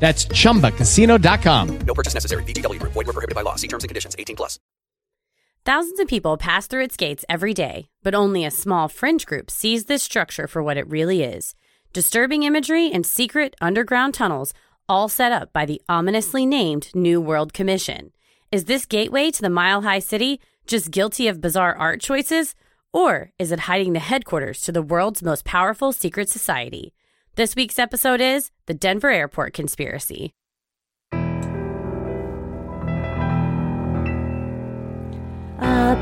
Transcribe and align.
That's 0.00 0.26
chumbacasino.com. 0.26 1.78
No 1.86 1.94
purchase 1.94 2.14
necessary. 2.14 2.42
VGW 2.44 2.80
Group. 2.80 2.94
Void 2.94 3.06
were 3.06 3.12
prohibited 3.12 3.36
by 3.36 3.42
law. 3.42 3.54
See 3.54 3.68
terms 3.68 3.84
and 3.84 3.88
conditions. 3.88 4.16
18 4.18 4.34
plus. 4.34 4.58
Thousands 5.66 6.00
of 6.00 6.08
people 6.08 6.38
pass 6.38 6.66
through 6.66 6.84
its 6.84 6.96
gates 6.96 7.22
every 7.28 7.52
day, 7.52 7.86
but 8.02 8.14
only 8.14 8.46
a 8.46 8.50
small 8.50 8.88
fringe 8.88 9.26
group 9.26 9.50
sees 9.50 9.84
this 9.84 10.02
structure 10.02 10.48
for 10.48 10.62
what 10.62 10.78
it 10.78 10.88
really 10.88 11.22
is 11.22 11.54
disturbing 11.92 12.44
imagery 12.44 12.90
and 12.90 13.04
secret 13.04 13.54
underground 13.60 14.14
tunnels, 14.14 14.54
all 14.88 15.08
set 15.08 15.32
up 15.32 15.52
by 15.52 15.66
the 15.66 15.80
ominously 15.88 16.46
named 16.46 16.90
New 16.94 17.20
World 17.20 17.52
Commission. 17.52 18.12
Is 18.52 18.64
this 18.64 18.86
gateway 18.86 19.30
to 19.30 19.42
the 19.42 19.50
Mile 19.50 19.82
High 19.82 19.98
City 19.98 20.40
just 20.66 20.90
guilty 20.90 21.28
of 21.28 21.40
bizarre 21.40 21.74
art 21.74 22.00
choices? 22.00 22.54
Or 22.92 23.32
is 23.38 23.52
it 23.52 23.60
hiding 23.60 23.92
the 23.92 24.00
headquarters 24.00 24.62
to 24.62 24.72
the 24.72 24.82
world's 24.82 25.22
most 25.22 25.44
powerful 25.44 25.92
secret 25.92 26.28
society? 26.28 26.92
This 27.36 27.54
week's 27.54 27.78
episode 27.78 28.20
is 28.20 28.50
The 28.66 28.74
Denver 28.74 29.08
Airport 29.08 29.54
Conspiracy. 29.54 30.32
A 35.60 35.94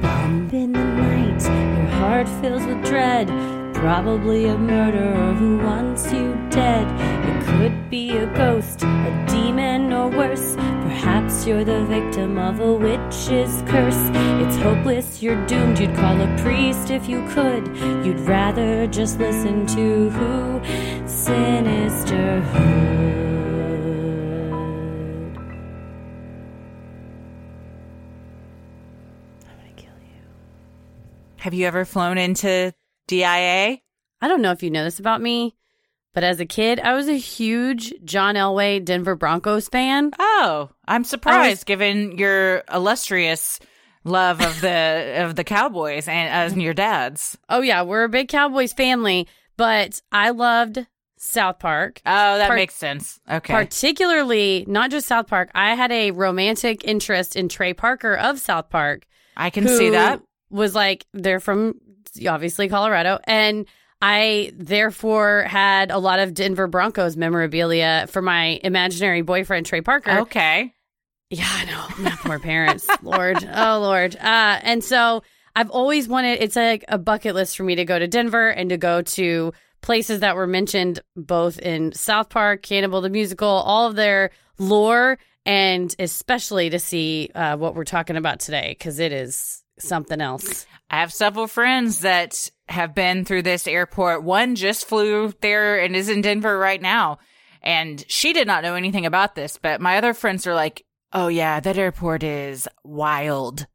bump 0.00 0.54
in 0.54 0.72
the 0.72 0.82
night, 0.82 1.42
your 1.44 1.86
heart 1.98 2.26
fills 2.40 2.64
with 2.64 2.82
dread. 2.86 3.28
Probably 3.74 4.46
a 4.46 4.56
murderer 4.56 5.34
who 5.34 5.58
wants 5.58 6.10
you 6.10 6.34
dead. 6.48 6.86
It 7.28 7.44
could 7.44 7.90
be 7.90 8.16
a 8.16 8.26
ghost, 8.34 8.82
a 8.82 9.26
demon, 9.28 9.92
or 9.92 10.08
worse. 10.08 10.56
Perhaps 11.02 11.46
you're 11.48 11.64
the 11.64 11.84
victim 11.86 12.38
of 12.38 12.60
a 12.60 12.72
witch's 12.72 13.62
curse. 13.66 13.98
It's 14.40 14.56
hopeless, 14.56 15.20
you're 15.20 15.44
doomed. 15.46 15.80
You'd 15.80 15.96
call 15.96 16.20
a 16.20 16.38
priest 16.38 16.90
if 16.90 17.08
you 17.08 17.26
could. 17.30 17.66
You'd 18.06 18.20
rather 18.20 18.86
just 18.86 19.18
listen 19.18 19.66
to 19.66 20.10
who? 20.10 20.60
Sinisterhood. 21.08 23.02
Have 31.38 31.54
you 31.54 31.66
ever 31.66 31.84
flown 31.84 32.18
into 32.18 32.72
DIA? 33.08 33.26
I 34.20 34.28
don't 34.28 34.42
know 34.42 34.52
if 34.52 34.62
you 34.62 34.70
know 34.70 34.84
this 34.84 35.00
about 35.00 35.20
me, 35.20 35.56
but 36.14 36.24
as 36.24 36.40
a 36.40 36.46
kid, 36.46 36.80
I 36.80 36.94
was 36.94 37.08
a 37.08 37.16
huge 37.18 37.92
John 38.04 38.34
Elway 38.34 38.84
Denver 38.84 39.14
Broncos 39.16 39.68
fan. 39.68 40.10
Oh, 40.18 40.70
I'm 40.86 41.04
surprised 41.04 41.60
was- 41.60 41.64
given 41.64 42.18
your 42.18 42.62
illustrious 42.72 43.58
love 44.04 44.40
of 44.40 44.60
the 44.60 45.14
of 45.24 45.36
the 45.36 45.44
Cowboys 45.44 46.08
and 46.08 46.28
as 46.28 46.56
your 46.56 46.74
dad's. 46.74 47.38
Oh 47.48 47.60
yeah, 47.60 47.82
we're 47.82 48.04
a 48.04 48.08
big 48.08 48.28
Cowboys 48.28 48.72
family, 48.72 49.28
but 49.56 50.00
I 50.10 50.30
loved 50.30 50.86
South 51.18 51.58
Park. 51.60 52.00
Oh, 52.04 52.38
that 52.38 52.48
Part- 52.48 52.58
makes 52.58 52.74
sense. 52.74 53.20
Okay. 53.30 53.52
Particularly, 53.54 54.64
not 54.66 54.90
just 54.90 55.06
South 55.06 55.28
Park. 55.28 55.50
I 55.54 55.74
had 55.74 55.92
a 55.92 56.10
romantic 56.10 56.82
interest 56.84 57.36
in 57.36 57.48
Trey 57.48 57.74
Parker 57.74 58.14
of 58.14 58.38
South 58.40 58.70
Park. 58.70 59.06
I 59.36 59.50
can 59.50 59.68
see 59.68 59.90
that. 59.90 60.20
Was 60.50 60.74
like 60.74 61.06
they're 61.14 61.40
from 61.40 61.74
obviously 62.28 62.68
Colorado, 62.68 63.18
and 63.24 63.66
I 64.02 64.52
therefore 64.56 65.44
had 65.44 65.92
a 65.92 65.98
lot 65.98 66.18
of 66.18 66.34
Denver 66.34 66.66
Broncos 66.66 67.16
memorabilia 67.16 68.06
for 68.10 68.20
my 68.20 68.58
imaginary 68.64 69.22
boyfriend 69.22 69.64
Trey 69.64 69.80
Parker. 69.80 70.18
Okay. 70.22 70.74
Yeah, 71.30 71.48
I 71.48 71.64
know. 71.64 72.04
My 72.04 72.16
poor 72.16 72.40
parents. 72.40 72.88
Lord. 73.02 73.48
Oh, 73.54 73.78
Lord. 73.80 74.16
Uh, 74.16 74.58
and 74.62 74.82
so 74.82 75.22
I've 75.54 75.70
always 75.70 76.08
wanted, 76.08 76.42
it's 76.42 76.56
like 76.56 76.84
a 76.88 76.98
bucket 76.98 77.36
list 77.36 77.56
for 77.56 77.62
me 77.62 77.76
to 77.76 77.84
go 77.84 77.96
to 77.96 78.08
Denver 78.08 78.48
and 78.48 78.70
to 78.70 78.76
go 78.76 79.02
to 79.02 79.52
places 79.82 80.18
that 80.20 80.34
were 80.34 80.48
mentioned 80.48 81.00
both 81.14 81.60
in 81.60 81.92
South 81.92 82.28
Park, 82.28 82.62
Cannibal 82.62 83.02
the 83.02 83.08
Musical, 83.08 83.48
all 83.48 83.88
of 83.88 83.94
their 83.94 84.30
lore, 84.58 85.16
and 85.46 85.94
especially 86.00 86.70
to 86.70 86.78
see 86.80 87.30
uh, 87.36 87.56
what 87.56 87.76
we're 87.76 87.84
talking 87.84 88.16
about 88.16 88.40
today, 88.40 88.74
because 88.76 88.98
it 88.98 89.12
is 89.12 89.62
something 89.78 90.20
else. 90.20 90.66
I 90.92 91.00
have 91.00 91.12
several 91.12 91.46
friends 91.46 92.00
that 92.00 92.50
have 92.68 92.94
been 92.94 93.24
through 93.24 93.42
this 93.42 93.66
airport. 93.66 94.22
One 94.22 94.54
just 94.54 94.86
flew 94.86 95.32
there 95.40 95.80
and 95.80 95.96
is 95.96 96.10
in 96.10 96.20
Denver 96.20 96.58
right 96.58 96.80
now. 96.80 97.18
And 97.62 98.04
she 98.08 98.32
did 98.34 98.46
not 98.46 98.62
know 98.62 98.74
anything 98.74 99.06
about 99.06 99.34
this, 99.34 99.56
but 99.56 99.80
my 99.80 99.96
other 99.96 100.12
friends 100.14 100.46
are 100.46 100.54
like, 100.54 100.84
"Oh 101.12 101.28
yeah, 101.28 101.60
that 101.60 101.78
airport 101.78 102.22
is 102.22 102.68
wild." 102.84 103.66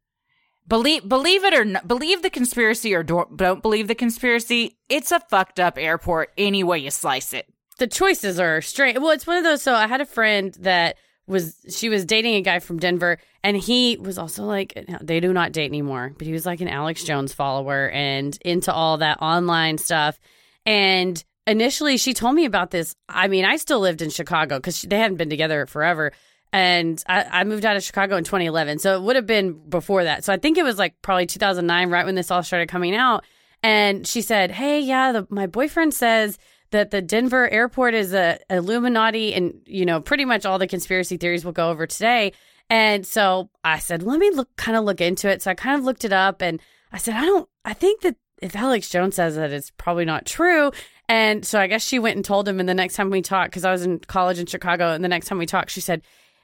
Believe 0.68 1.08
believe 1.08 1.44
it 1.44 1.54
or 1.54 1.64
not, 1.64 1.88
believe 1.88 2.22
the 2.22 2.30
conspiracy 2.30 2.94
or 2.94 3.02
don't, 3.02 3.36
don't 3.36 3.62
believe 3.62 3.88
the 3.88 3.94
conspiracy. 3.94 4.76
It's 4.88 5.10
a 5.10 5.20
fucked 5.30 5.58
up 5.58 5.78
airport 5.78 6.30
any 6.36 6.62
way 6.62 6.78
you 6.78 6.90
slice 6.90 7.32
it. 7.32 7.46
the 7.78 7.86
choices 7.86 8.38
are 8.38 8.60
strange. 8.60 8.98
Well, 8.98 9.10
it's 9.10 9.26
one 9.26 9.38
of 9.38 9.44
those. 9.44 9.62
So 9.62 9.74
I 9.74 9.86
had 9.86 10.00
a 10.00 10.06
friend 10.06 10.54
that 10.60 10.96
was 11.26 11.56
she 11.74 11.88
was 11.88 12.04
dating 12.04 12.34
a 12.34 12.42
guy 12.42 12.58
from 12.58 12.78
Denver, 12.78 13.18
and 13.48 13.56
he 13.56 13.96
was 13.96 14.18
also 14.18 14.44
like 14.44 14.78
they 15.00 15.20
do 15.20 15.32
not 15.32 15.52
date 15.52 15.68
anymore, 15.68 16.12
but 16.18 16.26
he 16.26 16.34
was 16.34 16.44
like 16.44 16.60
an 16.60 16.68
Alex 16.68 17.02
Jones 17.02 17.32
follower 17.32 17.88
and 17.88 18.36
into 18.44 18.70
all 18.70 18.98
that 18.98 19.22
online 19.22 19.78
stuff. 19.78 20.20
And 20.66 21.24
initially, 21.46 21.96
she 21.96 22.12
told 22.12 22.34
me 22.34 22.44
about 22.44 22.72
this. 22.72 22.94
I 23.08 23.26
mean, 23.26 23.46
I 23.46 23.56
still 23.56 23.80
lived 23.80 24.02
in 24.02 24.10
Chicago 24.10 24.58
because 24.58 24.82
they 24.82 24.98
hadn't 24.98 25.16
been 25.16 25.30
together 25.30 25.64
forever. 25.64 26.12
And 26.52 27.02
I, 27.08 27.24
I 27.24 27.44
moved 27.44 27.64
out 27.64 27.74
of 27.74 27.82
Chicago 27.82 28.16
in 28.16 28.24
2011. 28.24 28.80
So 28.80 28.96
it 28.96 29.02
would 29.02 29.16
have 29.16 29.24
been 29.24 29.54
before 29.54 30.04
that. 30.04 30.24
So 30.24 30.32
I 30.34 30.36
think 30.36 30.58
it 30.58 30.62
was 30.62 30.76
like 30.76 31.00
probably 31.00 31.24
2009, 31.24 31.88
right 31.88 32.04
when 32.04 32.16
this 32.16 32.30
all 32.30 32.42
started 32.42 32.68
coming 32.68 32.94
out. 32.94 33.24
And 33.62 34.06
she 34.06 34.20
said, 34.20 34.50
Hey, 34.50 34.80
yeah, 34.80 35.12
the, 35.12 35.26
my 35.30 35.46
boyfriend 35.46 35.94
says 35.94 36.36
that 36.70 36.90
the 36.90 37.00
Denver 37.00 37.48
airport 37.48 37.94
is 37.94 38.12
a 38.12 38.40
Illuminati 38.50 39.32
and, 39.32 39.62
you 39.64 39.86
know, 39.86 40.02
pretty 40.02 40.26
much 40.26 40.44
all 40.44 40.58
the 40.58 40.66
conspiracy 40.66 41.16
theories 41.16 41.46
we'll 41.46 41.54
go 41.54 41.70
over 41.70 41.86
today. 41.86 42.34
And 42.70 43.06
so 43.06 43.50
I 43.64 43.78
said, 43.78 44.02
let 44.02 44.18
me 44.18 44.30
look 44.30 44.54
kind 44.56 44.76
of 44.76 44.84
look 44.84 45.00
into 45.00 45.28
it. 45.28 45.42
So 45.42 45.50
I 45.50 45.54
kind 45.54 45.78
of 45.78 45.84
looked 45.84 46.04
it 46.04 46.12
up 46.12 46.42
and 46.42 46.60
I 46.92 46.98
said, 46.98 47.14
I 47.14 47.24
don't, 47.24 47.48
I 47.64 47.72
think 47.74 48.02
that 48.02 48.16
if 48.42 48.54
Alex 48.54 48.88
Jones 48.88 49.16
says 49.16 49.36
that 49.36 49.52
it's 49.52 49.70
probably 49.76 50.04
not 50.04 50.26
true. 50.26 50.70
And 51.08 51.44
so 51.44 51.58
I 51.58 51.66
guess 51.66 51.82
she 51.82 51.98
went 51.98 52.16
and 52.16 52.24
told 52.24 52.46
him. 52.46 52.60
And 52.60 52.68
the 52.68 52.74
next 52.74 52.96
time 52.96 53.10
we 53.10 53.22
talked, 53.22 53.50
because 53.50 53.64
I 53.64 53.72
was 53.72 53.82
in 53.82 53.98
college 54.00 54.38
in 54.38 54.46
Chicago, 54.46 54.92
and 54.92 55.02
the 55.02 55.08
next 55.08 55.26
time 55.26 55.38
we 55.38 55.46
talked, 55.46 55.70
she 55.70 55.80
said, 55.80 56.02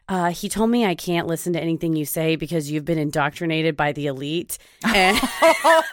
uh, 0.08 0.30
he 0.30 0.48
told 0.48 0.68
me 0.70 0.84
I 0.84 0.94
can't 0.94 1.26
listen 1.26 1.54
to 1.54 1.60
anything 1.60 1.96
you 1.96 2.04
say 2.04 2.36
because 2.36 2.70
you've 2.70 2.84
been 2.84 2.98
indoctrinated 2.98 3.76
by 3.76 3.92
the 3.92 4.06
elite. 4.06 4.58
And 4.84 5.18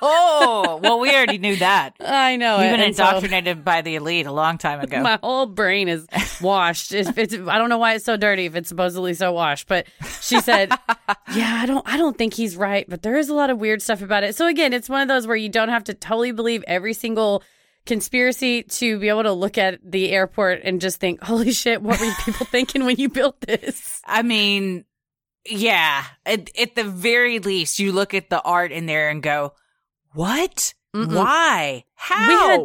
oh, 0.01 0.79
well, 0.83 0.99
we 0.99 1.09
already 1.15 1.37
knew 1.37 1.55
that. 1.57 1.95
I 1.99 2.35
know 2.35 2.59
You've 2.59 2.71
been 2.71 2.81
And 2.81 2.95
so- 2.95 3.05
indoctrinated 3.05 3.63
by 3.63 3.81
the 3.81 3.95
elite 3.95 4.25
a 4.25 4.31
long 4.31 4.57
time 4.57 4.79
ago. 4.81 5.01
My 5.01 5.17
whole 5.21 5.45
brain 5.45 5.87
is 5.87 6.05
washed. 6.41 6.91
If 6.93 7.17
it's, 7.17 7.33
I 7.33 7.57
don't 7.57 7.69
know 7.69 7.77
why 7.77 7.93
it's 7.93 8.05
so 8.05 8.17
dirty 8.17 8.45
if 8.45 8.55
it's 8.55 8.69
supposedly 8.69 9.13
so 9.13 9.31
washed. 9.31 9.67
But 9.67 9.87
she 10.21 10.39
said, 10.41 10.69
"Yeah, 11.33 11.59
I 11.61 11.65
don't. 11.65 11.87
I 11.87 11.97
don't 11.97 12.17
think 12.17 12.33
he's 12.33 12.55
right. 12.57 12.85
But 12.89 13.01
there 13.03 13.17
is 13.17 13.29
a 13.29 13.33
lot 13.33 13.49
of 13.49 13.59
weird 13.59 13.81
stuff 13.81 14.01
about 14.01 14.23
it. 14.23 14.35
So 14.35 14.47
again, 14.47 14.73
it's 14.73 14.89
one 14.89 15.01
of 15.01 15.07
those 15.07 15.25
where 15.27 15.35
you 15.37 15.49
don't 15.49 15.69
have 15.69 15.83
to 15.85 15.93
totally 15.93 16.31
believe 16.31 16.63
every 16.67 16.93
single 16.93 17.43
conspiracy 17.85 18.63
to 18.63 18.99
be 18.99 19.09
able 19.09 19.23
to 19.23 19.31
look 19.33 19.57
at 19.57 19.79
the 19.83 20.09
airport 20.11 20.61
and 20.63 20.79
just 20.81 20.99
think, 20.99 21.21
"Holy 21.23 21.51
shit, 21.51 21.81
what 21.81 21.99
were 21.99 22.11
people 22.25 22.45
thinking 22.51 22.85
when 22.85 22.97
you 22.97 23.09
built 23.09 23.41
this?" 23.41 24.01
I 24.05 24.21
mean, 24.23 24.85
yeah. 25.49 26.03
At, 26.25 26.49
at 26.59 26.75
the 26.75 26.83
very 26.83 27.39
least, 27.39 27.79
you 27.79 27.91
look 27.91 28.13
at 28.13 28.29
the 28.29 28.41
art 28.41 28.71
in 28.71 28.85
there 28.85 29.09
and 29.09 29.21
go, 29.23 29.53
"What? 30.13 30.73
Mm-mm. 30.95 31.15
Why? 31.15 31.85
How?" 31.95 32.49
Had 32.49 32.61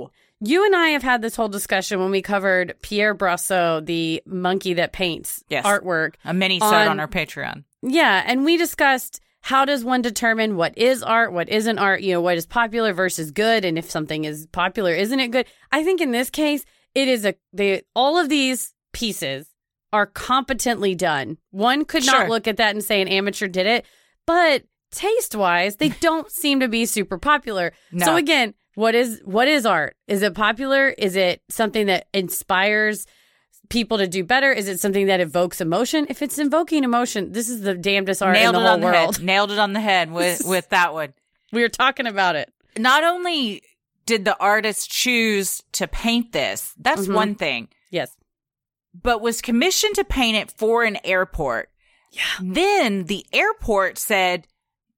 you 0.48 0.66
and 0.66 0.76
I 0.76 0.88
have 0.88 1.02
had 1.02 1.22
this 1.22 1.34
whole 1.34 1.48
discussion 1.48 1.98
when 1.98 2.10
we 2.10 2.20
covered 2.20 2.74
Pierre 2.82 3.14
Brassau, 3.14 3.80
the 3.84 4.22
monkey 4.26 4.74
that 4.74 4.92
paints 4.92 5.42
Yes. 5.48 5.64
artwork. 5.64 6.14
a 6.26 6.34
mini 6.34 6.60
set 6.60 6.72
on- 6.72 6.88
on 6.88 7.00
our 7.00 7.08
Patreon. 7.08 7.64
Yeah, 7.82 8.22
and 8.26 8.44
we 8.44 8.58
discussed 8.58 9.20
how 9.46 9.64
does 9.64 9.84
one 9.84 10.02
determine 10.02 10.56
what 10.56 10.76
is 10.76 11.04
art, 11.04 11.32
what 11.32 11.48
isn't 11.48 11.78
art, 11.78 12.00
you 12.00 12.12
know, 12.12 12.20
what 12.20 12.36
is 12.36 12.44
popular 12.44 12.92
versus 12.92 13.30
good, 13.30 13.64
and 13.64 13.78
if 13.78 13.88
something 13.88 14.24
is 14.24 14.48
popular, 14.50 14.92
isn't 14.92 15.20
it 15.20 15.28
good? 15.28 15.46
I 15.70 15.84
think 15.84 16.00
in 16.00 16.10
this 16.10 16.30
case, 16.30 16.64
it 16.96 17.06
is 17.06 17.24
a 17.24 17.36
they 17.52 17.82
all 17.94 18.18
of 18.18 18.28
these 18.28 18.74
pieces 18.92 19.46
are 19.92 20.06
competently 20.06 20.96
done. 20.96 21.38
One 21.52 21.84
could 21.84 22.02
Sure. 22.02 22.22
not 22.22 22.28
look 22.28 22.48
at 22.48 22.56
that 22.56 22.74
and 22.74 22.82
say 22.82 23.00
an 23.00 23.06
amateur 23.06 23.46
did 23.46 23.68
it, 23.68 23.86
but 24.26 24.64
taste 24.90 25.36
wise, 25.36 25.76
they 25.76 25.90
don't 26.00 26.28
seem 26.28 26.58
to 26.58 26.66
be 26.66 26.84
super 26.84 27.16
popular. 27.16 27.72
No. 27.92 28.04
So 28.04 28.16
again, 28.16 28.52
what 28.74 28.96
is 28.96 29.22
what 29.24 29.46
is 29.46 29.64
art? 29.64 29.94
Is 30.08 30.22
it 30.22 30.34
popular? 30.34 30.88
Is 30.88 31.14
it 31.14 31.40
something 31.50 31.86
that 31.86 32.08
inspires 32.12 33.06
people 33.68 33.98
to 33.98 34.06
do 34.06 34.24
better? 34.24 34.52
Is 34.52 34.68
it 34.68 34.80
something 34.80 35.06
that 35.06 35.20
evokes 35.20 35.60
emotion? 35.60 36.06
If 36.08 36.22
it's 36.22 36.38
invoking 36.38 36.84
emotion, 36.84 37.32
this 37.32 37.48
is 37.48 37.62
the 37.62 37.74
damnedest 37.74 38.22
art 38.22 38.34
Nailed 38.34 38.54
in 38.54 38.60
it 38.60 38.64
the 38.64 38.66
whole 38.66 38.74
on 38.74 38.80
the 38.80 38.86
world. 38.86 39.16
head. 39.16 39.24
Nailed 39.24 39.50
it 39.52 39.58
on 39.58 39.72
the 39.72 39.80
head 39.80 40.10
with 40.12 40.42
with 40.46 40.68
that 40.70 40.92
one. 40.92 41.14
We 41.52 41.62
were 41.62 41.68
talking 41.68 42.06
about 42.06 42.36
it. 42.36 42.52
Not 42.78 43.04
only 43.04 43.62
did 44.04 44.24
the 44.24 44.38
artist 44.38 44.90
choose 44.90 45.62
to 45.72 45.88
paint 45.88 46.32
this, 46.32 46.72
that's 46.78 47.06
Mhm. 47.08 47.14
one 47.14 47.34
thing, 47.34 47.68
Yes. 47.90 48.10
but 48.94 49.20
was 49.20 49.40
commissioned 49.42 49.94
to 49.96 50.04
paint 50.04 50.36
it 50.36 50.52
for 50.56 50.84
an 50.84 50.98
airport. 51.04 51.70
Yeah. 52.12 52.22
Then 52.40 53.04
the 53.04 53.26
airport 53.32 53.98
said, 53.98 54.46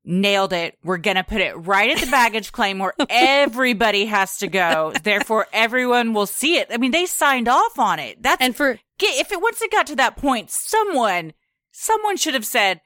nailed 0.09 0.55
it. 0.55 0.77
We're 0.83 0.97
going 0.97 1.17
to 1.19 1.23
put 1.23 1.41
it 1.43 1.53
right 1.55 1.91
at 1.91 1.99
the 1.99 2.11
baggage 2.11 2.51
claim 2.51 2.79
where 2.79 2.95
everybody 3.11 4.07
has 4.07 4.39
to 4.39 4.49
go. 4.49 4.93
Therefore, 5.03 5.47
everyone 5.53 6.15
will 6.15 6.27
see 6.27 6.57
it. 6.57 6.69
I 6.71 6.79
mean, 6.79 6.91
they 6.91 7.07
signed 7.07 7.47
off 7.47 7.79
on 7.79 7.99
it. 7.99 8.23
That's, 8.23 8.41
And 8.41 8.57
for 8.57 8.81
Get- 8.99 9.21
if 9.21 9.31
it 9.31 9.41
once 9.41 9.61
it 9.63 9.71
got 9.71 9.87
to 9.89 9.97
that 9.97 10.17
point, 10.17 10.51
someone, 10.51 11.35
someone 11.71 12.17
should 12.17 12.35
have 12.35 12.47
said, 12.47 12.81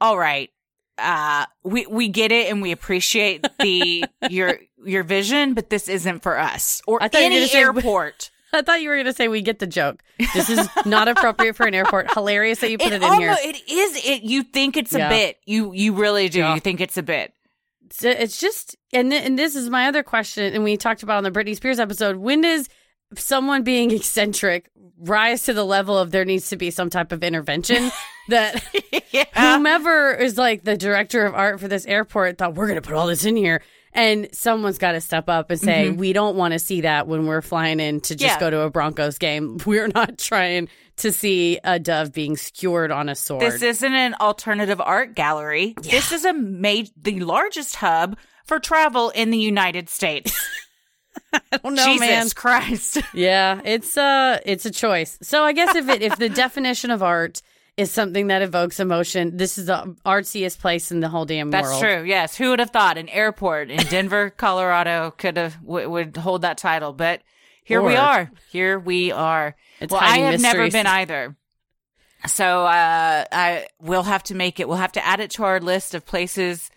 all 0.00 0.18
right, 0.18 0.50
uh, 0.98 1.44
we, 1.62 1.86
we 1.86 2.08
get 2.08 2.32
it 2.32 2.50
and 2.50 2.62
we 2.62 2.72
appreciate 2.72 3.46
the, 3.60 4.04
your, 4.30 4.58
your 4.82 5.02
vision, 5.02 5.52
but 5.52 5.68
this 5.68 5.88
isn't 5.88 6.22
for 6.22 6.38
us 6.38 6.80
or 6.86 7.02
I 7.02 7.08
thought 7.08 7.20
you 7.20 7.30
were 7.30 7.36
any 7.36 7.54
airport. 7.54 8.30
I 8.52 8.62
thought 8.62 8.80
you 8.80 8.88
were 8.88 8.96
going 8.96 9.06
to 9.06 9.12
say 9.12 9.28
we 9.28 9.42
get 9.42 9.58
the 9.58 9.66
joke. 9.66 10.02
This 10.34 10.48
is 10.48 10.68
not 10.86 11.08
appropriate 11.08 11.56
for 11.56 11.66
an 11.66 11.74
airport. 11.74 12.12
Hilarious 12.12 12.60
that 12.60 12.70
you 12.70 12.78
put 12.78 12.88
it, 12.92 12.94
in 12.94 13.04
almo- 13.04 13.18
here. 13.18 13.36
It 13.38 13.68
is. 13.68 14.04
It. 14.04 14.22
You 14.22 14.42
think 14.42 14.76
it's 14.76 14.94
a 14.94 15.08
bit. 15.08 15.38
You 15.46 15.72
you 15.72 15.92
really 15.94 16.28
do. 16.28 16.38
Yeah. 16.38 16.54
You 16.54 16.60
think 16.60 16.80
it's 16.80 16.96
a 16.96 17.02
bit. 17.02 17.32
It's, 17.86 18.02
it's 18.02 18.40
just, 18.40 18.76
and 18.92 19.10
th- 19.10 19.24
and 19.24 19.38
this 19.38 19.54
is 19.54 19.70
my 19.70 19.86
other 19.86 20.02
question, 20.02 20.54
and 20.54 20.64
we 20.64 20.76
talked 20.76 21.02
about 21.02 21.18
on 21.18 21.24
the 21.24 21.30
Britney 21.30 21.54
Spears 21.54 21.78
episode. 21.78 22.16
When 22.16 22.40
does 22.40 22.68
someone 23.14 23.62
being 23.62 23.90
eccentric 23.90 24.70
rise 24.98 25.44
to 25.44 25.52
the 25.52 25.64
level 25.64 25.96
of 25.96 26.10
there 26.10 26.24
needs 26.24 26.48
to 26.48 26.56
be 26.56 26.70
some 26.70 26.90
type 26.90 27.12
of 27.12 27.22
intervention 27.22 27.90
that 28.28 28.62
whomever 29.34 30.12
is 30.14 30.38
like 30.38 30.64
the 30.64 30.76
director 30.76 31.24
of 31.26 31.34
art 31.34 31.60
for 31.60 31.68
this 31.68 31.86
airport 31.86 32.38
thought 32.38 32.54
we're 32.54 32.66
going 32.66 32.80
to 32.80 32.86
put 32.86 32.94
all 32.94 33.06
this 33.06 33.24
in 33.24 33.36
here. 33.36 33.62
And 33.96 34.28
someone's 34.32 34.78
got 34.78 34.92
to 34.92 35.00
step 35.00 35.28
up 35.28 35.50
and 35.50 35.58
say, 35.60 35.88
Mhm. 35.90 35.96
we 35.96 36.12
don't 36.12 36.36
want 36.36 36.52
to 36.52 36.58
see 36.58 36.82
that 36.82 37.06
when 37.08 37.26
we're 37.26 37.42
flying 37.42 37.80
in 37.80 38.00
to 38.02 38.14
just 38.14 38.34
Yeah. 38.36 38.40
go 38.40 38.50
to 38.50 38.60
a 38.60 38.70
Broncos 38.70 39.18
game. 39.18 39.58
We're 39.66 39.88
not 39.88 40.18
trying 40.18 40.68
to 40.98 41.12
see 41.12 41.58
a 41.64 41.78
dove 41.78 42.12
being 42.12 42.36
skewered 42.36 42.90
on 42.90 43.08
a 43.08 43.14
sword. 43.14 43.42
This 43.42 43.62
isn't 43.62 43.92
an 43.94 44.14
alternative 44.20 44.80
art 44.80 45.14
gallery. 45.14 45.74
This 45.82 46.12
is 46.12 46.24
a 46.24 46.32
made 46.32 46.90
the 47.00 47.20
largest 47.20 47.76
hub 47.76 48.16
for 48.44 48.58
travel 48.58 49.10
in 49.10 49.30
the 49.30 49.38
United 49.38 49.88
States. 49.88 50.32
I 51.32 51.40
don't 51.58 51.74
know, 51.74 51.84
Jesus 51.84 52.00
man. 52.08 52.28
Christ. 52.34 52.98
yeah, 53.14 53.60
it's 53.64 53.96
uh 53.96 54.38
it's 54.44 54.66
a 54.66 54.70
choice. 54.70 55.18
So 55.22 55.44
I 55.44 55.52
guess 55.52 55.74
if 55.74 55.88
it 55.88 56.02
if 56.02 56.16
the 56.16 56.28
definition 56.28 56.90
of 56.90 57.02
art 57.02 57.40
is 57.76 57.90
something 57.90 58.28
that 58.28 58.42
evokes 58.42 58.80
emotion, 58.80 59.36
this 59.36 59.58
is 59.58 59.66
the 59.66 59.96
artsiest 60.04 60.60
place 60.60 60.90
in 60.90 61.00
the 61.00 61.08
whole 61.08 61.24
damn 61.26 61.50
That's 61.50 61.68
world. 61.68 61.82
That's 61.82 61.94
true. 61.94 62.04
Yes. 62.04 62.36
Who 62.36 62.50
would 62.50 62.58
have 62.58 62.70
thought 62.70 62.96
an 62.96 63.08
airport 63.08 63.70
in 63.70 63.84
Denver, 63.86 64.30
Colorado 64.36 65.12
could 65.16 65.36
have 65.36 65.60
w- 65.62 65.88
would 65.88 66.16
hold 66.16 66.42
that 66.42 66.58
title? 66.58 66.92
But 66.92 67.22
here 67.64 67.82
we 67.82 67.96
are. 67.96 68.30
Here 68.50 68.78
we 68.78 69.12
are. 69.12 69.56
It's 69.80 69.92
well, 69.92 70.00
I 70.02 70.18
have 70.18 70.40
never 70.40 70.70
been 70.70 70.86
either. 70.86 71.36
So 72.26 72.64
uh, 72.64 73.24
I 73.30 73.66
we'll 73.80 74.02
have 74.04 74.22
to 74.24 74.34
make 74.34 74.58
it. 74.58 74.68
We'll 74.68 74.78
have 74.78 74.92
to 74.92 75.04
add 75.04 75.20
it 75.20 75.32
to 75.32 75.44
our 75.44 75.60
list 75.60 75.94
of 75.94 76.06
places 76.06 76.70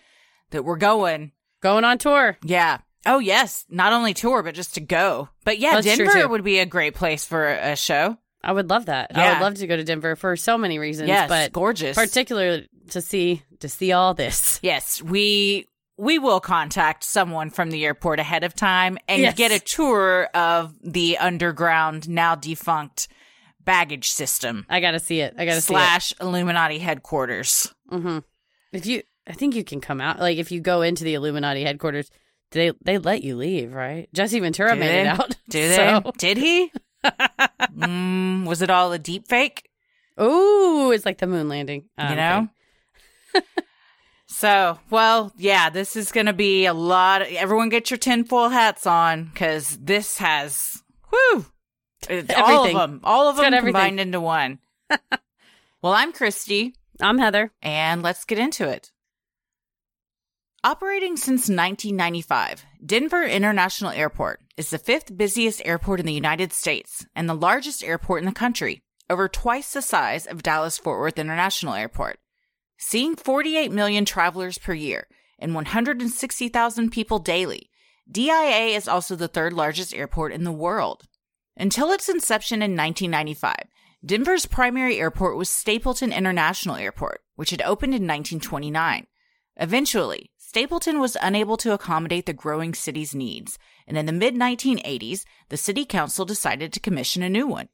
that 0.49 0.65
we're 0.65 0.77
going. 0.77 1.31
Going 1.61 1.85
on 1.85 1.97
tour. 1.97 2.37
Yeah. 2.43 2.79
Oh 3.05 3.19
yes. 3.19 3.65
Not 3.69 3.93
only 3.93 4.13
tour, 4.13 4.43
but 4.43 4.55
just 4.55 4.75
to 4.75 4.81
go. 4.81 5.29
But 5.45 5.59
yeah, 5.59 5.79
That's 5.79 5.97
Denver 5.97 6.27
would 6.27 6.43
be 6.43 6.59
a 6.59 6.65
great 6.65 6.95
place 6.95 7.23
for 7.23 7.47
a 7.47 7.75
show. 7.75 8.17
I 8.41 8.51
would 8.53 8.69
love 8.69 8.85
that. 8.85 9.11
I 9.17 9.33
would 9.33 9.41
love 9.41 9.55
to 9.55 9.67
go 9.67 9.75
to 9.75 9.83
Denver 9.83 10.15
for 10.15 10.35
so 10.37 10.57
many 10.57 10.79
reasons. 10.79 11.09
Yes, 11.09 11.27
but 11.29 11.51
gorgeous. 11.51 11.95
particularly 11.95 12.67
to 12.91 13.01
see 13.01 13.43
to 13.59 13.67
see 13.69 13.91
all 13.91 14.13
this. 14.13 14.59
Yes, 14.63 15.01
we 15.01 15.65
we 15.97 16.17
will 16.19 16.39
contact 16.39 17.03
someone 17.03 17.49
from 17.49 17.69
the 17.71 17.83
airport 17.85 18.19
ahead 18.19 18.43
of 18.45 18.53
time 18.55 18.97
and 19.09 19.21
Yes. 19.21 19.35
get 19.35 19.51
a 19.51 19.59
tour 19.59 20.29
of 20.33 20.73
the 20.81 21.17
underground 21.17 22.07
now 22.07 22.35
defunct 22.35 23.09
baggage 23.65 24.09
system 24.09 24.65
I 24.69 24.79
got 24.79 24.91
to 24.91 24.99
see 24.99 25.19
it. 25.19 25.35
I 25.37 25.45
got 25.45 25.55
to 25.55 25.61
see 25.61 25.73
it. 25.73 25.77
slash 25.77 26.13
Illuminati 26.21 26.79
headquarters. 26.79 27.73
Mm-hmm. 27.91 28.19
If 28.71 28.85
you, 28.85 29.03
I 29.27 29.33
think 29.33 29.55
you 29.55 29.63
can 29.63 29.81
come 29.81 29.99
out. 29.99 30.19
Like 30.19 30.37
if 30.37 30.51
you 30.51 30.61
go 30.61 30.81
into 30.81 31.03
the 31.03 31.15
Illuminati 31.15 31.63
headquarters, 31.63 32.09
they 32.51 32.71
they 32.81 32.97
let 32.97 33.21
you 33.23 33.35
leave, 33.35 33.73
right? 33.73 34.07
Jesse 34.13 34.39
Ventura 34.39 34.73
Do 34.75 34.79
made 34.79 34.87
they? 34.87 35.01
it 35.01 35.07
out. 35.07 35.35
Do 35.49 35.67
they? 35.67 35.75
So- 35.75 36.11
Did 36.17 36.37
he? 36.37 36.71
Mm, 37.05 38.45
was 38.45 38.61
it 38.61 38.69
all 38.69 38.91
a 38.91 38.99
deep 38.99 39.27
fake? 39.27 39.69
Ooh, 40.21 40.91
it's 40.91 41.05
like 41.05 41.17
the 41.19 41.27
moon 41.27 41.47
landing. 41.47 41.85
You 41.97 42.05
Um, 42.05 42.15
know? 42.15 42.49
so, 44.27 44.79
well, 44.89 45.31
yeah, 45.37 45.69
this 45.69 45.95
is 45.95 46.11
going 46.11 46.25
to 46.25 46.33
be 46.33 46.65
a 46.65 46.73
lot. 46.73 47.21
everyone 47.21 47.69
get 47.69 47.89
your 47.89 47.97
tinfoil 47.97 48.49
hats 48.49 48.85
on 48.85 49.25
because 49.25 49.77
this 49.77 50.17
has, 50.17 50.83
whew, 51.09 51.45
it's 52.09 52.33
all 52.35 52.65
of 52.65 52.73
them, 52.73 52.99
all 53.03 53.27
of 53.29 53.39
It's 53.39 53.49
them 53.49 53.63
combined 53.63 53.99
into 53.99 54.19
one. 54.19 54.59
well, 55.81 55.93
I'm 55.93 56.11
Christy, 56.11 56.73
I'm 56.99 57.17
Heather. 57.17 57.51
and 57.61 58.01
let's 58.01 58.25
get 58.25 58.39
into 58.39 58.67
it. 58.67 58.91
Operating 60.63 61.15
since 61.15 61.47
1995, 61.47 62.65
Denver 62.85 63.23
International 63.23 63.91
Airport 63.91 64.41
is 64.59 64.71
the 64.71 64.77
fifth 64.77 65.15
busiest 65.15 65.61
airport 65.63 66.01
in 66.01 66.05
the 66.05 66.11
United 66.11 66.51
States 66.51 67.05
and 67.15 67.29
the 67.29 67.33
largest 67.33 67.81
airport 67.81 68.21
in 68.21 68.25
the 68.25 68.33
country, 68.33 68.83
over 69.09 69.29
twice 69.29 69.71
the 69.71 69.81
size 69.81 70.25
of 70.25 70.43
Dallas 70.43 70.77
Fort 70.77 70.99
Worth 70.99 71.17
International 71.17 71.75
Airport. 71.75 72.19
Seeing 72.77 73.15
48 73.15 73.71
million 73.71 74.03
travelers 74.03 74.57
per 74.57 74.73
year 74.73 75.07
and 75.39 75.55
160,000 75.55 76.89
people 76.89 77.19
daily, 77.19 77.69
DIA 78.11 78.75
is 78.75 78.89
also 78.89 79.15
the 79.15 79.29
third 79.29 79.53
largest 79.53 79.95
airport 79.95 80.33
in 80.33 80.43
the 80.43 80.51
world. 80.51 81.03
Until 81.55 81.91
its 81.91 82.09
inception 82.09 82.57
in 82.57 82.75
1995, 82.75 83.55
Denver's 84.05 84.45
primary 84.45 84.99
airport 84.99 85.37
was 85.37 85.49
Stapleton 85.49 86.11
International 86.11 86.75
Airport, 86.75 87.21
which 87.37 87.51
had 87.51 87.61
opened 87.61 87.93
in 87.93 88.05
1929. 88.05 89.07
Eventually, 89.55 90.31
Stapleton 90.49 90.99
was 90.99 91.15
unable 91.21 91.57
to 91.57 91.73
accommodate 91.73 92.25
the 92.25 92.33
growing 92.33 92.73
city's 92.73 93.13
needs, 93.13 93.59
and 93.87 93.95
in 93.95 94.07
the 94.07 94.11
mid 94.11 94.33
1980s, 94.33 95.23
the 95.49 95.57
city 95.57 95.85
council 95.85 96.25
decided 96.25 96.73
to 96.73 96.79
commission 96.79 97.21
a 97.21 97.29
new 97.29 97.45
one. 97.45 97.69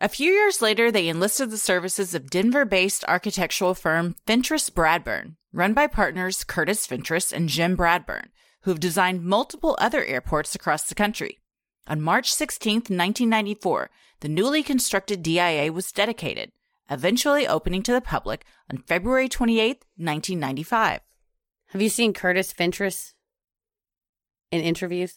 A 0.00 0.08
few 0.08 0.30
years 0.30 0.62
later, 0.62 0.92
they 0.92 1.08
enlisted 1.08 1.50
the 1.50 1.58
services 1.58 2.14
of 2.14 2.30
Denver 2.30 2.64
based 2.64 3.04
architectural 3.08 3.74
firm 3.74 4.14
Fentress 4.28 4.70
Bradburn, 4.70 5.34
run 5.52 5.74
by 5.74 5.88
partners 5.88 6.44
Curtis 6.44 6.86
Fentress 6.86 7.32
and 7.32 7.48
Jim 7.48 7.76
Bradburn, 7.76 8.26
who 8.60 8.70
have 8.70 8.78
designed 8.78 9.24
multiple 9.24 9.76
other 9.80 10.04
airports 10.04 10.54
across 10.54 10.84
the 10.84 10.94
country. 10.94 11.40
On 11.88 12.00
March 12.00 12.32
16, 12.32 12.74
1994, 12.74 13.90
the 14.20 14.28
newly 14.28 14.62
constructed 14.62 15.20
DIA 15.20 15.72
was 15.72 15.90
dedicated, 15.90 16.52
eventually 16.88 17.48
opening 17.48 17.82
to 17.82 17.92
the 17.92 18.00
public 18.00 18.44
on 18.70 18.84
February 18.86 19.28
28, 19.28 19.84
1995. 19.96 21.00
Have 21.74 21.82
you 21.82 21.88
seen 21.90 22.12
Curtis 22.14 22.52
Fentress 22.52 23.12
in 24.50 24.60
interviews? 24.62 25.16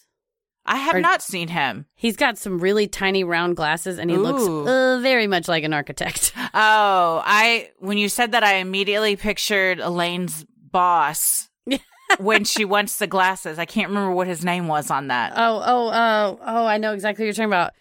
I 0.66 0.78
have 0.78 0.96
Or- 0.96 1.00
not 1.02 1.22
seen 1.22 1.48
him. 1.50 1.86
He's 1.96 2.18
got 2.18 2.38
some 2.38 2.60
really 2.60 2.88
tiny 2.88 3.24
round 3.24 3.56
glasses 3.56 3.98
and 4.00 4.10
he 4.10 4.18
Ooh. 4.18 4.22
looks 4.22 4.44
uh, 4.70 5.00
very 5.02 5.28
much 5.28 5.48
like 5.48 5.64
an 5.64 5.74
architect. 5.74 6.34
Oh, 6.60 7.22
I 7.24 7.70
when 7.78 8.00
you 8.00 8.10
said 8.10 8.32
that 8.32 8.44
I 8.44 8.56
immediately 8.56 9.16
pictured 9.16 9.80
Elaine's 9.80 10.44
boss 10.72 11.50
when 12.20 12.46
she 12.46 12.66
wants 12.66 12.98
the 12.98 13.06
glasses. 13.06 13.60
I 13.60 13.66
can't 13.66 13.90
remember 13.90 14.12
what 14.12 14.26
his 14.28 14.44
name 14.44 14.68
was 14.68 14.90
on 14.90 15.08
that. 15.10 15.34
Oh, 15.36 15.62
oh, 15.64 15.92
oh, 15.94 16.40
oh, 16.44 16.66
I 16.66 16.78
know 16.80 16.94
exactly 16.94 17.24
what 17.24 17.28
you're 17.28 17.34
talking 17.34 17.50
about. 17.50 17.74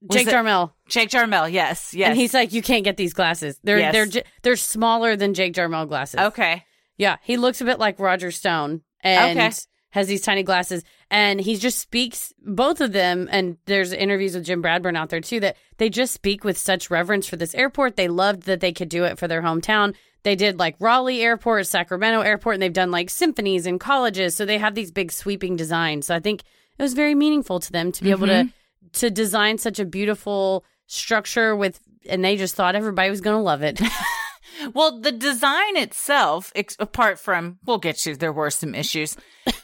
Was 0.00 0.16
Jake 0.16 0.28
it- 0.28 0.32
Jarmel. 0.34 0.72
Jake 0.88 1.10
Jarmel, 1.10 1.52
yes, 1.52 1.92
yes. 1.92 2.08
And 2.08 2.16
he's 2.18 2.32
like, 2.32 2.52
you 2.54 2.62
can't 2.62 2.84
get 2.84 2.96
these 2.96 3.12
glasses. 3.12 3.58
They're 3.62 3.78
Yes. 3.78 3.92
they're 3.92 4.06
j- 4.06 4.24
they're 4.42 4.56
smaller 4.56 5.16
than 5.16 5.34
Jake 5.34 5.52
Jarmel 5.52 5.86
glasses. 5.88 6.18
okay. 6.20 6.64
Yeah, 6.96 7.16
he 7.22 7.36
looks 7.36 7.60
a 7.60 7.64
bit 7.64 7.78
like 7.78 7.98
Roger 7.98 8.30
Stone 8.30 8.82
and 9.00 9.38
Okay. 9.38 9.50
has 9.90 10.08
these 10.08 10.22
tiny 10.22 10.42
glasses. 10.42 10.82
And 11.10 11.40
he 11.40 11.56
just 11.56 11.78
speaks, 11.78 12.32
both 12.44 12.80
of 12.80 12.92
them, 12.92 13.28
and 13.30 13.56
there's 13.66 13.92
interviews 13.92 14.34
with 14.34 14.44
Jim 14.44 14.62
Bradburn 14.62 14.96
out 14.96 15.10
there 15.10 15.20
too, 15.20 15.40
that 15.40 15.56
they 15.78 15.88
just 15.88 16.12
speak 16.12 16.42
with 16.42 16.58
such 16.58 16.90
reverence 16.90 17.26
for 17.26 17.36
this 17.36 17.54
airport. 17.54 17.96
They 17.96 18.08
loved 18.08 18.44
that 18.44 18.60
they 18.60 18.72
could 18.72 18.88
do 18.88 19.04
it 19.04 19.18
for 19.18 19.28
their 19.28 19.42
hometown. 19.42 19.94
They 20.24 20.34
did 20.34 20.58
like 20.58 20.74
Raleigh 20.80 21.22
Airport, 21.22 21.68
Sacramento 21.68 22.20
Airport, 22.20 22.54
and 22.54 22.62
they've 22.62 22.72
done 22.72 22.90
like 22.90 23.10
symphonies 23.10 23.64
and 23.64 23.78
colleges. 23.78 24.34
So 24.34 24.44
they 24.44 24.58
have 24.58 24.74
these 24.74 24.90
big 24.90 25.12
sweeping 25.12 25.54
designs. 25.54 26.06
So 26.06 26.16
I 26.16 26.20
think 26.20 26.42
it 26.78 26.82
was 26.82 26.94
very 26.94 27.14
meaningful 27.14 27.60
to 27.60 27.70
them 27.70 27.92
to 27.92 28.02
be 28.02 28.10
able 28.10 28.26
to 28.26 28.32
mm-hmm. 28.32 28.88
to 28.94 29.10
design 29.10 29.58
such 29.58 29.78
a 29.78 29.84
beautiful 29.84 30.64
structure 30.88 31.54
with 31.54 31.80
and 32.08 32.24
they 32.24 32.36
just 32.36 32.54
thought 32.54 32.74
everybody 32.74 33.08
was 33.10 33.20
going 33.20 33.36
to 33.36 33.42
love 33.42 33.62
it. 33.62 33.80
Well, 34.74 35.00
the 35.00 35.12
design 35.12 35.76
itself, 35.76 36.52
ex- 36.54 36.76
apart 36.78 37.18
from 37.18 37.58
we'll 37.64 37.78
get 37.78 37.96
to 37.98 38.16
there 38.16 38.32
were 38.32 38.50
some 38.50 38.74
issues, 38.74 39.16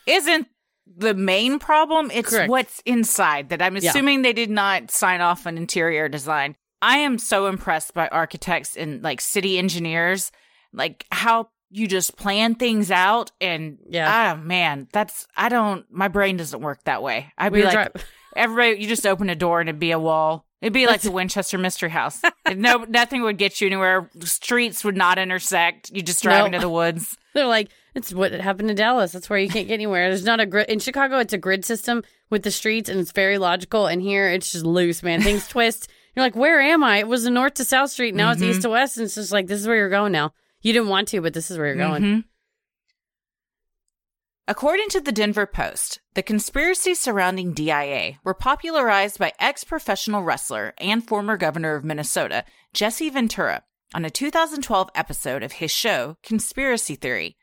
isn't 0.07 0.49
the 0.87 1.15
main 1.15 1.59
problem. 1.59 2.11
It's 2.13 2.31
Correct. 2.31 2.51
what's 2.51 2.81
inside 2.85 3.49
that 3.51 3.63
I'm 3.63 3.77
Yeah. 3.77 3.91
assuming 3.91 4.23
they 4.23 4.33
did 4.33 4.51
not 4.51 4.91
sign 4.91 5.21
off 5.21 5.47
on 5.47 5.57
interior 5.57 6.09
design. 6.09 6.57
I 6.83 6.99
am 6.99 7.19
so 7.19 7.47
impressed 7.47 7.95
by 7.95 8.09
architects 8.09 8.77
and 8.77 9.03
like 9.03 9.21
city 9.21 9.59
engineers, 9.59 10.33
like 10.73 11.07
how 11.13 11.49
you 11.71 11.87
just 11.87 12.17
plan 12.17 12.55
things 12.57 12.91
out 12.91 13.31
and 13.41 13.79
Yeah. 13.89 14.35
ah 14.37 14.41
man, 14.41 14.89
that's 14.93 15.27
I 15.37 15.49
don't 15.49 15.87
my 15.91 16.09
brain 16.09 16.37
doesn't 16.37 16.61
work 16.61 16.85
that 16.85 17.03
way. 17.03 17.33
I'd 17.39 17.53
We 17.53 17.61
be 17.61 17.65
like 17.67 17.93
dri- 17.95 18.03
everybody 18.37 18.83
you 18.83 18.89
just 18.89 19.07
open 19.07 19.31
a 19.31 19.35
door 19.35 19.61
and 19.61 19.69
it'd 19.71 19.79
be 19.81 19.93
a 19.93 19.99
wall. 19.99 20.45
It'd 20.63 20.73
be 20.73 20.87
like 20.87 21.01
the 21.03 21.11
Winchester 21.11 21.59
Mystery 21.59 21.91
House. 21.91 22.23
no, 22.55 22.85
nothing 22.89 23.23
would 23.23 23.37
get 23.37 23.61
you 23.61 23.67
anywhere. 23.67 24.09
Streets 24.21 24.85
would 24.85 24.97
not 24.97 25.19
intersect. 25.19 25.91
You 25.91 26.01
just 26.03 26.23
drive 26.23 26.39
No. 26.41 26.47
into 26.47 26.59
the 26.61 26.69
woods. 26.69 27.19
They're 27.35 27.47
like, 27.47 27.69
it's 27.95 28.15
what 28.15 28.33
happened 28.33 28.71
in 28.71 28.77
Dallas. 28.77 29.13
That's 29.13 29.29
where 29.29 29.39
you 29.39 29.49
can't 29.49 29.67
get 29.69 29.75
anywhere. 29.75 30.09
There's 30.09 30.25
not 30.25 30.39
a 30.41 30.47
grid 30.47 30.71
in 30.71 30.79
Chicago. 30.79 31.19
It's 31.19 31.33
a 31.33 31.39
grid 31.39 31.65
system 31.65 32.03
with 32.31 32.43
the 32.45 32.51
streets, 32.51 32.89
and 32.89 33.01
it's 33.01 33.13
very 33.13 33.39
logical. 33.39 33.87
And 33.87 34.01
here, 34.01 34.29
it's 34.29 34.53
just 34.53 34.65
loose, 34.65 35.03
man. 35.03 35.21
Things 35.21 35.49
twist. 35.49 35.89
You're 36.15 36.25
like, 36.25 36.37
where 36.37 36.61
am 36.61 36.85
I? 36.85 36.99
It 36.99 37.09
was 37.09 37.25
a 37.27 37.31
north 37.31 37.55
to 37.55 37.65
south 37.65 37.91
street. 37.91 38.15
Now 38.15 38.31
Mhm. 38.31 38.35
it's 38.35 38.43
east 38.43 38.63
to 38.63 38.69
west, 38.71 38.99
and 38.99 39.05
it's 39.07 39.17
just 39.17 39.33
like 39.33 39.47
this 39.49 39.61
is 39.61 39.67
where 39.67 39.77
you're 39.77 39.91
going 39.91 40.13
now. 40.13 40.33
You 40.61 40.73
didn't 40.73 40.89
want 40.89 41.09
to, 41.09 41.21
but 41.21 41.33
this 41.35 41.51
is 41.51 41.59
where 41.59 41.67
you're 41.67 41.77
going. 41.77 42.03
Mhm. 42.03 42.25
According 44.49 44.89
to 44.89 45.01
the 45.01 45.13
Denver 45.13 45.47
Post, 45.47 46.01
the 46.15 46.23
conspiracies 46.23 46.99
surrounding 46.99 47.53
DIA 47.53 48.19
were 48.25 48.35
popularized 48.35 49.21
by 49.21 49.33
ex 49.39 49.63
professional 49.63 50.25
wrestler 50.25 50.75
and 50.79 51.07
former 51.07 51.37
governor 51.37 51.77
of 51.77 51.85
Minnesota, 51.85 52.45
Jesse 52.75 53.09
Ventura, 53.09 53.63
on 53.95 54.05
a 54.05 54.11
2012 54.11 54.91
episode 54.97 55.45
of 55.45 55.53
his 55.53 55.71
show, 55.71 56.17
Conspiracy 56.25 56.97
Theory. 56.97 57.37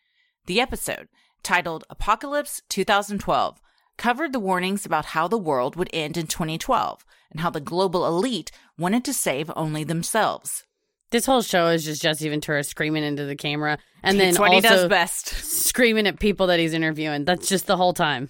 The 0.46 0.60
episode, 0.60 1.08
titled 1.42 1.86
Apocalypse 1.90 2.64
2012, 2.68 3.62
covered 3.96 4.34
the 4.34 4.40
warnings 4.42 4.86
about 4.86 5.06
how 5.06 5.30
the 5.30 5.38
world 5.38 5.78
would 5.78 5.90
end 5.94 6.18
in 6.18 6.28
2012 6.28 7.06
and 7.32 7.40
how 7.40 7.50
the 7.50 7.62
global 7.62 8.06
elite 8.06 8.52
wanted 8.78 9.06
to 9.06 9.14
save 9.14 9.50
only 9.56 9.86
themselves. 9.86 10.66
This 11.12 11.26
whole 11.26 11.42
show 11.42 11.68
is 11.68 11.84
just 11.86 12.02
Jesse 12.02 12.30
Ventura 12.30 12.64
screaming 12.64 13.04
into 13.04 13.26
the 13.26 13.36
camera, 13.36 13.80
and 14.04 14.20
then 14.20 14.30
It's 14.30 14.40
what 14.40 14.52
he 14.52 14.58
also 14.58 14.70
does 14.70 14.90
best. 14.90 15.28
screaming 15.30 16.06
at 16.08 16.20
people 16.20 16.48
that 16.48 16.60
he's 16.60 16.74
interviewing. 16.74 17.26
That's 17.26 17.50
just 17.50 17.66
the 17.66 17.78
whole 17.78 17.94
time. 17.94 18.30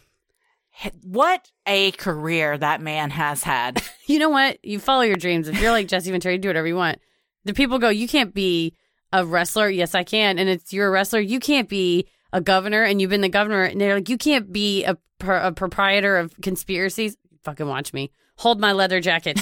What 1.04 1.52
a 1.66 1.92
career 1.92 2.58
that 2.58 2.82
man 2.82 3.10
has 3.12 3.44
had. 3.44 3.82
You 4.10 4.18
know 4.18 4.30
what? 4.30 4.58
You 4.66 4.80
follow 4.80 5.04
your 5.04 5.18
dreams. 5.18 5.48
If 5.48 5.62
you're 5.62 5.70
like 5.72 5.88
Jesse 5.90 6.10
Ventura, 6.10 6.34
you 6.34 6.40
do 6.40 6.50
whatever 6.50 6.66
you 6.66 6.76
want. 6.76 6.98
The 7.46 7.54
people 7.54 7.78
go, 7.78 7.90
you 7.90 8.08
can't 8.08 8.34
be 8.34 8.74
a 9.14 9.24
wrestler. 9.24 9.70
Yes, 9.70 9.94
I 9.94 10.04
can. 10.04 10.40
And 10.40 10.50
it's 10.50 10.74
you're 10.74 10.88
a 10.88 10.90
wrestler. 10.90 11.20
You 11.20 11.40
can't 11.40 11.70
be 11.70 12.08
a 12.34 12.42
governor, 12.42 12.82
and 12.82 13.00
you've 13.00 13.12
been 13.12 13.22
the 13.22 13.30
governor. 13.30 13.62
And 13.66 13.80
they're 13.80 13.94
like, 13.94 14.10
you 14.10 14.18
can't 14.18 14.52
be 14.52 14.84
a, 14.84 14.98
a 15.28 15.52
proprietor 15.52 16.18
of 16.18 16.34
conspiracies. 16.42 17.18
Fucking 17.44 17.68
watch 17.68 17.94
me. 17.94 18.12
Hold 18.38 18.60
my 18.60 18.72
leather 18.72 19.00
jacket. 19.00 19.40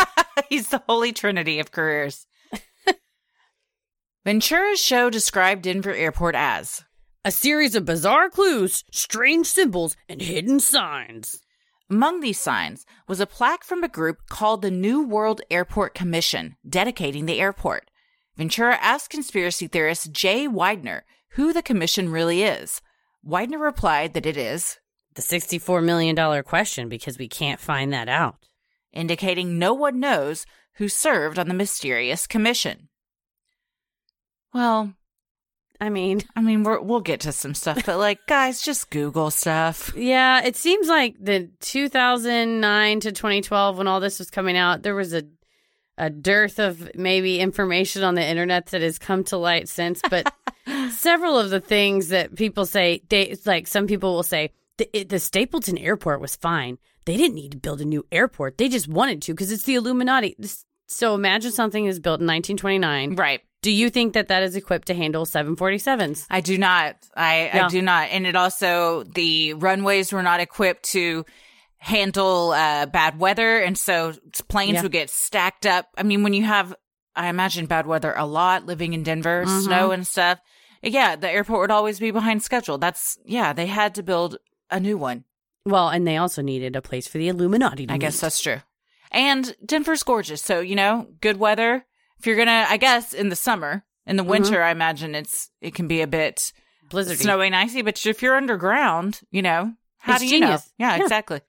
He's 0.48 0.70
the 0.70 0.82
holy 0.88 1.12
trinity 1.12 1.60
of 1.60 1.70
careers. 1.70 2.26
Ventura's 4.28 4.78
show 4.78 5.08
described 5.08 5.62
Denver 5.62 5.94
Airport 5.94 6.34
as 6.34 6.84
a 7.24 7.30
series 7.30 7.74
of 7.74 7.86
bizarre 7.86 8.28
clues, 8.28 8.84
strange 8.92 9.46
symbols, 9.46 9.96
and 10.06 10.20
hidden 10.20 10.60
signs. 10.60 11.40
Among 11.88 12.20
these 12.20 12.38
signs 12.38 12.84
was 13.06 13.20
a 13.20 13.26
plaque 13.26 13.64
from 13.64 13.82
a 13.82 13.88
group 13.88 14.26
called 14.28 14.60
the 14.60 14.70
New 14.70 15.02
World 15.02 15.40
Airport 15.50 15.94
Commission, 15.94 16.58
dedicating 16.68 17.24
the 17.24 17.40
airport. 17.40 17.90
Ventura 18.36 18.76
asked 18.82 19.08
conspiracy 19.08 19.66
theorist 19.66 20.12
Jay 20.12 20.46
Weidner 20.46 21.04
who 21.30 21.54
the 21.54 21.62
commission 21.62 22.10
really 22.10 22.42
is. 22.42 22.82
Weidner 23.26 23.58
replied 23.58 24.12
that 24.12 24.26
it 24.26 24.36
is 24.36 24.78
The 25.14 25.22
$64 25.22 25.82
million 25.82 26.42
question 26.42 26.90
because 26.90 27.16
we 27.16 27.28
can't 27.28 27.60
find 27.60 27.94
that 27.94 28.10
out. 28.10 28.36
indicating 28.92 29.58
no 29.58 29.72
one 29.72 29.98
knows 29.98 30.44
who 30.74 30.86
served 30.86 31.38
on 31.38 31.48
the 31.48 31.54
mysterious 31.54 32.26
commission. 32.26 32.90
Well, 34.52 34.92
I 35.80 35.90
mean, 35.90 36.22
I 36.34 36.40
mean, 36.40 36.64
we're, 36.64 36.80
we'll 36.80 37.00
get 37.00 37.20
to 37.20 37.32
some 37.32 37.54
stuff, 37.54 37.84
but 37.86 37.98
like, 37.98 38.26
guys, 38.26 38.62
just 38.62 38.90
Google 38.90 39.30
stuff. 39.30 39.92
Yeah, 39.96 40.42
it 40.44 40.56
seems 40.56 40.88
like 40.88 41.16
the 41.20 41.50
2009 41.60 43.00
to 43.00 43.12
2012 43.12 43.78
when 43.78 43.86
all 43.86 44.00
this 44.00 44.18
was 44.18 44.30
coming 44.30 44.56
out, 44.56 44.82
there 44.82 44.94
was 44.94 45.14
a 45.14 45.24
a 45.98 46.08
dearth 46.08 46.60
of 46.60 46.88
maybe 46.94 47.40
information 47.40 48.04
on 48.04 48.14
the 48.14 48.24
internet 48.24 48.66
that 48.66 48.82
has 48.82 48.98
come 48.98 49.24
to 49.24 49.36
light 49.36 49.68
since, 49.68 50.00
but 50.08 50.32
several 50.90 51.36
of 51.36 51.50
the 51.50 51.60
things 51.60 52.08
that 52.08 52.36
people 52.36 52.64
say, 52.64 53.02
they 53.08 53.36
like 53.44 53.66
some 53.66 53.86
people 53.86 54.14
will 54.14 54.22
say 54.22 54.52
the, 54.78 54.88
it, 54.96 55.08
the 55.08 55.18
Stapleton 55.18 55.76
Airport 55.76 56.20
was 56.20 56.36
fine. 56.36 56.78
They 57.04 57.16
didn't 57.16 57.34
need 57.34 57.52
to 57.52 57.58
build 57.58 57.80
a 57.80 57.84
new 57.84 58.06
airport. 58.12 58.58
They 58.58 58.68
just 58.68 58.88
wanted 58.88 59.22
to 59.22 59.32
because 59.32 59.50
it's 59.50 59.64
the 59.64 59.74
Illuminati. 59.74 60.36
So 60.86 61.14
imagine 61.14 61.52
something 61.52 61.84
is 61.84 61.98
built 61.98 62.20
in 62.20 62.26
1929. 62.26 63.16
Right. 63.16 63.40
Do 63.62 63.70
you 63.72 63.90
think 63.90 64.12
that 64.14 64.28
that 64.28 64.42
is 64.44 64.54
equipped 64.56 64.86
to 64.86 64.94
handle 64.94 65.26
747s? 65.26 66.26
I 66.30 66.40
do 66.40 66.56
not. 66.58 66.96
I, 67.16 67.50
Yeah. 67.52 67.66
I 67.66 67.68
do 67.68 67.82
not. 67.82 68.08
And 68.10 68.26
it 68.26 68.36
also, 68.36 69.02
the 69.02 69.54
runways 69.54 70.12
were 70.12 70.22
not 70.22 70.38
equipped 70.40 70.84
to 70.90 71.24
handle 71.78 72.50
uh, 72.52 72.86
bad 72.86 73.18
weather. 73.18 73.58
And 73.58 73.76
so 73.76 74.12
planes 74.48 74.74
Yeah. 74.74 74.82
would 74.82 74.92
get 74.92 75.10
stacked 75.10 75.66
up. 75.66 75.86
I 75.96 76.02
mean, 76.02 76.22
when 76.22 76.34
you 76.34 76.44
have, 76.44 76.74
I 77.16 77.28
imagine 77.28 77.66
bad 77.66 77.86
weather 77.86 78.14
a 78.16 78.26
lot 78.26 78.66
living 78.66 78.92
in 78.92 79.02
Denver, 79.02 79.44
Mhm. 79.46 79.64
snow 79.64 79.90
and 79.90 80.06
stuff. 80.06 80.38
Yeah, 80.82 81.16
the 81.16 81.28
airport 81.30 81.60
would 81.62 81.70
always 81.72 81.98
be 81.98 82.10
behind 82.12 82.42
schedule. 82.42 82.78
That's, 82.78 83.18
yeah, 83.24 83.52
they 83.52 83.66
had 83.66 83.94
to 83.96 84.02
build 84.02 84.38
a 84.70 84.78
new 84.78 84.96
one. 84.96 85.24
Well, 85.66 85.88
and 85.88 86.06
they 86.06 86.16
also 86.16 86.42
needed 86.42 86.76
a 86.76 86.82
place 86.82 87.08
for 87.08 87.18
the 87.18 87.28
Illuminati 87.28 87.86
I 87.88 87.98
guess 87.98 88.20
that's 88.20 88.40
true. 88.40 88.60
And 89.10 89.56
Denver's 89.64 90.02
gorgeous. 90.02 90.42
So, 90.42 90.60
you 90.60 90.76
know, 90.76 91.08
good 91.20 91.38
weather. 91.38 91.84
If 92.18 92.26
you're 92.26 92.36
going 92.36 92.48
to, 92.48 92.66
I 92.68 92.76
guess 92.76 93.12
in 93.12 93.28
the 93.28 93.36
summer, 93.36 93.84
in 94.06 94.16
the 94.16 94.22
mm-hmm. 94.22 94.30
winter, 94.30 94.62
I 94.62 94.70
imagine 94.70 95.14
it's, 95.14 95.50
it 95.60 95.74
can 95.74 95.86
be 95.86 96.00
a 96.00 96.06
bit 96.06 96.52
Blizzardy. 96.90 97.16
snowy 97.16 97.46
and 97.46 97.56
icy, 97.56 97.82
but 97.82 98.04
if 98.04 98.22
you're 98.22 98.36
underground, 98.36 99.20
you 99.30 99.42
know, 99.42 99.74
how 99.98 100.14
It's 100.14 100.22
do 100.22 100.26
you 100.26 100.40
genius. 100.40 100.72
know? 100.78 100.86
Yeah, 100.86 100.96
Yeah. 100.96 101.02
exactly. 101.02 101.40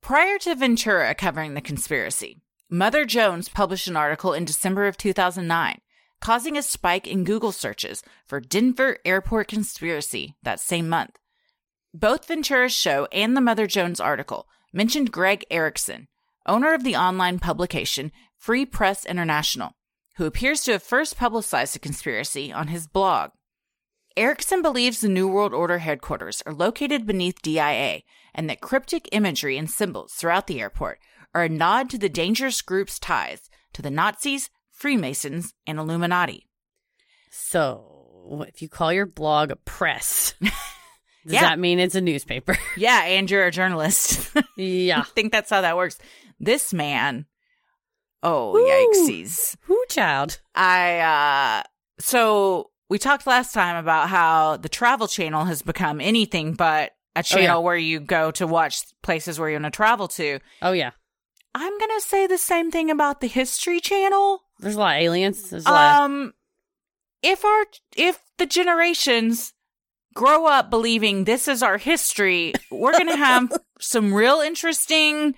Prior 0.00 0.38
to 0.40 0.54
Ventura 0.54 1.14
covering 1.14 1.54
the 1.54 1.60
conspiracy, 1.60 2.40
Mother 2.68 3.04
Jones 3.04 3.48
published 3.48 3.86
an 3.86 3.96
article 3.96 4.32
in 4.32 4.44
December 4.44 4.86
of 4.86 4.96
2009, 4.96 5.80
causing 6.20 6.56
a 6.56 6.62
spike 6.62 7.06
in 7.06 7.24
Google 7.24 7.52
searches 7.52 8.02
for 8.26 8.40
Denver 8.40 8.98
Airport 9.04 9.48
conspiracy 9.48 10.34
that 10.42 10.58
same 10.58 10.88
month. 10.88 11.18
Both 11.94 12.26
Ventura's 12.26 12.72
show 12.72 13.06
and 13.12 13.36
the 13.36 13.40
Mother 13.40 13.66
Jones 13.66 14.00
article 14.00 14.48
mentioned 14.72 15.12
Greg 15.12 15.44
Erickson, 15.50 16.08
owner 16.46 16.72
of 16.72 16.82
the 16.82 16.96
online 16.96 17.38
publication 17.38 18.10
Free 18.42 18.66
Press 18.66 19.06
International, 19.06 19.76
who 20.16 20.24
appears 20.24 20.64
to 20.64 20.72
have 20.72 20.82
first 20.82 21.16
publicized 21.16 21.76
the 21.76 21.78
conspiracy 21.78 22.52
on 22.52 22.66
his 22.66 22.88
blog. 22.88 23.30
Erickson 24.16 24.62
believes 24.62 25.00
the 25.00 25.08
New 25.08 25.28
World 25.28 25.54
Order 25.54 25.78
headquarters 25.78 26.42
are 26.44 26.52
located 26.52 27.06
beneath 27.06 27.40
DIA 27.40 28.00
and 28.34 28.50
that 28.50 28.60
cryptic 28.60 29.08
imagery 29.12 29.56
and 29.56 29.70
symbols 29.70 30.14
throughout 30.14 30.48
the 30.48 30.60
airport 30.60 30.98
are 31.32 31.44
a 31.44 31.48
nod 31.48 31.88
to 31.90 31.98
the 31.98 32.08
dangerous 32.08 32.62
group's 32.62 32.98
ties 32.98 33.48
to 33.74 33.80
the 33.80 33.92
Nazis, 33.92 34.50
Freemasons, 34.72 35.54
and 35.64 35.78
Illuminati. 35.78 36.48
So, 37.30 38.44
if 38.48 38.60
you 38.60 38.68
call 38.68 38.92
your 38.92 39.06
blog 39.06 39.52
a 39.52 39.56
press, 39.56 40.34
does 40.40 40.50
Yeah. 41.26 41.42
that 41.42 41.60
mean 41.60 41.78
it's 41.78 41.94
a 41.94 42.00
newspaper? 42.00 42.58
Yeah, 42.76 43.04
and 43.04 43.30
you're 43.30 43.46
a 43.46 43.52
journalist. 43.52 44.30
yeah. 44.56 44.98
I 44.98 45.02
think 45.14 45.30
that's 45.30 45.50
how 45.50 45.60
that 45.60 45.76
works. 45.76 45.96
This 46.40 46.74
man, 46.74 47.26
oh, 48.22 48.54
yikesies. 48.54 49.56
Who 49.62 49.82
child? 49.88 50.40
I, 50.54 50.98
uh, 50.98 51.62
so 51.98 52.70
we 52.88 52.98
talked 52.98 53.26
last 53.26 53.54
time 53.54 53.76
about 53.76 54.08
how 54.08 54.56
the 54.56 54.68
Travel 54.68 55.08
Channel 55.08 55.44
has 55.44 55.62
become 55.62 56.00
anything 56.00 56.54
but 56.54 56.92
a 57.14 57.22
channel 57.22 57.46
yeah. 57.46 57.64
where 57.64 57.76
you 57.76 58.00
go 58.00 58.30
to 58.32 58.46
watch 58.46 58.84
places 59.02 59.38
where 59.38 59.50
you 59.50 59.56
want 59.56 59.64
to 59.64 59.70
travel 59.70 60.08
to. 60.08 60.40
Oh 60.60 60.72
yeah. 60.72 60.90
I'm 61.54 61.78
going 61.78 61.90
to 61.98 62.00
say 62.00 62.26
the 62.26 62.38
same 62.38 62.70
thing 62.70 62.90
about 62.90 63.20
the 63.20 63.26
History 63.26 63.80
Channel. 63.80 64.42
There's 64.58 64.76
a 64.76 64.78
lot 64.78 64.96
of 64.96 65.02
aliens. 65.02 65.50
There's 65.50 65.66
a 65.66 65.70
lot. 65.70 66.02
Um, 66.02 66.32
if 67.22 67.44
our, 67.44 67.64
if 67.96 68.20
the 68.38 68.46
generations 68.46 69.52
grow 70.14 70.46
up 70.46 70.70
believing 70.70 71.24
this 71.24 71.48
is 71.48 71.62
our 71.62 71.78
history, 71.78 72.54
we're 72.70 72.92
going 72.92 73.08
to 73.08 73.16
have 73.16 73.52
some 73.80 74.14
real 74.14 74.40
interesting, 74.40 75.34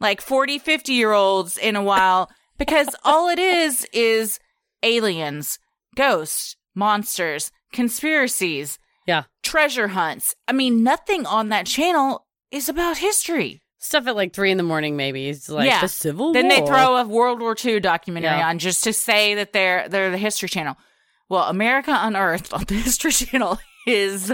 like 0.00 0.20
40, 0.20 0.58
50 0.58 0.92
year 0.92 1.12
olds 1.12 1.56
in 1.56 1.76
a 1.76 1.82
while 1.82 2.30
because 2.58 2.88
all 3.04 3.28
it 3.28 3.38
is 3.38 3.86
is 3.92 4.38
aliens, 4.82 5.58
ghosts, 5.94 6.56
monsters, 6.74 7.50
conspiracies, 7.72 8.78
yeah. 9.06 9.24
treasure 9.42 9.88
hunts. 9.88 10.34
I 10.46 10.52
mean, 10.52 10.82
nothing 10.82 11.26
on 11.26 11.48
that 11.50 11.66
channel 11.66 12.26
is 12.50 12.68
about 12.68 12.98
history. 12.98 13.62
Stuff 13.78 14.06
at 14.06 14.16
like 14.16 14.32
three 14.32 14.50
in 14.50 14.56
the 14.56 14.62
morning, 14.62 14.96
maybe. 14.96 15.28
It's 15.28 15.48
like 15.48 15.66
yeah. 15.66 15.80
the 15.80 15.88
Civil 15.88 16.32
then 16.32 16.48
War. 16.48 16.56
they 16.60 16.66
throw 16.66 16.96
a 16.96 17.06
World 17.06 17.40
War 17.40 17.54
II 17.62 17.78
documentary 17.80 18.30
Yeah. 18.30 18.48
on 18.48 18.58
just 18.58 18.82
to 18.84 18.92
say 18.92 19.34
that 19.34 19.52
they're 19.52 19.88
they're 19.88 20.10
the 20.10 20.18
History 20.18 20.48
Channel. 20.48 20.76
Well, 21.28 21.44
America 21.44 21.96
Unearthed 21.96 22.52
on 22.52 22.64
the 22.64 22.74
History 22.86 23.12
Channel 23.12 23.58
is 23.86 24.32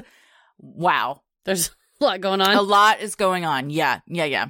wow. 0.59 1.23
There's 1.45 1.71
a 2.01 2.05
lot 2.05 2.21
going 2.21 2.41
on. 2.41 2.57
A 2.57 2.63
lot 2.63 3.01
is 3.01 3.15
going 3.15 3.45
on. 3.45 3.69
Yeah, 3.71 4.01
yeah, 4.07 4.25
yeah. 4.25 4.47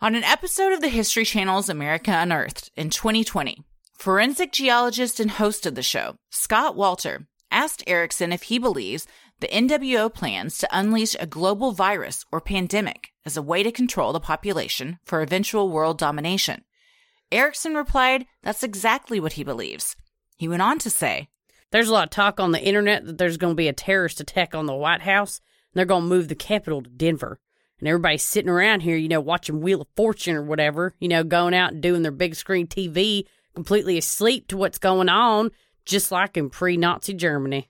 On 0.00 0.14
an 0.14 0.24
episode 0.24 0.72
of 0.72 0.80
the 0.80 0.88
History 0.88 1.24
Channel's 1.24 1.68
America 1.68 2.10
Unearthed 2.10 2.70
in 2.76 2.90
2020, 2.90 3.62
forensic 3.96 4.52
geologist 4.52 5.20
and 5.20 5.30
host 5.30 5.66
of 5.66 5.76
the 5.76 5.82
show, 5.82 6.16
Scott 6.30 6.76
Wolter, 6.76 7.26
asked 7.50 7.84
Erickson 7.86 8.32
if 8.32 8.42
he 8.42 8.58
believes 8.58 9.06
the 9.40 9.46
NWO 9.46 10.12
plans 10.12 10.58
to 10.58 10.68
unleash 10.72 11.16
a 11.18 11.26
global 11.26 11.72
virus 11.72 12.26
or 12.32 12.40
pandemic 12.40 13.12
as 13.24 13.36
a 13.36 13.42
way 13.42 13.62
to 13.62 13.70
control 13.70 14.12
the 14.12 14.20
population 14.20 14.98
for 15.04 15.22
eventual 15.22 15.70
world 15.70 15.96
domination. 15.96 16.64
Erickson 17.30 17.74
replied, 17.74 18.26
That's 18.42 18.64
exactly 18.64 19.20
what 19.20 19.34
he 19.34 19.44
believes. 19.44 19.96
He 20.36 20.48
went 20.48 20.60
on 20.60 20.80
to 20.80 20.90
say, 20.90 21.28
There's 21.70 21.88
a 21.88 21.92
lot 21.92 22.04
of 22.04 22.10
talk 22.10 22.40
on 22.40 22.50
the 22.50 22.62
internet 22.62 23.06
that 23.06 23.18
there's 23.18 23.36
going 23.36 23.52
to 23.52 23.56
be 23.56 23.68
a 23.68 23.72
terrorist 23.72 24.20
attack 24.20 24.56
on 24.56 24.66
the 24.66 24.74
White 24.74 25.02
House, 25.02 25.40
and 25.72 25.78
they're 25.78 25.86
going 25.86 26.02
to 26.02 26.08
move 26.08 26.28
the 26.28 26.34
capital 26.34 26.82
to 26.82 26.90
Denver. 26.90 27.38
And 27.84 27.90
everybody's 27.90 28.22
sitting 28.22 28.48
around 28.48 28.80
here, 28.80 28.96
you 28.96 29.10
know, 29.10 29.20
watching 29.20 29.60
Wheel 29.60 29.82
of 29.82 29.88
Fortune 29.94 30.36
or 30.36 30.42
whatever, 30.42 30.94
you 31.00 31.08
know, 31.08 31.22
going 31.22 31.52
out 31.52 31.74
and 31.74 31.82
doing 31.82 32.00
their 32.00 32.12
big 32.12 32.34
screen 32.34 32.66
TV, 32.66 33.26
completely 33.54 33.98
asleep 33.98 34.48
to 34.48 34.56
what's 34.56 34.78
going 34.78 35.10
on, 35.10 35.50
just 35.84 36.10
like 36.10 36.38
in 36.38 36.48
pre 36.48 36.78
Nazi 36.78 37.12
Germany. 37.12 37.68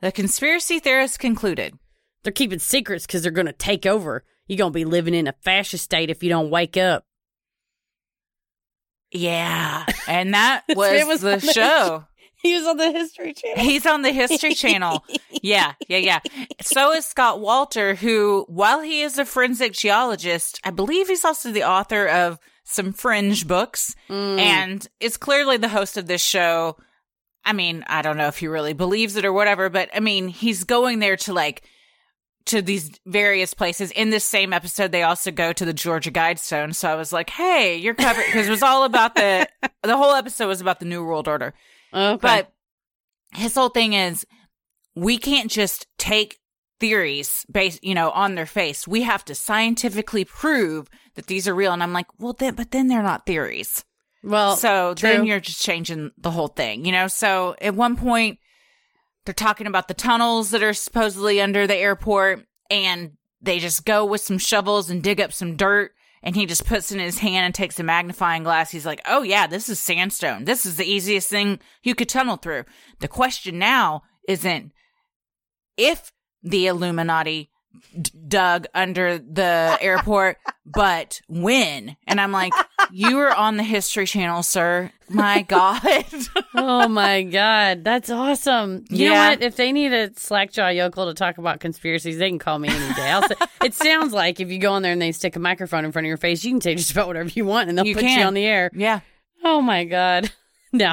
The 0.00 0.10
conspiracy 0.10 0.80
theorists 0.80 1.16
concluded, 1.16 1.78
They're 2.24 2.32
keeping 2.32 2.58
secrets 2.58 3.06
because 3.06 3.22
they're 3.22 3.30
going 3.30 3.46
to 3.46 3.52
take 3.52 3.86
over. 3.86 4.24
You're 4.48 4.58
going 4.58 4.72
to 4.72 4.76
be 4.76 4.84
living 4.84 5.14
in 5.14 5.28
a 5.28 5.34
fascist 5.42 5.84
state 5.84 6.10
if 6.10 6.24
you 6.24 6.28
don't 6.28 6.50
wake 6.50 6.76
up. 6.76 7.04
Yeah. 9.12 9.86
And 10.08 10.34
that 10.34 10.64
was, 10.74 10.90
man 10.90 11.06
was 11.06 11.20
the 11.20 11.36
the- 11.36 11.52
show. 11.52 12.04
He 12.48 12.54
was 12.56 12.66
on 12.66 12.76
the 12.76 12.92
History 12.92 13.32
Channel. 13.32 13.64
He's 13.64 13.86
on 13.86 14.02
the 14.02 14.12
History 14.12 14.54
Channel. 14.64 15.02
Yeah, 15.42 15.72
yeah, 15.88 15.96
yeah. 15.98 16.20
So 16.60 16.92
is 16.92 17.04
Scott 17.06 17.38
Wolter, 17.38 17.96
who, 17.96 18.44
while 18.48 18.80
he 18.82 19.00
is 19.00 19.18
a 19.18 19.24
forensic 19.24 19.72
geologist, 19.72 20.60
I 20.62 20.70
believe 20.70 21.08
he's 21.08 21.24
also 21.24 21.50
the 21.52 21.64
author 21.64 22.06
of 22.06 22.38
some 22.64 22.92
fringe 22.92 23.46
books 23.48 23.94
Mm. 24.10 24.38
and 24.38 24.88
is 25.00 25.16
clearly 25.16 25.56
the 25.56 25.68
host 25.68 25.96
of 25.96 26.06
this 26.06 26.22
show. 26.22 26.76
I 27.46 27.52
mean, 27.54 27.84
I 27.86 28.02
don't 28.02 28.16
know 28.18 28.28
if 28.28 28.38
he 28.38 28.46
really 28.48 28.72
believes 28.74 29.16
it 29.16 29.24
or 29.24 29.32
whatever, 29.32 29.68
but 29.70 29.88
I 29.94 30.00
mean, 30.00 30.28
he's 30.28 30.64
going 30.64 30.98
there 30.98 31.16
to 31.18 31.32
like, 31.32 31.62
to 32.46 32.60
these 32.60 32.90
various 33.06 33.54
places. 33.54 33.90
In 33.90 34.10
this 34.10 34.24
same 34.24 34.52
episode, 34.52 34.92
they 34.92 35.02
also 35.02 35.30
go 35.30 35.52
to 35.54 35.64
the 35.64 35.72
Georgia 35.72 36.10
Guidestone. 36.10 36.74
So 36.74 36.90
I 36.90 36.94
was 36.94 37.10
like, 37.12 37.30
hey, 37.30 37.76
you're 37.76 37.94
covered. 37.94 38.24
Because 38.26 38.46
it 38.48 38.50
was 38.50 38.62
all 38.62 38.84
about 38.84 39.14
the, 39.14 39.48
the 39.82 39.96
whole 39.96 40.12
episode 40.12 40.48
was 40.48 40.60
about 40.60 40.78
the 40.78 40.84
New 40.86 41.02
World 41.04 41.26
Order. 41.28 41.54
Okay. 41.94 42.18
But 42.20 42.52
his 43.34 43.54
whole 43.54 43.68
thing 43.68 43.92
is 43.92 44.26
we 44.96 45.18
can't 45.18 45.50
just 45.50 45.86
take 45.98 46.38
theories 46.80 47.46
based, 47.50 47.82
you 47.84 47.94
know, 47.94 48.10
on 48.10 48.34
their 48.34 48.46
face. 48.46 48.86
We 48.86 49.02
have 49.02 49.24
to 49.26 49.34
scientifically 49.34 50.24
prove 50.24 50.88
that 51.14 51.26
these 51.26 51.46
are 51.48 51.54
real. 51.54 51.72
And 51.72 51.82
I'm 51.82 51.92
like, 51.92 52.06
well, 52.18 52.32
then, 52.32 52.54
but 52.54 52.72
then 52.72 52.88
they're 52.88 53.02
not 53.02 53.26
theories. 53.26 53.84
well, 54.22 54.56
so 54.56 54.94
then 54.94 55.24
you're 55.24 55.40
just 55.40 55.62
changing 55.62 56.10
the 56.18 56.30
whole 56.30 56.48
thing, 56.48 56.84
you 56.84 56.92
know? 56.92 57.06
So 57.08 57.54
at 57.60 57.74
one 57.74 57.96
point, 57.96 58.38
they're 59.24 59.34
talking 59.34 59.66
about 59.66 59.88
the 59.88 59.94
tunnels 59.94 60.50
that 60.50 60.62
are 60.62 60.74
supposedly 60.74 61.40
under 61.40 61.66
the 61.66 61.76
airport 61.76 62.44
and 62.70 63.12
they 63.40 63.58
just 63.58 63.84
go 63.84 64.04
with 64.04 64.20
some 64.20 64.38
shovels 64.38 64.90
and 64.90 65.02
dig 65.02 65.20
up 65.20 65.32
some 65.32 65.56
dirt 65.56 65.92
and 66.24 66.34
he 66.34 66.46
just 66.46 66.66
puts 66.66 66.90
it 66.90 66.96
in 66.96 67.04
his 67.04 67.18
hand 67.18 67.44
and 67.44 67.54
takes 67.54 67.78
a 67.78 67.84
magnifying 67.84 68.42
glass. 68.42 68.70
He's 68.70 68.86
like, 68.86 69.02
"Oh 69.06 69.22
yeah, 69.22 69.46
this 69.46 69.68
is 69.68 69.78
sandstone. 69.78 70.44
This 70.46 70.66
is 70.66 70.76
the 70.76 70.90
easiest 70.90 71.28
thing 71.28 71.60
you 71.84 71.94
could 71.94 72.08
tunnel 72.08 72.38
through." 72.38 72.64
The 72.98 73.08
question 73.08 73.58
now 73.58 74.02
isn't 74.26 74.72
if 75.76 76.10
the 76.42 76.66
Illuminati 76.66 77.50
d- 78.00 78.10
dug 78.26 78.66
under 78.74 79.18
the 79.18 79.78
airport, 79.80 80.38
but 80.66 81.20
when. 81.28 81.96
And 82.06 82.20
I'm 82.20 82.32
like, 82.32 82.52
"You 82.92 83.16
were 83.16 83.34
on 83.34 83.56
the 83.56 83.62
History 83.62 84.06
Channel, 84.06 84.42
sir. 84.42 84.90
My 85.08 85.42
God." 85.42 85.82
oh 86.54 86.88
my 86.88 87.22
god, 87.22 87.84
that's 87.84 88.10
awesome! 88.10 88.84
You 88.90 89.08
know 89.08 89.12
Yeah. 89.14 89.28
what? 89.30 89.42
If 89.42 89.56
they 89.56 89.72
need 89.72 89.92
a 89.92 90.12
slackjaw 90.14 90.68
yokel 90.68 91.06
to 91.06 91.14
talk 91.14 91.38
about 91.38 91.60
conspiracies, 91.60 92.18
they 92.18 92.28
can 92.28 92.38
call 92.38 92.58
me 92.58 92.68
any 92.68 92.94
day. 92.94 93.10
I'll 93.10 93.22
say, 93.28 93.34
it 93.62 93.74
sounds 93.74 94.12
like 94.12 94.40
if 94.40 94.50
you 94.50 94.58
go 94.58 94.72
on 94.72 94.82
there 94.82 94.92
and 94.92 95.02
they 95.02 95.12
stick 95.12 95.36
a 95.36 95.40
microphone 95.40 95.84
in 95.84 95.92
front 95.92 96.06
of 96.06 96.08
your 96.08 96.16
face, 96.16 96.44
you 96.44 96.52
can 96.52 96.60
say 96.60 96.74
just 96.74 96.92
about 96.92 97.06
whatever 97.06 97.28
you 97.28 97.44
want, 97.44 97.68
and 97.68 97.76
they'll 97.78 97.86
You 97.86 97.94
put 97.94 98.04
you 98.04 98.22
on 98.22 98.34
the 98.34 98.44
air. 98.46 98.70
yeah. 98.74 99.00
Oh 99.44 99.60
my 99.60 99.84
god! 99.84 100.30
No, 100.72 100.92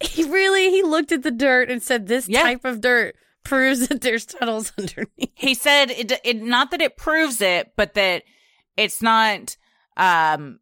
he 0.00 0.22
really 0.22 0.70
he 0.70 0.84
looked 0.84 1.10
at 1.10 1.24
the 1.24 1.32
dirt 1.32 1.68
and 1.68 1.82
said, 1.82 2.06
"This 2.06 2.28
Yeah. 2.28 2.42
type 2.42 2.64
of 2.64 2.80
dirt 2.80 3.16
proves 3.42 3.88
that 3.88 4.02
there's 4.02 4.24
tunnels 4.24 4.72
underneath." 4.78 5.30
he 5.34 5.54
said 5.54 5.90
it, 5.90 6.12
it 6.22 6.40
not 6.40 6.70
that 6.70 6.80
it 6.80 6.96
proves 6.96 7.40
it 7.40 7.72
but 7.76 7.94
that 7.94 8.22
it's 8.76 9.02
not 9.02 9.56
um 9.96 10.59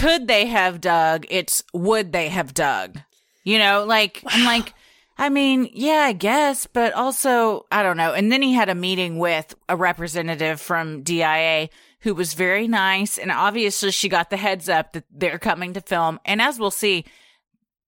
could 0.00 0.26
they 0.28 0.46
have 0.46 0.80
dug 0.80 1.26
it's 1.30 1.62
would 1.74 2.12
they 2.12 2.28
have 2.28 2.54
dug 2.54 2.98
you 3.44 3.58
know 3.58 3.84
like 3.84 4.22
i'm 4.26 4.44
like 4.44 4.72
i 5.18 5.28
mean 5.28 5.68
yeah 5.72 6.04
i 6.06 6.12
guess 6.12 6.66
but 6.66 6.92
also 6.94 7.66
i 7.70 7.82
don't 7.82 7.96
know 7.96 8.12
and 8.12 8.32
then 8.32 8.42
he 8.42 8.54
had 8.54 8.68
a 8.68 8.74
meeting 8.74 9.18
with 9.18 9.54
a 9.68 9.76
representative 9.76 10.60
from 10.60 11.02
dia 11.02 11.68
who 12.00 12.14
was 12.14 12.32
very 12.34 12.66
nice 12.66 13.18
and 13.18 13.30
obviously 13.30 13.90
she 13.90 14.08
got 14.08 14.30
the 14.30 14.36
heads 14.38 14.68
up 14.68 14.92
that 14.94 15.04
they're 15.10 15.38
coming 15.38 15.72
to 15.74 15.80
film 15.80 16.18
and 16.24 16.40
as 16.40 16.58
we'll 16.58 16.70
see 16.70 17.04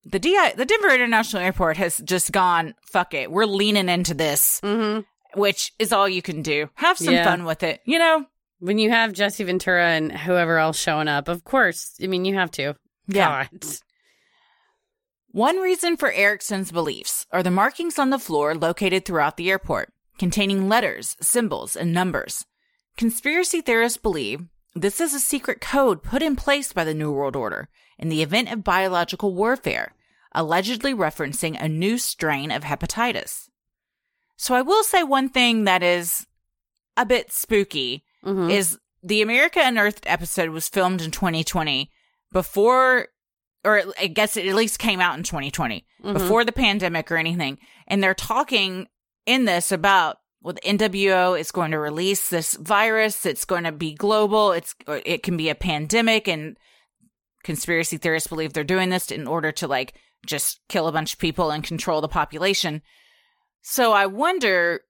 the 0.05 0.19
DI, 0.19 0.55
the 0.57 0.65
Denver 0.65 0.93
International 0.93 1.41
Airport 1.45 1.77
has 1.77 1.99
just 2.05 2.33
gone, 2.33 2.75
fuck 2.85 3.15
it. 3.15 3.31
We're 3.31 3.47
leaning 3.47 3.89
into 3.89 4.15
this 4.15 4.61
Mm-hmm. 4.65 5.03
which 5.41 5.73
is 5.79 5.93
all 5.93 6.09
you 6.09 6.21
can 6.23 6.43
do. 6.43 6.69
Have 6.75 6.99
some 6.99 7.15
Yeah. 7.15 7.23
fun 7.23 7.45
with 7.45 7.63
it, 7.63 7.83
you 7.85 8.01
know? 8.01 8.27
When 8.63 8.79
you 8.79 8.91
have 8.91 9.13
Jesse 9.13 9.43
Ventura 9.43 9.89
and 9.89 10.13
whoever 10.13 10.57
else 10.57 10.79
showing 10.79 11.09
up, 11.09 11.27
of 11.27 11.43
course. 11.43 11.97
I 12.01 12.07
mean, 12.07 12.25
you 12.25 12.35
have 12.35 12.53
to. 12.53 12.77
Yeah. 13.09 13.49
God. 13.51 13.65
One 15.33 15.57
reason 15.57 15.97
for 15.97 16.13
Erickson's 16.13 16.71
beliefs 16.71 17.27
are 17.33 17.43
the 17.43 17.51
markings 17.51 17.99
on 17.99 18.11
the 18.11 18.21
floor 18.21 18.55
located 18.55 19.05
throughout 19.05 19.37
the 19.37 19.51
airport, 19.51 19.93
containing 20.17 20.69
letters, 20.69 21.17
symbols, 21.21 21.75
and 21.75 21.93
numbers. 21.93 22.47
Conspiracy 22.97 23.63
theorists 23.63 23.99
believe 23.99 24.45
this 24.77 25.01
is 25.01 25.13
a 25.13 25.19
secret 25.19 25.61
code 25.61 26.05
put 26.05 26.23
in 26.23 26.37
place 26.37 26.73
by 26.73 26.85
the 26.85 26.95
New 26.95 27.11
World 27.11 27.35
Order 27.35 27.69
in 27.99 28.11
the 28.11 28.23
event 28.23 28.53
of 28.53 28.63
biological 28.63 29.35
warfare, 29.35 29.93
allegedly 30.37 30.95
referencing 30.95 31.61
a 31.61 31.69
new 31.69 31.99
strain 31.99 32.53
of 32.53 32.63
hepatitis. 32.63 33.49
So 34.37 34.55
I 34.55 34.63
will 34.63 34.85
say 34.85 35.03
one 35.03 35.31
thing 35.31 35.65
that 35.65 35.83
is 35.83 36.29
a 36.97 37.05
bit 37.05 37.33
spooky 37.33 38.05
Mhm. 38.25 38.51
is 38.51 38.79
the 39.03 39.23
America 39.23 39.61
Unearthed 39.63 40.07
episode 40.07 40.51
was 40.51 40.69
filmed 40.69 41.03
in 41.03 41.11
2020 41.11 41.91
before, 42.31 43.09
or 43.65 43.83
I 43.99 44.07
guess 44.07 44.37
it 44.37 44.47
at 44.47 44.55
least 44.55 44.79
came 44.79 45.01
out 45.01 45.17
in 45.19 45.25
2020 45.25 45.87
Mhm. 46.03 46.15
before 46.15 46.45
the 46.45 46.53
pandemic 46.53 47.11
or 47.11 47.17
anything. 47.17 47.59
And 47.89 48.03
they're 48.03 48.15
talking 48.15 48.89
in 49.27 49.45
this 49.45 49.73
about 49.73 50.19
well, 50.45 50.55
the 50.55 50.69
NWO 50.69 51.39
is 51.39 51.53
going 51.53 51.71
to 51.71 51.79
release 51.79 52.29
this 52.29 52.55
virus. 52.55 53.25
It's 53.25 53.45
going 53.45 53.63
to 53.63 53.71
be 53.71 53.95
global. 53.95 54.51
It's 54.51 54.75
it 54.89 55.23
can 55.23 55.37
be 55.37 55.49
a 55.49 55.55
pandemic, 55.55 56.27
and 56.27 56.57
conspiracy 57.45 57.97
theorists 57.97 58.29
believe 58.29 58.53
they're 58.53 58.65
doing 58.65 58.89
this 58.89 59.13
in 59.13 59.29
order 59.29 59.53
to 59.53 59.69
like 59.69 59.95
just 60.27 60.59
kill 60.69 60.89
a 60.89 60.93
bunch 60.93 61.13
of 61.13 61.21
people 61.21 61.51
and 61.53 61.63
control 61.63 62.01
the 62.01 62.09
population. 62.09 62.83
So 63.63 63.93
I 63.93 64.07
wonder 64.07 64.81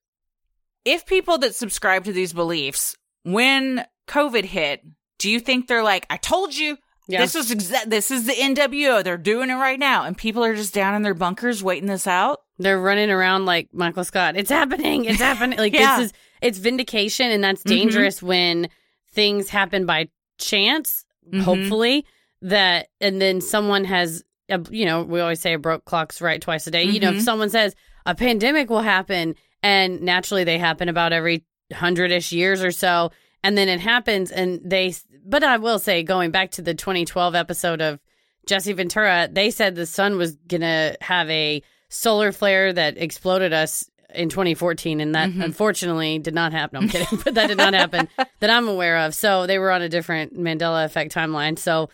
if 0.87 1.05
people 1.05 1.37
that 1.39 1.55
subscribe 1.55 2.05
to 2.05 2.13
these 2.15 2.33
beliefs, 2.33 2.97
when 3.25 3.85
COVID 4.09 4.45
hit, 4.45 4.85
do 5.19 5.31
you 5.31 5.41
think 5.41 5.67
they're 5.69 5.83
like, 5.83 6.07
I 6.11 6.17
told 6.17 6.55
you 6.57 6.77
Yeah. 7.09 7.21
this 7.21 7.35
is 7.35 7.51
exa- 7.53 7.89
this 7.89 8.11
is 8.11 8.27
the 8.27 8.33
NWO. 8.33 9.03
They're 9.05 9.17
doing 9.17 9.51
it 9.51 9.55
right 9.55 9.79
now. 9.79 10.05
And 10.05 10.17
people 10.17 10.45
are 10.45 10.55
just 10.55 10.75
down 10.75 10.95
in 10.95 11.03
their 11.03 11.15
bunkers 11.15 11.63
waiting 11.63 11.89
this 11.89 12.07
out? 12.07 12.41
They're 12.59 12.81
running 12.81 13.11
around 13.11 13.47
like 13.47 13.69
Michael 13.73 14.05
Scott. 14.05 14.37
It's 14.37 14.51
happening. 14.51 15.05
It's 15.05 15.21
happening. 15.31 15.59
Like 15.59 15.75
Yeah. 15.75 15.99
this 15.99 16.07
is 16.07 16.13
it's 16.41 16.59
vindication 16.59 17.31
and 17.31 17.43
that's 17.45 17.63
Mhm. 17.63 17.69
dangerous 17.69 18.23
when 18.23 18.69
things 19.13 19.49
happen 19.49 19.87
by 19.87 20.09
chance, 20.39 21.05
Mhm. 21.33 21.43
hopefully, 21.43 22.05
that 22.41 22.89
and 23.01 23.21
then 23.23 23.41
someone 23.41 23.85
has 23.85 24.25
a, 24.49 24.61
you 24.71 24.85
know, 24.85 25.03
we 25.03 25.21
always 25.21 25.39
say 25.41 25.55
a 25.55 25.59
broke 25.59 25.85
clock's 25.85 26.21
right 26.21 26.41
twice 26.41 26.67
a 26.67 26.71
day. 26.73 26.83
You 26.83 26.99
know, 26.99 27.11
if 27.11 27.17
Mhm. 27.17 27.23
someone 27.23 27.51
says 27.51 27.75
a 28.07 28.15
pandemic 28.17 28.69
will 28.69 28.81
happen 28.83 29.37
and 29.63 30.01
naturally 30.03 30.43
they 30.43 30.59
happen 30.59 30.89
about 30.89 31.13
every 31.13 31.45
100ish 31.73 32.33
years 32.33 32.63
or 32.63 32.71
so 32.71 33.11
and 33.45 33.57
then 33.59 33.69
it 33.69 33.81
happens 33.81 34.31
and 34.31 34.61
they 34.65 34.95
but 35.25 35.43
I 35.45 35.57
will 35.59 35.79
say 35.79 36.03
going 36.03 36.31
back 36.31 36.51
to 36.53 36.63
the 36.63 36.75
2012 36.75 37.35
episode 37.35 37.81
of 37.81 38.01
Jesse 38.47 38.73
Ventura, 38.73 39.29
they 39.31 39.51
said 39.51 39.75
the 39.77 39.87
sun 39.87 40.17
was 40.19 40.35
going 40.49 40.63
to 40.63 40.97
have 41.01 41.31
a 41.31 41.63
solar 41.89 42.33
flare 42.33 42.73
that 42.73 42.99
exploded 42.99 43.53
us 43.53 43.89
in 44.13 44.29
2014 44.29 45.01
and 45.01 45.15
that 45.15 45.31
Mhm. 45.31 45.45
unfortunately 45.45 46.19
did 46.19 46.35
not 46.35 46.53
happen. 46.53 46.77
I'm 46.83 46.89
kidding, 46.89 47.21
but 47.25 47.35
that 47.35 47.47
did 47.47 47.57
not 47.57 47.73
happen 47.83 48.09
that 48.41 48.51
I'm 48.51 48.67
aware 48.69 48.99
of. 48.99 49.15
So 49.15 49.47
they 49.47 49.59
were 49.61 49.71
on 49.71 49.81
a 49.81 49.89
different 49.89 50.37
Mandela 50.37 50.85
effect 50.85 51.15
timeline. 51.15 51.57
So 51.59 51.89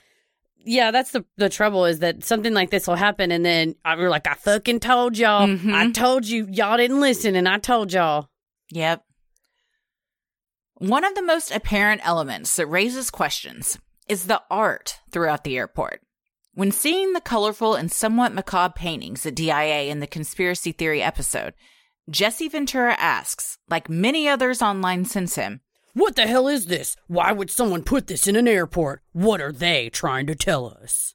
yeah, 0.65 0.91
that's 0.91 1.13
the 1.13 1.25
the 1.37 1.49
trouble 1.49 1.85
is 1.85 1.99
that 2.01 2.25
something 2.25 2.53
like 2.55 2.71
this 2.71 2.87
will 2.89 2.95
happen 2.97 3.31
and 3.31 3.45
then 3.45 3.75
I 3.85 3.97
we're 3.97 4.09
like 4.11 4.27
I 4.27 4.35
fucking 4.35 4.81
told 4.81 5.17
y'all. 5.19 5.47
Mhm. 5.47 5.73
I 5.75 5.91
told 5.93 6.27
you 6.27 6.47
y'all 6.51 6.77
didn't 6.79 7.01
listen 7.01 7.37
and 7.37 7.49
I 7.49 7.59
told 7.59 7.93
y'all. 7.93 8.29
Yep. 8.73 9.03
One 10.79 11.05
of 11.05 11.15
the 11.15 11.23
most 11.23 11.51
apparent 11.51 12.01
elements 12.07 12.55
that 12.57 12.67
raises 12.67 13.11
questions 13.11 13.79
is 14.09 14.27
the 14.27 14.43
art 14.51 15.01
throughout 15.11 15.45
the 15.45 15.57
airport. 15.59 16.03
When 16.55 16.71
seeing 16.73 17.13
the 17.13 17.21
colorful 17.21 17.75
and 17.75 17.91
somewhat 17.91 18.33
macabre 18.35 18.75
paintings 18.75 19.25
at 19.27 19.35
DIA 19.35 19.85
in 19.91 20.01
the 20.01 20.07
conspiracy 20.07 20.73
theory 20.73 21.03
episode, 21.03 21.55
Jesse 22.11 22.49
Ventura 22.49 22.95
asks, 22.99 23.59
like 23.69 23.89
many 23.89 24.29
others 24.29 24.63
online 24.63 25.05
since 25.05 25.35
him, 25.35 25.61
What 25.95 26.17
the 26.17 26.27
hell 26.27 26.49
is 26.49 26.67
this? 26.67 26.97
Why 27.07 27.33
would 27.33 27.51
someone 27.51 27.83
put 27.83 28.07
this 28.07 28.27
in 28.27 28.37
an 28.37 28.49
airport? 28.49 29.03
What 29.13 29.41
are 29.41 29.53
they 29.53 29.91
trying 29.91 30.27
to 30.29 30.35
tell 30.35 30.67
us? 30.83 31.15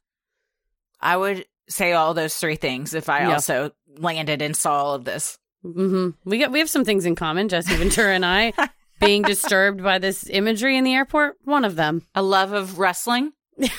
I 1.00 1.16
would 1.16 1.46
say 1.68 1.92
all 1.92 2.12
those 2.14 2.36
three 2.36 2.56
things 2.56 2.92
if 2.94 3.08
I 3.08 3.20
Yeah. 3.22 3.32
also 3.34 3.72
landed 3.98 4.40
and 4.42 4.54
saw 4.56 4.74
all 4.84 4.94
of 4.94 5.04
this. 5.04 5.38
hmm 5.62 6.10
We 6.24 6.38
got 6.38 6.52
we 6.52 6.58
have 6.58 6.68
some 6.70 6.84
things 6.84 7.06
in 7.06 7.14
common, 7.16 7.48
Jesse 7.48 7.74
Ventura 7.76 8.14
and 8.14 8.24
I. 8.26 8.52
Being 9.00 9.22
disturbed 9.22 9.82
by 9.82 9.98
this 9.98 10.28
imagery 10.30 10.76
in 10.76 10.84
the 10.84 10.94
airport, 10.94 11.36
one 11.44 11.64
of 11.64 11.76
them. 11.76 12.02
A 12.14 12.22
love 12.22 12.52
of 12.52 12.78
wrestling. 12.78 13.32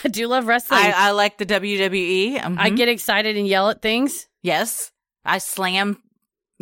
I 0.03 0.07
do 0.11 0.27
love 0.27 0.45
wrestling. 0.47 0.79
I, 0.81 0.91
I 0.95 1.11
like 1.11 1.37
the 1.37 1.45
WWE. 1.45 2.37
I 2.39 2.69
Mhm. 2.69 2.77
get 2.77 2.89
excited 2.89 3.35
and 3.37 3.47
yell 3.47 3.69
at 3.69 3.81
things. 3.81 4.27
Yes. 4.41 4.91
I 5.23 5.39
slam 5.39 5.97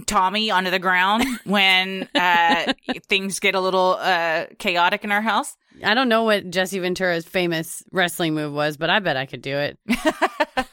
Tommy 0.07 0.49
onto 0.49 0.69
the 0.71 0.79
ground 0.79 1.25
when 1.43 2.07
uh, 2.15 2.73
things 3.09 3.39
get 3.39 3.55
a 3.55 3.59
little 3.59 3.97
uh, 3.99 4.45
chaotic 4.59 5.03
in 5.03 5.11
our 5.11 5.21
house. 5.21 5.55
I 5.83 5.93
don't 5.95 6.09
know 6.09 6.23
what 6.23 6.49
Jesse 6.49 6.79
Ventura's 6.79 7.25
famous 7.25 7.83
wrestling 7.91 8.33
move 8.35 8.53
was, 8.53 8.77
but 8.77 8.89
I 8.89 8.99
bet 8.99 9.17
I 9.17 9.25
could 9.25 9.41
do 9.41 9.57
it. 9.57 9.77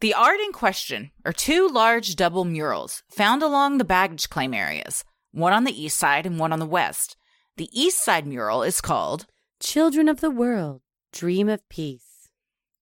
The 0.00 0.14
art 0.14 0.40
in 0.40 0.50
question 0.52 1.12
are 1.24 1.32
two 1.32 1.68
large 1.68 2.16
double 2.16 2.44
murals 2.44 3.04
found 3.12 3.40
along 3.40 3.78
the 3.78 3.84
baggage 3.84 4.28
claim 4.30 4.52
areas, 4.52 5.04
one 5.32 5.52
on 5.52 5.64
the 5.64 5.82
east 5.82 5.98
side 5.98 6.26
and 6.26 6.38
one 6.38 6.52
on 6.52 6.58
the 6.58 6.66
west. 6.66 7.16
The 7.56 7.68
east 7.72 8.02
side 8.02 8.26
mural 8.26 8.62
is 8.62 8.80
called 8.80 9.26
Children 9.60 10.08
of 10.08 10.20
the 10.20 10.30
World, 10.30 10.82
Dream 11.12 11.48
of 11.48 11.68
Peace. 11.68 12.28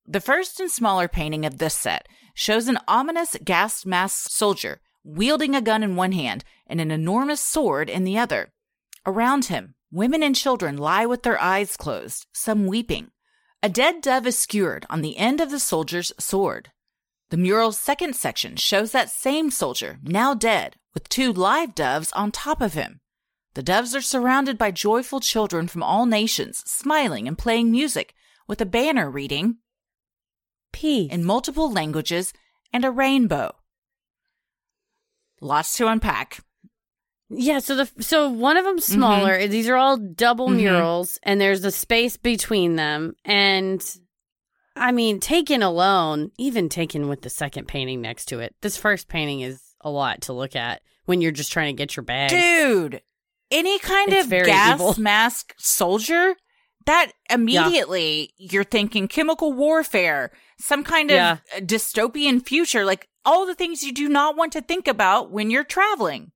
The 0.06 0.20
first 0.20 0.60
and 0.60 0.70
smaller 0.70 1.08
painting 1.08 1.46
of 1.46 1.58
this 1.58 1.74
set 1.74 2.08
shows 2.34 2.68
an 2.68 2.78
ominous 2.88 3.36
gas 3.44 3.86
masked 3.86 4.32
soldier 4.32 4.80
wielding 5.04 5.54
a 5.54 5.60
gun 5.60 5.82
in 5.82 5.96
one 5.96 6.12
hand 6.12 6.44
and 6.66 6.80
an 6.80 6.90
enormous 6.90 7.40
sword 7.40 7.88
in 7.88 8.04
the 8.04 8.18
other. 8.18 8.52
Around 9.06 9.46
him, 9.46 9.74
women 9.90 10.22
and 10.22 10.36
children 10.36 10.76
lie 10.76 11.06
with 11.06 11.22
their 11.22 11.40
eyes 11.40 11.76
closed, 11.76 12.26
some 12.32 12.66
weeping. 12.66 13.10
A 13.62 13.68
dead 13.68 14.00
dove 14.00 14.26
is 14.26 14.38
skewered 14.38 14.86
on 14.90 15.00
the 15.00 15.16
end 15.16 15.40
of 15.40 15.50
the 15.50 15.60
soldier's 15.60 16.12
sword. 16.18 16.70
The 17.30 17.36
mural's 17.36 17.78
second 17.78 18.16
section 18.16 18.56
shows 18.56 18.92
that 18.92 19.10
same 19.10 19.50
soldier, 19.50 19.98
now 20.02 20.34
dead, 20.34 20.76
with 20.94 21.08
two 21.08 21.32
live 21.32 21.74
doves 21.74 22.12
on 22.12 22.30
top 22.32 22.60
of 22.60 22.74
him. 22.74 23.00
The 23.54 23.62
doves 23.62 23.94
are 23.94 24.00
surrounded 24.00 24.56
by 24.58 24.70
joyful 24.70 25.20
children 25.20 25.66
from 25.68 25.82
all 25.82 26.06
nations, 26.06 26.62
smiling 26.66 27.26
and 27.26 27.36
playing 27.36 27.70
music, 27.70 28.14
with 28.46 28.60
a 28.60 28.66
banner 28.66 29.10
reading, 29.10 29.56
Peace. 30.72 31.10
in 31.12 31.24
multiple 31.24 31.70
languages 31.70 32.32
and 32.72 32.84
a 32.84 32.90
rainbow. 32.90 33.54
Lots 35.40 35.76
to 35.78 35.86
unpack. 35.88 36.40
Yeah, 37.28 37.60
so 37.60 37.76
the 37.76 38.02
so 38.02 38.28
one 38.28 38.56
of 38.56 38.64
them's 38.64 38.84
smaller. 38.84 39.46
These 39.46 39.68
are 39.68 39.76
all 39.76 39.96
double 39.96 40.48
Mhm. 40.48 40.56
murals, 40.56 41.18
and 41.22 41.40
there's 41.40 41.64
a 41.64 41.70
space 41.70 42.16
between 42.16 42.76
them. 42.76 43.14
And 43.24 43.80
I 44.76 44.92
mean, 44.92 45.20
taken 45.20 45.62
alone, 45.62 46.32
even 46.38 46.68
taken 46.68 47.08
with 47.08 47.22
the 47.22 47.30
second 47.30 47.68
painting 47.68 48.00
next 48.00 48.26
to 48.26 48.40
it, 48.40 48.54
this 48.62 48.76
first 48.76 49.08
painting 49.08 49.40
is 49.40 49.69
a 49.80 49.90
lot 49.90 50.22
to 50.22 50.32
look 50.32 50.54
at 50.56 50.82
when 51.06 51.20
you're 51.20 51.32
just 51.32 51.52
trying 51.52 51.74
to 51.74 51.78
get 51.78 51.96
your 51.96 52.04
bag. 52.04 52.30
Dude, 52.30 53.02
any 53.50 53.78
kind 53.78 54.12
It's 54.12 54.26
of 54.26 54.30
gas 54.30 54.74
evil. 54.80 54.94
mask 54.98 55.54
soldier, 55.58 56.34
that 56.86 57.12
immediately 57.28 58.32
you're 58.38 58.64
thinking 58.64 59.08
chemical 59.08 59.52
warfare, 59.52 60.30
some 60.58 60.84
kind 60.84 61.10
of 61.10 61.14
Yeah. 61.16 61.36
dystopian 61.58 62.44
future, 62.46 62.84
like 62.84 63.08
all 63.24 63.46
the 63.46 63.54
things 63.54 63.82
you 63.82 63.92
do 63.92 64.08
not 64.08 64.36
want 64.36 64.52
to 64.52 64.60
think 64.60 64.86
about 64.88 65.30
when 65.30 65.50
you're 65.50 65.64
traveling. 65.64 66.32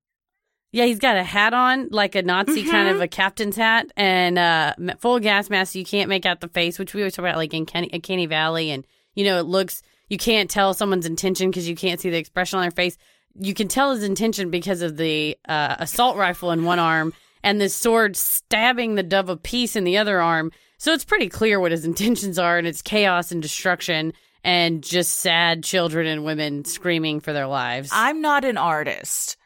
Yeah, 0.72 0.87
he's 0.87 0.98
got 0.98 1.16
a 1.16 1.22
hat 1.22 1.54
on, 1.54 1.88
like 1.92 2.16
a 2.16 2.22
Nazi 2.22 2.64
kind 2.64 2.88
Mm-hmm. 2.88 2.96
of 2.96 3.00
a 3.02 3.07
captain's 3.09 3.54
hat, 3.57 3.92
and 3.96 4.37
uh, 4.38 4.74
full 4.98 5.20
gas 5.20 5.48
mask. 5.48 5.72
So 5.74 5.78
you 5.78 5.85
can't 5.85 6.09
make 6.09 6.26
out 6.26 6.40
the 6.40 6.48
face, 6.48 6.80
which 6.80 6.94
we 6.94 7.02
always 7.02 7.14
talk 7.14 7.22
about, 7.22 7.37
like 7.37 7.54
in 7.54 7.64
Kenny, 7.64 7.88
Canny 8.00 8.26
Valley, 8.26 8.70
and 8.72 8.85
you 9.14 9.24
know, 9.24 9.38
it 9.38 9.44
looks 9.46 9.83
you 10.09 10.18
can't 10.18 10.50
tell 10.50 10.74
someone's 10.74 11.07
intention 11.07 11.48
because 11.50 11.68
you 11.68 11.76
can't 11.76 12.00
see 12.00 12.11
the 12.11 12.18
expression 12.18 12.59
on 12.59 12.62
their 12.64 12.70
face. 12.72 12.98
You 13.36 13.54
can 13.54 13.68
tell 13.68 13.92
his 13.92 14.04
intention 14.04 14.50
because 14.50 14.82
of 14.82 14.96
the 14.96 15.36
uh, 15.48 15.76
assault 15.78 16.16
rifle 16.16 16.50
in 16.50 16.64
one 16.64 16.78
arm 16.78 17.12
and 17.44 17.60
the 17.60 17.68
sword 17.68 18.16
stabbing 18.16 18.94
the 18.94 19.02
dove 19.02 19.28
of 19.28 19.42
peace 19.42 19.76
in 19.76 19.84
the 19.84 19.98
other 19.98 20.20
arm. 20.20 20.50
So 20.78 20.92
it's 20.92 21.04
pretty 21.04 21.28
clear 21.28 21.60
what 21.60 21.70
his 21.70 21.84
intentions 21.84 22.38
are, 22.38 22.58
and 22.58 22.66
it's 22.66 22.82
chaos 22.82 23.30
and 23.30 23.40
destruction, 23.40 24.14
and 24.42 24.82
just 24.82 25.16
sad 25.16 25.62
children 25.62 26.06
and 26.06 26.24
women 26.24 26.64
screaming 26.64 27.20
for 27.20 27.32
their 27.32 27.46
lives. 27.46 27.90
I'm 27.92 28.20
not 28.20 28.44
an 28.44 28.56
artist, 28.56 29.36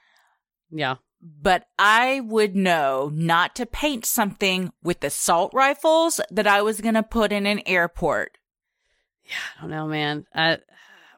yeah. 0.70 0.96
but 1.20 1.66
I 1.79 2.20
would 2.20 2.57
know 2.57 3.11
not 3.12 3.57
to 3.57 3.66
paint 3.66 4.07
something 4.07 4.72
with 4.83 5.05
assault 5.05 5.53
rifles 5.53 6.20
that 6.31 6.46
I 6.46 6.62
was 6.62 6.81
going 6.81 6.94
to 6.94 7.03
put 7.03 7.33
in 7.33 7.46
an 7.46 7.62
airport. 7.66 8.38
Yeah, 9.24 9.35
I 9.59 9.61
don't 9.62 9.70
know, 9.70 9.87
man. 9.87 10.27
Uh, 10.35 10.57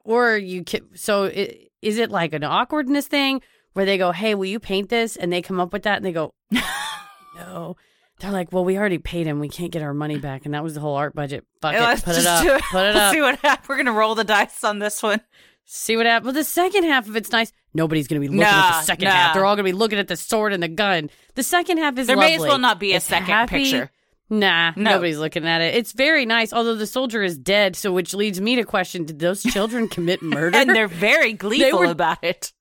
or 0.04 0.36
you 0.36 0.64
can, 0.64 0.96
so 0.96 1.26
i 1.26 1.69
is 1.82 1.98
it 1.98 2.10
like 2.10 2.32
an 2.32 2.44
awkwardness 2.44 3.06
thing 3.06 3.40
where 3.72 3.84
they 3.84 3.98
go, 3.98 4.12
"Hey, 4.12 4.34
will 4.34 4.46
you 4.46 4.60
paint 4.60 4.88
this?" 4.88 5.16
and 5.16 5.32
they 5.32 5.42
come 5.42 5.60
up 5.60 5.72
with 5.72 5.82
that 5.84 5.96
and 5.96 6.04
they 6.04 6.12
go, 6.12 6.34
"No." 7.36 7.76
They're 8.20 8.30
like, 8.30 8.52
"Well, 8.52 8.64
we 8.66 8.76
already 8.76 8.98
paid 8.98 9.26
him. 9.26 9.40
We 9.40 9.48
can't 9.48 9.72
get 9.72 9.82
our 9.82 9.94
money 9.94 10.18
back, 10.18 10.44
and 10.44 10.52
that 10.52 10.62
was 10.62 10.74
the 10.74 10.80
whole 10.80 10.94
art 10.96 11.14
budget. 11.14 11.46
Fuck 11.62 11.74
it, 11.74 11.80
Let's 11.80 12.02
put 12.02 12.16
it 12.16 12.26
up, 12.26 12.42
do 12.44 12.54
it. 12.54 12.62
put 12.70 12.84
it 12.84 12.96
up. 12.96 13.14
See 13.14 13.20
what 13.22 13.38
happens. 13.38 13.68
We're 13.68 13.78
gonna 13.78 13.92
roll 13.92 14.14
the 14.14 14.24
dice 14.24 14.62
on 14.62 14.78
this 14.78 15.02
one. 15.02 15.20
See 15.64 15.96
what 15.96 16.04
happens." 16.04 16.26
Well, 16.26 16.34
the 16.34 16.44
second 16.44 16.84
half 16.84 17.08
of 17.08 17.16
it's 17.16 17.32
nice. 17.32 17.50
Nobody's 17.72 18.08
gonna 18.08 18.20
be 18.20 18.28
looking 18.28 18.42
at 18.42 18.80
the 18.80 18.82
second 18.82 19.06
nah. 19.06 19.12
half. 19.12 19.34
They're 19.34 19.46
all 19.46 19.54
gonna 19.56 19.64
be 19.64 19.72
looking 19.72 19.98
at 19.98 20.08
the 20.08 20.16
sword 20.16 20.52
and 20.52 20.62
the 20.62 20.68
gun. 20.68 21.08
The 21.34 21.42
second 21.42 21.78
half 21.78 21.96
is 21.98 22.08
There 22.08 22.16
may 22.16 22.34
as 22.34 22.40
well 22.42 22.58
not 22.58 22.78
be 22.78 22.92
a 22.92 22.96
It's 22.96 23.06
second 23.06 23.26
happy. 23.26 23.62
picture. 23.64 23.90
Nah, 24.30 24.72
No. 24.76 24.92
nobody's 24.92 25.18
looking 25.18 25.46
at 25.46 25.60
it. 25.60 25.74
It's 25.74 25.92
very 25.92 26.24
nice, 26.24 26.52
although 26.52 26.76
the 26.76 26.86
soldier 26.86 27.22
is 27.22 27.36
dead. 27.36 27.74
So, 27.76 27.92
which 27.92 28.14
leads 28.14 28.40
me 28.40 28.54
to 28.56 28.64
question: 28.64 29.04
Did 29.04 29.18
those 29.18 29.42
children 29.42 29.88
commit 29.88 30.22
murder? 30.36 30.56
And 30.56 30.70
they're 30.70 30.86
very 30.88 31.32
gleeful 31.46 31.80
were- 31.80 31.84
about 31.86 32.22
it. 32.22 32.52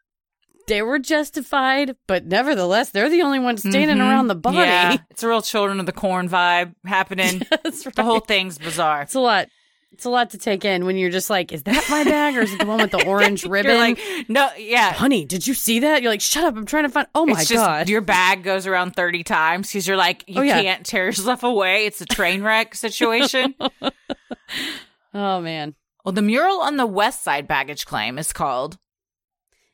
they 0.67 0.81
were 0.81 0.99
justified, 0.99 1.95
but 2.07 2.25
nevertheless, 2.25 2.89
they're 2.89 3.09
the 3.09 3.21
only 3.21 3.39
ones 3.39 3.61
standing 3.61 3.97
Mhm. 3.97 4.01
around 4.09 4.27
the 4.27 4.35
body. 4.35 4.57
Yeah, 4.57 4.97
it's 5.09 5.23
a 5.23 5.27
real 5.27 5.41
Children 5.41 5.79
of 5.79 5.85
the 5.85 5.91
Corn 5.91 6.27
vibe 6.29 6.73
happening. 6.85 7.41
Right. 7.51 7.95
The 7.95 8.03
whole 8.03 8.19
thing's 8.19 8.57
bizarre. 8.57 9.03
It's 9.03 9.15
a 9.15 9.19
lot. 9.19 9.47
It's 9.91 10.05
a 10.05 10.09
lot 10.09 10.29
to 10.29 10.37
take 10.37 10.63
in 10.63 10.85
when 10.85 10.97
you're 10.97 11.09
just 11.09 11.29
like, 11.29 11.51
is 11.51 11.63
that 11.63 11.85
my 11.89 12.03
bag 12.05 12.35
or 12.37 12.41
is 12.41 12.53
it 12.53 12.59
the 12.59 12.65
one 12.65 12.79
with 12.79 12.91
the 12.91 13.03
orange 13.07 13.43
ribbon? 13.43 13.71
You're 13.71 13.79
like, 13.79 13.99
no, 14.29 14.49
yeah. 14.57 14.93
Honey, 14.93 15.25
did 15.25 15.45
you 15.45 15.53
see 15.53 15.79
that? 15.79 16.01
You're 16.01 16.11
like, 16.11 16.21
shut 16.21 16.43
up. 16.45 16.55
I'm 16.55 16.65
trying 16.65 16.83
to 16.83 16.89
find. 16.89 17.07
Oh 17.15 17.25
my 17.25 17.39
it's 17.41 17.49
just 17.49 17.65
God. 17.65 17.89
your 17.89 17.99
bag 18.01 18.43
goes 18.43 18.65
around 18.67 18.95
30 18.95 19.23
times 19.23 19.67
because 19.67 19.87
you're 19.87 19.97
like, 19.97 20.23
you 20.27 20.39
Oh, 20.39 20.43
yeah. 20.43 20.61
can't 20.61 20.85
tear 20.85 21.05
yourself 21.05 21.43
away. 21.43 21.85
It's 21.85 21.99
a 22.01 22.05
train 22.05 22.43
wreck 22.43 22.75
situation. 22.75 23.55
oh, 25.13 25.41
man. 25.41 25.75
well, 26.05 26.13
the 26.13 26.21
mural 26.21 26.61
on 26.61 26.77
the 26.77 26.87
west 26.87 27.23
side 27.23 27.47
baggage 27.47 27.85
claim 27.85 28.17
is 28.17 28.31
called 28.31 28.77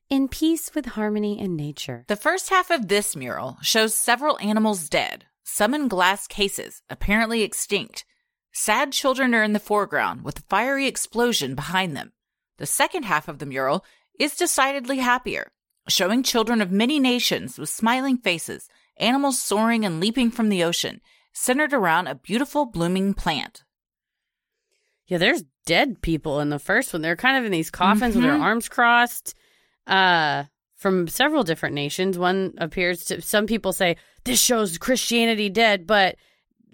In 0.09 0.27
peace 0.27 0.73
with 0.73 0.85
harmony 0.87 1.39
and 1.39 1.55
nature. 1.55 2.05
The 2.07 2.15
first 2.15 2.49
half 2.49 2.71
of 2.71 2.87
this 2.87 3.15
mural 3.15 3.57
shows 3.61 3.93
several 3.93 4.39
animals 4.39 4.89
dead, 4.89 5.25
some 5.43 5.73
in 5.73 5.87
glass 5.87 6.25
cases, 6.25 6.81
apparently 6.89 7.41
extinct. 7.43 8.05
Sad 8.57 8.93
children 8.93 9.35
are 9.35 9.43
in 9.43 9.51
the 9.51 9.59
foreground 9.59 10.23
with 10.23 10.39
a 10.39 10.43
fiery 10.43 10.87
explosion 10.87 11.55
behind 11.55 11.95
them. 11.95 12.13
The 12.57 12.65
second 12.65 13.03
half 13.03 13.27
of 13.27 13.39
the 13.39 13.45
mural 13.45 13.83
is 14.17 14.37
decidedly 14.37 14.99
happier, 14.99 15.51
showing 15.89 16.23
children 16.23 16.61
of 16.61 16.71
many 16.71 16.97
nations 16.97 17.59
with 17.59 17.67
smiling 17.69 18.17
faces, 18.17 18.69
animals 18.95 19.41
soaring 19.41 19.83
and 19.83 19.99
leaping 19.99 20.31
from 20.31 20.47
the 20.47 20.63
ocean, 20.63 21.01
centered 21.33 21.73
around 21.73 22.07
a 22.07 22.15
beautiful 22.15 22.65
blooming 22.65 23.13
plant. 23.13 23.65
Yeah, 25.07 25.17
there's 25.17 25.43
dead 25.65 26.01
people 26.01 26.39
in 26.39 26.49
the 26.49 26.57
first 26.57 26.93
one. 26.93 27.01
They're 27.01 27.17
kind 27.17 27.37
of 27.37 27.43
in 27.43 27.51
these 27.51 27.69
coffins 27.69 28.15
with 28.15 28.23
their 28.23 28.37
Mhm. 28.37 28.41
arms 28.41 28.69
crossed. 28.69 29.35
Uh 29.85 30.45
from 30.77 31.07
several 31.07 31.43
different 31.43 31.73
nations. 31.75 32.17
One 32.17 32.53
appears 32.57 33.03
to 33.05 33.21
some 33.21 33.47
people 33.47 33.73
say 33.73 33.97
this 34.23 34.39
shows 34.41 34.77
Christianity 34.77 35.49
dead, 35.49 35.85
but 35.87 36.15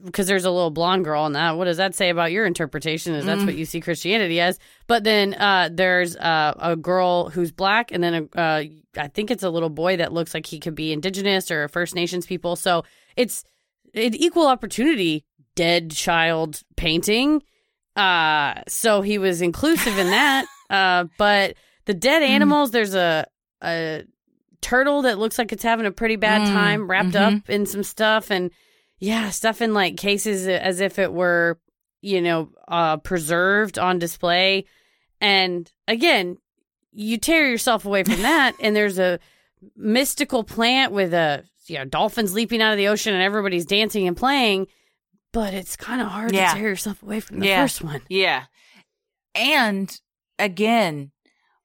because 0.04 0.28
there's 0.28 0.46
a 0.46 0.52
little 0.52 0.70
blonde 0.72 1.04
girl 1.06 1.26
in 1.26 1.34
that. 1.34 1.58
What 1.58 1.66
does 1.66 1.78
that 1.78 1.96
say 1.96 2.10
about 2.10 2.32
your 2.32 2.46
interpretation? 2.46 3.14
Is 3.16 3.26
that's 3.26 3.42
Mm. 3.42 3.46
what 3.48 3.56
you 3.56 3.66
see 3.66 3.80
Christianity 3.82 4.40
as? 4.40 4.60
But 4.88 5.04
then 5.04 5.34
uh, 5.36 5.70
there's 5.72 6.16
uh, 6.18 6.54
a 6.60 6.76
girl 6.76 7.30
who's 7.30 7.52
black, 7.52 7.92
and 7.92 8.04
then 8.04 8.30
a, 8.36 8.40
uh, 8.40 8.64
I 8.98 9.08
think 9.08 9.32
it's 9.32 9.44
a 9.44 9.50
little 9.50 9.70
boy 9.70 9.98
that 9.98 10.12
looks 10.14 10.34
like 10.34 10.46
he 10.46 10.60
could 10.60 10.76
be 10.76 10.92
indigenous 10.92 11.50
or 11.52 11.68
First 11.68 11.96
Nations 11.96 12.26
people. 12.26 12.56
So 12.56 12.84
it's 13.16 13.44
an 13.94 14.16
equal 14.16 14.48
opportunity 14.48 15.26
dead 15.56 15.92
child 15.92 16.62
painting. 16.78 17.42
Uh, 17.96 18.56
so 18.68 19.02
he 19.02 19.18
was 19.18 19.42
inclusive 19.42 19.98
in 19.98 20.08
that. 20.08 20.46
uh, 20.70 21.06
but 21.18 21.56
the 21.86 21.94
dead 21.94 22.24
animals, 22.24 22.72
there's 22.72 22.96
a 22.96 23.26
a 23.64 24.04
turtle 24.62 25.02
that 25.04 25.18
looks 25.20 25.38
like 25.38 25.52
it's 25.52 25.64
having 25.64 25.86
a 25.86 25.92
pretty 25.92 26.16
bad 26.16 26.42
Mm, 26.42 26.54
time, 26.54 26.90
wrapped 26.90 27.10
mhm. 27.14 27.38
up 27.40 27.50
in 27.50 27.66
some 27.66 27.84
stuff, 27.84 28.30
and 28.32 28.52
yeah, 29.02 29.30
stuff 29.32 29.62
in 29.62 29.74
like 29.74 29.98
cases 29.98 30.48
as 30.48 30.80
if 30.80 30.98
it 31.00 31.12
were, 31.12 31.60
you 32.02 32.22
know, 32.22 32.50
uh, 32.70 32.96
preserved 32.98 33.78
on 33.78 34.00
display. 34.00 34.66
And 35.20 35.70
again, 35.88 36.38
you 36.94 37.18
tear 37.18 37.50
yourself 37.50 37.84
away 37.86 38.04
from 38.04 38.22
that, 38.22 38.54
and 38.62 38.74
there's 38.76 39.00
a 39.00 39.20
mystical 39.76 40.44
plant 40.44 40.92
with 40.94 41.14
a 41.14 41.44
you 41.68 41.78
know 41.78 41.86
dolphins 41.86 42.34
leaping 42.34 42.62
out 42.62 42.72
of 42.72 42.78
the 42.78 42.88
ocean, 42.88 43.14
and 43.14 43.22
everybody's 43.24 43.66
dancing 43.66 44.08
and 44.08 44.16
playing. 44.16 44.68
But 45.34 45.54
it's 45.54 45.76
kind 45.76 46.02
of 46.02 46.08
hard 46.08 46.34
Yeah. 46.34 46.54
to 46.54 46.60
tear 46.60 46.70
yourself 46.70 47.02
away 47.04 47.20
from 47.22 47.40
the 47.40 47.48
Yeah. 47.48 47.64
first 47.64 47.82
one. 47.84 48.02
Yeah. 48.10 48.46
And 49.34 50.00
again, 50.38 51.12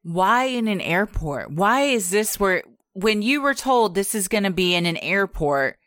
why 0.02 0.44
in 0.44 0.68
an 0.68 0.80
airport? 0.80 1.50
Why 1.50 1.82
is 1.82 2.10
this 2.10 2.38
where, 2.38 2.62
when 2.92 3.22
you 3.22 3.42
were 3.42 3.54
told 3.54 3.94
this 3.94 4.14
is 4.14 4.28
going 4.28 4.44
to 4.44 4.50
be 4.52 4.74
in 4.74 4.86
an 4.86 4.96
airport, 4.98 5.78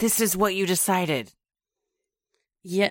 this 0.00 0.20
is 0.20 0.36
what 0.36 0.54
you 0.54 0.66
decided? 0.66 1.32
Yeah. 2.62 2.90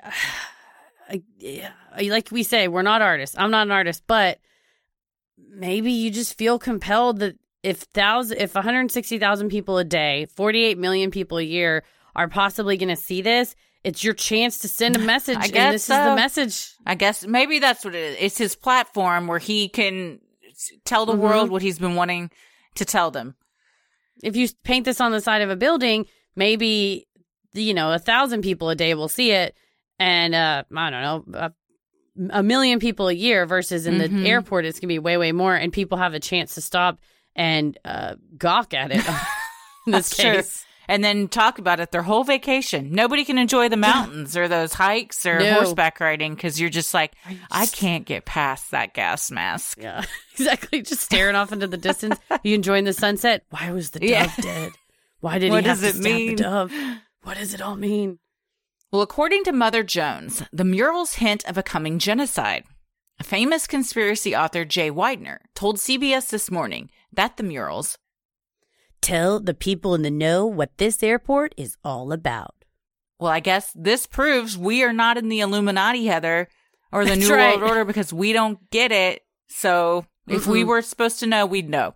I- 1.09 1.23
yeah. 1.37 1.71
Like 2.01 2.29
we 2.31 2.43
say, 2.43 2.67
we're 2.67 2.81
not 2.83 3.01
artists. 3.01 3.35
I'm 3.37 3.51
not 3.51 3.67
an 3.67 3.71
artist, 3.71 4.03
but 4.07 4.39
maybe 5.37 5.91
you 5.91 6.11
just 6.11 6.37
feel 6.37 6.59
compelled 6.59 7.19
that 7.19 7.35
if 7.63 7.77
thousand, 7.79 8.37
if 8.37 8.55
160,000 8.55 9.49
people 9.49 9.77
a 9.79 9.83
day, 9.83 10.27
48 10.35 10.77
million 10.77 11.11
people 11.11 11.37
a 11.39 11.43
year 11.43 11.83
are 12.15 12.27
possibly 12.27 12.77
going 12.77 12.89
to 12.89 12.95
see 12.95 13.21
this, 13.21 13.55
it's 13.83 14.03
your 14.03 14.13
chance 14.13 14.59
to 14.59 14.67
send 14.67 14.95
a 14.95 14.99
message. 15.13 15.37
I 15.37 15.43
and 15.45 15.53
guess 15.53 15.73
this 15.73 15.83
is 15.83 15.87
the 15.89 16.15
message. 16.15 16.71
I 16.85 16.95
guess 16.95 17.25
maybe 17.25 17.59
that's 17.59 17.83
what 17.83 17.95
it 17.95 17.99
is. 18.13 18.17
It's 18.19 18.37
his 18.37 18.55
platform 18.55 19.27
where 19.27 19.39
he 19.39 19.67
can 19.67 20.19
tell 20.85 21.05
the 21.05 21.13
Mhm. 21.13 21.19
world 21.19 21.49
what 21.49 21.61
he's 21.61 21.79
been 21.79 21.95
wanting 21.95 22.29
to 22.75 22.85
tell 22.85 23.09
them. 23.11 23.35
If 24.23 24.35
you 24.35 24.47
paint 24.63 24.85
this 24.85 25.01
on 25.01 25.11
the 25.11 25.21
side 25.21 25.41
of 25.41 25.49
a 25.49 25.55
building, 25.55 26.05
maybe 26.35 27.07
you 27.53 27.73
know 27.73 27.91
a 27.91 27.99
thousand 27.99 28.41
people 28.41 28.69
a 28.69 28.75
day 28.75 28.93
will 28.93 29.09
see 29.09 29.31
it, 29.31 29.55
and 29.97 30.33
uh, 30.35 30.63
I 30.75 30.89
don't 30.89 31.01
know. 31.33 31.39
A, 31.39 31.51
a 32.31 32.43
million 32.43 32.79
people 32.79 33.07
a 33.07 33.13
year 33.13 33.45
versus 33.45 33.85
in 33.87 33.95
Mhm. 33.97 34.21
the 34.23 34.27
airport, 34.27 34.65
it's 34.65 34.79
gonna 34.79 34.89
be 34.89 34.99
way, 34.99 35.17
way 35.17 35.31
more, 35.31 35.55
and 35.55 35.71
people 35.71 35.97
have 35.97 36.13
a 36.13 36.19
chance 36.19 36.55
to 36.55 36.61
stop 36.61 36.99
and 37.35 37.77
uh, 37.85 38.15
gawk 38.37 38.73
at 38.73 38.91
it. 38.91 38.97
in 39.87 39.93
this 39.93 40.09
That's 40.09 40.17
true. 40.17 40.41
And 40.89 41.03
then 41.03 41.27
talk 41.27 41.59
about 41.59 41.79
it 41.79 41.91
their 41.91 42.01
whole 42.01 42.23
vacation. 42.23 42.91
Nobody 42.91 43.23
can 43.23 43.37
enjoy 43.37 43.69
the 43.69 43.77
mountains 43.77 44.35
or 44.35 44.47
those 44.47 44.73
hikes 44.73 45.23
or 45.23 45.37
No. 45.39 45.53
horseback 45.53 45.99
riding 45.99 46.33
because 46.33 46.59
you're 46.59 46.71
just 46.71 46.95
like, 46.95 47.13
I 47.51 47.67
can't 47.67 48.05
get 48.05 48.25
past 48.25 48.71
that 48.71 48.95
gas 48.95 49.29
mask. 49.29 49.77
yeah, 49.79 50.03
exactly. 50.33 50.81
Just 50.81 51.01
staring 51.03 51.35
off 51.35 51.51
into 51.53 51.67
the 51.67 51.77
distance. 51.77 52.17
You 52.43 52.55
enjoying 52.55 52.85
the 52.85 52.93
sunset? 52.93 53.43
Why 53.51 53.71
was 53.71 53.91
the 53.91 53.99
dove 53.99 54.09
Yeah. 54.09 54.33
dead? 54.41 54.71
Why 55.19 55.37
did 55.39 55.51
What 55.51 55.63
he 55.63 55.69
have 55.69 55.81
does 55.81 55.93
to 55.93 55.97
it 55.99 56.01
stab 56.01 56.03
mean? 56.15 56.35
the 56.35 56.43
dove? 56.43 56.73
What 57.23 57.37
does 57.37 57.53
it 57.53 57.61
all 57.61 57.75
mean? 57.75 58.19
Well, 58.91 59.01
according 59.01 59.43
to 59.43 59.51
Mother 59.51 59.83
Jones, 59.83 60.43
the 60.51 60.63
murals 60.63 61.15
hint 61.15 61.47
of 61.47 61.57
a 61.57 61.63
coming 61.63 61.99
genocide. 61.99 62.63
A 63.19 63.23
famous 63.23 63.67
conspiracy 63.67 64.33
author, 64.35 64.63
Jay 64.63 64.89
Weidner, 64.89 65.39
told 65.53 65.75
CBS 65.77 66.29
this 66.29 66.49
morning 66.49 66.89
that 67.11 67.35
the 67.37 67.43
murals, 67.43 67.97
Tell 69.01 69.39
the 69.39 69.53
people 69.53 69.93
in 69.95 70.01
the 70.01 70.09
know 70.11 70.45
what 70.45 70.77
this 70.77 71.01
airport 71.03 71.53
is 71.57 71.75
all 71.83 72.11
about. 72.11 72.55
well, 73.19 73.31
I 73.31 73.39
guess 73.41 73.71
this 73.75 74.05
proves 74.07 74.57
we 74.57 74.83
are 74.83 74.93
not 74.93 75.17
in 75.17 75.27
the 75.29 75.41
Illuminati, 75.41 76.05
Heather, 76.07 76.47
or 76.91 77.03
the 77.03 77.11
That's 77.11 77.27
New 77.29 77.35
right. 77.35 77.57
World 77.59 77.69
Order 77.69 77.85
because 77.85 78.11
we 78.13 78.31
don't 78.33 78.69
get 78.71 78.91
it. 78.93 79.21
So 79.49 80.05
if 80.27 80.47
we 80.47 80.63
Mm-mm. 80.63 80.67
were 80.67 80.81
supposed 80.81 81.19
to 81.19 81.27
know, 81.27 81.45
we'd 81.45 81.69
know. 81.69 81.95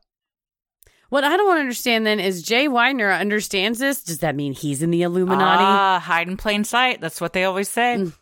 What 1.13 1.23
I 1.23 1.37
don't 1.37 1.59
understand 1.59 2.07
then 2.07 2.19
is 2.19 2.41
Jay 2.41 2.67
Weidner 2.67 3.15
understands 3.15 3.77
this. 3.77 4.01
Does 4.01 4.17
that 4.19 4.35
mean 4.35 4.53
he's 4.53 4.81
in 4.81 4.89
the 4.89 5.03
Illuminati? 5.03 5.63
Ah, 5.63 5.99
hide 6.03 6.27
in 6.27 6.37
plain 6.37 6.63
sight. 6.63 7.01
That's 7.01 7.21
what 7.21 7.33
they 7.33 7.43
always 7.43 7.69
say. 7.69 7.97
Mm. 7.99 8.13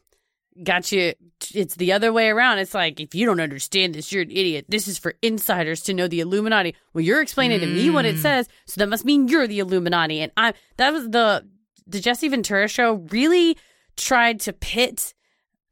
Got 0.62 0.92
you. 0.92 1.14
It's 1.54 1.76
the 1.76 1.94
other 1.94 2.12
way 2.12 2.28
around. 2.28 2.58
It's 2.58 2.74
like 2.74 3.00
if 3.00 3.16
you 3.16 3.26
don't 3.26 3.40
understand 3.40 3.96
this, 3.96 4.12
you're 4.12 4.24
an 4.24 4.30
idiot. 4.30 4.66
This 4.68 4.90
is 4.90 4.98
for 4.98 5.14
insiders 5.22 5.80
to 5.84 5.94
know 5.94 6.10
the 6.10 6.20
Illuminati. 6.20 6.76
Well, 6.94 7.02
you're 7.02 7.22
explaining 7.22 7.62
to 7.62 7.66
me 7.66 7.90
what 7.90 8.04
it 8.04 8.18
Mm. 8.18 8.24
says, 8.24 8.50
so 8.68 8.82
that 8.82 8.90
must 8.90 9.06
mean 9.06 9.30
you're 9.30 9.48
the 9.48 9.60
Illuminati. 9.60 10.20
And 10.20 10.34
I 10.36 10.54
that 10.76 10.92
was 10.92 11.12
the 11.12 11.48
the 11.88 12.02
Jesse 12.02 12.28
Ventura 12.28 12.68
show 12.68 12.96
really 13.10 13.56
tried 13.96 14.42
to 14.42 14.52
pit 14.52 15.14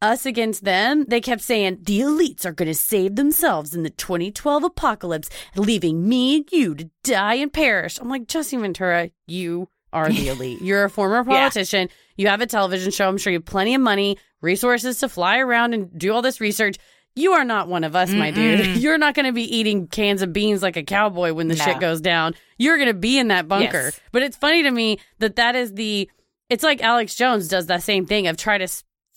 us 0.02 0.24
against 0.26 0.64
them. 0.64 1.04
They 1.08 1.20
kept 1.20 1.42
saying 1.42 1.78
the 1.82 2.00
elites 2.00 2.44
are 2.44 2.52
going 2.52 2.68
to 2.68 2.74
save 2.74 3.16
themselves 3.16 3.74
in 3.74 3.82
the 3.82 3.90
2012 3.90 4.64
apocalypse, 4.64 5.28
leaving 5.56 6.08
me 6.08 6.36
and 6.36 6.52
you 6.52 6.74
to 6.74 6.90
die 7.04 7.34
and 7.34 7.52
perish. 7.52 7.98
I'm 7.98 8.08
like 8.08 8.26
Jesse 8.26 8.56
Ventura, 8.56 9.10
you 9.26 9.68
are 9.92 10.08
the 10.08 10.28
elite. 10.28 10.62
You're 10.62 10.84
a 10.84 10.90
former 10.90 11.18
Yeah. 11.18 11.24
politician. 11.24 11.88
You 12.16 12.28
have 12.28 12.40
a 12.40 12.46
television 12.46 12.90
show. 12.90 13.08
I'm 13.08 13.18
sure 13.18 13.32
you 13.32 13.38
have 13.38 13.44
plenty 13.46 13.74
of 13.74 13.80
money, 13.80 14.18
resources 14.40 14.98
to 15.00 15.08
fly 15.08 15.38
around 15.38 15.74
and 15.74 15.96
do 15.98 16.12
all 16.12 16.22
this 16.22 16.40
research. 16.40 16.76
You 17.16 17.32
are 17.32 17.44
not 17.44 17.66
one 17.68 17.82
of 17.82 17.96
us, 17.96 18.10
my 18.12 18.30
dude. 18.30 18.76
You're 18.76 18.96
not 18.98 19.14
going 19.14 19.26
to 19.26 19.32
be 19.32 19.42
eating 19.56 19.88
cans 19.88 20.22
of 20.22 20.32
beans 20.32 20.62
like 20.62 20.76
a 20.76 20.82
cowboy 20.84 21.32
when 21.32 21.48
the 21.48 21.56
No. 21.56 21.64
shit 21.64 21.80
goes 21.80 22.00
down. 22.00 22.34
You're 22.56 22.76
going 22.76 22.88
to 22.88 22.94
be 22.94 23.18
in 23.18 23.28
that 23.28 23.48
bunker. 23.48 23.86
Yes. 23.86 24.00
But 24.12 24.22
it's 24.22 24.36
funny 24.36 24.62
to 24.62 24.70
me 24.70 24.98
that 25.18 25.36
that 25.36 25.56
is 25.56 25.74
the. 25.74 26.08
It's 26.48 26.62
like 26.62 26.82
Alex 26.82 27.14
Jones 27.16 27.48
does 27.48 27.66
that 27.66 27.82
same 27.82 28.06
thing 28.06 28.26
of 28.28 28.36
try 28.36 28.58
to 28.58 28.68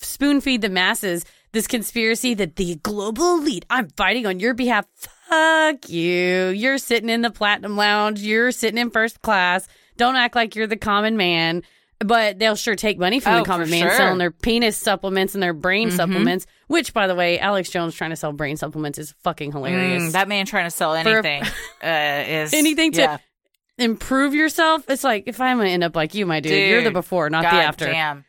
spoon 0.04 0.42
feed 0.42 0.62
the 0.62 0.70
masses 0.70 1.26
this 1.52 1.68
conspiracy 1.68 2.34
that 2.34 2.56
the 2.56 2.76
global 2.84 3.38
elite. 3.38 3.66
I'm 3.70 3.88
fighting 3.90 4.26
on 4.26 4.40
your 4.40 4.54
behalf. 4.56 4.86
Fuck 4.96 5.88
you. 5.90 6.48
You're 6.50 6.78
sitting 6.80 7.10
in 7.10 7.22
the 7.22 7.30
platinum 7.32 7.76
lounge. 7.78 8.22
You're 8.22 8.52
sitting 8.52 8.80
in 8.80 8.90
first 8.90 9.22
class. 9.22 9.68
Don't 9.98 10.16
act 10.16 10.36
like 10.36 10.56
you're 10.56 10.66
the 10.68 10.78
common 10.78 11.16
man. 11.18 11.62
But 12.00 12.38
they'll 12.40 12.56
sure 12.56 12.76
take 12.76 12.98
money 13.00 13.20
from 13.22 13.36
Oh, 13.36 13.40
the 13.40 13.46
common 13.46 13.70
man 13.70 13.84
sure. 13.88 13.96
selling 13.96 14.18
their 14.18 14.32
penis 14.32 14.76
supplements 14.76 15.36
and 15.36 15.44
their 15.44 15.54
brain 15.54 15.90
Mhm. 15.90 15.96
supplements. 15.96 16.46
Which, 16.68 16.92
by 16.94 17.08
the 17.08 17.16
way, 17.16 17.40
Alex 17.40 17.70
Jones 17.70 17.96
trying 17.96 18.10
to 18.10 18.16
sell 18.18 18.34
brain 18.34 18.58
supplements 18.58 18.98
is 18.98 19.14
fucking 19.24 19.52
hilarious. 19.54 20.04
Mm, 20.04 20.12
that 20.14 20.28
man 20.28 20.46
trying 20.46 20.66
to 20.66 20.72
sell 20.72 20.96
anything 20.96 21.44
uh, 21.84 22.24
is 22.28 22.54
Anything 22.54 22.92
to 22.94 23.02
yeah. 23.02 23.18
improve 23.78 24.34
yourself. 24.34 24.84
It's 24.90 25.04
like 25.04 25.24
if 25.28 25.40
I'm 25.40 25.58
gonna 25.58 25.70
end 25.70 25.84
up 25.84 25.96
like 25.96 26.14
you, 26.14 26.26
my 26.26 26.40
dude, 26.40 26.70
you're 26.70 26.84
the 26.84 26.92
before, 26.92 27.30
not 27.30 27.44
God 27.44 27.52
the 27.54 27.64
after. 27.64 27.86
Damn. 27.86 28.26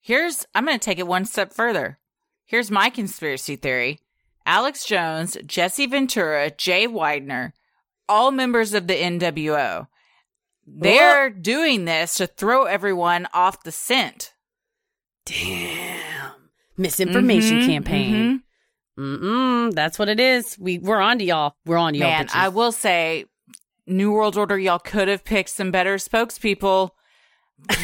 Here's 0.00 0.46
I'm 0.54 0.64
going 0.64 0.78
to 0.78 0.84
take 0.84 0.98
it 0.98 1.06
one 1.06 1.24
step 1.24 1.52
further. 1.52 1.98
Here's 2.44 2.70
my 2.70 2.90
conspiracy 2.90 3.56
theory: 3.56 4.00
Alex 4.46 4.84
Jones, 4.84 5.36
Jesse 5.46 5.86
Ventura, 5.86 6.50
Jay 6.50 6.86
Weidner, 6.86 7.52
all 8.08 8.30
members 8.30 8.74
of 8.74 8.86
the 8.86 8.94
NWO. 8.94 9.86
They're 10.66 11.30
doing 11.30 11.84
this 11.84 12.14
to 12.14 12.26
throw 12.26 12.64
everyone 12.64 13.26
off 13.34 13.62
the 13.62 13.72
scent. 13.72 14.34
Damn. 15.26 16.32
misinformation 16.76 17.58
Mhm, 17.58 17.66
campaign. 17.66 18.42
Mm-mm, 18.98 19.72
that's 19.74 19.98
what 19.98 20.08
it 20.08 20.18
is. 20.20 20.58
We 20.58 20.78
we're 20.78 21.00
on 21.00 21.18
to 21.18 21.24
y'all. 21.24 21.54
We're 21.66 21.76
on 21.76 21.92
to 21.92 21.98
y'all. 21.98 22.08
Man, 22.08 22.26
bitches. 22.26 22.34
I 22.34 22.48
will 22.48 22.72
say, 22.72 23.26
New 23.86 24.12
World 24.12 24.36
Order, 24.36 24.58
y'all 24.58 24.78
could 24.78 25.08
have 25.08 25.24
picked 25.24 25.50
some 25.50 25.70
better 25.70 25.96
spokespeople, 25.96 26.90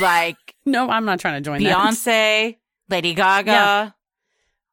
like 0.00 0.36
no, 0.66 0.88
I'm 0.88 1.04
not 1.04 1.20
trying 1.20 1.42
to 1.42 1.48
join 1.48 1.62
that. 1.62 1.76
Beyonce, 1.76 2.56
Lady 2.88 3.14
Gaga. 3.14 3.50
Yeah. 3.50 3.90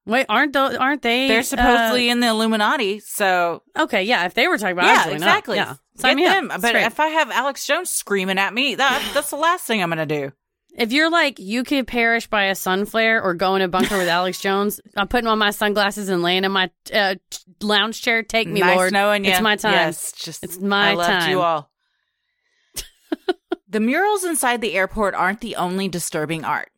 Wait, 0.06 0.26
aren't 0.28 0.52
those? 0.52 0.76
Aren't 0.76 1.02
they? 1.02 1.28
They're 1.30 1.44
supposedly 1.44 2.10
uh, 2.10 2.12
in 2.12 2.20
the 2.20 2.28
Illuminati, 2.28 3.00
so 3.00 3.64
okay. 3.78 4.04
Yeah, 4.04 4.26
if 4.26 4.34
they 4.34 4.48
were 4.50 4.58
talking 4.58 4.74
about, 4.74 4.86
yeah, 4.88 5.04
join 5.06 5.14
up. 5.14 5.18
exactly. 5.18 5.56
Yeah, 5.58 5.76
sign 5.96 6.18
Get 6.18 6.44
up. 6.44 6.50
them. 6.50 6.62
But 6.62 6.76
if 6.76 7.00
I 7.00 7.08
have 7.08 7.32
Alex 7.32 7.66
Jones 7.66 7.90
screaming 7.90 8.38
at 8.38 8.54
me, 8.54 8.76
that 8.76 9.12
that's 9.14 9.30
the 9.30 9.38
last 9.38 9.64
thing 9.66 9.82
I'm 9.82 9.90
gonna 9.90 10.06
do. 10.06 10.32
If 10.76 10.92
you're 10.92 11.12
like, 11.12 11.38
you 11.40 11.64
could 11.64 11.86
perish 11.88 12.26
by 12.28 12.46
a 12.46 12.56
sun 12.56 12.86
flare 12.86 13.22
or 13.22 13.36
go 13.36 13.54
in 13.56 13.62
a 13.62 13.68
bunker 13.68 13.96
with 13.98 14.08
Alex 14.10 14.40
Jones, 14.42 14.82
I'm 14.98 15.08
putting 15.08 15.28
on 15.28 15.38
my 15.38 15.52
sunglasses 15.52 16.10
and 16.10 16.22
laying 16.24 16.44
in 16.44 16.52
my 16.52 16.70
uh, 16.92 17.16
lounge 17.62 18.02
chair. 18.02 18.24
Take 18.24 18.48
me, 18.50 18.60
nice 18.60 18.76
Lord. 18.76 18.92
knowing 18.92 19.24
you. 19.24 19.32
It's 19.32 19.42
my 19.42 19.56
time. 19.56 19.74
Yes, 19.74 20.12
just 20.14 20.44
It's 20.44 20.60
my 20.60 20.90
I 20.90 20.94
loved 20.96 21.10
time. 21.10 21.30
you 21.32 21.42
all. 21.42 21.70
The 23.74 23.80
murals 23.80 24.24
inside 24.24 24.62
the 24.62 24.76
airport 24.76 25.16
aren't 25.16 25.42
the 25.42 25.56
only 25.56 25.88
disturbing 25.88 26.46
art. 26.46 26.70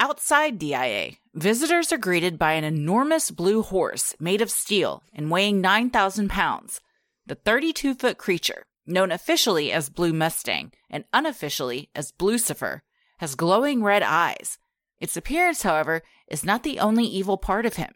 Outside 0.00 0.58
DIA, 0.58 1.12
visitors 1.32 1.92
are 1.92 1.96
greeted 1.96 2.40
by 2.40 2.54
an 2.54 2.64
enormous 2.64 3.30
blue 3.30 3.62
horse 3.62 4.16
made 4.18 4.42
of 4.42 4.50
steel 4.50 5.04
and 5.14 5.30
weighing 5.30 5.60
9,000 5.60 6.28
pounds. 6.28 6.80
The 7.24 7.36
32 7.36 7.94
foot 7.94 8.18
creature, 8.18 8.64
known 8.84 9.12
officially 9.12 9.70
as 9.70 9.90
Blue 9.90 10.12
Mustang 10.12 10.72
and 10.90 11.04
unofficially 11.12 11.88
as 11.94 12.10
Blucifer, 12.10 12.80
has 13.18 13.36
glowing 13.36 13.84
red 13.84 14.02
eyes. 14.02 14.58
Its 14.98 15.16
appearance, 15.16 15.62
however, 15.62 16.02
is 16.26 16.44
not 16.44 16.64
the 16.64 16.80
only 16.80 17.04
evil 17.04 17.38
part 17.38 17.64
of 17.64 17.76
him. 17.76 17.92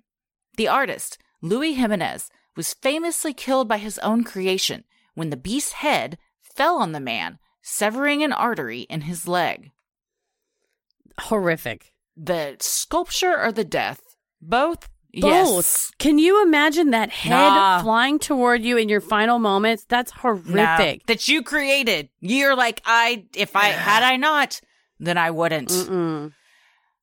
The 0.57 0.69
artist, 0.69 1.19
Louis 1.43 1.73
Jimenez, 1.73 2.31
was 2.55 2.75
famously 2.75 3.35
killed 3.35 3.67
by 3.67 3.79
his 3.79 3.99
own 3.99 4.23
creation 4.23 4.85
when 5.15 5.31
the 5.31 5.37
beast's 5.37 5.73
head 5.73 6.19
fell 6.41 6.77
on 6.79 6.93
the 6.93 7.01
man, 7.01 7.41
severing 7.65 8.23
an 8.23 8.33
artery 8.33 8.83
in 8.83 9.01
his 9.01 9.27
leg. 9.27 9.73
Horrific. 11.19 11.93
The 12.17 12.57
sculpture 12.61 13.37
or 13.41 13.51
the 13.51 13.65
death? 13.65 14.01
Both? 14.41 14.89
Both. 15.13 15.25
Yes. 15.25 15.91
Can 15.99 16.19
you 16.19 16.43
imagine 16.43 16.91
that 16.91 17.11
head 17.11 17.31
Nah. 17.31 17.83
flying 17.83 18.19
toward 18.19 18.63
you 18.63 18.77
in 18.77 18.89
your 18.89 19.01
final 19.01 19.39
moments? 19.39 19.85
That's 19.89 20.11
horrific. 20.13 20.55
No, 20.55 20.97
that 21.07 21.29
you 21.29 21.43
created. 21.43 22.09
You're 22.21 22.55
like, 22.57 22.83
I, 22.85 23.25
if 23.35 23.57
I, 23.57 23.67
had 23.69 24.03
I 24.03 24.17
not, 24.17 24.61
then 24.99 25.17
I 25.17 25.31
wouldn't. 25.31 25.71
Mm-mm. 25.71 26.33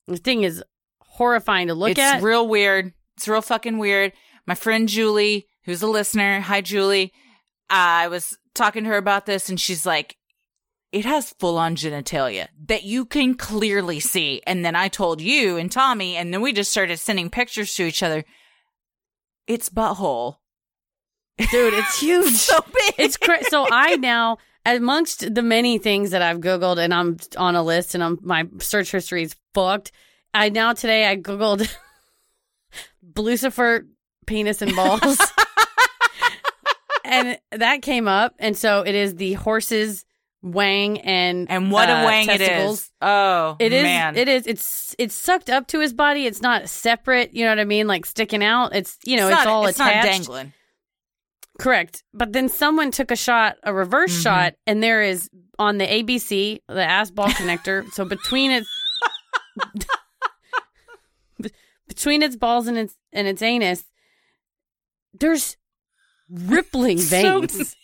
The 0.07 0.17
thing 0.17 0.43
is 0.43 0.63
horrifying 0.99 1.67
to 1.69 1.73
look 1.73 1.91
it's 1.91 1.99
at. 1.99 2.15
It's 2.15 2.23
real 2.23 2.47
weird. 2.47 2.93
It's 3.17 3.27
real 3.27 3.41
fucking 3.41 3.77
weird. 3.77 4.13
My 4.45 4.55
friend 4.55 4.87
Julie, 4.89 5.47
who's 5.63 5.81
a 5.81 5.87
listener, 5.87 6.41
hi 6.41 6.61
Julie. 6.61 7.13
I 7.69 8.09
was 8.09 8.37
talking 8.53 8.83
to 8.83 8.89
her 8.89 8.97
about 8.97 9.25
this, 9.25 9.47
and 9.47 9.59
she's 9.59 9.85
like, 9.85 10.17
"It 10.91 11.05
has 11.05 11.33
full 11.39 11.57
on 11.57 11.75
genitalia 11.75 12.47
that 12.65 12.83
you 12.83 13.05
can 13.05 13.35
clearly 13.35 13.99
see." 13.99 14.41
And 14.45 14.63
then 14.65 14.75
I 14.75 14.87
told 14.87 15.21
you 15.21 15.57
and 15.57 15.71
Tommy, 15.71 16.15
and 16.15 16.33
then 16.33 16.41
we 16.41 16.53
just 16.53 16.71
started 16.71 16.97
sending 16.99 17.29
pictures 17.29 17.73
to 17.75 17.83
each 17.83 18.03
other. 18.03 18.23
It's 19.47 19.69
butthole, 19.69 20.37
Dude, 21.49 21.73
it's 21.73 21.99
huge. 22.01 22.33
so 22.33 22.59
big. 22.61 22.93
It's 22.97 23.17
cra- 23.17 23.43
so 23.45 23.67
I 23.71 23.95
now 23.95 24.37
amongst 24.65 25.33
the 25.33 25.41
many 25.41 25.77
things 25.79 26.11
that 26.11 26.21
I've 26.21 26.39
googled 26.39 26.77
and 26.77 26.93
I'm 26.93 27.17
on 27.37 27.55
a 27.55 27.63
list 27.63 27.95
and 27.95 28.03
I'm 28.03 28.19
my 28.21 28.47
search 28.59 28.91
history 28.91 29.23
is 29.23 29.35
fucked. 29.53 29.91
I 30.33 30.49
now 30.49 30.73
today 30.73 31.07
I 31.07 31.17
googled 31.17 31.67
Lucifer 33.17 33.87
penis 34.27 34.61
and 34.61 34.75
balls. 34.75 35.17
and 37.03 37.39
that 37.51 37.81
came 37.81 38.07
up 38.07 38.35
and 38.39 38.55
so 38.55 38.81
it 38.81 38.93
is 38.95 39.15
the 39.15 39.33
horse's 39.33 40.05
wang 40.41 40.99
and 41.01 41.49
and 41.51 41.71
what 41.71 41.89
uh, 41.89 41.93
a 41.93 42.05
wang 42.05 42.25
testicles. 42.27 42.79
it 42.79 42.83
is. 42.83 42.91
Oh, 43.01 43.55
It 43.59 43.73
is. 43.73 43.83
man. 43.83 44.15
It 44.15 44.27
is. 44.27 44.47
It's. 44.47 44.95
It's 44.97 45.13
sucked 45.15 45.49
up 45.49 45.67
to 45.67 45.79
his 45.79 45.93
body. 45.93 46.25
It's 46.25 46.41
not 46.41 46.67
separate. 46.69 47.33
You 47.33 47.45
know 47.45 47.51
what 47.51 47.59
I 47.59 47.65
mean? 47.65 47.87
Like 47.87 48.05
sticking 48.05 48.43
out. 48.43 48.75
It's. 48.75 48.97
You 49.05 49.17
know. 49.17 49.27
It's, 49.27 49.35
not, 49.37 49.47
all 49.47 49.65
it's 49.67 49.79
attached. 49.79 49.95
not 49.95 50.11
dangling. 50.11 50.53
Correct. 51.59 52.03
But 52.13 52.33
then 52.33 52.49
someone 52.49 52.89
took 52.91 53.11
a 53.11 53.15
shot, 53.15 53.57
a 53.63 53.73
reverse 53.73 54.11
Mm-hmm. 54.13 54.21
shot, 54.21 54.53
and 54.65 54.81
there 54.81 55.03
is 55.03 55.29
on 55.59 55.77
the 55.77 55.85
ABC 55.85 56.59
the 56.67 56.83
ass 56.83 57.11
ball 57.11 57.27
connector. 57.27 57.87
so 57.93 58.03
between 58.05 58.51
its 58.51 58.67
between 61.87 62.23
its 62.23 62.35
balls 62.35 62.67
and 62.67 62.77
its 62.77 62.95
and 63.13 63.27
its 63.27 63.41
anus, 63.41 63.83
there's 65.13 65.57
rippling 66.29 66.97
So 66.99 67.41
veins. 67.41 67.75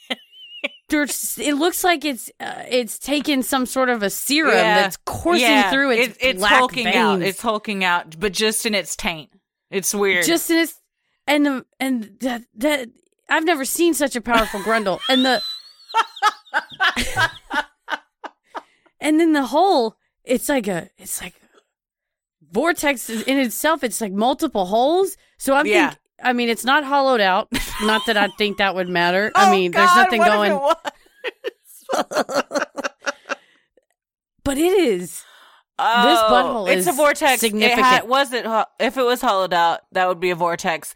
There's, 0.89 1.37
it 1.37 1.53
looks 1.55 1.83
like 1.83 2.05
it's 2.05 2.31
uh, 2.39 2.63
it's 2.69 2.97
taken 2.97 3.43
some 3.43 3.65
sort 3.65 3.89
of 3.89 4.03
a 4.03 4.09
serum 4.09 4.53
Yeah. 4.53 4.81
that's 4.81 4.97
coursing 5.05 5.41
Yeah. 5.41 5.69
through 5.69 5.91
its 5.91 6.17
It- 6.17 6.25
it's 6.37 6.43
hulking 6.43 6.85
veins. 6.85 6.95
out. 6.95 7.21
It's 7.21 7.41
hulking 7.41 7.83
out, 7.83 8.17
but 8.19 8.31
just 8.31 8.65
in 8.65 8.73
its 8.73 8.95
taint. 8.95 9.29
It's 9.69 9.93
weird. 9.93 10.25
just 10.25 10.49
in 10.49 10.57
its 10.59 10.75
and 11.27 11.45
the 11.45 11.65
and 11.79 12.15
that 12.21 12.43
that 12.55 12.87
I've 13.29 13.43
never 13.43 13.65
seen 13.65 13.93
such 13.93 14.15
a 14.15 14.21
powerful 14.21 14.61
grundle 14.61 14.99
and 15.09 15.25
the 15.25 15.41
and 19.01 19.19
then 19.19 19.33
the 19.33 19.47
hole 19.47 19.97
it's 20.23 20.47
like 20.49 20.67
a 20.67 20.89
it's 20.97 21.21
like 21.21 21.35
vortex 22.51 23.09
in 23.09 23.37
itself 23.37 23.83
it's 23.83 23.99
like 23.99 24.13
multiple 24.13 24.65
holes 24.67 25.17
so 25.37 25.53
I'm 25.53 25.65
Yeah. 25.65 25.89
think 25.89 25.99
I 26.23 26.33
mean 26.33 26.49
it's 26.49 26.65
not 26.65 26.83
hollowed 26.83 27.21
out 27.21 27.47
not 27.83 28.01
that 28.07 28.17
I 28.17 28.27
think 28.37 28.57
that 28.57 28.75
would 28.75 28.89
matter 28.89 29.31
Oh, 29.35 29.41
I 29.47 29.51
mean 29.51 29.71
there's 29.71 29.95
nothing 29.95 30.19
what 30.19 30.27
if 30.27 30.33
going 30.33 30.51
it 30.51 30.55
was? 30.55 30.77
but 34.43 34.57
it 34.57 34.73
is 34.79 35.23
Oh, 35.79 36.27
butthole 36.31 36.75
it's 36.75 36.87
a 36.87 36.91
vortex. 36.91 37.39
significant. 37.39 37.79
It 37.79 37.83
had, 37.85 38.07
was 38.09 38.33
it 38.33 38.47
ho- 38.47 38.65
if 38.79 38.97
it 38.97 39.03
was 39.03 39.21
hollowed 39.21 39.53
out, 39.53 39.81
that 39.91 40.07
would 40.07 40.19
be 40.19 40.31
a 40.31 40.35
vortex 40.35 40.95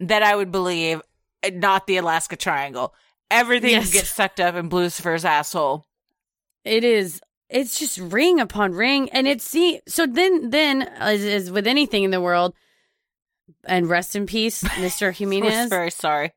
that 0.00 0.22
I 0.22 0.34
would 0.34 0.50
believe, 0.50 1.02
eh, 1.42 1.50
not 1.52 1.86
the 1.86 1.98
Alaska 1.98 2.34
Triangle. 2.34 2.94
Everything 3.30 3.72
Yes. 3.72 3.92
gets 3.92 4.08
sucked 4.08 4.40
up 4.40 4.54
in 4.54 4.70
Lucifer's 4.70 5.26
asshole. 5.26 5.84
It 6.64 6.84
is. 6.84 7.20
It's 7.50 7.78
just 7.78 7.98
ring 7.98 8.40
upon 8.40 8.72
ring, 8.72 9.10
and 9.10 9.28
it's 9.28 9.44
see. 9.44 9.82
So 9.86 10.06
then, 10.06 10.48
then 10.48 10.82
as, 10.96 11.22
as 11.22 11.50
with 11.50 11.66
anything 11.66 12.02
in 12.04 12.10
the 12.10 12.20
world, 12.22 12.54
and 13.64 13.88
rest 13.88 14.16
in 14.16 14.26
peace, 14.26 14.62
We're 15.00 15.12
Jimenez. 15.12 15.68
very 15.70 15.90
sorry. 15.90 16.32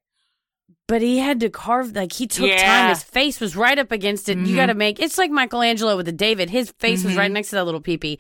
But 0.88 1.02
he 1.02 1.17
had 1.20 1.39
to 1.41 1.50
carve 1.50 1.96
like 1.96 2.13
he 2.13 2.28
took 2.28 2.48
Yeah. 2.48 2.65
time. 2.65 2.89
His 2.89 3.04
face 3.04 3.39
was 3.41 3.56
right 3.56 3.78
up 3.78 3.91
against 3.91 4.30
it. 4.30 4.38
You 4.38 4.54
Mhm. 4.54 4.56
got 4.56 4.65
to 4.67 4.74
make. 4.74 5.00
It's 5.02 5.17
like 5.17 5.32
Michelangelo 5.32 5.98
with 5.98 6.06
the 6.06 6.12
David. 6.13 6.50
His 6.50 6.72
face 6.80 7.04
was 7.04 7.15
right 7.15 7.30
Mhm. 7.30 7.34
next 7.36 7.50
to 7.50 7.56
that 7.58 7.65
little 7.65 7.82
peepee, 7.82 8.20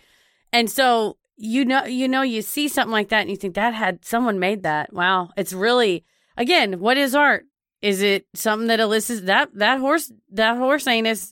and 0.51 0.69
so 0.69 1.17
you 1.39 1.63
know, 1.65 1.85
you 1.85 2.07
know, 2.07 2.23
you 2.23 2.41
see 2.41 2.67
something 2.67 2.91
like 2.91 3.09
that, 3.09 3.21
and 3.21 3.29
you 3.29 3.35
think 3.37 3.53
that 3.55 3.73
had 3.75 4.03
someone 4.03 4.39
made 4.39 4.63
that. 4.63 4.91
Wow, 4.91 5.29
it's 5.37 5.53
really 5.53 6.03
again, 6.35 6.79
what 6.79 6.97
is 6.97 7.13
art? 7.15 7.45
Is 7.81 8.01
it 8.01 8.25
something 8.33 8.67
that 8.69 8.79
elicits 8.79 9.21
that 9.21 9.49
that 9.53 9.79
horse 9.79 10.11
that 10.31 10.57
horse 10.57 10.87
anus? 10.87 11.31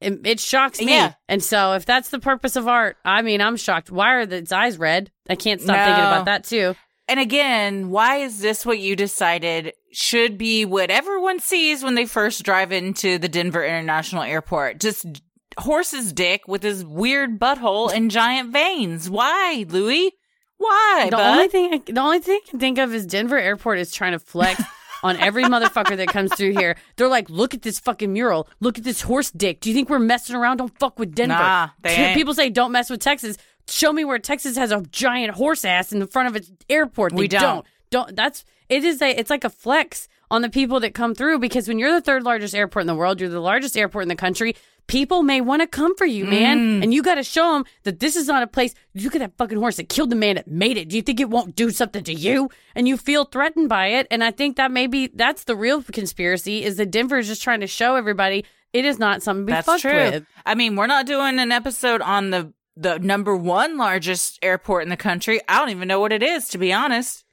It, 0.00 0.26
it 0.26 0.40
shocks 0.40 0.80
me. 0.80 0.92
Yeah. 0.92 1.14
And 1.28 1.42
so 1.42 1.74
if 1.74 1.84
that's 1.84 2.08
the 2.08 2.18
purpose 2.18 2.56
of 2.56 2.66
art, 2.66 2.96
I 3.04 3.22
mean, 3.22 3.40
I'm 3.40 3.56
shocked. 3.56 3.90
Why 3.90 4.14
are 4.14 4.26
the, 4.26 4.36
its 4.36 4.52
eyes 4.52 4.78
red? 4.78 5.10
I 5.28 5.34
can't 5.34 5.60
stop 5.60 5.76
thinking 5.76 6.04
about 6.04 6.24
that 6.24 6.44
too. 6.44 6.74
And 7.06 7.18
again, 7.18 7.90
why 7.90 8.18
is 8.18 8.38
this 8.38 8.64
what 8.64 8.78
you 8.78 8.94
decided 8.94 9.74
should 9.92 10.38
be 10.38 10.64
what 10.64 10.90
everyone 10.90 11.40
sees 11.40 11.82
when 11.82 11.96
they 11.96 12.06
first 12.06 12.44
drive 12.44 12.72
into 12.72 13.18
the 13.18 13.28
Denver 13.28 13.64
International 13.64 14.22
Airport? 14.22 14.78
Just 14.78 15.20
horse's 15.58 16.12
dick 16.12 16.46
with 16.46 16.62
his 16.62 16.84
weird 16.84 17.38
butthole 17.38 17.92
and 17.92 18.10
giant 18.10 18.52
veins. 18.52 19.10
Why, 19.10 19.66
Louis? 19.68 20.12
Why? 20.58 21.06
the 21.10 21.16
bud? 21.16 21.30
only 21.32 21.48
thing 21.48 21.74
I, 21.74 21.92
the 21.92 22.00
only 22.00 22.20
thing 22.20 22.38
I 22.46 22.50
can 22.50 22.60
think 22.60 22.78
of 22.78 22.94
is 22.94 23.06
Denver 23.06 23.38
Airport 23.38 23.78
is 23.78 23.92
trying 23.92 24.12
to 24.12 24.18
flex 24.18 24.62
on 25.02 25.16
every 25.16 25.44
motherfucker 25.44 25.96
that 25.96 26.08
comes 26.08 26.34
through 26.34 26.52
here. 26.52 26.76
They're 26.96 27.08
like, 27.08 27.30
look 27.30 27.54
at 27.54 27.62
this 27.62 27.78
fucking 27.80 28.12
mural. 28.12 28.48
Look 28.60 28.78
at 28.78 28.84
this 28.84 29.02
horse 29.02 29.30
dick. 29.30 29.60
Do 29.60 29.68
you 29.68 29.74
think 29.74 29.88
we're 29.88 29.98
messing 29.98 30.36
around? 30.36 30.58
Don't 30.58 30.76
fuck 30.78 30.98
with 30.98 31.14
Denver. 31.14 31.34
Nah, 31.34 31.68
they 31.82 31.90
ain't. 31.94 32.16
People 32.16 32.34
say 32.34 32.50
don't 32.50 32.72
mess 32.72 32.90
with 32.90 33.00
Texas. 33.00 33.36
Show 33.68 33.92
me 33.92 34.04
where 34.04 34.18
Texas 34.18 34.56
has 34.56 34.72
a 34.72 34.82
giant 34.90 35.34
horse 35.34 35.64
ass 35.64 35.92
in 35.92 36.00
the 36.00 36.06
front 36.06 36.28
of 36.28 36.36
its 36.36 36.50
airport. 36.68 37.12
They 37.12 37.20
We 37.20 37.28
don't. 37.28 37.66
Don't. 37.90 38.14
That's 38.14 38.44
it. 38.68 38.84
Is 38.84 39.00
a 39.02 39.10
it's 39.10 39.30
like 39.30 39.44
a 39.44 39.50
flex 39.50 40.08
on 40.30 40.42
the 40.42 40.48
people 40.50 40.80
that 40.80 40.94
come 40.94 41.14
through 41.14 41.38
because 41.38 41.66
when 41.68 41.78
you're 41.78 41.92
the 41.92 42.00
third 42.00 42.22
largest 42.22 42.54
airport 42.54 42.82
in 42.82 42.86
the 42.86 42.94
world, 42.94 43.20
you're 43.20 43.28
the 43.28 43.40
largest 43.40 43.76
airport 43.76 44.02
in 44.02 44.08
the 44.08 44.16
country. 44.16 44.54
People 44.90 45.22
may 45.22 45.40
want 45.40 45.62
to 45.62 45.68
come 45.68 45.94
for 45.96 46.04
you, 46.04 46.24
man, 46.24 46.58
Mm. 46.58 46.82
and 46.82 46.92
you 46.92 47.00
got 47.02 47.14
to 47.14 47.22
show 47.22 47.52
them 47.52 47.64
that 47.84 48.00
this 48.00 48.16
is 48.16 48.26
not 48.26 48.42
a 48.42 48.46
place. 48.48 48.74
Look 48.94 49.14
at 49.14 49.20
that 49.20 49.36
fucking 49.38 49.56
horse 49.58 49.76
that 49.76 49.88
killed 49.88 50.10
the 50.10 50.16
man 50.16 50.34
that 50.34 50.48
made 50.48 50.76
it. 50.76 50.88
Do 50.88 50.96
you 50.96 51.02
think 51.02 51.20
it 51.20 51.30
won't 51.30 51.54
do 51.54 51.70
something 51.70 52.02
to 52.04 52.12
you? 52.12 52.50
And 52.74 52.88
you 52.88 52.96
feel 52.96 53.24
threatened 53.24 53.68
by 53.68 53.86
it. 53.86 54.08
And 54.10 54.24
I 54.24 54.32
think 54.32 54.56
that 54.56 54.72
maybe 54.72 55.06
that's 55.06 55.44
the 55.44 55.54
real 55.54 55.80
conspiracy: 55.82 56.64
is 56.64 56.76
that 56.78 56.90
Denver 56.90 57.18
is 57.18 57.28
just 57.28 57.42
trying 57.42 57.60
to 57.60 57.68
show 57.68 57.94
everybody 57.94 58.44
it 58.72 58.84
is 58.84 58.98
not 58.98 59.22
something 59.22 59.46
to 59.46 59.46
be 59.46 59.52
That's 59.52 59.66
fucked 59.66 59.82
true. 59.82 59.92
with. 59.92 60.26
I 60.44 60.54
mean, 60.56 60.74
we're 60.76 60.86
not 60.88 61.06
doing 61.06 61.38
an 61.38 61.52
episode 61.52 62.02
on 62.02 62.30
the 62.30 62.52
the 62.76 62.98
number 62.98 63.36
one 63.36 63.76
largest 63.76 64.38
airport 64.42 64.82
in 64.82 64.88
the 64.88 64.96
country. 64.96 65.40
I 65.48 65.58
don't 65.58 65.70
even 65.70 65.86
know 65.88 66.00
what 66.00 66.12
it 66.12 66.22
is, 66.22 66.48
to 66.48 66.58
be 66.58 66.72
honest. 66.72 67.24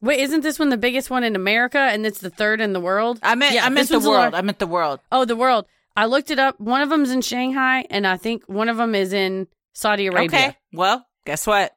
Wait, 0.00 0.20
isn't 0.20 0.42
this 0.42 0.58
one 0.58 0.68
the 0.68 0.76
biggest 0.76 1.08
one 1.10 1.24
in 1.24 1.34
America 1.34 1.78
and 1.78 2.04
it's 2.04 2.18
the 2.20 2.28
third 2.30 2.60
in 2.60 2.72
the 2.74 2.80
world? 2.80 3.18
I 3.22 3.34
meant, 3.36 3.54
Yeah, 3.54 3.64
I 3.64 3.70
meant 3.70 3.88
the 3.88 3.98
world. 3.98 4.32
lar- 4.32 4.34
I 4.34 4.42
meant 4.42 4.58
the 4.58 4.66
world. 4.66 5.00
oh, 5.10 5.24
the 5.24 5.36
world. 5.36 5.64
I 5.96 6.06
looked 6.06 6.30
it 6.30 6.38
up. 6.38 6.58
One 6.60 6.82
of 6.82 6.88
them's 6.88 7.10
in 7.10 7.20
Shanghai, 7.20 7.84
and 7.90 8.06
I 8.06 8.16
think 8.16 8.44
one 8.46 8.68
of 8.68 8.76
them 8.76 8.94
is 8.94 9.12
in 9.12 9.46
Saudi 9.74 10.06
Arabia. 10.06 10.26
Okay. 10.38 10.56
Well, 10.72 11.06
guess 11.24 11.46
what? 11.46 11.72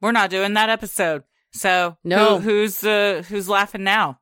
We're 0.00 0.12
not 0.12 0.30
doing 0.30 0.54
that 0.54 0.70
episode. 0.70 1.22
So 1.52 1.96
No. 2.04 2.38
who, 2.38 2.50
who's 2.62 2.82
uh, 2.84 3.22
who's 3.28 3.48
laughing 3.48 3.84
now? 3.84 4.18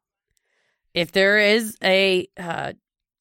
If 0.94 1.12
there 1.12 1.38
is 1.38 1.76
a 1.82 2.28
uh, 2.38 2.72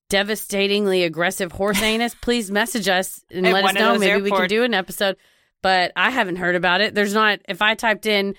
devastatingly 0.09 1.03
aggressive 1.03 1.51
horse 1.51 1.81
anus, 1.81 2.15
please 2.21 2.49
message 2.51 2.87
us 2.87 3.21
and 3.31 3.43
let 3.43 3.63
us 3.65 3.73
know. 3.73 3.97
Maybe 3.97 4.21
we 4.21 4.31
can 4.31 4.47
do 4.47 4.63
an 4.63 4.73
episode. 4.73 5.17
But 5.61 5.91
I 5.95 6.09
haven't 6.11 6.37
heard 6.37 6.55
about 6.55 6.81
it. 6.81 6.93
There's 6.95 7.13
not. 7.13 7.39
If 7.49 7.61
I 7.61 7.75
typed 7.75 8.05
in, 8.05 8.35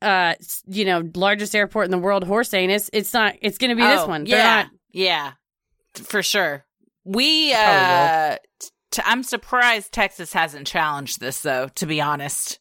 uh, 0.00 0.34
you 0.66 0.84
know, 0.84 1.02
largest 1.14 1.54
airport 1.54 1.84
in 1.84 1.90
the 1.90 1.98
world, 1.98 2.24
horse 2.24 2.52
anus, 2.54 2.88
it's 2.92 3.12
not. 3.12 3.34
It's 3.42 3.58
going 3.58 3.70
to 3.70 3.76
be 3.76 3.82
this 3.82 4.06
one. 4.06 4.24
They're 4.24 4.38
Yeah, 4.38 4.62
not. 4.62 4.70
yeah, 4.92 5.32
for 5.94 6.22
sure. 6.22 6.64
We, 7.04 7.52
uh, 7.52 8.36
t- 8.90 9.02
I'm 9.04 9.22
surprised 9.22 9.92
Texas 9.92 10.32
hasn't 10.32 10.66
challenged 10.66 11.20
this 11.20 11.40
though. 11.42 11.68
To 11.76 11.86
be 11.86 12.00
honest, 12.00 12.58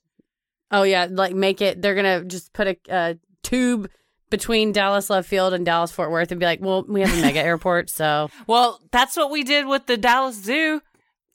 Oh 0.71 0.83
yeah, 0.83 1.07
like 1.09 1.33
make 1.35 1.61
it. 1.61 1.81
They're 1.81 1.95
gonna 1.95 2.23
just 2.23 2.53
put 2.53 2.67
a 2.67 2.77
uh, 2.89 3.13
tube 3.43 3.89
between 4.29 4.71
Dallas 4.71 5.09
Love 5.09 5.25
Field 5.25 5.53
and 5.53 5.65
Dallas 5.65 5.91
Fort 5.91 6.09
Worth 6.09 6.31
and 6.31 6.39
be 6.39 6.45
like, 6.45 6.61
well, 6.61 6.85
we 6.87 7.01
have 7.01 7.13
a 7.13 7.21
mega 7.21 7.39
airport, 7.43 7.89
so 7.89 8.29
well, 8.47 8.79
that's 8.91 9.17
what 9.17 9.29
we 9.31 9.43
did 9.43 9.67
with 9.67 9.85
the 9.87 9.97
Dallas 9.97 10.41
Zoo 10.41 10.81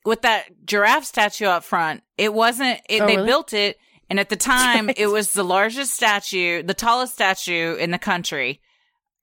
with 0.05 0.23
that 0.23 0.45
giraffe 0.65 1.05
statue 1.05 1.47
up 1.47 1.65
front. 1.65 2.03
It 2.17 2.33
wasn't. 2.33 2.81
It, 2.89 3.03
Oh, 3.03 3.07
they 3.07 3.17
really? 3.17 3.27
built 3.27 3.53
it, 3.53 3.77
and 4.09 4.19
at 4.19 4.31
the 4.31 4.37
time, 4.55 4.89
it 4.97 5.09
was 5.09 5.33
the 5.33 5.45
largest 5.45 5.95
statue, 5.95 6.63
the 6.63 6.75
tallest 6.75 7.13
statue 7.13 7.75
in 7.77 7.91
the 7.91 7.99
country. 7.99 8.61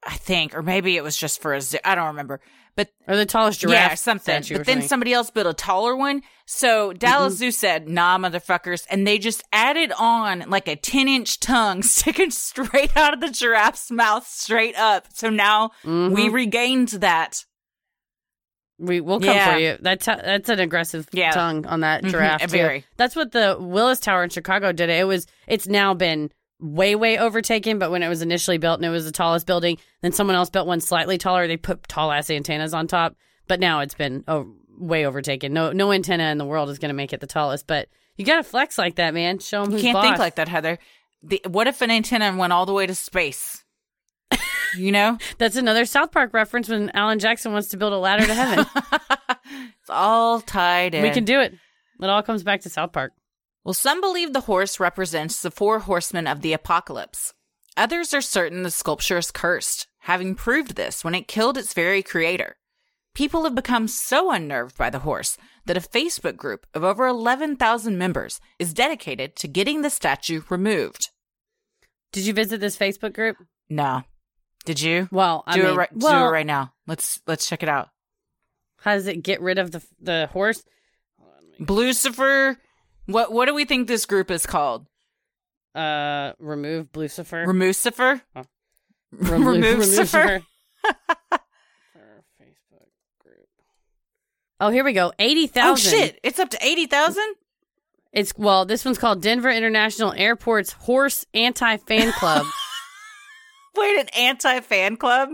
I 0.06 0.18
think, 0.18 0.54
or 0.54 0.62
maybe 0.62 0.98
it 0.98 1.04
was 1.04 1.16
just 1.18 1.42
for 1.42 1.54
a 1.54 1.62
zoo. 1.62 1.78
I 1.84 1.96
don't 1.96 2.08
remember. 2.08 2.42
But 2.76 2.90
or 3.08 3.16
the 3.16 3.26
tallest 3.28 3.60
giraffe 3.60 3.92
yeah, 3.92 3.94
something. 3.96 4.44
But 4.50 4.66
then 4.66 4.82
somebody 4.82 5.14
else 5.14 5.30
built 5.30 5.46
a 5.46 5.54
taller 5.54 5.96
one. 5.96 6.24
So 6.48 6.92
Dallas 6.92 7.38
Zoo 7.38 7.52
said, 7.52 7.88
"Nah, 7.88 8.18
motherfuckers," 8.18 8.86
and 8.90 9.06
they 9.06 9.20
just 9.20 9.44
added 9.54 9.92
on 10.00 10.46
like 10.50 10.68
a 10.68 10.76
ten 10.76 11.08
inch 11.08 11.40
tongue 11.40 11.84
sticking 11.84 12.32
straight 12.32 12.98
out 12.98 13.14
of 13.14 13.20
the 13.22 13.30
giraffe's 13.30 13.92
mouth, 13.92 14.26
straight 14.28 14.76
up. 14.76 15.08
So 15.14 15.30
now 15.30 15.70
we 15.84 15.92
Mhm. 15.92 16.34
regained 16.34 16.88
that. 16.90 17.46
We 18.80 19.00
will 19.02 19.20
come 19.20 19.36
Yeah. 19.36 19.54
for 19.54 19.60
you. 19.60 19.78
That's 19.80 20.06
that's 20.08 20.50
an 20.50 20.60
aggressive 20.60 21.08
Yeah. 21.14 21.30
tongue 21.32 21.66
on 21.68 21.82
that 21.82 22.04
Mhm, 22.04 22.10
giraffe. 22.12 22.42
too. 22.42 22.48
very. 22.48 22.86
That's 22.98 23.16
what 23.16 23.32
the 23.32 23.56
Willis 23.60 24.00
Tower 24.00 24.24
in 24.24 24.30
Chicago 24.32 24.72
did. 24.72 24.90
It 24.90 25.06
was. 25.08 25.28
It's 25.48 25.68
now 25.68 25.94
been 25.94 26.32
way 26.64 26.96
way 26.96 27.18
overtaken. 27.20 27.78
But 27.78 27.92
when 27.92 28.02
it 28.02 28.10
was 28.10 28.22
initially 28.22 28.58
built 28.58 28.80
and 28.80 28.86
it 28.86 28.90
was 28.90 29.06
the 29.06 29.12
tallest 29.12 29.46
building, 29.46 29.78
then 30.02 30.12
someone 30.14 30.36
else 30.36 30.50
built 30.50 30.66
one 30.68 30.82
slightly 30.82 31.18
taller. 31.18 31.48
They 31.48 31.58
put 31.58 31.88
tall 31.88 32.12
ass 32.12 32.30
antennas 32.30 32.74
on 32.74 32.88
top. 32.88 33.16
But 33.48 33.60
now 33.60 33.82
it's 33.82 33.94
been 33.94 34.24
oh, 34.28 34.54
way 34.80 35.06
overtaken. 35.06 35.54
No 35.54 35.72
no 35.72 35.92
antenna 35.92 36.32
in 36.32 36.38
the 36.38 36.46
world 36.46 36.70
is 36.70 36.80
going 36.80 36.90
to 36.90 36.96
make 36.96 37.14
it 37.14 37.20
the 37.20 37.28
tallest. 37.28 37.68
But 37.68 37.90
you 38.16 38.26
got 38.26 38.38
to 38.38 38.44
flex 38.44 38.78
like 38.78 38.96
that, 38.96 39.14
man. 39.14 39.40
Show 39.40 39.64
them 39.64 39.72
You 39.72 39.78
who's 39.78 39.84
can't 39.84 39.96
boss. 39.96 40.06
think 40.06 40.18
like 40.20 40.36
that, 40.36 40.48
Heather. 40.48 40.80
The, 41.22 41.42
what 41.48 41.68
if 41.68 41.82
an 41.82 41.92
antenna 41.92 42.36
went 42.36 42.54
all 42.54 42.66
the 42.66 42.74
way 42.74 42.86
to 42.86 42.96
space? 42.96 43.64
You 44.76 44.92
know, 44.92 45.18
That's 45.38 45.56
another 45.56 45.86
South 45.86 46.12
Park 46.12 46.34
reference 46.34 46.68
when 46.70 46.90
Alan 46.92 47.20
Jackson 47.20 47.54
wants 47.54 47.70
to 47.70 47.78
build 47.78 47.94
a 47.94 47.98
ladder 47.98 48.26
to 48.26 48.34
heaven. 48.34 48.66
it's 49.80 49.90
all 49.90 50.42
tied 50.42 50.96
in. 50.96 51.04
we 51.04 51.12
can 51.12 51.26
do 51.26 51.40
it. 51.40 51.54
It 52.02 52.10
all 52.10 52.24
comes 52.24 52.44
back 52.44 52.62
to 52.62 52.70
South 52.70 52.92
Park. 52.92 53.14
Well, 53.64 53.74
some 53.74 54.02
believe 54.02 54.34
the 54.34 54.42
horse 54.42 54.80
represents 54.80 55.42
the 55.42 55.52
four 55.52 55.80
horsemen 55.80 56.28
of 56.28 56.42
the 56.42 56.54
apocalypse. 56.54 57.34
Others 57.78 58.14
are 58.14 58.22
certain 58.22 58.64
the 58.64 58.72
sculpture 58.72 59.18
is 59.18 59.32
cursed, 59.32 59.88
having 60.00 60.36
proved 60.36 60.76
this 60.76 61.04
when 61.04 61.16
it 61.16 61.28
killed 61.28 61.58
its 61.58 61.74
very 61.74 62.04
creator. 62.04 62.58
People 63.16 63.44
have 63.44 63.56
become 63.56 63.88
so 63.88 64.32
unnerved 64.32 64.78
by 64.78 64.90
the 64.90 65.00
horse 65.00 65.38
that 65.66 65.78
a 65.78 65.82
Facebook 65.82 66.36
group 66.36 66.66
of 66.74 66.84
over 66.84 67.08
11,000 67.08 67.98
members 67.98 68.42
is 68.60 68.74
dedicated 68.74 69.36
to 69.38 69.48
getting 69.48 69.82
the 69.82 69.90
statue 69.90 70.42
removed. 70.50 71.10
Did 72.12 72.26
you 72.26 72.34
visit 72.34 72.60
this 72.60 72.78
Facebook 72.78 73.14
group? 73.14 73.38
No. 73.70 74.04
Did 74.66 74.82
you? 74.82 75.08
Well, 75.12 75.44
I 75.48 75.56
do 75.56 75.64
mean, 75.64 75.74
it 75.74 75.76
right, 75.76 76.00
do 76.00 76.08
it 76.08 76.30
right 76.30 76.46
now. 76.46 76.74
Let's 76.88 77.22
let's 77.28 77.48
check 77.48 77.64
it 77.64 77.70
out. 77.70 77.90
How 78.78 78.94
does 78.94 79.08
it 79.08 79.24
get 79.24 79.42
rid 79.42 79.58
of 79.58 79.72
the 79.72 79.84
the 80.00 80.30
horse? 80.32 80.64
Blucifer. 81.60 82.58
What 83.06 83.32
what 83.32 83.46
do 83.48 83.54
we 83.54 83.66
think 83.66 83.88
this 83.88 84.06
group 84.06 84.32
is 84.32 84.46
called? 84.46 84.88
Uh, 85.76 86.34
remove 86.40 86.88
Lucifer. 86.96 87.46
Remucifer? 87.46 88.22
Oh. 88.36 88.44
Remove 89.12 89.80
Remucifer? 89.80 90.44
Oh, 94.60 94.70
here 94.70 94.86
we 94.86 94.94
go. 94.94 95.12
Eighty 95.20 95.48
thousand. 95.48 95.94
Oh 95.94 95.98
shit! 95.98 96.20
It's 96.24 96.40
up 96.40 96.50
to 96.52 96.58
eighty 96.66 96.86
thousand. 96.86 97.36
It's 98.14 98.34
well, 98.38 98.64
this 98.64 98.86
one's 98.86 98.98
called 98.98 99.22
Denver 99.22 99.50
International 99.50 100.14
Airport's 100.14 100.72
Horse 100.72 101.26
Anti 101.34 101.78
Fan 101.78 102.14
Club. 102.14 102.46
Wait, 103.76 104.00
an 104.00 104.08
anti 104.18 104.60
fan 104.62 104.98
club? 104.98 105.30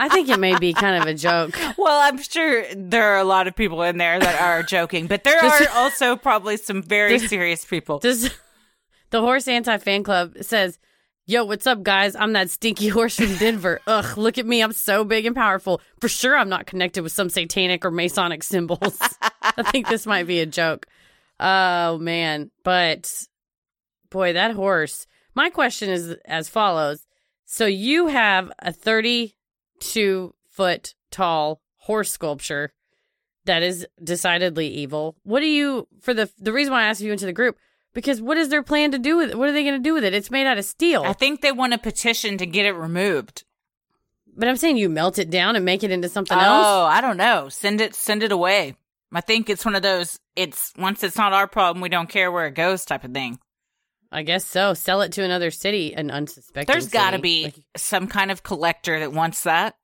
I 0.00 0.08
think 0.08 0.28
it 0.28 0.38
may 0.38 0.56
be 0.58 0.72
kind 0.72 1.00
of 1.02 1.08
a 1.08 1.14
joke. 1.14 1.58
Well, 1.78 2.00
I'm 2.00 2.20
sure 2.20 2.64
there 2.74 3.14
are 3.14 3.18
a 3.18 3.24
lot 3.24 3.46
of 3.46 3.54
people 3.56 3.82
in 3.82 3.98
there 3.98 4.18
that 4.18 4.40
are 4.40 4.62
joking, 4.62 5.06
but 5.06 5.24
there 5.24 5.40
This- 5.40 5.62
are 5.62 5.68
also 5.76 6.16
probably 6.16 6.56
some 6.56 6.82
very 6.82 7.18
This- 7.18 7.28
serious 7.30 7.64
people. 7.64 7.98
This 8.00 8.30
the 9.10 9.20
Horse 9.20 9.46
Anti 9.48 9.78
Fan 9.78 10.02
Club 10.02 10.34
says, 10.42 10.78
"Yo, 11.26 11.44
what's 11.44 11.66
up, 11.66 11.82
guys? 11.82 12.14
I'm 12.16 12.32
that 12.34 12.50
stinky 12.50 12.88
horse 12.96 13.16
from 13.16 13.34
Denver. 13.36 13.80
Ugh, 13.86 14.18
look 14.18 14.38
at 14.38 14.46
me. 14.46 14.60
I'm 14.62 14.72
so 14.72 15.04
big 15.04 15.24
and 15.26 15.36
powerful. 15.36 15.80
For 16.00 16.08
sure, 16.08 16.36
I'm 16.36 16.48
not 16.48 16.66
connected 16.66 17.02
with 17.02 17.12
some 17.12 17.30
satanic 17.30 17.84
or 17.84 17.90
Masonic 17.90 18.42
symbols. 18.42 18.98
I 19.42 19.62
think 19.70 19.88
this 19.88 20.06
might 20.06 20.26
be 20.26 20.40
a 20.40 20.46
joke. 20.46 20.86
Oh 21.40 21.98
man, 21.98 22.50
but 22.64 23.10
boy, 24.10 24.32
that 24.32 24.52
horse. 24.54 25.06
My 25.34 25.50
question 25.50 25.88
is 25.90 26.16
as 26.24 26.48
follows: 26.48 27.06
So 27.44 27.66
you 27.66 28.08
have 28.08 28.50
a 28.58 28.72
32 29.80 30.34
foot 30.50 30.94
tall 31.10 31.60
horse 31.78 32.10
sculpture 32.10 32.72
that 33.44 33.62
is 33.62 33.86
decidedly 34.02 34.68
evil. 34.68 35.16
What 35.22 35.40
do 35.40 35.46
you 35.46 35.88
for 36.00 36.14
the 36.14 36.30
the 36.38 36.52
reason 36.52 36.72
why 36.72 36.82
I 36.82 36.86
asked 36.86 37.00
you 37.00 37.12
into 37.12 37.26
the 37.26 37.32
group? 37.32 37.56
Because 37.94 38.20
what 38.20 38.36
is 38.36 38.50
their 38.50 38.62
plan 38.62 38.92
to 38.92 38.98
do 38.98 39.16
with 39.16 39.30
it? 39.30 39.38
What 39.38 39.48
are 39.48 39.52
they 39.52 39.64
going 39.64 39.82
to 39.82 39.88
do 39.88 39.94
with 39.94 40.04
it? 40.04 40.14
It's 40.14 40.30
made 40.30 40.46
out 40.46 40.58
of 40.58 40.64
steel. 40.64 41.02
I 41.04 41.14
think 41.14 41.40
they 41.40 41.52
want 41.52 41.72
a 41.72 41.78
petition 41.78 42.36
to 42.38 42.46
get 42.46 42.66
it 42.66 42.72
removed. 42.72 43.44
but 44.36 44.46
I'm 44.46 44.56
saying 44.56 44.76
you 44.76 44.88
melt 44.88 45.18
it 45.18 45.30
down 45.30 45.56
and 45.56 45.64
make 45.64 45.82
it 45.82 45.90
into 45.90 46.08
something 46.08 46.36
oh, 46.36 46.40
else. 46.40 46.66
Oh, 46.66 46.84
I 46.84 47.00
don't 47.00 47.16
know. 47.16 47.48
Send 47.48 47.80
it, 47.80 47.94
send 47.94 48.22
it 48.22 48.30
away. 48.30 48.76
I 49.12 49.22
think 49.22 49.48
it's 49.48 49.64
one 49.64 49.74
of 49.74 49.82
those. 49.82 50.20
It's 50.36 50.72
once 50.76 51.02
it's 51.02 51.16
not 51.16 51.32
our 51.32 51.48
problem, 51.48 51.80
we 51.80 51.88
don't 51.88 52.10
care 52.10 52.30
where 52.30 52.46
it 52.46 52.54
goes 52.54 52.84
type 52.84 53.04
of 53.04 53.12
thing. 53.12 53.38
I 54.10 54.22
guess 54.22 54.44
so. 54.46 54.74
Sell 54.74 55.02
it 55.02 55.12
to 55.12 55.22
another 55.22 55.50
city, 55.50 55.94
an 55.94 56.10
unsuspecting. 56.10 56.72
There's 56.72 56.88
got 56.88 57.10
to 57.10 57.18
be 57.18 57.44
Like, 57.44 57.56
some 57.76 58.06
kind 58.06 58.30
of 58.30 58.42
collector 58.42 58.98
that 59.00 59.12
wants 59.12 59.42
that. 59.42 59.76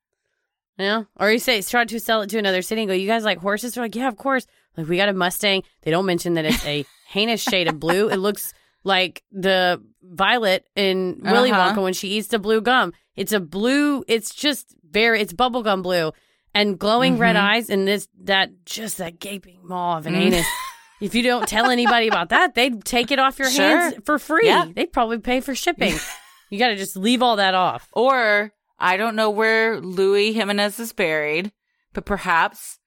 Yeah. 0.78 1.04
Or 1.20 1.30
you 1.30 1.38
say 1.38 1.60
try 1.62 1.84
to 1.84 2.00
sell 2.00 2.22
it 2.22 2.30
to 2.30 2.38
another 2.38 2.62
city 2.62 2.82
and 2.82 2.88
go, 2.88 2.94
You 2.94 3.06
guys 3.06 3.22
like 3.24 3.38
horses? 3.38 3.74
They're 3.74 3.84
like, 3.84 3.94
Yeah, 3.94 4.08
of 4.08 4.16
course. 4.16 4.46
Like 4.76 4.88
we 4.88 4.96
got 4.96 5.08
a 5.08 5.12
Mustang. 5.12 5.62
They 5.82 5.90
don't 5.90 6.06
mention 6.06 6.34
that 6.34 6.44
it's 6.46 6.64
a 6.66 6.84
heinous 7.08 7.42
shade 7.42 7.68
of 7.68 7.78
blue. 7.78 8.08
It 8.08 8.16
looks 8.16 8.52
like 8.82 9.22
the 9.30 9.80
violet 10.02 10.66
in 10.74 11.20
Willy 11.22 11.50
Uh-huh. 11.52 11.74
Wonka 11.74 11.82
when 11.82 11.92
she 11.94 12.08
eats 12.08 12.28
the 12.28 12.38
blue 12.38 12.60
gum. 12.60 12.92
It's 13.16 13.32
a 13.32 13.40
blue, 13.40 14.04
it's 14.08 14.34
just 14.34 14.74
very 14.90 15.20
it's 15.20 15.32
bubblegum 15.32 15.82
blue 15.82 16.12
and 16.54 16.78
glowing 16.78 17.18
red 17.18 17.36
Mhm. 17.36 17.40
eyes 17.40 17.70
and 17.70 17.86
this 17.86 18.08
that 18.24 18.50
just 18.64 18.98
that 18.98 19.20
gaping 19.20 19.60
maw 19.62 19.98
of 19.98 20.06
an 20.06 20.14
Mm. 20.14 20.20
anus. 20.26 20.46
If 21.00 21.14
you 21.14 21.22
don't 21.22 21.46
tell 21.48 21.70
anybody 21.70 22.08
about 22.08 22.28
that, 22.30 22.54
they'd 22.54 22.84
take 22.84 23.10
it 23.10 23.18
off 23.18 23.38
your 23.38 23.50
Sure. 23.50 23.64
hands 23.64 23.96
for 24.04 24.18
free. 24.18 24.46
Yeah. 24.46 24.66
They'd 24.74 24.92
probably 24.92 25.18
pay 25.18 25.40
for 25.40 25.54
shipping. 25.54 25.94
you 26.50 26.58
got 26.58 26.68
to 26.68 26.76
just 26.76 26.96
leave 26.96 27.22
all 27.22 27.36
that 27.36 27.54
off. 27.54 27.88
Or 27.92 28.52
I 28.78 28.96
don't 28.96 29.16
know 29.16 29.30
where 29.30 29.80
Louis 29.80 30.32
Jimenez 30.32 30.78
is 30.80 30.92
buried, 30.92 31.52
but 31.92 32.04
perhaps 32.04 32.78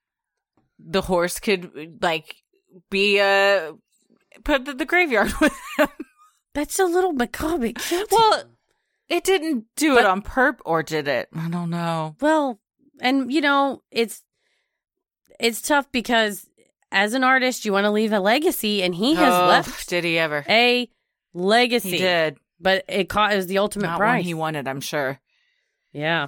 the 0.80 1.02
horse 1.02 1.40
could 1.40 1.98
like 2.02 2.36
be 2.90 3.20
uh 3.20 3.74
put 4.44 4.68
in 4.68 4.78
the 4.78 4.86
graveyard 4.86 5.32
with 5.42 5.54
him. 5.78 5.88
That's 6.54 6.80
a 6.80 6.86
little 6.86 7.14
macabre. 7.14 7.74
Well, 8.12 8.44
it 9.10 9.24
didn't 9.24 9.66
do 9.76 9.96
But- 9.96 10.02
it 10.02 10.06
on 10.06 10.22
perp, 10.22 10.58
or 10.66 10.82
did 10.84 11.08
it? 11.08 11.30
I 11.36 11.50
don't 11.50 11.70
know. 11.70 12.16
Well, 12.22 12.60
and 13.02 13.32
you 13.32 13.42
know, 13.42 13.84
it's 13.92 14.24
it's 15.40 15.62
tough 15.62 15.92
because 15.92 16.48
as 16.92 17.14
an 17.14 17.24
artist, 17.24 17.66
you 17.66 17.72
want 17.74 17.86
to 17.86 17.92
leave 17.92 18.14
a 18.14 18.20
legacy, 18.20 18.82
and 18.84 18.96
he 18.96 19.16
has 19.16 19.34
Oh, 19.34 19.48
left 19.48 19.90
Did 19.90 20.04
he 20.04 20.18
ever? 20.18 20.46
a 20.48 20.90
legacy. 21.34 21.92
He 21.92 21.98
did. 21.98 22.38
but 22.60 22.84
it 22.88 23.10
caught 23.10 23.34
is 23.34 23.48
the 23.48 23.58
ultimate 23.60 23.88
Not 23.88 23.98
price. 24.00 24.20
one 24.20 24.24
he 24.26 24.34
wanted, 24.34 24.68
I'm 24.68 24.82
sure. 24.82 25.20
yeah, 25.92 26.28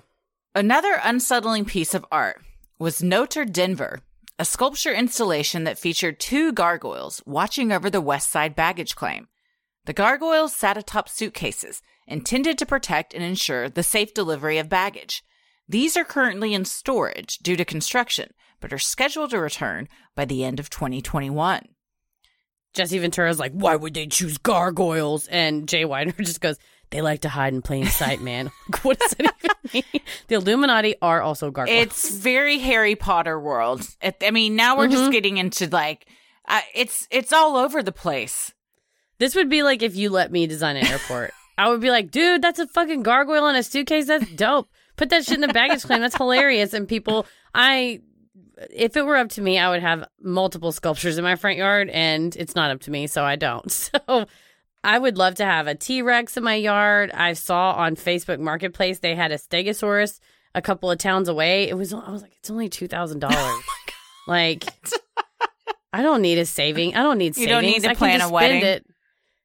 Another 0.55 0.99
unsettling 1.03 1.66
piece 1.66 1.93
of 1.93 2.05
art 2.12 2.41
was 2.80 3.03
Notre 3.03 3.45
Denver, 3.45 3.99
a 4.39 4.45
sculpture 4.45 4.93
installation 4.93 5.64
that 5.64 5.78
featured 5.78 6.20
two 6.20 6.51
gargoyles 6.51 7.22
watching 7.26 7.72
over 7.72 7.89
the 7.89 8.01
West 8.01 8.30
Side 8.32 8.55
baggage 8.55 8.95
claim. 8.95 9.28
The 9.86 9.93
gargoyles 9.93 10.55
sat 10.55 10.78
atop 10.78 11.07
suitcases, 11.07 11.82
intended 12.07 12.57
to 12.57 12.66
protect 12.66 13.14
and 13.14 13.24
ensure 13.24 13.70
the 13.70 13.84
safe 13.84 14.14
delivery 14.14 14.57
of 14.57 14.70
baggage. 14.70 15.24
These 15.68 15.95
are 15.95 16.03
currently 16.03 16.53
in 16.55 16.66
storage 16.66 17.38
due 17.38 17.55
to 17.55 17.64
construction, 17.64 18.32
but 18.60 18.74
are 18.74 18.80
scheduled 18.80 19.32
to 19.32 19.39
return 19.39 19.88
by 20.16 20.26
the 20.26 20.43
end 20.43 20.60
of 20.60 20.70
2021. 20.70 21.68
Jesse 22.74 22.99
Ventura's 22.99 23.39
like, 23.39 23.51
why 23.53 23.76
would 23.76 23.93
they 23.93 24.07
choose 24.07 24.38
gargoyles? 24.38 25.28
And 25.28 25.68
Jay 25.68 25.84
Weidner 25.84 26.16
just 26.24 26.41
goes, 26.41 26.57
they 26.91 27.01
like 27.01 27.22
to 27.22 27.30
hide 27.30 27.53
in 27.53 27.62
plain 27.62 27.86
sight, 27.86 28.22
man. 28.22 28.51
what 28.84 28.99
does 28.99 29.12
that 29.12 29.36
even 29.43 29.84
mean? 29.93 30.01
The 30.28 30.36
Illuminati 30.36 30.95
are 31.01 31.22
also 31.22 31.51
gargoyles. 31.51 31.84
It's 31.84 32.12
very 32.16 32.57
Harry 32.60 32.95
Potter 32.95 33.39
world. 33.39 33.88
I 34.22 34.32
mean, 34.32 34.55
now 34.55 34.78
we're 34.78 34.88
just 34.88 35.12
getting 35.12 35.38
into 35.38 35.68
like, 35.68 36.07
uh, 36.47 36.62
it's 36.74 37.07
it's 37.12 37.32
all 37.32 37.57
over 37.57 37.84
the 37.84 37.91
place. 37.91 38.53
This 39.20 39.36
would 39.36 39.49
be 39.49 39.62
like 39.62 39.84
if 39.84 39.95
you 39.95 40.10
let 40.10 40.32
me 40.32 40.47
design 40.47 40.78
an 40.78 40.88
airport. 40.88 41.32
I 41.60 41.70
would 41.70 41.82
be 41.82 41.91
like, 41.91 42.10
dude, 42.10 42.41
that's 42.41 42.57
a 42.57 42.68
fucking 42.68 43.03
gargoyle 43.03 43.47
in 43.47 43.55
a 43.55 43.64
suitcase. 43.64 44.07
That's 44.07 44.28
dope. 44.32 44.70
Put 44.95 45.10
that 45.10 45.26
shit 45.26 45.36
in 45.36 45.41
the 45.41 45.49
baggage 45.49 45.84
claim. 45.84 45.99
That's 45.99 46.16
hilarious. 46.16 46.74
And 46.74 46.88
people, 46.88 47.26
I, 47.53 47.99
if 48.72 48.95
it 48.97 49.05
were 49.05 49.16
up 49.18 49.30
to 49.30 49.41
me, 49.41 49.57
I 49.60 49.70
would 49.70 49.82
have 49.82 50.05
multiple 50.22 50.72
sculptures 50.72 51.18
in 51.18 51.24
my 51.24 51.36
front 51.36 51.57
yard, 51.57 51.89
and 51.89 52.36
it's 52.36 52.55
not 52.55 52.72
up 52.72 52.82
to 52.82 52.91
me, 52.91 53.07
so 53.07 53.24
I 53.24 53.36
don't. 53.36 53.89
So 54.07 54.26
I 54.84 54.97
would 54.97 55.18
love 55.18 55.36
to 55.36 55.45
have 55.45 55.68
a 55.68 55.76
T 55.76 56.01
Rex 56.01 56.38
in 56.38 56.43
my 56.43 56.55
yard. 56.55 57.12
I 57.12 57.34
saw 57.34 57.74
on 57.74 57.95
Facebook 57.97 58.39
Marketplace 58.39 58.99
they 58.99 59.14
had 59.14 59.32
a 59.34 59.38
Stegosaurus 59.38 60.20
a 60.55 60.62
couple 60.62 60.89
of 60.89 60.97
towns 60.97 61.28
away. 61.28 61.68
It 61.68 61.74
was, 61.76 61.93
I 61.93 62.10
was 62.10 62.22
like, 62.22 62.32
it's 62.38 62.49
only 62.49 62.70
two 62.70 62.88
thousand 62.88 63.20
dollars. 63.20 63.36
Oh 64.28 64.32
like, 64.32 64.64
I 65.91 66.01
don't 66.03 66.22
need 66.22 66.38
a 66.38 66.45
saving. 66.45 66.95
I 66.95 67.01
don't 67.01 67.18
need 67.18 67.36
You 67.36 67.45
savings. 67.45 67.49
don't 67.49 67.64
need 67.64 67.80
to 67.82 67.88
I 67.89 67.93
can 67.93 67.97
plan 67.97 68.22
a 68.22 68.30
wedding? 68.30 68.62
spend 68.62 68.76
It. 68.78 68.86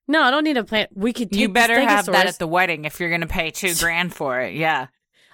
No, 0.07 0.23
I 0.23 0.31
don't 0.31 0.45
need 0.45 0.59
a 0.59 0.65
plan. 0.65 0.89
We 0.95 1.13
could. 1.15 1.35
You 1.35 1.47
the 1.49 1.53
better 1.55 1.81
have 1.81 2.07
that 2.07 2.27
at 2.27 2.39
the 2.39 2.47
wedding 2.47 2.85
if 2.85 3.01
you're 3.01 3.09
going 3.09 3.23
to 3.23 3.27
pay 3.27 3.51
two 3.51 3.75
grand 3.81 4.15
for 4.15 4.41
it. 4.41 4.55
Yeah. 4.55 4.89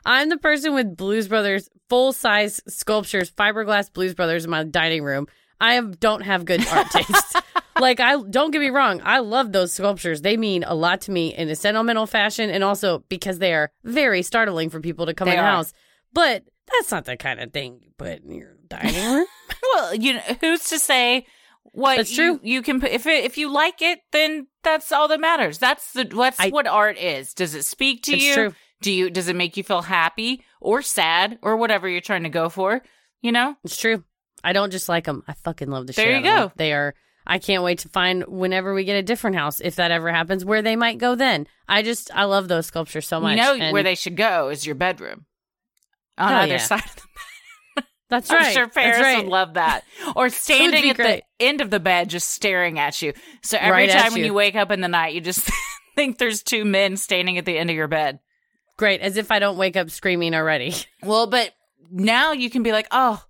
I'm 0.07 0.29
the 0.29 0.37
person 0.39 0.73
with 0.73 0.97
Blues 0.97 1.27
Brothers 1.29 1.69
full 1.91 2.13
size 2.15 2.61
sculptures, 2.67 3.31
fiberglass 3.31 3.93
Blues 3.93 4.15
Brothers 4.15 4.45
in 4.45 4.51
my 4.51 4.65
dining 4.65 5.03
room. 5.03 5.27
I 5.61 5.75
have, 5.75 6.01
don't 6.01 6.23
have 6.23 6.47
good 6.47 6.67
art 6.69 6.87
taste. 6.91 7.37
like 7.79 8.01
I 8.01 8.17
don't 8.23 8.51
get 8.51 8.61
me 8.61 8.71
wrong, 8.71 9.03
I 9.05 9.19
love 9.19 9.53
those 9.53 9.75
sculptures. 9.75 10.23
They 10.23 10.39
mean 10.39 10.65
a 10.65 10.75
lot 10.75 11.03
to 11.03 11.11
me 11.11 11.35
in 11.35 11.51
a 11.51 11.55
sentimental 11.57 12.07
fashion, 12.07 12.49
and 12.49 12.65
also 12.65 13.05
because 13.11 13.39
they 13.39 13.53
are 13.53 13.71
very 13.85 14.23
startling 14.23 14.71
for 14.71 14.81
people 14.81 15.05
to 15.05 15.13
come 15.13 15.27
They 15.27 15.33
in 15.33 15.37
the 15.39 15.43
house. 15.43 15.75
But 16.15 16.45
that's 16.73 16.91
not 16.91 17.05
the 17.05 17.17
kind 17.19 17.41
of 17.41 17.53
thing 17.53 17.81
you 17.83 17.91
put 17.99 18.23
in 18.25 18.33
your 18.33 18.57
dining 18.69 18.95
room. 19.15 19.27
Well, 19.75 19.95
you 19.95 20.15
know, 20.15 20.21
who's 20.41 20.65
to 20.71 20.79
say 20.79 21.27
what 21.73 21.99
That's 21.99 22.11
you, 22.17 22.39
true. 22.39 22.41
you 22.43 22.63
can 22.63 22.81
put 22.81 22.91
if 22.91 23.07
it, 23.07 23.25
if 23.25 23.37
you 23.39 23.53
like 23.53 23.83
it, 23.83 24.01
then 24.11 24.47
that's 24.65 24.91
all 24.91 25.07
that 25.09 25.21
matters. 25.21 25.59
That's 25.59 25.93
the 25.93 26.05
that's 26.05 26.41
I- 26.41 26.49
what 26.49 26.67
art 26.67 26.97
is. 26.99 27.35
Does 27.35 27.55
it 27.55 27.65
speak 27.65 28.03
to 28.05 28.17
you? 28.17 28.35
true. 28.35 28.55
Do 28.83 28.91
you 28.93 29.11
does 29.11 29.29
it 29.29 29.37
make 29.37 29.57
you 29.57 29.63
feel 29.63 29.83
happy 29.83 30.43
or 30.61 30.83
sad 30.83 31.39
or 31.43 31.57
whatever 31.57 31.89
you're 31.89 32.01
trying 32.01 32.23
to 32.23 32.29
go 32.31 32.49
for? 32.49 32.83
You 33.23 33.33
know? 33.33 33.57
It's 33.65 33.77
true. 33.77 34.05
I 34.43 34.53
don't 34.55 34.71
just 34.71 34.89
like 34.89 35.05
them. 35.05 35.23
I 35.29 35.35
fucking 35.35 35.69
love 35.69 35.87
the 35.87 35.93
There 35.93 36.07
shit 36.07 36.25
you 36.25 36.31
out 36.31 36.37
of 36.37 36.43
'em. 36.43 36.49
go. 36.49 36.53
They 36.57 36.73
are. 36.73 36.95
I 37.27 37.39
can't 37.39 37.63
wait 37.63 37.81
to 37.81 37.89
find 37.91 38.25
whenever 38.27 38.73
we 38.73 38.85
get 38.85 38.97
a 38.97 39.03
different 39.03 39.37
house, 39.37 39.61
if 39.61 39.77
that 39.77 39.91
ever 39.91 40.11
happens, 40.11 40.45
where 40.45 40.63
they 40.63 40.75
might 40.77 40.97
go. 40.99 41.15
Then 41.15 41.47
I 41.69 41.83
just 41.83 42.11
I 42.15 42.25
love 42.25 42.49
those 42.49 42.67
sculptures 42.67 43.07
so 43.07 43.21
much. 43.21 43.33
You 43.37 43.43
know 43.43 43.55
And 43.55 43.73
where 43.75 43.83
they 43.83 43.95
should 43.95 44.17
go 44.17 44.49
is 44.49 44.65
your 44.65 44.75
bedroom. 44.75 45.27
On 46.17 46.33
either 46.33 46.53
yeah. 46.55 46.59
side 46.59 46.85
of 46.85 46.97
the 46.97 47.03
bed. 47.77 47.85
That's 48.09 48.31
I'm 48.31 48.39
right. 48.39 48.53
sure 48.53 48.65
That's 48.65 48.75
Paris 48.75 49.01
right. 49.01 49.17
would 49.19 49.31
love 49.31 49.55
that. 49.55 49.85
Or 50.17 50.29
standing 50.31 50.89
at 50.91 50.97
great. 50.97 51.23
the 51.39 51.45
end 51.47 51.61
of 51.61 51.71
the 51.71 51.79
bed 51.81 52.09
just 52.11 52.31
staring 52.31 52.79
at 52.79 53.01
you. 53.03 53.13
So 53.43 53.57
every 53.59 53.71
Right 53.87 53.91
time 53.91 54.13
when 54.13 54.21
you. 54.21 54.27
you 54.27 54.35
wake 54.35 54.57
up 54.57 54.71
in 54.71 54.81
the 54.81 54.89
night, 54.89 55.15
you 55.15 55.21
just 55.21 55.49
think 55.95 56.19
there's 56.19 56.43
two 56.43 56.65
men 56.65 56.97
standing 56.97 57.39
at 57.39 57.45
the 57.45 57.57
end 57.57 57.71
of 57.71 57.77
your 57.77 57.87
bed. 57.89 58.19
Great, 58.81 59.03
as 59.03 59.19
if 59.19 59.31
I 59.31 59.41
don't 59.41 59.59
wake 59.59 59.77
up 59.77 59.91
screaming 59.91 60.35
already. 60.35 60.75
Well, 61.05 61.27
but 61.27 61.53
now 61.91 62.33
you 62.33 62.49
can 62.49 62.63
be 62.63 62.73
like, 62.73 62.87
oh, 62.91 63.23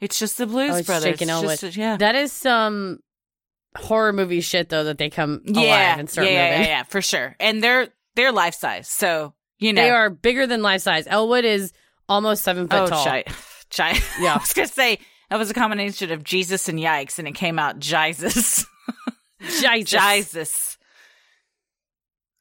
it's 0.00 0.18
just 0.18 0.38
the 0.38 0.46
Blues 0.46 0.72
oh, 0.72 0.76
it's 0.78 0.86
Brothers. 0.86 1.20
And 1.22 1.30
It's 1.30 1.60
just- 1.60 1.76
yeah. 1.76 1.96
That 1.96 2.16
is 2.16 2.32
some 2.32 2.98
horror 3.76 4.12
movie 4.12 4.40
shit 4.40 4.70
though 4.70 4.84
that 4.84 4.98
they 4.98 5.08
come 5.08 5.42
yeah, 5.44 5.60
alive 5.60 5.98
and 6.00 6.10
start 6.10 6.26
yeah, 6.26 6.50
moving. 6.50 6.64
yeah, 6.64 6.68
yeah, 6.68 6.82
for 6.82 7.00
sure. 7.00 7.36
And 7.38 7.62
they're 7.62 7.88
they're 8.16 8.32
life 8.32 8.54
size, 8.54 8.88
so 8.88 9.34
you 9.60 9.72
know 9.72 9.82
They 9.82 9.90
are 9.90 10.10
bigger 10.10 10.48
than 10.48 10.62
life 10.62 10.82
size. 10.82 11.06
Elwood 11.06 11.44
is 11.44 11.72
almost 12.08 12.42
seven 12.42 12.66
foot 12.66 12.80
oh, 12.80 12.86
tall. 12.88 13.04
Shite. 13.04 13.28
Yeah. 14.18 14.34
I 14.34 14.38
was 14.38 14.52
gonna 14.52 14.66
say 14.66 14.98
that 15.30 15.38
was 15.38 15.50
a 15.50 15.54
combination 15.54 16.10
of 16.10 16.24
Jesus 16.24 16.68
and 16.68 16.76
yikes, 16.76 17.20
and 17.20 17.28
it 17.28 17.36
came 17.36 17.60
out 17.60 17.78
Jesus. 17.78 18.66
Jesus. 19.60 19.90
Jesus. 19.90 20.67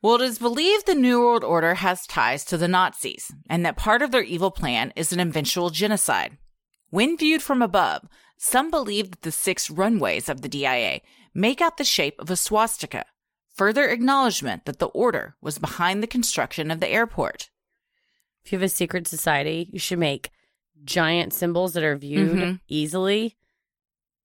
Well, 0.02 0.16
it 0.16 0.22
is 0.22 0.38
believed 0.38 0.86
the 0.86 0.94
New 0.96 1.20
World 1.20 1.44
Order 1.44 1.76
has 1.76 2.06
ties 2.06 2.46
to 2.46 2.58
the 2.58 2.68
Nazis, 2.68 3.32
and 3.50 3.66
that 3.66 3.78
part 3.78 4.02
of 4.02 4.12
their 4.12 4.22
evil 4.24 4.52
plan 4.52 4.94
is 4.96 5.12
an 5.12 5.20
eventual 5.20 5.70
genocide. 5.72 6.38
When 6.90 7.18
viewed 7.18 7.42
from 7.42 7.62
above, 7.62 8.08
some 8.38 8.70
believe 8.70 9.10
that 9.12 9.22
the 9.24 9.32
six 9.32 9.70
runways 9.72 10.30
of 10.30 10.42
the 10.42 10.50
DIA 10.50 11.02
make 11.34 11.62
out 11.62 11.78
the 11.78 11.84
shape 11.84 12.20
of 12.20 12.30
a 12.30 12.36
swastika, 12.36 13.06
further 13.56 13.88
acknowledgement 13.90 14.66
that 14.66 14.78
the 14.78 14.88
order 14.88 15.36
was 15.42 15.58
behind 15.58 16.04
the 16.04 16.08
construction 16.08 16.70
of 16.70 16.80
the 16.80 16.88
airport. 16.88 17.50
If 18.46 18.52
you 18.52 18.60
have 18.60 18.66
a 18.66 18.70
secret 18.70 19.08
society, 19.08 19.68
you 19.74 19.80
should 19.80 20.00
make 20.00 20.30
giant 20.84 21.34
symbols 21.34 21.74
that 21.74 21.84
are 21.84 21.98
viewed 21.98 22.38
Mhm. 22.38 22.60
easily. 22.68 23.36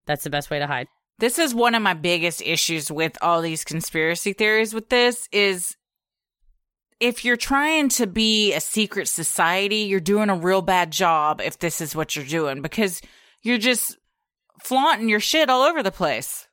That's 0.04 0.22
the 0.22 0.30
best 0.30 0.50
way 0.50 0.58
to 0.58 0.66
hide. 0.66 0.88
This 1.18 1.38
is 1.38 1.54
one 1.54 1.74
of 1.74 1.82
my 1.82 1.94
biggest 1.94 2.42
issues 2.42 2.90
with 2.90 3.16
all 3.22 3.42
these 3.42 3.64
conspiracy 3.64 4.32
theories 4.32 4.74
with 4.74 4.88
this 4.88 5.28
is 5.30 5.76
if 7.00 7.24
you're 7.24 7.36
trying 7.36 7.88
to 7.90 8.06
be 8.06 8.52
a 8.54 8.60
secret 8.60 9.08
society, 9.08 9.78
you're 9.78 10.00
doing 10.00 10.30
a 10.30 10.36
real 10.36 10.62
bad 10.62 10.92
job 10.92 11.40
if 11.40 11.58
this 11.58 11.80
is 11.80 11.96
what 11.96 12.14
you're 12.14 12.24
doing 12.24 12.62
because 12.62 13.00
you're 13.42 13.58
just 13.58 13.98
flaunting 14.62 15.08
your 15.08 15.20
shit 15.20 15.50
all 15.50 15.62
over 15.62 15.82
the 15.82 15.90
place. 15.90 16.46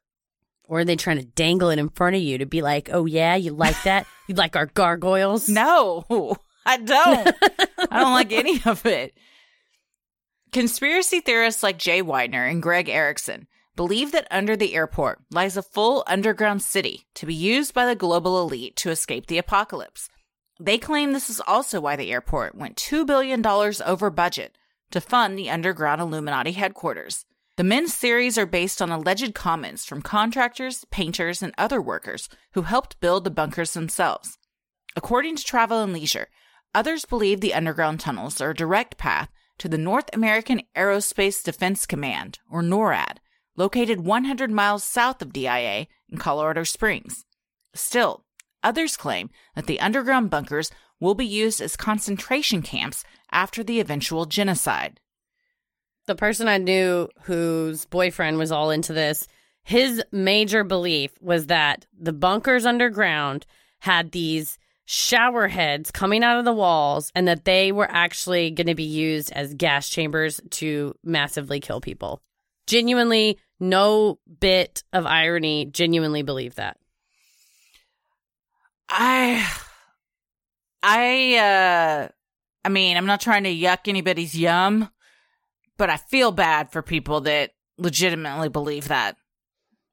Or 0.63 0.79
are 0.79 0.85
they 0.85 0.95
trying 0.95 1.17
to 1.17 1.25
dangle 1.25 1.69
it 1.69 1.79
in 1.79 1.89
front 1.89 2.15
of 2.15 2.21
you 2.21 2.39
to 2.39 2.45
be 2.45 2.61
like, 2.61 2.89
oh, 2.91 3.05
yeah, 3.05 3.35
you 3.35 3.51
like 3.51 3.81
that? 3.83 4.05
you 4.27 4.35
like 4.35 4.55
our 4.55 4.67
gargoyles? 4.67 5.49
No, 5.49 6.05
I 6.65 6.77
don't. 6.77 7.35
I 7.91 7.99
don't 7.99 8.13
like 8.13 8.31
any 8.31 8.61
of 8.65 8.85
it. 8.85 9.13
Conspiracy 10.51 11.21
theorists 11.21 11.63
like 11.63 11.77
Jay 11.77 12.01
Weidner 12.01 12.49
and 12.49 12.61
Greg 12.61 12.89
Erickson 12.89 13.47
believe 13.79 14.11
that 14.11 14.27
under 14.29 14.57
the 14.57 14.75
airport 14.75 15.21
lies 15.31 15.55
a 15.55 15.63
full 15.63 16.03
underground 16.05 16.61
city 16.61 17.07
to 17.13 17.25
be 17.25 17.33
used 17.33 17.73
by 17.73 17.85
the 17.85 17.95
global 17.95 18.41
elite 18.41 18.75
to 18.75 18.89
escape 18.89 19.27
the 19.27 19.37
apocalypse. 19.37 20.09
They 20.59 20.77
claim 20.77 21.13
this 21.13 21.29
is 21.29 21.41
also 21.47 21.79
why 21.79 21.95
the 21.95 22.11
airport 22.11 22.55
went 22.55 22.75
$2 22.75 23.07
billion 23.07 23.41
over 23.47 24.09
budget 24.09 24.57
to 24.91 24.99
fund 24.99 25.39
the 25.39 25.49
underground 25.49 26.01
Illuminati 26.01 26.51
headquarters. 26.51 27.23
The 27.55 27.63
men's 27.63 27.95
theories 27.95 28.37
are 28.37 28.45
based 28.45 28.81
on 28.81 28.91
alleged 28.91 29.33
comments 29.33 29.85
from 29.85 30.01
contractors, 30.01 30.83
painters, 30.91 31.41
and 31.41 31.53
other 31.57 31.81
workers 31.81 32.27
who 32.55 32.63
helped 32.63 32.99
build 32.99 33.23
the 33.23 33.31
bunkers 33.31 33.71
themselves. 33.71 34.37
According 34.97 35.37
to 35.37 35.43
Travel 35.45 35.81
and 35.81 35.93
Leisure, 35.93 36.27
others 36.75 37.05
believe 37.05 37.39
the 37.39 37.53
underground 37.53 38.01
tunnels 38.01 38.41
are 38.41 38.49
a 38.49 38.53
direct 38.53 38.97
path 38.97 39.29
to 39.57 39.69
the 39.69 39.77
North 39.77 40.09
American 40.11 40.63
Aerospace 40.75 41.41
Defense 41.41 41.85
Command, 41.85 42.39
or 42.51 42.61
NORAD, 42.61 43.19
located 43.59 43.99
100 43.99 44.49
miles 44.49 44.85
south 44.85 45.21
of 45.21 45.33
DIA 45.33 45.85
in 46.07 46.17
Colorado 46.17 46.63
Springs. 46.63 47.25
Still, 47.75 48.23
others 48.63 48.95
claim 48.95 49.29
that 49.53 49.67
the 49.67 49.81
underground 49.81 50.29
bunkers 50.29 50.71
will 50.99 51.13
be 51.13 51.25
used 51.25 51.59
as 51.61 51.75
concentration 51.75 52.61
camps 52.61 53.03
after 53.31 53.61
the 53.61 53.79
eventual 53.79 54.25
genocide. 54.25 54.99
the 56.07 56.15
person 56.15 56.47
I 56.47 56.57
knew 56.57 57.07
whose 57.23 57.85
boyfriend 57.85 58.39
was 58.39 58.51
all 58.51 58.71
into 58.71 58.93
this, 58.93 59.27
his 59.61 60.01
major 60.11 60.63
belief 60.63 61.11
was 61.21 61.45
that 61.47 61.85
the 61.95 62.13
bunkers 62.13 62.65
underground 62.65 63.45
had 63.81 64.11
these 64.11 64.57
shower 64.85 65.49
heads 65.49 65.91
coming 65.91 66.23
out 66.23 66.39
of 66.39 66.45
the 66.45 66.53
walls 66.53 67.11
and 67.13 67.27
that 67.27 67.45
they 67.45 67.71
were 67.71 67.91
actually 67.91 68.49
going 68.49 68.65
to 68.65 68.73
be 68.73 68.83
used 68.83 69.31
as 69.33 69.53
gas 69.53 69.87
chambers 69.87 70.41
to 70.49 70.95
massively 71.03 71.59
kill 71.59 71.79
people. 71.79 72.23
Genuinely, 72.69 73.37
no 73.59 74.19
bit 74.39 74.83
of 74.93 75.05
irony, 75.05 75.65
genuinely 75.65 76.21
believe 76.21 76.55
that. 76.55 76.77
I 78.89 79.47
I 80.81 81.35
uh 81.35 82.07
I 82.65 82.69
mean, 82.69 82.97
I'm 82.97 83.05
not 83.05 83.21
trying 83.21 83.43
to 83.43 83.55
yuck 83.55 83.87
anybody's 83.87 84.35
yum, 84.35 84.89
but 85.77 85.89
I 85.89 85.97
feel 85.97 86.31
bad 86.31 86.71
for 86.71 86.81
people 86.81 87.21
that 87.21 87.51
legitimately 87.77 88.49
believe 88.49 88.89
that. 88.89 89.15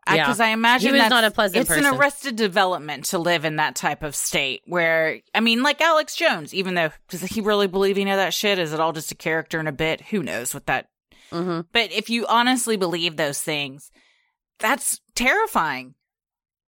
Yeah. 0.09 0.27
Because 0.27 0.39
I, 0.41 0.49
imagine 0.49 0.89
He 0.89 0.93
was 0.93 1.01
that's- 1.01 1.11
not 1.11 1.25
a 1.25 1.31
pleasant 1.33 1.63
It's 1.63 1.71
an 1.71 1.85
arrested 1.85 2.37
development 2.37 3.07
to 3.07 3.19
live 3.19 3.45
in 3.45 3.57
that 3.57 3.75
type 3.75 4.05
of 4.05 4.15
state 4.15 4.63
where, 4.67 5.21
I 5.35 5.41
mean, 5.41 5.65
like 5.65 5.81
Alex 5.81 6.15
Jones, 6.15 6.55
even 6.55 6.75
though, 6.75 6.91
does 7.09 7.23
he 7.23 7.41
really 7.41 7.67
believe 7.67 7.99
any 7.99 8.11
of 8.13 8.17
that 8.17 8.33
shit? 8.33 8.61
Is 8.61 8.73
it 8.73 8.79
all 8.79 8.93
just 8.93 9.11
a 9.11 9.17
character 9.17 9.59
and 9.59 9.67
a 9.69 9.73
bit? 9.73 10.01
Who 10.03 10.23
knows 10.23 10.55
what 10.55 10.67
that, 10.67 10.89
Mm-hmm. 11.33 11.61
But 11.73 11.93
if 11.93 12.11
you 12.11 12.27
honestly 12.27 12.77
believe 12.77 13.17
those 13.17 13.41
things, 13.41 13.91
that's 14.59 15.01
terrifying. 15.15 15.95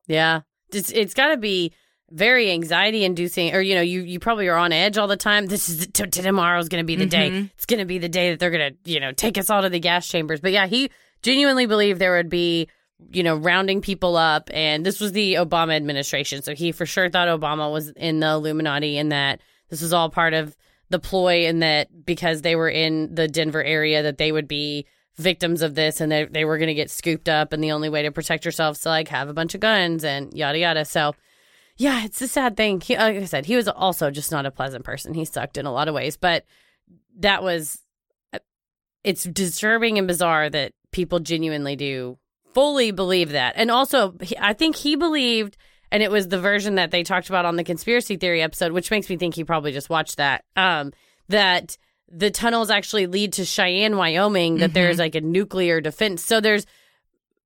Yeah. 0.06 0.40
It's, 0.72 0.90
it's 0.90 1.14
got 1.14 1.28
to 1.28 1.36
be 1.36 1.72
very 2.10 2.50
anxiety 2.52 3.04
inducing 3.04 3.54
or 3.54 3.60
you 3.60 3.74
know 3.74 3.82
you 3.82 4.00
you 4.00 4.18
probably 4.18 4.48
are 4.48 4.56
on 4.56 4.72
edge 4.72 4.96
all 4.96 5.06
the 5.08 5.14
time 5.14 5.44
this 5.44 5.68
is 5.68 5.86
t- 5.88 6.06
tomorrow's 6.06 6.70
going 6.70 6.82
to 6.82 6.86
be 6.86 6.96
the 6.96 7.04
day 7.04 7.28
Mhm. 7.30 7.50
it's 7.54 7.66
going 7.66 7.80
to 7.80 7.84
be 7.84 7.98
the 7.98 8.08
day 8.08 8.30
that 8.30 8.40
they're 8.40 8.50
going 8.50 8.72
to 8.72 8.90
you 8.90 8.98
know 8.98 9.12
take 9.12 9.36
us 9.36 9.50
all 9.50 9.60
to 9.60 9.68
the 9.68 9.78
gas 9.78 10.08
chambers 10.08 10.40
but 10.40 10.50
yeah 10.50 10.66
he 10.66 10.88
genuinely 11.22 11.66
believed 11.66 11.98
there 12.00 12.16
would 12.16 12.30
be 12.30 12.66
you 13.10 13.22
know 13.22 13.36
rounding 13.36 13.82
people 13.82 14.16
up 14.16 14.48
and 14.54 14.86
this 14.86 15.00
was 15.00 15.12
the 15.12 15.34
obama 15.34 15.76
administration 15.76 16.40
so 16.40 16.54
he 16.54 16.72
for 16.72 16.86
sure 16.86 17.10
thought 17.10 17.28
obama 17.28 17.70
was 17.70 17.90
in 17.90 18.20
the 18.20 18.26
illuminati 18.28 18.96
and 18.96 19.12
that 19.12 19.42
this 19.68 19.82
was 19.82 19.92
all 19.92 20.08
part 20.08 20.32
of 20.32 20.56
the 20.90 20.98
ploy 20.98 21.46
and 21.46 21.62
that 21.62 22.04
because 22.04 22.42
they 22.42 22.56
were 22.56 22.68
in 22.68 23.14
the 23.14 23.28
denver 23.28 23.62
area 23.62 24.02
that 24.02 24.18
they 24.18 24.32
would 24.32 24.48
be 24.48 24.86
victims 25.16 25.62
of 25.62 25.74
this 25.74 26.00
and 26.00 26.10
they, 26.12 26.24
they 26.24 26.44
were 26.44 26.58
going 26.58 26.68
to 26.68 26.74
get 26.74 26.90
scooped 26.90 27.28
up 27.28 27.52
and 27.52 27.62
the 27.62 27.72
only 27.72 27.88
way 27.88 28.02
to 28.02 28.12
protect 28.12 28.44
yourself 28.44 28.76
is 28.76 28.82
to 28.82 28.88
like 28.88 29.08
have 29.08 29.28
a 29.28 29.34
bunch 29.34 29.54
of 29.54 29.60
guns 29.60 30.04
and 30.04 30.32
yada 30.32 30.58
yada 30.58 30.84
so 30.84 31.12
yeah, 31.78 32.04
it's 32.04 32.20
a 32.20 32.28
sad 32.28 32.56
thing. 32.56 32.80
He, 32.80 32.96
like 32.96 33.16
I 33.16 33.24
said, 33.24 33.46
he 33.46 33.54
was 33.54 33.68
also 33.68 34.10
just 34.10 34.32
not 34.32 34.46
a 34.46 34.50
pleasant 34.50 34.84
person. 34.84 35.14
He 35.14 35.24
sucked 35.24 35.56
in 35.56 35.64
a 35.64 35.72
lot 35.72 35.86
of 35.86 35.94
ways, 35.94 36.16
but 36.16 36.44
that 37.20 37.42
was 37.42 37.80
uh, 38.32 38.40
it's 39.04 39.22
disturbing 39.22 39.96
and 39.96 40.08
bizarre 40.08 40.50
that 40.50 40.72
people 40.90 41.20
genuinely 41.20 41.76
do 41.76 42.18
fully 42.52 42.90
believe 42.90 43.30
that. 43.30 43.54
And 43.56 43.70
also, 43.70 44.16
I 44.40 44.54
think 44.54 44.74
he 44.74 44.96
believed 44.96 45.56
and 45.90 46.02
it 46.02 46.10
was 46.10 46.28
the 46.28 46.40
version 46.40 46.74
that 46.76 46.90
they 46.90 47.02
talked 47.02 47.28
about 47.28 47.44
on 47.44 47.56
the 47.56 47.64
conspiracy 47.64 48.16
theory 48.16 48.42
episode, 48.42 48.72
which 48.72 48.90
makes 48.90 49.08
me 49.08 49.16
think 49.16 49.34
he 49.34 49.44
probably 49.44 49.72
just 49.72 49.90
watched 49.90 50.16
that. 50.18 50.44
Um 50.56 50.92
that 51.28 51.76
the 52.10 52.30
tunnels 52.30 52.70
actually 52.70 53.06
lead 53.06 53.34
to 53.34 53.44
Cheyenne, 53.44 53.96
Wyoming, 53.96 54.56
that 54.58 54.70
Mhm. 54.70 54.74
there's 54.74 54.98
like 54.98 55.14
a 55.14 55.20
nuclear 55.20 55.80
defense. 55.80 56.24
So 56.24 56.40
there's 56.40 56.64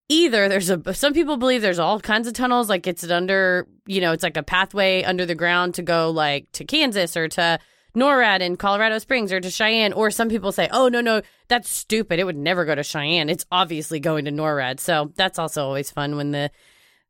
either 0.08 0.48
there's 0.48 0.70
a 0.70 0.94
some 0.94 1.12
people 1.12 1.36
believe 1.36 1.62
there's 1.62 1.78
all 1.78 1.98
kinds 2.00 2.28
of 2.28 2.34
tunnels 2.34 2.68
like 2.68 2.86
it's 2.86 3.08
under 3.10 3.66
you 3.86 4.00
know 4.00 4.12
it's 4.12 4.22
like 4.22 4.36
a 4.36 4.42
pathway 4.42 5.02
under 5.04 5.24
the 5.24 5.34
ground 5.34 5.74
to 5.74 5.82
go 5.82 6.10
like 6.10 6.50
to 6.52 6.64
Kansas 6.64 7.16
or 7.16 7.28
to 7.28 7.58
NORAD 7.96 8.40
in 8.40 8.56
Colorado 8.56 8.98
Springs 8.98 9.32
or 9.32 9.40
to 9.40 9.50
Cheyenne 9.50 9.92
or 9.92 10.10
some 10.10 10.28
people 10.28 10.52
say 10.52 10.68
oh 10.72 10.88
no 10.88 11.00
no 11.00 11.22
that's 11.48 11.68
stupid 11.68 12.18
it 12.18 12.24
would 12.24 12.36
never 12.36 12.64
go 12.64 12.74
to 12.74 12.82
Cheyenne 12.82 13.28
it's 13.30 13.46
obviously 13.50 14.00
going 14.00 14.24
to 14.26 14.30
NORAD 14.32 14.80
so 14.80 15.12
that's 15.16 15.38
also 15.38 15.64
always 15.64 15.90
fun 15.90 16.16
when 16.16 16.30
the 16.32 16.50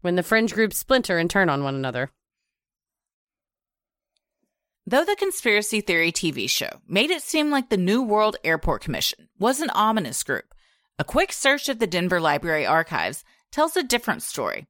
when 0.02 0.14
the 0.14 0.22
fringe 0.22 0.52
groups 0.52 0.76
splinter 0.76 1.18
and 1.18 1.30
turn 1.30 1.48
on 1.48 1.64
one 1.64 1.74
another 1.74 2.10
Though 4.84 5.04
the 5.04 5.14
conspiracy 5.16 5.80
theory 5.80 6.10
TV 6.10 6.50
show 6.50 6.68
made 6.88 7.10
it 7.10 7.22
seem 7.22 7.50
like 7.50 7.70
the 7.70 7.76
New 7.76 8.02
World 8.02 8.36
Airport 8.42 8.82
Commission 8.82 9.28
was 9.38 9.60
an 9.60 9.70
ominous 9.70 10.24
group, 10.24 10.54
a 10.98 11.04
quick 11.04 11.32
search 11.32 11.68
of 11.68 11.78
the 11.78 11.86
Denver 11.86 12.20
Library 12.20 12.66
archives 12.66 13.22
tells 13.52 13.76
a 13.76 13.84
different 13.84 14.24
story. 14.24 14.66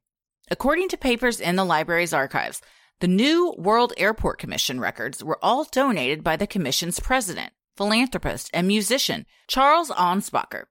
According 0.51 0.89
to 0.89 0.97
papers 0.97 1.41
in 1.41 1.55
the 1.55 1.65
library's 1.65 2.13
archives, 2.13 2.61
the 2.99 3.07
New 3.07 3.55
World 3.57 3.91
Airport 3.97 4.37
Commission 4.37 4.79
records 4.79 5.23
were 5.23 5.39
all 5.41 5.63
donated 5.63 6.23
by 6.23 6.37
the 6.37 6.47
commission's 6.47 6.99
president, 6.99 7.51
philanthropist, 7.75 8.51
and 8.53 8.67
musician, 8.67 9.25
Charles 9.47 9.89
Ansbacher. 9.89 10.65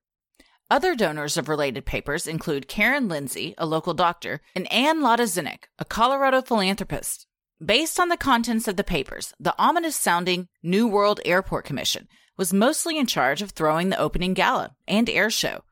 Other 0.73 0.95
donors 0.95 1.37
of 1.37 1.51
related 1.51 1.85
papers 1.85 2.27
include 2.27 2.67
Karen 2.67 3.07
Lindsay, 3.07 3.55
a 3.59 3.67
local 3.67 3.93
doctor, 3.93 4.41
and 4.55 4.73
Ann 4.73 5.03
Lodazinik, 5.03 5.65
a 5.79 5.85
Colorado 5.85 6.41
philanthropist. 6.41 7.27
Based 7.63 8.01
on 8.01 8.09
the 8.09 8.17
contents 8.17 8.67
of 8.67 8.79
the 8.79 8.83
papers, 8.83 9.35
the 9.39 9.55
ominous 9.59 9.97
sounding 9.97 10.49
New 10.63 10.89
World 10.89 11.21
Airport 11.27 11.67
Commission 11.67 12.09
was 12.39 12.55
mostly 12.55 12.97
in 12.97 13.05
charge 13.05 13.43
of 13.43 13.51
throwing 13.51 13.91
the 13.91 13.99
opening 13.99 14.33
gala 14.33 14.75
and 14.89 15.11
air 15.11 15.29
show. 15.29 15.63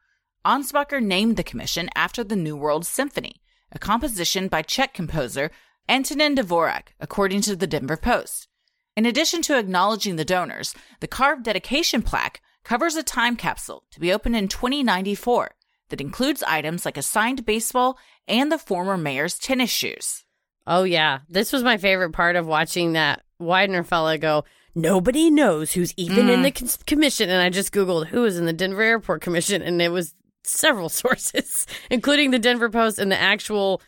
Ansbacher 0.44 1.02
named 1.02 1.38
the 1.38 1.44
commission 1.44 1.88
after 1.94 2.22
the 2.22 2.36
New 2.36 2.54
World 2.54 2.84
Symphony, 2.84 3.40
a 3.72 3.78
composition 3.78 4.48
by 4.48 4.60
Czech 4.60 4.92
composer 4.92 5.50
Antonin 5.88 6.36
Dvorak, 6.36 6.88
according 7.00 7.40
to 7.40 7.56
the 7.56 7.66
Denver 7.66 7.96
Post. 7.96 8.48
In 8.98 9.06
addition 9.06 9.40
to 9.42 9.58
acknowledging 9.58 10.16
the 10.16 10.26
donors, 10.26 10.74
the 11.00 11.08
carved 11.08 11.44
dedication 11.44 12.02
plaque 12.02 12.42
covers 12.70 12.94
a 12.94 13.02
time 13.02 13.34
capsule 13.34 13.82
to 13.90 13.98
be 13.98 14.12
opened 14.12 14.36
in 14.36 14.46
2094 14.46 15.50
that 15.88 16.00
includes 16.00 16.40
items 16.44 16.84
like 16.84 16.96
a 16.96 17.02
signed 17.02 17.44
baseball 17.44 17.98
and 18.28 18.52
the 18.52 18.58
former 18.58 18.96
mayor's 18.96 19.36
tennis 19.40 19.70
shoes. 19.70 20.24
Oh 20.68 20.84
yeah, 20.84 21.18
this 21.28 21.52
was 21.52 21.64
my 21.64 21.78
favorite 21.78 22.12
part 22.12 22.36
of 22.36 22.46
watching 22.46 22.92
that 22.92 23.22
Weidner 23.42 23.84
fella 23.84 24.18
go. 24.18 24.44
Nobody 24.72 25.32
knows 25.32 25.72
who's 25.72 25.92
even 25.96 26.30
in 26.30 26.40
Mm. 26.40 26.42
the 26.44 26.50
cons- 26.52 26.78
commission, 26.86 27.28
and 27.28 27.42
I 27.42 27.50
just 27.50 27.72
googled 27.72 28.06
who 28.06 28.24
is 28.24 28.38
in 28.38 28.46
the 28.46 28.52
Denver 28.52 28.82
Airport 28.82 29.20
Commission, 29.20 29.62
and 29.62 29.82
it 29.82 29.88
was 29.90 30.14
several 30.44 30.88
sources, 31.02 31.66
including 31.90 32.30
the 32.30 32.38
Denver 32.38 32.70
Post 32.70 33.00
and 33.00 33.10
the 33.10 33.20
actual 33.20 33.82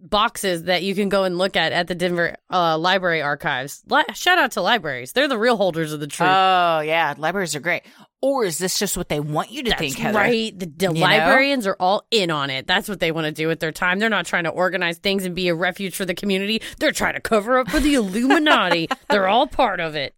boxes 0.00 0.64
that 0.64 0.82
you 0.82 0.94
can 0.94 1.08
go 1.08 1.24
and 1.24 1.38
look 1.38 1.56
at 1.56 1.72
at 1.72 1.88
the 1.88 1.94
Denver 1.94 2.36
uh, 2.52 2.78
Library 2.78 3.20
archives. 3.22 3.82
Li- 3.88 4.02
shout 4.14 4.38
out 4.38 4.52
to 4.52 4.60
libraries; 4.62 5.12
they're 5.12 5.28
the 5.28 5.38
real 5.38 5.56
holders 5.56 5.92
of 5.92 6.00
the 6.00 6.06
truth. 6.06 6.28
Oh, 6.30 6.80
yeah. 6.80 7.14
Libraries 7.16 7.54
are 7.56 7.60
great. 7.60 7.82
Or 8.20 8.44
is 8.44 8.58
this 8.58 8.78
just 8.78 8.96
what 8.96 9.08
they 9.08 9.20
want 9.20 9.52
you 9.52 9.62
to 9.62 9.70
That's 9.70 9.80
think, 9.80 9.96
Heather? 9.96 10.18
right. 10.18 10.58
The, 10.58 10.66
the 10.66 10.86
You 10.86 10.92
know? 10.94 11.00
librarians 11.00 11.66
are 11.68 11.76
all 11.78 12.04
in 12.10 12.30
on 12.32 12.50
it. 12.50 12.66
That's 12.66 12.88
what 12.88 12.98
they 12.98 13.12
want 13.12 13.26
to 13.26 13.32
do 13.32 13.46
with 13.46 13.60
their 13.60 13.70
time. 13.70 14.00
They're 14.00 14.08
not 14.08 14.26
trying 14.26 14.42
to 14.44 14.50
organize 14.50 14.98
things 14.98 15.24
and 15.24 15.36
be 15.36 15.46
a 15.48 15.54
refuge 15.54 15.94
for 15.94 16.04
the 16.04 16.14
community. 16.14 16.60
They're 16.78 16.90
trying 16.90 17.14
to 17.14 17.20
cover 17.20 17.58
up 17.58 17.70
for 17.70 17.78
the 17.78 17.94
Illuminati. 17.94 18.88
They're 19.08 19.28
all 19.28 19.46
part 19.46 19.78
of 19.78 19.94
it. 19.94 20.14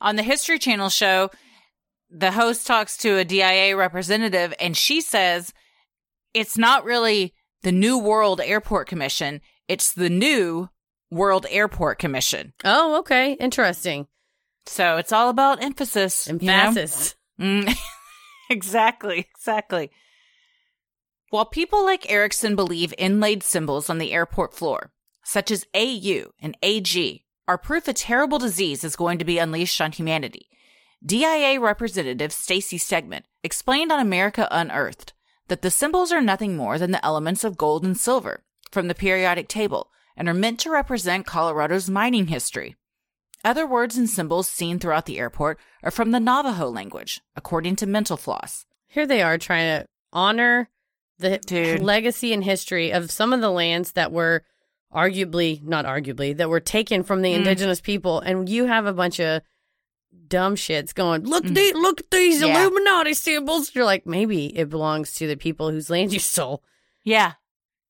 On 0.00 0.16
the 0.16 0.22
History 0.22 0.58
Channel 0.58 0.88
show, 0.88 1.30
the 2.10 2.30
host 2.32 2.66
talks 2.66 2.96
to 2.98 3.18
a 3.18 3.24
DIA 3.24 3.76
representative 3.76 4.54
and 4.58 4.74
she 4.76 5.00
says 5.02 5.52
it's 6.34 6.56
not 6.56 6.84
really 6.84 7.34
the 7.62 7.72
New 7.72 7.98
World 7.98 8.40
Airport 8.40 8.88
Commission, 8.88 9.40
it's 9.68 9.92
the 9.92 10.10
new 10.10 10.68
World 11.10 11.46
Airport 11.50 11.98
Commission. 11.98 12.52
Oh, 12.64 12.98
okay. 13.00 13.34
Interesting. 13.34 14.06
So 14.66 14.96
it's 14.96 15.12
all 15.12 15.28
about 15.28 15.62
emphasis. 15.62 16.26
you 16.28 16.38
know? 16.46 16.52
Emphasis. 16.52 17.14
Mm, 17.40 17.74
exactly, 18.50 19.28
exactly. 19.34 19.90
While 21.30 21.46
people 21.46 21.84
like 21.84 22.10
Erickson 22.10 22.56
believe 22.56 22.92
inlaid 22.98 23.42
symbols 23.42 23.88
on 23.88 23.98
the 23.98 24.12
airport 24.12 24.54
floor, 24.54 24.92
such 25.24 25.50
as 25.50 25.66
AU 25.74 26.32
and 26.40 26.56
AG, 26.62 27.24
are 27.48 27.58
proof 27.58 27.88
a 27.88 27.92
terrible 27.92 28.38
disease 28.38 28.84
is 28.84 28.96
going 28.96 29.18
to 29.18 29.24
be 29.24 29.38
unleashed 29.38 29.80
on 29.80 29.92
humanity, 29.92 30.48
DIA 31.04 31.58
Representative 31.58 32.32
Stacy 32.32 32.78
Stegman 32.78 33.22
explained 33.42 33.90
on 33.90 33.98
America 33.98 34.46
Unearthed 34.50 35.14
that 35.48 35.62
the 35.62 35.70
symbols 35.70 36.12
are 36.12 36.20
nothing 36.20 36.56
more 36.56 36.78
than 36.78 36.90
the 36.92 37.04
elements 37.04 37.44
of 37.44 37.56
gold 37.56 37.84
and 37.84 37.96
silver 37.96 38.42
from 38.70 38.88
the 38.88 38.94
periodic 38.94 39.48
table 39.48 39.90
and 40.16 40.28
are 40.28 40.34
meant 40.34 40.60
to 40.60 40.70
represent 40.70 41.26
Colorado's 41.26 41.90
mining 41.90 42.28
history. 42.28 42.76
Other 43.44 43.66
words 43.66 43.96
and 43.96 44.08
symbols 44.08 44.48
seen 44.48 44.78
throughout 44.78 45.06
the 45.06 45.18
airport 45.18 45.58
are 45.82 45.90
from 45.90 46.12
the 46.12 46.20
Navajo 46.20 46.68
language, 46.68 47.20
according 47.34 47.76
to 47.76 47.86
Mental 47.86 48.16
Floss. 48.16 48.66
Here 48.86 49.06
they 49.06 49.22
are 49.22 49.36
trying 49.38 49.80
to 49.80 49.86
honor 50.12 50.68
the 51.18 51.38
Dude. 51.38 51.82
legacy 51.82 52.32
and 52.32 52.44
history 52.44 52.92
of 52.92 53.10
some 53.10 53.32
of 53.32 53.40
the 53.40 53.50
lands 53.50 53.92
that 53.92 54.12
were 54.12 54.44
arguably, 54.94 55.62
not 55.62 55.86
arguably, 55.86 56.36
that 56.36 56.48
were 56.50 56.60
taken 56.60 57.02
from 57.02 57.22
the 57.22 57.32
Mm. 57.32 57.36
indigenous 57.36 57.80
people. 57.80 58.20
And 58.20 58.48
you 58.48 58.66
have 58.66 58.86
a 58.86 58.92
bunch 58.92 59.18
of 59.20 59.42
dumb 60.28 60.56
shits 60.56 60.94
going, 60.94 61.24
look, 61.24 61.44
the, 61.44 61.72
look 61.74 62.00
at 62.00 62.10
these 62.10 62.42
Mm. 62.42 62.48
Yeah. 62.48 62.62
Illuminati 62.62 63.14
symbols. 63.14 63.74
You're 63.74 63.84
like, 63.84 64.06
maybe 64.06 64.56
it 64.56 64.68
belongs 64.70 65.12
to 65.14 65.26
the 65.26 65.36
people 65.36 65.70
whose 65.70 65.90
land 65.90 66.12
you 66.12 66.18
stole. 66.18 66.62
Yeah. 67.04 67.32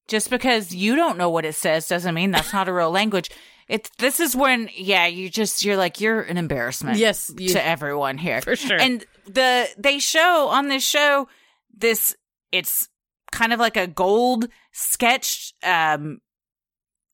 Just 0.08 0.28
because 0.30 0.74
you 0.74 0.96
don't 0.96 1.16
know 1.18 1.30
what 1.30 1.44
it 1.44 1.54
says 1.54 1.86
doesn't 1.88 2.14
mean 2.14 2.32
that's 2.32 2.52
not 2.52 2.68
a 2.68 2.72
real 2.72 2.90
language. 2.90 3.30
It's 3.68 3.88
this 3.98 4.18
is 4.18 4.34
when 4.34 4.68
yeah, 4.74 5.06
you 5.06 5.30
just 5.30 5.64
you're 5.64 5.76
like 5.76 6.00
you're 6.00 6.20
an 6.20 6.36
embarrassment. 6.36 6.98
Yes, 6.98 7.32
you- 7.38 7.50
to 7.50 7.64
everyone 7.64 8.18
here. 8.18 8.40
For 8.42 8.56
sure. 8.56 8.78
And 8.78 9.04
the 9.26 9.68
they 9.78 10.00
show 10.00 10.48
on 10.48 10.68
this 10.68 10.84
show 10.84 11.28
this 11.74 12.16
it's 12.50 12.88
kind 13.30 13.52
of 13.52 13.60
like 13.60 13.76
a 13.76 13.86
gold 13.86 14.48
sketched 14.72 15.54
um 15.64 16.20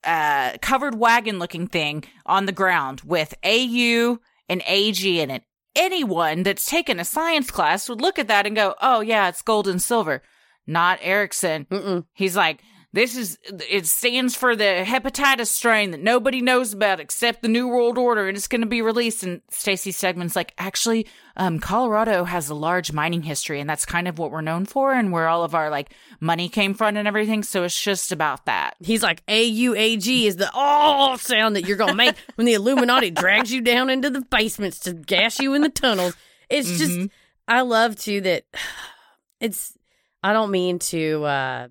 uh 0.05 0.57
covered 0.63 0.95
wagon 0.99 1.39
looking 1.39 1.67
thing 1.67 2.05
on 2.25 2.47
the 2.47 2.53
ground 2.53 3.03
with 3.03 3.35
AU 3.45 4.19
and 4.49 4.63
AG 4.67 5.21
in 5.21 5.31
it. 5.31 5.43
Anyone 5.77 6.43
that's 6.43 6.67
taken 6.67 6.99
a 6.99 7.05
science 7.05 7.51
class 7.51 7.89
would 7.89 8.01
look 8.01 8.19
at 8.19 8.29
that 8.29 8.47
and 8.47 8.57
go, 8.57 8.75
"Oh 8.81 9.01
yeah, 9.01 9.29
it's 9.29 9.43
gold 9.43 9.69
and 9.69 9.81
silver." 9.81 10.23
Not 10.67 10.99
Erickson. 11.03 11.67
Mm-mm. 11.71 12.05
He's 12.13 12.37
like, 12.37 12.63
this 12.93 13.17
is, 13.17 13.39
it 13.69 13.87
stands 13.87 14.35
for 14.35 14.57
the 14.57 14.83
hepatitis 14.87 15.49
strain 15.49 15.91
that 15.91 16.01
nobody 16.01 16.41
knows 16.41 16.73
about 16.73 17.01
except 17.01 17.43
the 17.43 17.49
New 17.49 17.69
World 17.69 17.99
Order 17.99 18.29
and 18.29 18.37
it's 18.37 18.49
going 18.49 18.63
to 18.63 18.67
be 18.67 18.81
released. 18.81 19.23
And 19.23 19.43
Stacy 19.51 19.93
Stegman's 19.93 20.35
like, 20.35 20.55
actually, 20.57 21.07
um, 21.37 21.59
Colorado 21.59 22.25
has 22.25 22.49
a 22.49 22.55
large 22.55 22.91
mining 22.91 23.23
history 23.23 23.61
and 23.61 23.69
that's 23.69 23.85
kind 23.85 24.09
of 24.09 24.19
what 24.19 24.31
we're 24.31 24.41
known 24.41 24.65
for 24.65 24.95
and 24.95 25.13
where 25.13 25.29
all 25.29 25.45
of 25.45 25.55
our 25.55 25.69
like 25.69 25.93
money 26.19 26.49
came 26.49 26.73
from 26.73 26.97
and 26.97 27.07
everything. 27.07 27.43
So 27.43 27.65
it's 27.65 27.81
just 27.81 28.11
about 28.11 28.47
that. 28.47 28.75
He's 28.81 29.03
like, 29.03 29.25
AUAG 29.27 30.25
is 30.25 30.37
the 30.37 30.51
oh 30.55 31.17
sound 31.19 31.57
that 31.57 31.67
you're 31.67 31.77
going 31.77 31.91
to 31.91 31.95
make 31.95 32.17
when 32.37 32.47
the 32.47 32.55
Illuminati 32.55 33.11
drags 33.11 33.53
you 33.53 33.61
down 33.61 33.91
into 33.91 34.09
the 34.09 34.23
basements 34.23 34.79
to 34.81 34.95
gas 34.95 35.39
you 35.39 35.53
in 35.53 35.61
the 35.61 35.69
tunnels. 35.69 36.17
It's 36.49 36.79
just, 36.79 37.11
I 37.47 37.61
love 37.61 37.97
too 37.97 38.23
that 38.23 38.45
it's 39.41 39.77
I 40.23 40.33
don't 40.33 40.51
mean 40.51 40.79
to 40.79 41.25
uh 41.25 41.69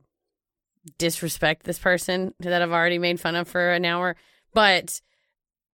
disrespect 0.98 1.64
this 1.64 1.80
person 1.80 2.34
that 2.40 2.62
I've 2.62 2.72
already 2.72 3.00
made 3.00 3.20
fun 3.20 3.36
of 3.36 3.48
for 3.48 3.72
an 3.72 3.86
hour, 3.86 4.16
but 4.54 5.02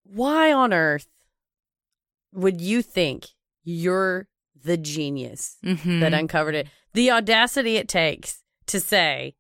why 0.04 0.52
on 0.52 0.74
earth 0.74 1.08
would 2.34 2.60
you 2.62 2.82
think 2.82 3.28
you're 3.64 4.28
the 4.64 4.78
genius 4.78 5.58
Mhm. 5.64 6.00
that 6.02 6.14
uncovered 6.14 6.56
it? 6.56 6.68
The 6.94 7.12
audacity 7.12 7.78
it 7.78 7.88
takes 7.88 8.42
to 8.68 8.80
say 8.80 9.36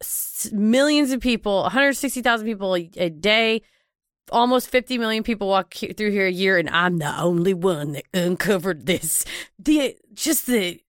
s- 0.00 0.48
millions 0.52 1.10
of 1.10 1.20
people, 1.20 1.62
160,000 1.64 2.46
people 2.46 2.74
a, 2.76 2.90
a 2.96 3.10
day, 3.10 3.62
almost 4.30 4.68
50 4.70 4.98
million 4.98 5.22
people 5.22 5.48
walk 5.48 5.74
through 5.74 6.10
here 6.10 6.26
a 6.26 6.30
year, 6.32 6.58
and 6.58 6.68
I'm 6.70 6.98
the 6.98 7.18
only 7.20 7.54
one 7.54 7.92
that 7.92 8.04
uncovered 8.14 8.86
this. 8.86 9.24
The 9.58 9.96
just 10.14 10.46
the 10.46 10.80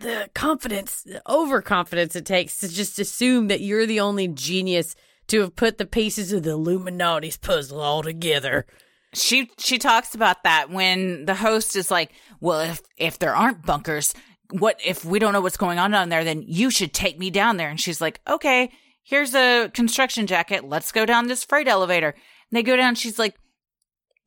the 0.00 0.30
confidence, 0.34 1.02
the 1.02 1.22
overconfidence 1.28 2.16
it 2.16 2.26
takes 2.26 2.58
to 2.58 2.68
just 2.68 2.98
assume 2.98 3.48
that 3.48 3.60
you're 3.60 3.86
the 3.86 4.00
only 4.00 4.28
genius 4.28 4.94
to 5.28 5.40
have 5.40 5.56
put 5.56 5.78
the 5.78 5.86
pieces 5.86 6.32
of 6.32 6.42
the 6.42 6.50
Illuminati's 6.50 7.36
puzzle 7.36 7.80
all 7.80 8.02
together. 8.02 8.66
She 9.14 9.50
she 9.58 9.78
talks 9.78 10.14
about 10.14 10.42
that 10.44 10.70
when 10.70 11.24
the 11.24 11.34
host 11.34 11.74
is 11.76 11.90
like, 11.90 12.12
"Well, 12.40 12.60
if 12.60 12.82
if 12.98 13.18
there 13.18 13.34
aren't 13.34 13.64
bunkers, 13.64 14.14
what 14.50 14.78
if 14.84 15.04
we 15.04 15.18
don't 15.18 15.32
know 15.32 15.40
what's 15.40 15.56
going 15.56 15.78
on 15.78 15.90
down 15.90 16.10
there? 16.10 16.24
Then 16.24 16.44
you 16.46 16.70
should 16.70 16.92
take 16.92 17.18
me 17.18 17.30
down 17.30 17.56
there." 17.56 17.70
And 17.70 17.80
she's 17.80 18.00
like, 18.00 18.20
"Okay, 18.28 18.70
here's 19.02 19.34
a 19.34 19.70
construction 19.72 20.26
jacket. 20.26 20.68
Let's 20.68 20.92
go 20.92 21.06
down 21.06 21.28
this 21.28 21.44
freight 21.44 21.68
elevator." 21.68 22.10
And 22.10 22.56
they 22.56 22.62
go 22.62 22.76
down. 22.76 22.94
She's 22.94 23.18
like, 23.18 23.36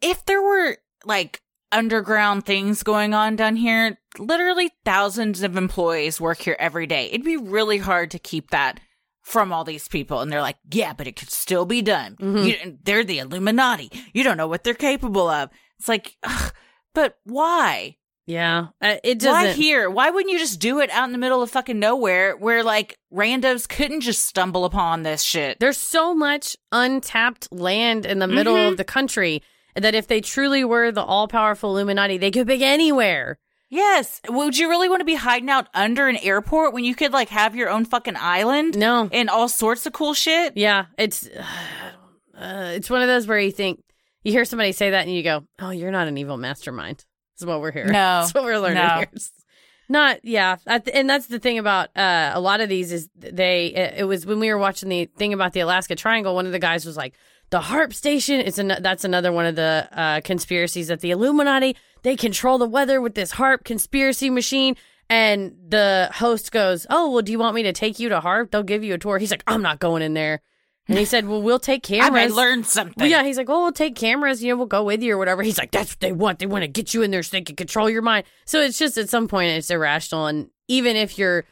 "If 0.01 0.25
there 0.25 0.41
were 0.41 0.77
like 1.05 1.41
underground 1.71 2.45
things 2.45 2.81
going 2.81 3.13
on 3.13 3.35
down 3.35 3.55
here, 3.55 3.98
literally 4.17 4.71
thousands 4.85 5.43
of 5.43 5.55
employees 5.57 6.19
work 6.19 6.39
here 6.39 6.55
every 6.59 6.87
day. 6.87 7.05
It'd 7.07 7.23
be 7.23 7.37
really 7.37 7.77
hard 7.77 8.11
to 8.11 8.19
keep 8.19 8.49
that." 8.51 8.79
From 9.21 9.53
all 9.53 9.63
these 9.63 9.87
people, 9.87 10.21
and 10.21 10.31
they're 10.31 10.41
like, 10.41 10.57
"Yeah, 10.71 10.93
but 10.93 11.05
it 11.05 11.15
could 11.15 11.29
still 11.29 11.65
be 11.65 11.83
done. 11.83 12.15
You, 12.19 12.77
they're 12.83 13.03
the 13.03 13.19
Illuminati. 13.19 13.91
You 14.11 14.23
don't 14.23 14.37
know 14.37 14.47
what 14.47 14.63
they're 14.63 14.73
capable 14.73 15.27
of." 15.27 15.49
It's 15.77 15.87
like, 15.87 16.15
ugh, 16.23 16.51
but 16.95 17.17
why? 17.25 17.97
Yeah, 18.25 18.67
uh, 18.81 18.95
it 19.03 19.19
doesn't. 19.19 19.31
Why 19.33 19.51
here? 19.53 19.87
Why 19.89 20.09
wouldn't 20.09 20.31
you 20.31 20.39
just 20.39 20.59
do 20.59 20.79
it 20.79 20.89
out 20.89 21.05
in 21.05 21.11
the 21.11 21.19
middle 21.19 21.43
of 21.43 21.51
fucking 21.51 21.77
nowhere 21.77 22.35
where 22.37 22.63
like 22.63 22.97
randos 23.13 23.67
couldn't 23.69 24.01
just 24.01 24.25
stumble 24.25 24.65
upon 24.65 25.03
this 25.03 25.21
shit? 25.21 25.59
There's 25.59 25.77
so 25.77 26.15
much 26.15 26.55
untapped 26.71 27.51
land 27.51 28.05
in 28.07 28.17
the 28.19 28.27
middle 28.27 28.55
Mhm. 28.55 28.69
of 28.71 28.77
the 28.77 28.83
country 28.83 29.43
that 29.75 29.93
if 29.93 30.07
they 30.07 30.21
truly 30.21 30.63
were 30.63 30.91
the 30.91 31.03
all 31.03 31.27
powerful 31.27 31.71
Illuminati, 31.71 32.17
they 32.17 32.31
could 32.31 32.47
pick 32.47 32.61
anywhere. 32.61 33.37
Yes. 33.69 34.19
Would 34.27 34.57
you 34.57 34.67
really 34.69 34.89
want 34.89 35.01
to 35.01 35.05
be 35.05 35.15
hiding 35.15 35.49
out 35.49 35.67
under 35.73 36.07
an 36.07 36.17
airport 36.17 36.73
when 36.73 36.83
you 36.83 36.95
could 36.95 37.13
like 37.13 37.29
have 37.29 37.55
your 37.55 37.69
own 37.69 37.85
fucking 37.85 38.15
island? 38.17 38.77
No. 38.77 39.07
And 39.11 39.29
all 39.29 39.47
sorts 39.47 39.85
of 39.85 39.93
cool 39.93 40.13
shit? 40.13 40.57
Yeah, 40.57 40.85
it's 40.97 41.27
uh, 42.37 42.71
it's 42.75 42.89
one 42.89 43.01
of 43.01 43.07
those 43.07 43.27
where 43.27 43.39
you 43.39 43.51
think 43.51 43.81
you 44.23 44.31
hear 44.31 44.45
somebody 44.45 44.71
say 44.71 44.91
that 44.91 45.05
and 45.05 45.15
you 45.15 45.23
go, 45.23 45.43
"Oh, 45.59 45.69
you're 45.69 45.91
not 45.91 46.07
an 46.07 46.17
evil 46.17 46.37
mastermind." 46.37 47.05
Is 47.39 47.45
what 47.45 47.61
we're 47.61 47.71
here. 47.71 47.85
No. 47.85 47.91
that's 48.21 48.33
what 48.33 48.43
we're 48.43 48.59
learning 48.59 48.83
No. 48.83 48.97
here. 48.97 49.07
It's 49.13 49.31
Not 49.91 50.19
yeah, 50.23 50.57
and 50.67 51.09
that's 51.09 51.25
the 51.25 51.39
thing 51.39 51.57
about 51.57 51.89
uh, 51.97 52.31
a 52.35 52.39
lot 52.39 52.61
of 52.61 52.69
these 52.69 52.91
is 52.91 53.09
they. 53.15 53.67
It, 53.67 53.93
it 54.01 54.03
was 54.03 54.23
when 54.23 54.39
we 54.39 54.49
were 54.53 54.57
watching 54.59 54.87
the 54.87 55.05
thing 55.05 55.33
about 55.33 55.53
the 55.53 55.61
Alaska 55.61 55.95
Triangle. 55.95 56.35
One 56.35 56.45
of 56.45 56.51
the 56.51 56.59
guys 56.59 56.85
was 56.85 56.95
like, 56.95 57.15
"The 57.49 57.59
HAARP 57.59 57.91
station." 57.95 58.39
It's 58.39 58.59
an, 58.59 58.67
that's 58.81 59.03
another 59.03 59.31
one 59.31 59.47
of 59.47 59.55
the 59.55 59.89
uh, 59.91 60.21
conspiracies 60.21 60.89
that 60.89 60.99
the 60.99 61.09
Illuminati 61.09 61.75
they 62.03 62.15
control 62.15 62.57
the 62.57 62.67
weather 62.67 63.01
with 63.01 63.15
this 63.15 63.33
HAARP 63.33 63.63
conspiracy 63.63 64.29
machine. 64.29 64.75
And 65.09 65.55
the 65.67 66.09
host 66.13 66.51
goes, 66.51 66.85
"Oh, 66.89 67.09
well, 67.09 67.23
do 67.23 67.31
you 67.31 67.39
want 67.39 67.55
me 67.55 67.63
to 67.63 67.73
take 67.73 67.99
you 67.99 68.09
to 68.09 68.19
HAARP? 68.19 68.51
They'll 68.51 68.61
give 68.61 68.83
you 68.83 68.93
a 68.93 68.97
tour." 68.99 69.17
He's 69.17 69.31
like, 69.31 69.43
"I'm 69.47 69.63
not 69.63 69.79
going 69.79 70.03
in 70.03 70.13
there." 70.13 70.41
And 70.87 70.99
he 70.99 71.05
said, 71.05 71.27
"Well, 71.27 71.41
we'll 71.41 71.59
take 71.59 71.83
I 71.91 71.97
cameras." 71.97 72.29
may 72.29 72.35
learn 72.35 72.63
something. 72.63 72.95
Well, 72.97 73.07
yeah, 73.09 73.23
he's 73.23 73.37
like, 73.37 73.47
"Well, 73.47 73.61
we'll 73.61 73.71
take 73.71 73.95
cameras. 73.95 74.43
You 74.43 74.49
know, 74.51 74.57
we'll 74.57 74.67
go 74.67 74.83
with 74.83 75.01
you 75.01 75.15
or 75.15 75.17
whatever." 75.17 75.41
He's 75.41 75.57
like, 75.57 75.71
"That's 75.71 75.93
what 75.93 75.99
they 75.99 76.11
want. 76.11 76.37
They 76.37 76.45
want 76.45 76.63
to 76.63 76.67
get 76.67 76.93
you 76.93 77.01
in 77.01 77.09
there 77.09 77.23
so 77.23 77.37
they 77.37 77.41
can 77.41 77.55
control 77.55 77.89
your 77.89 78.03
mind." 78.03 78.25
So 78.45 78.61
it's 78.61 78.77
just 78.77 78.99
at 78.99 79.09
some 79.09 79.27
point 79.27 79.49
it's 79.49 79.71
irrational, 79.71 80.27
and 80.27 80.49
even 80.67 80.95
if 80.95 81.17
you're 81.17 81.45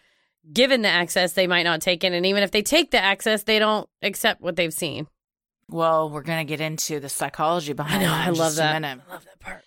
given 0.54 0.84
the 0.84 0.90
access, 0.90 1.34
they 1.34 1.48
might 1.48 1.64
not 1.64 1.82
take 1.82 2.04
it, 2.04 2.14
and 2.14 2.26
even 2.28 2.44
if 2.44 2.52
they 2.52 2.62
take 2.62 2.92
the 2.92 3.04
access, 3.04 3.44
they 3.44 3.58
don't 3.58 3.90
accept 4.04 4.42
what 4.42 4.56
they've 4.56 4.74
seen. 4.74 5.08
Well, 5.70 6.10
we're 6.10 6.22
gonna 6.22 6.46
get 6.46 6.62
into 6.62 7.00
the 7.00 7.10
psychology 7.10 7.74
behind 7.74 8.04
I 8.04 8.06
know, 8.06 8.14
I 8.14 8.30
love 8.30 8.56
that. 8.56 8.84
I 8.84 8.94
love 9.12 9.26
that 9.26 9.40
part. 9.40 9.64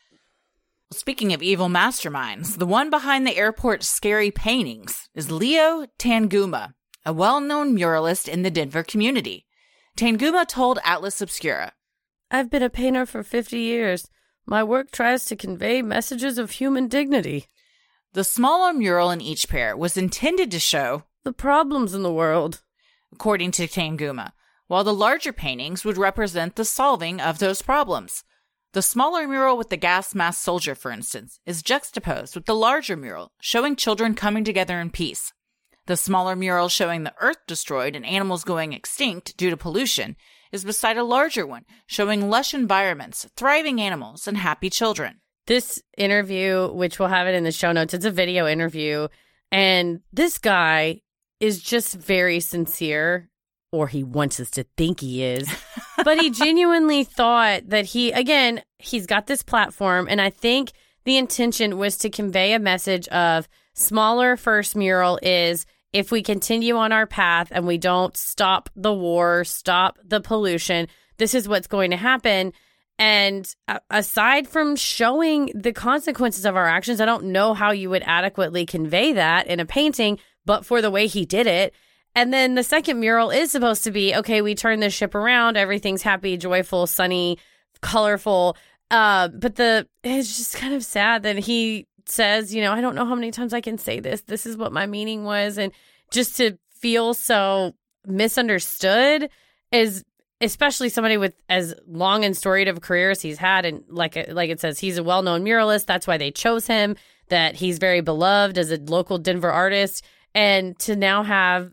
Speaking 0.93 1.33
of 1.33 1.43
evil 1.43 1.69
masterminds, 1.69 2.59
the 2.59 2.67
one 2.67 2.91
behind 2.91 3.27
the 3.27 3.37
airport's 3.37 3.89
scary 3.89 4.31
paintings 4.31 5.09
is 5.15 5.31
Leo 5.31 5.87
Tanguma, 5.99 6.75
a 7.07 7.13
well 7.13 7.41
known 7.41 7.77
muralist 7.77 8.29
in 8.29 8.43
the 8.43 8.51
Denver 8.51 8.83
community. 8.83 9.47
Tanguma 9.97 10.47
told 10.47 10.79
Atlas 10.85 11.21
Obscura, 11.21 11.73
I've 12.31 12.51
been 12.51 12.63
a 12.63 12.71
painter 12.71 13.07
for 13.07 13.23
fifty 13.23 13.61
years. 13.61 14.09
My 14.47 14.65
work 14.65 14.91
tries 14.91 15.27
to 15.27 15.37
convey 15.37 15.81
messages 15.81 16.39
of 16.39 16.53
human 16.53 16.89
dignity, 16.89 17.47
the 18.13 18.25
smaller 18.25 18.73
mural 18.73 19.13
in 19.13 19.21
each 19.21 19.49
pair 19.49 19.77
was 19.77 19.97
intended 19.97 20.51
to 20.51 20.59
show, 20.59 21.05
the 21.23 21.33
problems 21.33 21.95
in 21.95 22.03
the 22.03 22.13
world. 22.13 22.63
according 23.13 23.51
to 23.53 23.67
Tanguma, 23.67 24.33
while 24.67 24.85
the 24.85 24.95
larger 24.95 25.33
paintings 25.33 25.85
would 25.85 25.97
represent 25.97 26.57
the 26.57 26.65
solving 26.65 27.21
of 27.21 27.39
those 27.39 27.63
problems. 27.63 28.25
The 28.73 28.83
smaller 28.83 29.27
mural 29.27 29.57
with 29.57 29.69
the 29.69 29.77
gas 29.77 30.15
mask 30.15 30.45
soldier, 30.45 30.77
for 30.77 30.93
instance, 30.93 31.41
is 31.45 31.61
juxtaposed 31.61 32.37
with 32.37 32.47
the 32.47 32.55
larger 32.55 32.97
mural 32.97 33.33
showing 33.41 33.75
children 33.75 34.15
coming 34.15 34.45
together 34.45 34.81
in 34.81 34.91
peace. 34.91 35.33
The 35.87 35.97
smaller 35.97 36.37
mural 36.37 36.69
showing 36.69 37.03
the 37.03 37.15
earth 37.21 37.39
destroyed 37.49 37.97
and 37.97 38.07
animals 38.07 38.45
going 38.45 38.73
extinct 38.73 39.37
due 39.37 39.51
to 39.51 39.57
pollution 39.57 40.15
is 40.53 40.65
beside 40.65 40.97
a 40.97 41.03
larger 41.03 41.45
one 41.45 41.65
showing 41.87 42.31
lush 42.31 42.55
environments, 42.55 43.29
thriving 43.35 43.81
animals, 43.81 44.29
and 44.29 44.37
happy 44.37 44.71
children. 44.71 45.21
this 45.47 45.83
interview, 45.99 46.73
which 46.73 47.01
we'll 47.01 47.09
have 47.09 47.27
it 47.27 47.35
in 47.35 47.43
the 47.43 47.51
show 47.51 47.73
notes, 47.73 47.93
it's 47.93 48.05
a 48.05 48.11
video 48.11 48.47
interview. 48.47 49.09
And 49.51 50.01
this 50.13 50.39
guy 50.39 51.01
is 51.41 51.61
just 51.61 51.97
very 51.97 52.39
sincere, 52.39 53.31
or 53.73 53.89
he 53.89 54.03
wants 54.03 54.41
us 54.41 54.51
to 54.51 54.65
think 54.77 55.01
he 55.01 55.23
is. 55.23 55.49
but 56.05 56.19
he 56.19 56.31
genuinely 56.31 57.05
thought 57.05 57.69
that 57.69 57.87
he, 57.87 58.13
again, 58.13 58.63
he's 58.79 59.07
got 59.07 59.27
this 59.27 59.43
platform. 59.43 60.07
And 60.11 60.21
I 60.21 60.31
think 60.31 60.73
the 61.05 61.17
intention 61.17 61.79
was 61.79 61.97
to 61.99 62.11
convey 62.11 62.53
a 62.53 62.59
message 62.59 63.09
of 63.09 63.49
smaller 63.75 64.37
first 64.37 64.77
mural 64.77 65.19
is 65.23 65.67
if 65.93 66.11
we 66.11 66.23
continue 66.23 66.77
on 66.77 66.93
our 66.93 67.07
path 67.07 67.49
and 67.51 67.67
we 67.67 67.79
don't 67.79 68.17
stop 68.17 68.69
the 68.77 68.93
war, 68.93 69.45
stop 69.45 69.99
the 70.05 70.21
pollution, 70.21 70.87
this 71.19 71.35
is 71.35 71.49
what's 71.49 71.67
going 71.67 71.91
to 71.91 71.97
happen. 71.97 72.53
And 72.99 73.53
aside 73.89 74.47
from 74.47 74.77
showing 74.77 75.51
the 75.55 75.73
consequences 75.73 76.45
of 76.45 76.55
our 76.55 76.67
actions, 76.67 77.01
I 77.01 77.07
don't 77.07 77.27
know 77.27 77.55
how 77.55 77.71
you 77.71 77.89
would 77.91 78.03
adequately 78.05 78.67
convey 78.67 79.15
that 79.15 79.47
in 79.47 79.59
a 79.59 79.65
painting, 79.65 80.19
but 80.45 80.67
for 80.67 80.83
the 80.83 80.91
way 80.91 81.07
he 81.07 81.25
did 81.25 81.47
it. 81.47 81.75
And 82.15 82.33
then 82.33 82.55
the 82.55 82.65
second 82.65 83.01
mural 83.01 83.31
is 83.31 83.51
supposed 83.53 83.85
to 83.85 83.91
be 83.91 84.15
okay, 84.17 84.43
we 84.43 84.55
turn 84.55 84.81
this 84.81 84.95
ship 84.95 85.15
around, 85.15 85.57
everything's 85.57 86.03
happy, 86.03 86.37
joyful, 86.37 86.87
sunny, 86.87 87.39
colorful. 87.81 88.57
Uh, 88.91 89.29
but 89.29 89.57
the 89.57 89.87
it's 90.03 90.37
just 90.37 90.57
kind 90.57 90.75
of 90.75 90.85
sad 90.85 91.23
that 91.23 91.39
he 91.39 91.87
says, 92.07 92.55
you 92.55 92.63
know, 92.63 92.73
I 92.73 92.81
don't 92.81 92.95
know 92.95 93.07
how 93.07 93.15
many 93.15 93.31
times 93.31 93.55
I 93.55 93.61
can 93.61 93.79
say 93.79 94.01
this. 94.01 94.23
This 94.23 94.47
is 94.47 94.57
what 94.57 94.73
my 94.73 94.87
meaning 94.87 95.25
was. 95.25 95.59
And 95.59 95.73
just 96.11 96.37
to 96.39 96.59
feel 96.71 97.15
so 97.15 97.75
misunderstood 98.07 99.31
is 99.71 100.05
especially 100.41 100.89
somebody 100.89 101.17
with 101.17 101.35
as 101.49 101.75
long 101.87 102.25
and 102.25 102.37
storied 102.37 102.67
of 102.67 102.79
a 102.79 102.81
career 102.81 103.11
as 103.11 103.21
he's 103.21 103.37
had 103.37 103.67
and 103.67 103.85
like 103.89 104.17
like 104.31 104.49
it 104.49 104.59
says 104.59 104.79
he's 104.79 104.97
a 104.97 105.03
well-known 105.03 105.45
muralist 105.45 105.85
that's 105.85 106.07
why 106.07 106.17
they 106.17 106.31
chose 106.31 106.67
him 106.67 106.97
that 107.29 107.55
he's 107.55 107.79
very 107.79 108.01
beloved 108.01 108.57
as 108.57 108.73
a 108.73 108.79
local 108.79 109.19
Denver 109.19 109.51
artist 109.51 110.03
and 110.35 110.79
to 110.79 110.97
now 110.97 111.23
have 111.23 111.71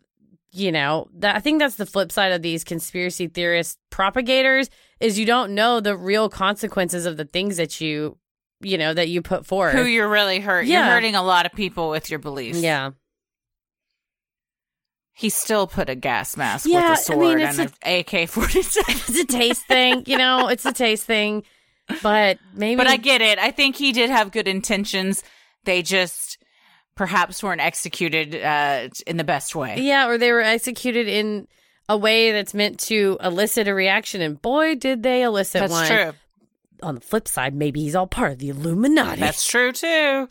you 0.52 0.72
know 0.72 1.08
that 1.18 1.36
I 1.36 1.40
think 1.40 1.58
that's 1.60 1.76
the 1.76 1.86
flip 1.86 2.10
side 2.10 2.32
of 2.32 2.42
these 2.42 2.64
conspiracy 2.64 3.26
theorist 3.28 3.78
propagators 3.90 4.70
is 5.00 5.18
you 5.18 5.26
don't 5.26 5.54
know 5.54 5.80
the 5.80 5.96
real 5.96 6.28
consequences 6.28 7.04
of 7.06 7.16
the 7.16 7.24
things 7.24 7.56
that 7.58 7.80
you 7.80 8.16
you 8.60 8.78
know 8.78 8.94
that 8.94 9.08
you 9.08 9.22
put 9.22 9.46
forward 9.46 9.74
Who 9.74 9.84
you're 9.84 10.08
really 10.08 10.40
hurt. 10.40 10.66
Yeah. 10.66 10.84
You're 10.84 10.94
hurting 10.94 11.14
a 11.14 11.22
lot 11.22 11.46
of 11.46 11.52
people 11.52 11.90
with 11.90 12.08
your 12.10 12.18
beliefs. 12.18 12.60
yeah 12.60 12.90
He 15.12 15.28
still 15.30 15.66
put 15.66 15.88
a 15.88 15.94
gas 15.94 16.36
mask 16.36 16.66
Yeah, 16.66 16.78
I 16.78 16.90
with 16.90 16.98
a 17.00 17.02
sword 17.02 17.38
mean, 17.38 17.40
it's 17.40 17.58
and 17.58 17.72
an 17.82 18.00
AK 18.00 18.28
47. 18.28 18.84
it's 18.88 19.18
a 19.20 19.24
taste 19.26 19.66
thing 19.66 20.04
you 20.06 20.16
know 20.16 20.48
it's 20.48 20.64
a 20.64 20.72
taste 20.72 21.04
thing 21.04 21.42
but 22.02 22.38
maybe 22.54 22.76
But 22.76 22.86
I 22.86 22.96
get 22.98 23.22
it. 23.22 23.38
I 23.38 23.50
think 23.50 23.76
he 23.76 23.92
did 23.92 24.10
have 24.10 24.30
good 24.30 24.46
intentions. 24.46 25.22
They 25.64 25.80
just 25.82 26.37
perhaps 26.98 27.44
weren't 27.44 27.60
executed 27.60 28.34
uh, 28.34 28.88
in 29.06 29.16
the 29.16 29.24
best 29.24 29.54
way. 29.54 29.80
Yeah, 29.80 30.08
or 30.08 30.18
they 30.18 30.32
were 30.32 30.42
executed 30.42 31.06
in 31.06 31.46
a 31.88 31.96
way 31.96 32.32
that's 32.32 32.52
meant 32.52 32.80
to 32.80 33.16
elicit 33.22 33.68
a 33.68 33.74
reaction, 33.74 34.20
and 34.20 34.42
boy, 34.42 34.74
did 34.74 35.04
they 35.04 35.22
elicit 35.22 35.60
That's 35.60 35.72
one. 35.72 35.86
true. 35.86 36.12
On 36.82 36.96
the 36.96 37.00
flip 37.00 37.26
side, 37.26 37.54
maybe 37.54 37.80
he's 37.80 37.94
all 37.94 38.06
part 38.08 38.32
of 38.32 38.38
the 38.38 38.50
Illuminati. 38.50 39.20
That's 39.20 39.46
true 39.46 39.72
too. 39.72 40.28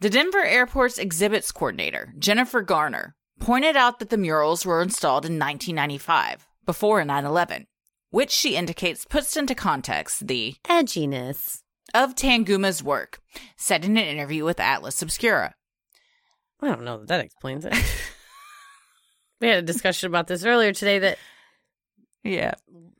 The 0.00 0.10
Denver 0.10 0.42
airport's 0.42 0.98
exhibits 0.98 1.52
coordinator, 1.52 2.12
Jennifer 2.18 2.62
Garner, 2.62 3.14
pointed 3.38 3.76
out 3.76 3.98
that 3.98 4.10
the 4.10 4.18
murals 4.18 4.66
were 4.66 4.82
installed 4.82 5.24
in 5.24 5.38
1995, 5.38 6.46
before 6.64 7.04
9 7.04 7.24
11, 7.24 7.66
which 8.10 8.30
she 8.30 8.56
indicates 8.56 9.04
puts 9.04 9.36
into 9.36 9.54
context 9.54 10.26
the 10.26 10.54
edginess 10.64 11.60
of 12.04 12.14
Tanguma's 12.14 12.82
work, 12.82 13.18
said 13.56 13.84
in 13.84 13.96
an 13.96 14.04
interview 14.04 14.44
with 14.44 14.60
Atlas 14.60 15.02
Obscura. 15.02 15.54
I 16.60 16.68
don't 16.68 16.84
know 16.84 16.98
that 16.98 17.08
that 17.08 17.24
explains 17.24 17.64
it. 17.64 17.74
we 19.40 19.48
had 19.48 19.58
a 19.58 19.62
discussion 19.62 20.08
about 20.08 20.26
this 20.26 20.44
earlier 20.44 20.72
today 20.72 20.98
that 21.00 21.18
yeah, 22.24 22.54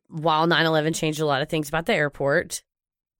while 0.09 0.47
9/11 0.47 0.95
changed 0.95 1.21
a 1.21 1.27
lot 1.27 1.43
of 1.43 1.49
things 1.49 1.69
about 1.69 1.87
the 1.87 1.95
airport, 1.95 2.63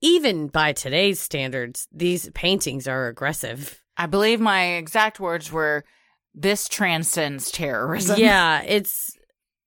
even 0.01 0.47
by 0.49 0.73
today's 0.73 1.21
standards, 1.21 1.89
these 1.93 2.31
paintings 2.31 2.87
are 2.87 3.09
aggressive. 3.09 3.83
I 3.97 4.07
believe 4.07 4.41
my 4.41 4.75
exact 4.75 5.19
words 5.19 5.51
were 5.51 5.85
this 6.35 6.69
transcends 6.69 7.51
terrorism. 7.51 8.19
Yeah, 8.21 8.61
it's 8.67 9.11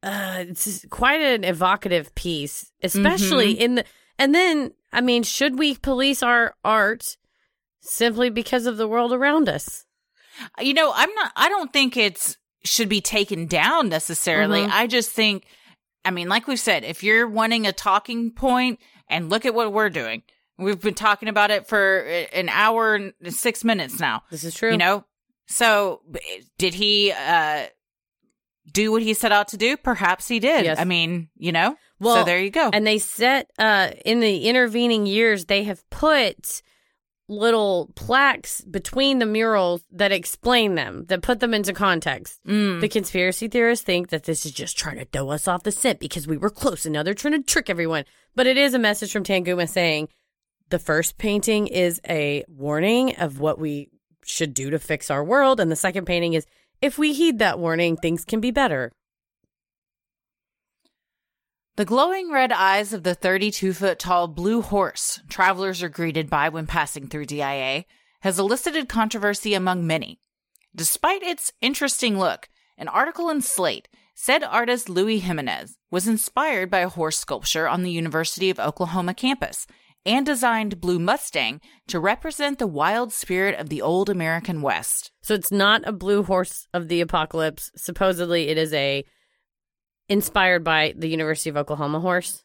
uh 0.04 0.46
it's 0.48 0.86
quite 0.90 1.20
an 1.22 1.44
evocative 1.44 2.14
piece, 2.16 2.72
especially 2.84 3.54
Mm-hmm. 3.56 3.62
in 3.62 3.76
the 3.76 3.86
and 4.18 4.36
then 4.36 4.72
I 4.92 5.02
mean, 5.02 5.24
should 5.24 5.58
we 5.60 5.76
police 5.76 6.24
our 6.24 6.56
art 6.64 7.18
simply 7.82 8.30
because 8.30 8.66
of 8.66 8.78
the 8.78 8.88
world 8.88 9.14
around 9.14 9.48
us? 9.50 9.86
You 10.60 10.74
know, 10.74 10.92
I'm 10.96 11.14
not 11.16 11.32
I 11.36 11.50
don't 11.50 11.72
think 11.74 11.98
it's 11.98 12.38
should 12.64 12.90
be 12.90 13.02
taken 13.02 13.46
down 13.46 13.90
necessarily. 13.90 14.62
Mhm. 14.62 14.72
I 14.72 14.88
just 14.88 15.12
think 15.12 15.46
I 16.06 16.12
mean, 16.12 16.30
like 16.30 16.48
we've 16.48 16.60
said, 16.60 16.84
if 16.84 17.04
you're 17.04 17.28
wanting 17.28 17.68
a 17.68 17.74
talking 17.74 18.32
point 18.32 18.80
and 19.10 19.30
look 19.30 19.46
at 19.46 19.54
what 19.54 19.74
we're 19.74 19.90
doing. 19.90 20.24
We've 20.58 20.80
been 20.80 20.94
talking 20.94 21.30
about 21.30 21.52
it 21.52 21.68
for 21.68 22.00
an 22.34 22.50
hour 22.50 22.96
and 22.96 23.14
6 23.26 23.64
minutes 23.64 24.00
now. 24.00 24.24
This 24.30 24.44
is 24.44 24.54
true. 24.56 24.72
You 24.72 24.78
know? 24.78 25.06
So, 25.48 26.02
did 26.58 26.74
he 26.74 27.12
uh 27.12 27.68
do 28.72 28.92
what 28.92 29.02
he 29.02 29.14
set 29.14 29.32
out 29.32 29.48
to 29.50 29.58
do? 29.58 29.78
Perhaps 29.78 30.28
he 30.28 30.40
did. 30.40 30.66
Yes. 30.66 30.78
I 30.80 30.84
mean, 30.84 31.30
you 31.36 31.52
know? 31.52 31.76
Well, 32.00 32.18
so 32.18 32.24
there 32.24 32.40
you 32.40 32.50
go. 32.50 32.70
And 32.72 32.86
they 32.86 33.00
set 33.00 33.52
uh 33.58 33.92
in 34.06 34.20
the 34.20 34.48
intervening 34.48 35.06
years 35.06 35.46
they 35.46 35.64
have 35.64 35.88
put 35.90 36.62
little 37.30 37.92
plaques 37.96 38.62
between 38.62 39.20
the 39.20 39.26
murals 39.26 39.84
that 39.92 40.12
explain 40.12 40.74
them, 40.74 41.06
that 41.06 41.22
put 41.22 41.40
them 41.40 41.54
into 41.54 41.72
context. 41.72 42.40
Mm. 42.46 42.82
The 42.82 42.90
conspiracy 42.90 43.48
theorists 43.48 43.86
think 43.86 44.10
that 44.10 44.24
this 44.24 44.46
is 44.46 44.52
just 44.52 44.78
trying 44.78 44.98
to 44.98 45.06
throw 45.06 45.30
us 45.30 45.48
off 45.48 45.64
the 45.64 45.72
scent 45.72 46.00
because 46.00 46.28
we 46.28 46.38
were 46.38 46.50
close 46.50 46.86
and 46.86 46.94
now 46.94 47.04
they're 47.04 47.14
trying 47.14 47.34
to 47.34 47.44
trick 47.44 47.70
everyone. 47.70 48.06
But 48.36 48.48
it 48.48 48.58
is 48.58 48.74
a 48.74 48.80
message 48.80 49.12
from 49.12 49.24
Tanguma 49.24 49.70
saying 49.70 50.10
the 50.70 50.80
first 50.80 51.20
painting 51.20 51.68
is 51.68 52.02
a 52.10 52.44
warning 52.48 53.16
of 53.18 53.40
what 53.40 53.60
we 53.60 53.90
should 54.26 54.54
do 54.56 54.72
to 54.72 54.80
fix 54.80 55.12
our 55.12 55.24
world 55.24 55.60
and 55.60 55.72
the 55.72 55.76
second 55.76 56.06
painting 56.06 56.34
is 56.34 56.48
if 56.82 56.98
we 56.98 57.14
heed 57.14 57.40
that 57.40 57.60
warning, 57.60 57.98
things 57.98 58.26
can 58.26 58.40
be 58.40 58.52
better. 58.52 58.92
The 61.80 61.86
glowing 61.86 62.30
red 62.30 62.52
eyes 62.52 62.92
of 62.92 63.04
the 63.04 63.16
32 63.16 63.72
foot 63.72 64.00
tall 64.00 64.28
blue 64.28 64.62
horse 64.62 65.22
travelers 65.30 65.82
are 65.82 65.88
greeted 65.88 66.30
by 66.30 66.50
when 66.50 66.68
passing 66.68 67.08
through 67.08 67.28
DIA 67.28 67.86
has 68.20 68.38
elicited 68.38 68.90
controversy 68.90 69.54
among 69.54 69.88
many. 69.88 70.20
Despite 70.76 71.24
its 71.24 71.54
interesting 71.62 72.20
look, 72.20 72.50
an 72.78 72.90
article 72.90 73.30
in 73.30 73.42
Slate 73.42 73.88
said 74.14 74.44
artist 74.44 74.90
Louis 74.90 75.20
Jimenez 75.20 75.78
was 75.90 76.06
inspired 76.06 76.70
by 76.70 76.80
a 76.80 76.90
horse 76.90 77.18
sculpture 77.18 77.66
on 77.66 77.84
the 77.84 77.92
University 77.92 78.50
of 78.50 78.60
Oklahoma 78.60 79.14
campus 79.14 79.66
and 80.06 80.26
designed 80.26 80.82
Blue 80.82 81.00
Mustang 81.00 81.62
to 81.88 82.02
represent 82.02 82.60
the 82.60 82.68
wild 82.68 83.14
spirit 83.14 83.58
of 83.58 83.70
the 83.70 83.82
old 83.82 84.10
American 84.10 84.62
West. 84.62 85.14
So 85.22 85.34
it's 85.34 85.50
not 85.50 85.88
a 85.88 85.94
blue 85.94 86.24
horse 86.24 86.68
of 86.74 86.90
the 86.90 87.00
apocalypse. 87.00 87.72
Supposedly 87.78 88.50
it 88.50 88.58
is 88.58 88.74
a 88.74 89.06
inspired 90.10 90.64
by 90.64 90.94
the 90.98 91.08
University 91.08 91.50
of 91.50 91.58
Oklahoma 91.58 92.00
horse. 92.00 92.44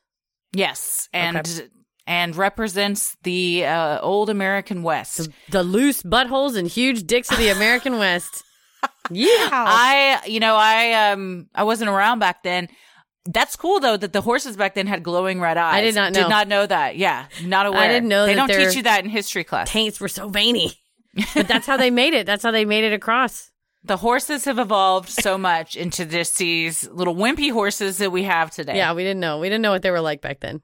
Yes, 0.52 1.08
and 1.12 1.38
Okay. 1.38 1.68
and 2.06 2.36
represents 2.36 3.16
the 3.24 3.64
uh, 3.66 3.98
old 4.00 4.30
American 4.30 4.82
West. 4.82 5.16
The, 5.16 5.32
the 5.50 5.62
loose 5.64 6.02
buttholes 6.02 6.56
and 6.56 6.68
huge 6.68 7.04
dicks 7.06 7.30
of 7.32 7.38
the 7.38 7.48
American 7.48 7.98
West. 7.98 8.42
Yeah. 9.10 9.28
I, 9.50 10.20
you 10.26 10.40
know, 10.40 10.56
I 10.56 11.10
um, 11.12 11.48
I 11.54 11.62
wasn't 11.64 11.88
around 11.90 12.18
back 12.18 12.42
then. 12.42 12.68
That's 13.26 13.56
cool 13.56 13.80
though 13.80 13.96
that 13.96 14.12
the 14.12 14.20
horses 14.20 14.56
back 14.58 14.74
then 14.74 14.86
had 14.86 15.02
glowing 15.02 15.40
red 15.40 15.56
eyes. 15.56 15.74
I 15.74 15.80
did 15.80 15.94
not 15.94 16.12
know. 16.12 16.20
Did 16.22 16.28
not 16.28 16.48
know 16.48 16.66
that. 16.66 16.96
Yeah, 16.96 17.26
not 17.44 17.64
aware. 17.66 17.80
I 17.80 17.88
didn't 17.88 18.08
know 18.10 18.26
they 18.26 18.34
don't 18.34 18.48
teach 18.48 18.74
you 18.76 18.82
that 18.82 19.02
in 19.04 19.08
history 19.10 19.44
class. 19.44 19.70
Taints 19.70 20.00
were 20.00 20.08
so 20.08 20.28
veiny. 20.28 20.72
But 21.34 21.48
that's 21.48 21.66
how 21.66 21.76
they 21.78 21.90
made 21.90 22.12
it. 22.12 22.26
That's 22.26 22.42
how 22.42 22.50
they 22.50 22.64
made 22.64 22.84
it 22.84 22.92
across. 22.92 23.50
The 23.84 23.98
horses 23.98 24.46
have 24.46 24.58
evolved 24.58 25.10
so 25.10 25.36
much 25.36 25.76
into 25.76 26.06
just 26.06 26.38
these 26.38 26.88
little 26.90 27.14
wimpy 27.14 27.52
horses 27.52 27.98
that 27.98 28.10
we 28.10 28.22
have 28.22 28.50
today. 28.50 28.76
Yeah, 28.76 28.94
we 28.94 29.02
didn't 29.02 29.20
know. 29.20 29.38
We 29.38 29.48
didn't 29.48 29.62
know 29.62 29.72
what 29.72 29.82
they 29.82 29.90
were 29.90 30.00
like 30.00 30.22
back 30.22 30.40
then. 30.40 30.62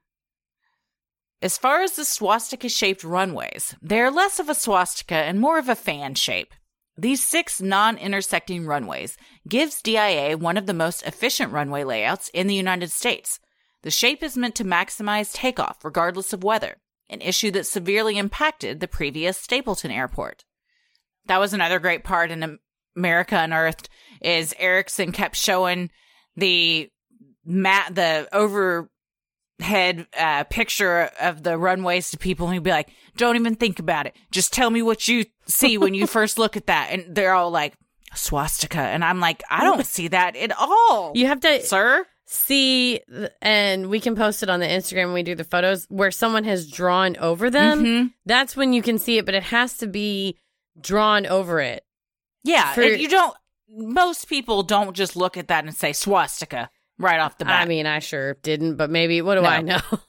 As 1.43 1.59
far 1.59 1.83
as 1.83 1.93
the 1.93 2.05
swastika 2.05 2.69
shaped 2.69 3.05
runways, 3.05 3.75
they 3.81 4.01
are 4.01 4.11
less 4.11 4.39
of 4.39 4.49
a 4.49 4.55
swastika 4.55 5.15
and 5.15 5.41
more 5.41 5.59
of 5.59 5.69
a 5.69 5.75
fan 5.75 6.15
shape. 6.15 6.55
These 6.97 7.27
six 7.27 7.61
non 7.61 7.97
intersecting 7.97 8.67
runways 8.67 9.17
gives 9.49 9.81
DIA 9.81 10.37
one 10.37 10.57
of 10.57 10.67
the 10.67 10.75
most 10.75 11.03
efficient 11.03 11.53
runway 11.53 11.85
layouts 11.85 12.29
in 12.35 12.47
the 12.47 12.55
United 12.55 12.91
States. 12.91 13.39
The 13.83 13.91
shape 13.91 14.23
is 14.23 14.37
meant 14.37 14.55
to 14.57 14.65
maximize 14.65 15.33
takeoff 15.33 15.83
regardless 15.85 16.35
of 16.35 16.45
weather, 16.45 16.77
an 17.09 17.23
issue 17.23 17.51
that 17.53 17.67
severely 17.67 18.19
impacted 18.19 18.81
the 18.81 18.89
previous 18.89 19.39
Stapleton 19.39 19.91
airport. 19.91 20.45
That 21.25 21.41
was 21.41 21.55
another 21.55 21.79
great 21.79 22.05
part 22.05 22.31
in 22.31 22.59
America 22.97 23.37
Unearthed 23.37 23.89
is 24.21 24.55
Erickson 24.59 25.13
kept 25.13 25.37
showing 25.37 25.91
the 26.37 26.89
mat 27.45 27.95
the 27.95 28.29
overhead 28.33 30.07
uh, 30.19 30.45
picture 30.45 31.11
of 31.21 31.43
the 31.43 31.57
runways 31.59 32.11
to 32.11 32.19
people 32.19 32.47
and 32.47 32.55
he'd 32.55 32.63
be 32.63 32.71
like, 32.71 32.91
Don't 33.17 33.37
even 33.37 33.55
think 33.55 33.79
about 33.79 34.07
it. 34.07 34.17
Just 34.31 34.53
tell 34.53 34.71
me 34.71 34.83
what 34.83 35.09
you 35.09 35.25
see 35.47 35.79
when 35.79 35.95
you 35.95 36.07
first 36.09 36.39
look 36.39 36.57
at 36.57 36.67
that. 36.67 36.89
And 36.91 37.15
they're 37.15 37.35
all 37.35 37.51
like, 37.51 37.75
swastika. 38.15 38.81
And 38.81 39.05
I'm 39.05 39.21
like, 39.21 39.43
I 39.51 39.63
don't 39.65 39.87
see 39.87 40.09
that 40.09 40.37
at 40.37 40.53
all. 40.59 41.13
You 41.15 41.27
have 41.29 41.41
to 41.41 41.63
Sir? 41.63 42.05
see, 42.27 43.01
and 43.41 43.89
we 43.89 44.01
can 44.01 44.15
post 44.17 44.43
it 44.43 44.51
on 44.51 44.61
the 44.61 44.67
Instagram 44.67 45.07
when 45.07 45.15
we 45.15 45.23
do 45.23 45.35
the 45.35 45.45
photos 45.45 45.87
where 45.89 46.11
someone 46.11 46.45
has 46.45 46.69
drawn 46.71 47.17
over 47.19 47.51
them. 47.51 47.85
Mhm. 47.85 48.13
That's 48.27 48.57
when 48.57 48.73
you 48.73 48.83
can 48.83 48.99
see 48.99 49.19
it, 49.19 49.27
but 49.27 49.35
it 49.35 49.45
has 49.45 49.77
to 49.79 49.87
be 49.87 50.39
drawn 50.81 51.27
over 51.27 51.61
it. 51.61 51.85
Yeah. 52.45 52.73
For- 52.73 52.83
you 52.83 53.09
don't 53.09 53.37
most 53.69 54.29
people 54.29 54.63
don't 54.63 54.97
just 54.97 55.15
look 55.17 55.37
at 55.37 55.49
that 55.49 55.65
and 55.65 55.75
say 55.75 55.93
swastika 55.93 56.71
right 56.99 57.21
off 57.21 57.39
the 57.39 57.45
bat. 57.45 57.63
I 57.63 57.67
mean, 57.67 57.87
I 57.87 58.01
sure 58.01 58.35
didn't, 58.43 58.77
but 58.77 58.91
maybe, 58.91 59.23
what 59.23 59.37
do 59.37 59.43
No. 59.43 59.49
I 59.49 59.63
know? 59.63 59.81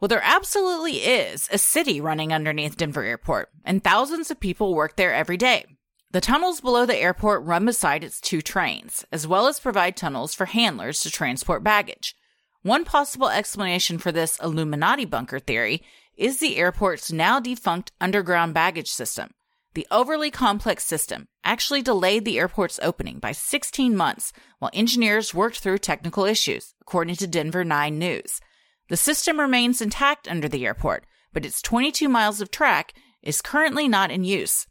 Well, 0.00 0.08
there 0.08 0.20
absolutely 0.22 0.96
is 0.98 1.48
a 1.50 1.56
city 1.56 1.98
running 1.98 2.30
underneath 2.30 2.76
Denver 2.76 3.04
Airport, 3.04 3.48
and 3.64 3.82
thousands 3.82 4.30
of 4.30 4.38
people 4.38 4.74
work 4.74 4.96
there 4.96 5.14
every 5.14 5.38
day. 5.38 5.64
The 6.10 6.20
tunnels 6.20 6.60
below 6.60 6.84
the 6.84 6.96
airport 6.96 7.42
run 7.44 7.64
beside 7.64 8.04
its 8.04 8.20
two 8.20 8.42
trains, 8.42 9.06
as 9.10 9.26
well 9.26 9.46
as 9.46 9.58
provide 9.60 9.96
tunnels 9.96 10.34
for 10.34 10.44
handlers 10.44 11.00
to 11.00 11.10
transport 11.10 11.64
baggage. 11.64 12.14
One 12.60 12.84
possible 12.84 13.30
explanation 13.30 13.96
for 13.96 14.12
this 14.12 14.38
Illuminati 14.42 15.06
bunker 15.06 15.38
theory 15.38 15.82
is 16.16 16.38
the 16.38 16.58
airport's 16.58 17.10
now 17.10 17.40
defunct 17.40 17.92
underground 17.98 18.52
baggage 18.52 18.90
system. 18.90 19.30
The 19.74 19.86
overly 19.90 20.30
complex 20.30 20.84
system 20.84 21.26
actually 21.42 21.82
delayed 21.82 22.24
the 22.24 22.38
airport's 22.38 22.78
opening 22.80 23.18
by 23.18 23.32
16 23.32 23.96
months 23.96 24.32
while 24.60 24.70
engineers 24.72 25.34
worked 25.34 25.58
through 25.58 25.78
technical 25.78 26.24
issues, 26.24 26.74
according 26.80 27.16
to 27.16 27.26
Denver 27.26 27.64
9 27.64 27.98
News. 27.98 28.40
The 28.88 28.96
system 28.96 29.40
remains 29.40 29.82
intact 29.82 30.28
under 30.28 30.48
the 30.48 30.64
airport, 30.64 31.06
but 31.32 31.44
its 31.44 31.60
22 31.60 32.08
miles 32.08 32.40
of 32.40 32.52
track 32.52 32.94
is 33.22 33.42
currently 33.42 33.88
not 33.88 34.12
in 34.12 34.22
use. 34.22 34.68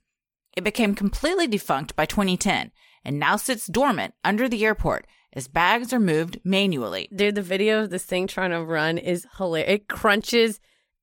It 0.56 0.64
became 0.64 0.96
completely 0.96 1.48
defunct 1.48 1.96
by 1.98 2.06
2010 2.06 2.72
and 3.04 3.20
now 3.20 3.36
sits 3.36 3.68
dormant 3.68 4.14
under 4.24 4.48
the 4.48 4.64
airport 4.64 5.06
as 5.34 5.50
bags 5.50 5.92
are 5.92 6.00
moved 6.00 6.40
manually. 6.46 7.10
Dude, 7.14 7.36
the 7.36 7.42
video 7.42 7.84
of 7.84 7.90
this 7.90 8.06
thing 8.06 8.28
trying 8.28 8.52
to 8.52 8.64
run 8.64 8.98
is 8.98 9.28
hilarious. 9.38 9.74
It 9.74 9.88
crunches 9.90 10.62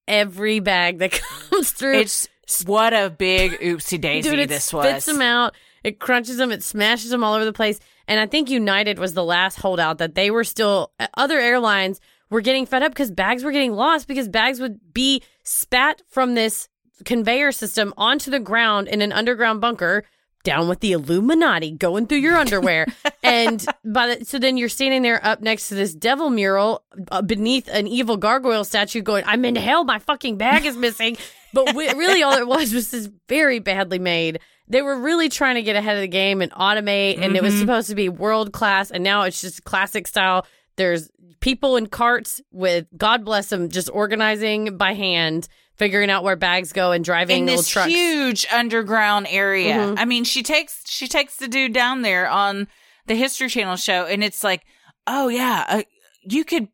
every 0.09 0.61
bag 0.61 0.99
that 0.99 1.13
comes 1.51 1.73
through. 1.73 1.99
It's 1.99 2.29
what 2.65 2.93
a 2.93 3.11
big 3.11 3.53
oopsie 3.61 4.01
daisy 4.01 4.31
Dude, 4.31 4.49
this 4.49 4.73
was. 4.73 4.87
it 4.87 4.89
spits 4.89 5.07
them 5.07 5.23
out. 5.23 5.55
It 5.83 5.99
crunches 5.99 6.37
them. 6.37 6.53
It 6.53 6.63
smashes 6.63 7.11
them 7.11 7.25
all 7.25 7.35
over 7.35 7.45
the 7.45 7.53
place. 7.53 7.81
And 8.07 8.21
I 8.21 8.27
think 8.27 8.51
United 8.51 8.99
was 8.99 9.15
the 9.15 9.25
last 9.25 9.57
holdout 9.57 9.99
that 9.99 10.15
they 10.15 10.31
were 10.31 10.45
still. 10.45 10.93
Other 11.15 11.39
airlines 11.39 12.01
were 12.29 12.41
getting 12.41 12.67
fed 12.67 12.83
up 12.83 12.93
because 12.93 13.11
bags 13.11 13.43
were 13.45 13.53
getting 13.53 13.73
lost 13.73 14.07
because 14.07 14.29
bags 14.29 14.61
would 14.61 14.93
be 14.93 15.23
spat 15.43 16.03
from 16.09 16.35
this 16.35 16.69
conveyor 17.05 17.53
system 17.53 17.95
onto 17.97 18.31
the 18.31 18.41
ground 18.41 18.89
in 18.89 19.01
an 19.01 19.13
underground 19.13 19.61
bunker. 19.61 20.05
Down 20.43 20.69
with 20.69 20.81
the 20.81 20.93
Illuminati 20.93 21.71
going 21.73 22.07
through 22.07 22.19
your 22.19 22.35
underwear, 22.35 22.87
and 23.23 23.63
by 23.85 24.15
the, 24.15 24.25
so 24.25 24.39
then 24.39 24.57
you're 24.57 24.71
standing 24.71 25.03
there 25.03 25.23
up 25.23 25.43
next 25.43 25.69
to 25.69 25.75
this 25.75 25.95
devil 25.95 26.31
mural 26.31 26.83
uh, 27.11 27.21
beneath 27.21 27.69
an 27.69 27.87
evil 27.87 28.17
gargoyle 28.17 28.65
statue, 28.65 29.03
going, 29.03 29.23
"I'm 29.27 29.45
in 29.45 29.55
hell. 29.55 29.85
My 29.85 29.99
fucking 29.99 30.39
bag 30.39 30.65
is 30.65 30.79
missing." 30.79 31.19
But 31.53 31.75
we, 31.75 31.89
really, 31.95 32.23
all 32.23 32.35
it 32.37 32.47
was 32.47 32.73
was 32.73 32.91
this 32.91 33.09
very 33.29 33.59
badly 33.59 33.99
made. 33.99 34.41
They 34.69 34.83
were 34.83 34.97
really 34.99 35.29
trying 35.29 35.57
to 35.57 35.63
get 35.63 35.75
ahead 35.77 35.97
of 35.97 36.01
the 36.03 36.09
game 36.09 36.41
and 36.43 36.53
automate, 36.53 37.21
and 37.21 37.37
it 37.37 37.43
was 37.43 37.55
Mhm. 37.55 37.61
supposed 37.61 37.89
to 37.89 37.95
be 37.97 38.09
world 38.09 38.53
class, 38.53 38.91
and 38.91 39.03
now 39.03 39.23
it's 39.23 39.41
just 39.41 39.65
classic 39.65 40.07
style. 40.07 40.47
There's 40.77 41.11
people 41.41 41.77
in 41.77 41.87
carts 41.89 42.41
with 42.53 42.87
God 42.97 43.25
bless 43.25 43.49
them, 43.49 43.69
just 43.69 43.91
organizing 43.93 44.77
by 44.77 44.95
hand, 44.95 45.49
figuring 45.77 46.11
out 46.11 46.23
where 46.23 46.37
bags 46.37 46.73
go, 46.73 46.93
and 46.93 47.05
driving 47.05 47.39
in 47.41 47.47
little 47.47 47.59
this 47.63 47.69
trucks. 47.69 47.91
huge 47.91 48.47
underground 48.53 49.27
area. 49.29 49.75
Mhm. 49.75 49.95
I 49.99 50.05
mean, 50.05 50.25
she 50.25 50.43
takes 50.43 50.83
she 50.89 51.09
takes 51.09 51.37
the 51.37 51.49
dude 51.49 51.73
down 51.73 52.03
there 52.03 52.29
on 52.29 52.69
the 53.07 53.15
History 53.17 53.49
Channel 53.49 53.77
show, 53.77 54.05
and 54.07 54.23
it's 54.23 54.45
like, 54.45 54.63
oh 55.07 55.29
yeah, 55.29 55.65
uh, 55.69 55.83
you 56.23 56.45
could. 56.45 56.69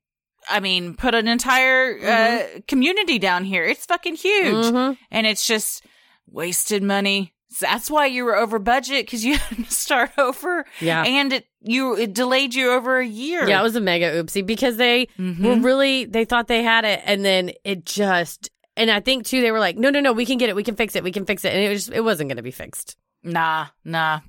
I 0.49 0.61
mean, 0.61 0.94
put 0.94 1.14
an 1.14 1.28
entire 1.28 1.99
uh, 2.05 2.61
community 2.68 3.18
down 3.18 3.44
here. 3.44 3.64
It's 3.64 3.86
fucking 3.86 4.16
huge, 4.16 4.66
Mhm. 4.66 4.97
and 5.11 5.26
it's 5.26 5.47
just 5.47 5.84
wasted 6.30 6.82
money. 6.82 7.32
So 7.51 7.64
that's 7.66 7.90
why 7.90 8.07
you 8.07 8.24
were 8.24 8.36
over 8.36 8.59
budget 8.59 9.07
because 9.07 9.24
you 9.24 9.36
had 9.38 9.64
to 9.66 9.72
start 9.72 10.11
over. 10.18 10.64
Yeah. 10.80 11.03
and 11.05 11.32
it 11.32 11.47
you 11.62 11.97
it 11.97 12.12
delayed 12.14 12.55
you 12.55 12.70
over 12.72 12.99
a 12.99 13.07
year. 13.07 13.49
Yeah, 13.49 13.61
it 13.61 13.62
was 13.62 13.76
a 13.76 13.80
mega 13.80 14.12
oopsie 14.22 14.44
because 14.44 14.76
they 14.76 15.07
Mm-hmm. 15.18 15.44
were 15.47 15.57
really 15.57 16.05
they 16.05 16.24
thought 16.24 16.49
they 16.49 16.62
had 16.62 16.84
it 16.84 17.01
and 17.05 17.24
then 17.24 17.53
it 17.64 17.84
just 17.86 18.51
and 18.76 18.90
I 18.90 19.01
think 19.01 19.24
too 19.26 19.40
they 19.40 19.53
were 19.53 19.61
like, 19.61 19.76
no, 19.76 19.88
no, 19.90 20.01
no, 20.01 20.12
we 20.12 20.26
can 20.26 20.36
get 20.38 20.49
it, 20.51 20.57
we 20.57 20.62
can 20.64 20.76
fix 20.76 20.94
it, 20.97 21.03
we 21.05 21.12
can 21.12 21.24
fix 21.24 21.44
it, 21.44 21.53
and 21.55 21.62
it 21.62 21.70
was 21.70 21.88
it 21.88 22.05
wasn't 22.05 22.28
going 22.28 22.36
to 22.36 22.42
be 22.42 22.51
fixed. 22.51 22.97
Nah, 23.22 23.66
nah. 23.84 24.20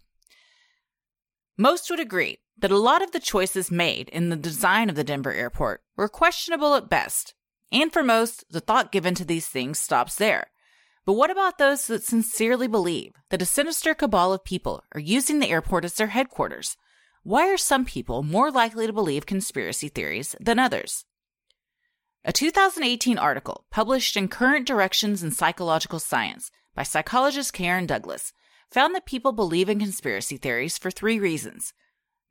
Most 1.57 1.89
would 1.89 1.99
agree 1.99 2.37
that 2.59 2.71
a 2.71 2.77
lot 2.77 3.01
of 3.01 3.11
the 3.11 3.19
choices 3.19 3.69
made 3.69 4.09
in 4.09 4.29
the 4.29 4.35
design 4.35 4.89
of 4.89 4.95
the 4.95 5.03
Denver 5.03 5.33
airport 5.33 5.81
were 5.95 6.09
questionable 6.09 6.75
at 6.75 6.89
best. 6.89 7.33
And 7.71 7.91
for 7.91 8.03
most, 8.03 8.45
the 8.49 8.59
thought 8.59 8.91
given 8.91 9.13
to 9.15 9.25
these 9.25 9.47
things 9.47 9.79
stops 9.79 10.15
there. 10.15 10.47
But 11.05 11.13
what 11.13 11.29
about 11.29 11.57
those 11.57 11.87
that 11.87 12.03
sincerely 12.03 12.67
believe 12.67 13.13
that 13.29 13.41
a 13.41 13.45
sinister 13.45 13.93
cabal 13.93 14.33
of 14.33 14.43
people 14.43 14.83
are 14.93 14.99
using 14.99 15.39
the 15.39 15.49
airport 15.49 15.85
as 15.85 15.95
their 15.95 16.07
headquarters? 16.07 16.75
Why 17.23 17.47
are 17.47 17.57
some 17.57 17.85
people 17.85 18.23
more 18.23 18.51
likely 18.51 18.87
to 18.87 18.93
believe 18.93 19.25
conspiracy 19.25 19.89
theories 19.89 20.35
than 20.39 20.59
others? 20.59 21.05
A 22.25 22.33
2018 22.33 23.17
article 23.17 23.65
published 23.71 24.17
in 24.17 24.27
Current 24.27 24.67
Directions 24.67 25.23
in 25.23 25.31
Psychological 25.31 25.99
Science 25.99 26.51
by 26.75 26.83
psychologist 26.83 27.53
Karen 27.53 27.85
Douglas 27.85 28.33
found 28.69 28.93
that 28.93 29.05
people 29.05 29.31
believe 29.31 29.69
in 29.69 29.79
conspiracy 29.79 30.35
theories 30.35 30.77
for 30.77 30.91
three 30.91 31.19
reasons 31.19 31.73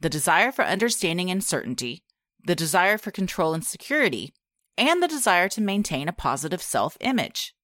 the 0.00 0.08
desire 0.08 0.52
for 0.52 0.64
understanding 0.64 1.30
and 1.30 1.42
certainty, 1.42 2.02
the 2.44 2.54
desire 2.54 2.98
for 2.98 3.10
control 3.10 3.54
and 3.54 3.64
security, 3.64 4.34
and 4.78 5.02
the 5.02 5.08
desire 5.08 5.48
to 5.48 5.60
maintain 5.60 6.08
a 6.08 6.12
positive 6.12 6.62
self 6.62 6.96
image. 7.00 7.54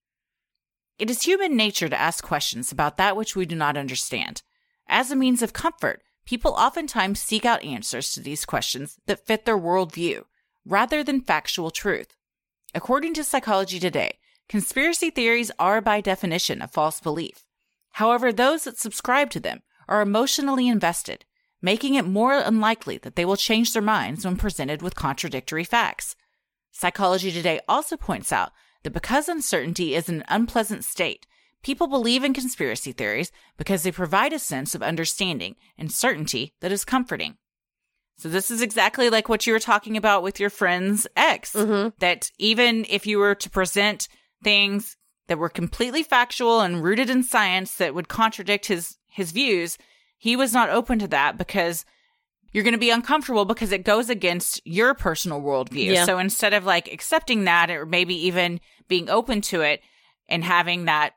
It 0.99 1.11
is 1.11 1.23
human 1.23 1.57
nature 1.57 1.89
to 1.89 2.01
ask 2.01 2.23
questions 2.23 2.71
about 2.71 2.97
that 2.97 3.17
which 3.17 3.35
we 3.35 3.47
do 3.47 3.57
not 3.57 3.77
understand. 3.77 4.43
As 4.89 5.11
a 5.11 5.17
means 5.17 5.43
of 5.43 5.53
comfort, 5.53 6.03
people 6.25 6.53
oftentimes 6.53 7.21
seek 7.21 7.45
out 7.45 7.65
answers 7.65 8.13
to 8.13 8.21
these 8.21 8.45
questions 8.45 8.99
that 9.07 9.27
fit 9.27 9.45
their 9.45 9.59
worldview, 9.59 10.25
rather 10.65 11.03
than 11.03 11.21
factual 11.21 11.71
truth. 11.71 12.15
According 12.75 13.15
to 13.15 13.25
Psychology 13.25 13.79
Today, 13.79 14.19
conspiracy 14.49 15.11
theories 15.11 15.51
are 15.59 15.81
by 15.81 16.01
definition 16.01 16.63
a 16.63 16.69
false 16.69 17.01
belief. 17.01 17.45
However, 17.93 18.33
those 18.33 18.65
that 18.65 18.79
subscribe 18.79 19.31
to 19.31 19.41
them 19.41 19.63
are 19.89 20.01
emotionally 20.01 20.69
invested, 20.69 21.25
making 21.63 21.95
it 21.95 22.05
more 22.05 22.35
unlikely 22.35 22.99
that 22.99 23.17
they 23.17 23.25
will 23.25 23.37
change 23.37 23.73
their 23.73 23.81
minds 23.81 24.25
when 24.25 24.37
presented 24.37 24.83
with 24.83 24.97
contradictory 24.97 25.65
facts. 25.65 26.17
Psychology 26.73 27.31
Today 27.31 27.61
also 27.69 27.97
points 27.97 28.33
out 28.33 28.51
that 28.83 28.93
because 28.93 29.29
uncertainty 29.29 29.95
is 29.95 30.09
an 30.09 30.25
unpleasant 30.29 30.85
state, 30.85 31.27
people 31.63 31.87
believe 31.87 32.25
in 32.25 32.35
conspiracy 32.35 32.93
theories 32.93 33.31
because 33.57 33.83
they 33.83 33.93
provide 33.93 34.33
a 34.33 34.39
sense 34.39 34.75
of 34.75 34.83
understanding 34.83 35.55
and 35.79 35.93
certainty 35.93 36.53
that 36.61 36.73
is 36.73 36.85
comforting. 36.85 37.37
So 38.19 38.29
this 38.29 38.51
is 38.51 38.63
exactly 38.63 39.11
like 39.11 39.29
what 39.29 39.47
you 39.47 39.53
were 39.53 39.59
talking 39.59 39.97
about 39.97 40.23
with 40.23 40.39
your 40.39 40.51
friend's 40.51 41.07
ex. 41.17 41.55
Mm-hmm. 41.55 41.91
That 41.99 42.31
even 42.39 42.85
if 42.89 43.07
you 43.07 43.19
were 43.19 43.35
to 43.35 43.51
present 43.51 44.09
things 44.45 44.97
that 45.29 45.39
were 45.39 45.49
completely 45.49 46.03
factual 46.03 46.61
and 46.61 46.83
rooted 46.83 47.09
in 47.09 47.23
science 47.23 47.77
that 47.77 47.95
would 47.95 48.09
contradict 48.09 48.67
his 48.67 48.99
his 49.09 49.33
views, 49.33 49.77
he 50.23 50.37
was 50.37 50.53
not 50.53 50.71
open 50.71 51.01
to 51.01 51.09
that 51.09 51.37
because 51.37 51.85
you're 52.53 52.63
going 52.63 52.75
to 52.75 52.79
be 52.79 52.91
uncomfortable 52.91 53.45
because 53.45 53.73
it 53.73 53.83
goes 53.83 54.09
against 54.09 54.65
your 54.65 54.95
personal 54.95 55.41
worldview. 55.41 55.95
Yeah. 55.95 56.05
So 56.05 56.19
instead 56.19 56.55
of 56.55 56.65
like 56.65 56.93
accepting 56.93 57.43
that 57.43 57.73
or 57.73 57.85
maybe 57.85 58.15
even 58.29 58.61
being 58.87 59.11
open 59.11 59.41
to 59.41 59.63
it 59.63 59.81
and 60.29 60.45
having 60.45 60.85
that 60.85 61.15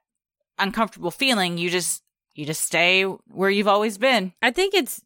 uncomfortable 0.57 1.11
feeling, 1.11 1.59
you 1.59 1.69
just 1.69 2.01
you 2.33 2.47
just 2.47 2.65
stay 2.65 3.03
where 3.03 3.51
you've 3.51 3.67
always 3.67 3.99
been. 3.99 4.33
I 4.41 4.49
think 4.49 4.73
it's 4.73 5.03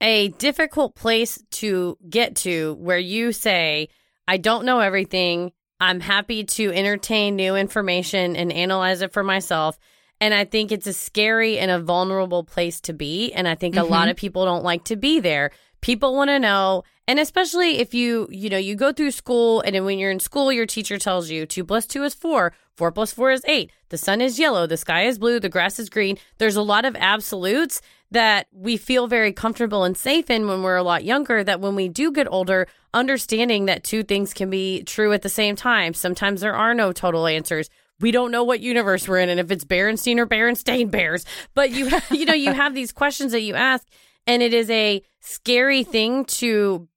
a 0.00 0.28
difficult 0.28 0.94
place 0.94 1.42
to 1.50 1.98
get 2.08 2.36
to 2.36 2.74
where 2.74 2.96
you 2.96 3.32
say, 3.32 3.88
I 4.28 4.36
don't 4.36 4.64
know 4.64 4.78
everything. 4.78 5.50
I'm 5.80 5.98
happy 5.98 6.44
to 6.44 6.72
entertain 6.72 7.34
new 7.34 7.56
information 7.56 8.36
and 8.36 8.52
analyze 8.52 9.02
it 9.02 9.12
for 9.12 9.24
myself. 9.24 9.80
And 10.20 10.34
I 10.34 10.44
think 10.44 10.70
it's 10.70 10.86
a 10.86 10.92
scary 10.92 11.58
and 11.58 11.70
a 11.70 11.80
vulnerable 11.80 12.44
place 12.44 12.80
to 12.82 12.92
be. 12.92 13.32
And 13.32 13.48
I 13.48 13.54
think 13.54 13.76
a 13.76 13.82
lot 13.82 14.06
Mhm. 14.08 14.10
of 14.10 14.16
people 14.16 14.44
don't 14.44 14.64
like 14.64 14.84
to 14.84 14.96
be 14.96 15.18
there. 15.20 15.50
People 15.80 16.14
want 16.14 16.28
to 16.28 16.38
know. 16.38 16.84
And 17.08 17.18
especially 17.18 17.78
if 17.78 17.94
you, 17.94 18.28
you 18.30 18.50
know, 18.50 18.58
you 18.58 18.74
go 18.76 18.92
through 18.92 19.12
school 19.12 19.62
and 19.62 19.74
then 19.74 19.84
when 19.84 19.98
you're 19.98 20.10
in 20.10 20.20
school, 20.20 20.52
your 20.52 20.66
teacher 20.66 20.98
tells 20.98 21.30
you 21.30 21.46
two 21.46 21.64
plus 21.64 21.86
two 21.86 22.04
is 22.04 22.14
four, 22.14 22.52
four 22.76 22.92
plus 22.92 23.12
four 23.12 23.30
is 23.32 23.42
eight. 23.48 23.70
The 23.88 23.98
sun 23.98 24.20
is 24.20 24.38
yellow, 24.38 24.66
the 24.66 24.76
sky 24.76 25.04
is 25.06 25.18
blue, 25.18 25.40
the 25.40 25.48
grass 25.48 25.78
is 25.78 25.88
green. 25.88 26.18
There's 26.38 26.54
a 26.54 26.62
lot 26.62 26.84
of 26.84 26.94
absolutes 26.96 27.80
that 28.12 28.46
we 28.52 28.76
feel 28.76 29.06
very 29.06 29.32
comfortable 29.32 29.82
and 29.84 29.96
safe 29.96 30.28
in 30.30 30.46
when 30.46 30.62
we're 30.62 30.76
a 30.76 30.82
lot 30.82 31.02
younger. 31.02 31.42
That 31.42 31.60
when 31.60 31.74
we 31.74 31.88
do 31.88 32.12
get 32.12 32.28
older, 32.30 32.68
understanding 32.92 33.66
that 33.66 33.82
two 33.82 34.02
things 34.02 34.34
can 34.34 34.50
be 34.50 34.82
true 34.82 35.12
at 35.12 35.22
the 35.22 35.28
same 35.28 35.56
time. 35.56 35.94
Sometimes 35.94 36.40
there 36.42 36.54
are 36.54 36.74
no 36.74 36.92
total 36.92 37.26
answers. 37.26 37.70
We 38.00 38.10
don't 38.10 38.30
know 38.30 38.44
what 38.44 38.60
universe 38.60 39.06
we're 39.06 39.18
in 39.18 39.28
and 39.28 39.38
if 39.40 39.50
it's 39.50 39.64
Berenstein 39.64 40.18
or 40.18 40.26
Berenstain 40.26 40.90
Bears. 40.90 41.24
But 41.54 41.70
you, 41.70 41.90
ha- 41.90 42.04
you 42.10 42.24
know, 42.24 42.34
you 42.34 42.52
have 42.52 42.74
these 42.74 42.92
questions 42.92 43.32
that 43.32 43.42
you 43.42 43.54
ask, 43.54 43.86
and 44.26 44.42
it 44.42 44.54
is 44.54 44.70
a 44.70 45.02
scary 45.20 45.84
thing 45.84 46.24
to 46.26 46.88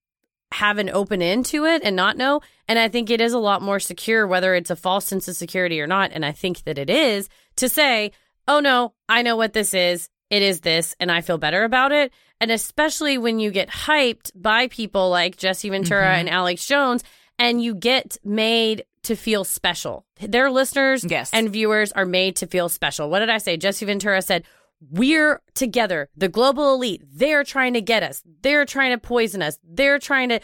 have 0.53 0.77
an 0.77 0.89
open 0.89 1.21
end 1.21 1.45
to 1.47 1.65
it 1.65 1.81
and 1.83 1.95
not 1.95 2.15
know. 2.15 2.39
And 2.67 2.77
I 2.77 2.87
think 2.87 3.09
it 3.09 3.19
is 3.21 3.33
a 3.33 3.39
lot 3.39 3.61
more 3.61 3.79
secure, 3.79 4.27
whether 4.27 4.53
it's 4.55 4.69
a 4.69 4.75
false 4.75 5.05
sense 5.05 5.27
of 5.27 5.35
security 5.35 5.81
or 5.81 5.87
not. 5.87 6.11
And 6.13 6.23
I 6.25 6.31
think 6.31 6.63
that 6.63 6.77
it 6.77 6.89
is 6.89 7.27
to 7.57 7.67
say, 7.67 8.11
oh 8.47 8.59
no, 8.59 8.93
I 9.09 9.23
know 9.23 9.35
what 9.35 9.53
this 9.53 9.73
is. 9.73 10.09
It 10.29 10.41
is 10.41 10.61
this, 10.61 10.95
and 10.99 11.11
I 11.11 11.21
feel 11.21 11.37
better 11.37 11.63
about 11.63 11.91
it. 11.91 12.11
And 12.39 12.49
especially 12.51 13.17
when 13.17 13.39
you 13.39 13.51
get 13.51 13.69
hyped 13.69 14.31
by 14.35 14.67
people 14.67 15.09
like 15.09 15.37
Jesse 15.37 15.69
Ventura 15.69 16.05
Mhm. 16.05 16.19
and 16.21 16.29
Alex 16.29 16.65
Jones, 16.65 17.03
and 17.39 17.61
you 17.61 17.73
get 17.75 18.17
made 18.23 18.83
to 19.03 19.15
feel 19.15 19.43
special. 19.43 20.05
Their 20.19 20.49
listeners 20.49 21.03
Yes. 21.07 21.29
and 21.33 21.49
viewers 21.49 21.91
are 21.91 22.05
made 22.05 22.35
to 22.37 22.47
feel 22.47 22.69
special. 22.69 23.09
What 23.09 23.19
did 23.19 23.29
I 23.29 23.37
say? 23.37 23.57
Jesse 23.57 23.85
Ventura 23.85 24.21
said, 24.21 24.43
we're 24.91 25.41
together, 25.55 26.09
the 26.17 26.27
global 26.27 26.73
elite. 26.73 27.03
They're 27.09 27.43
trying 27.45 27.73
to 27.73 27.81
get 27.81 28.03
us. 28.03 28.21
They're 28.41 28.65
trying 28.65 28.91
to 28.91 28.97
poison 28.97 29.41
us. 29.41 29.57
They're 29.63 29.99
trying 29.99 30.27
to 30.29 30.41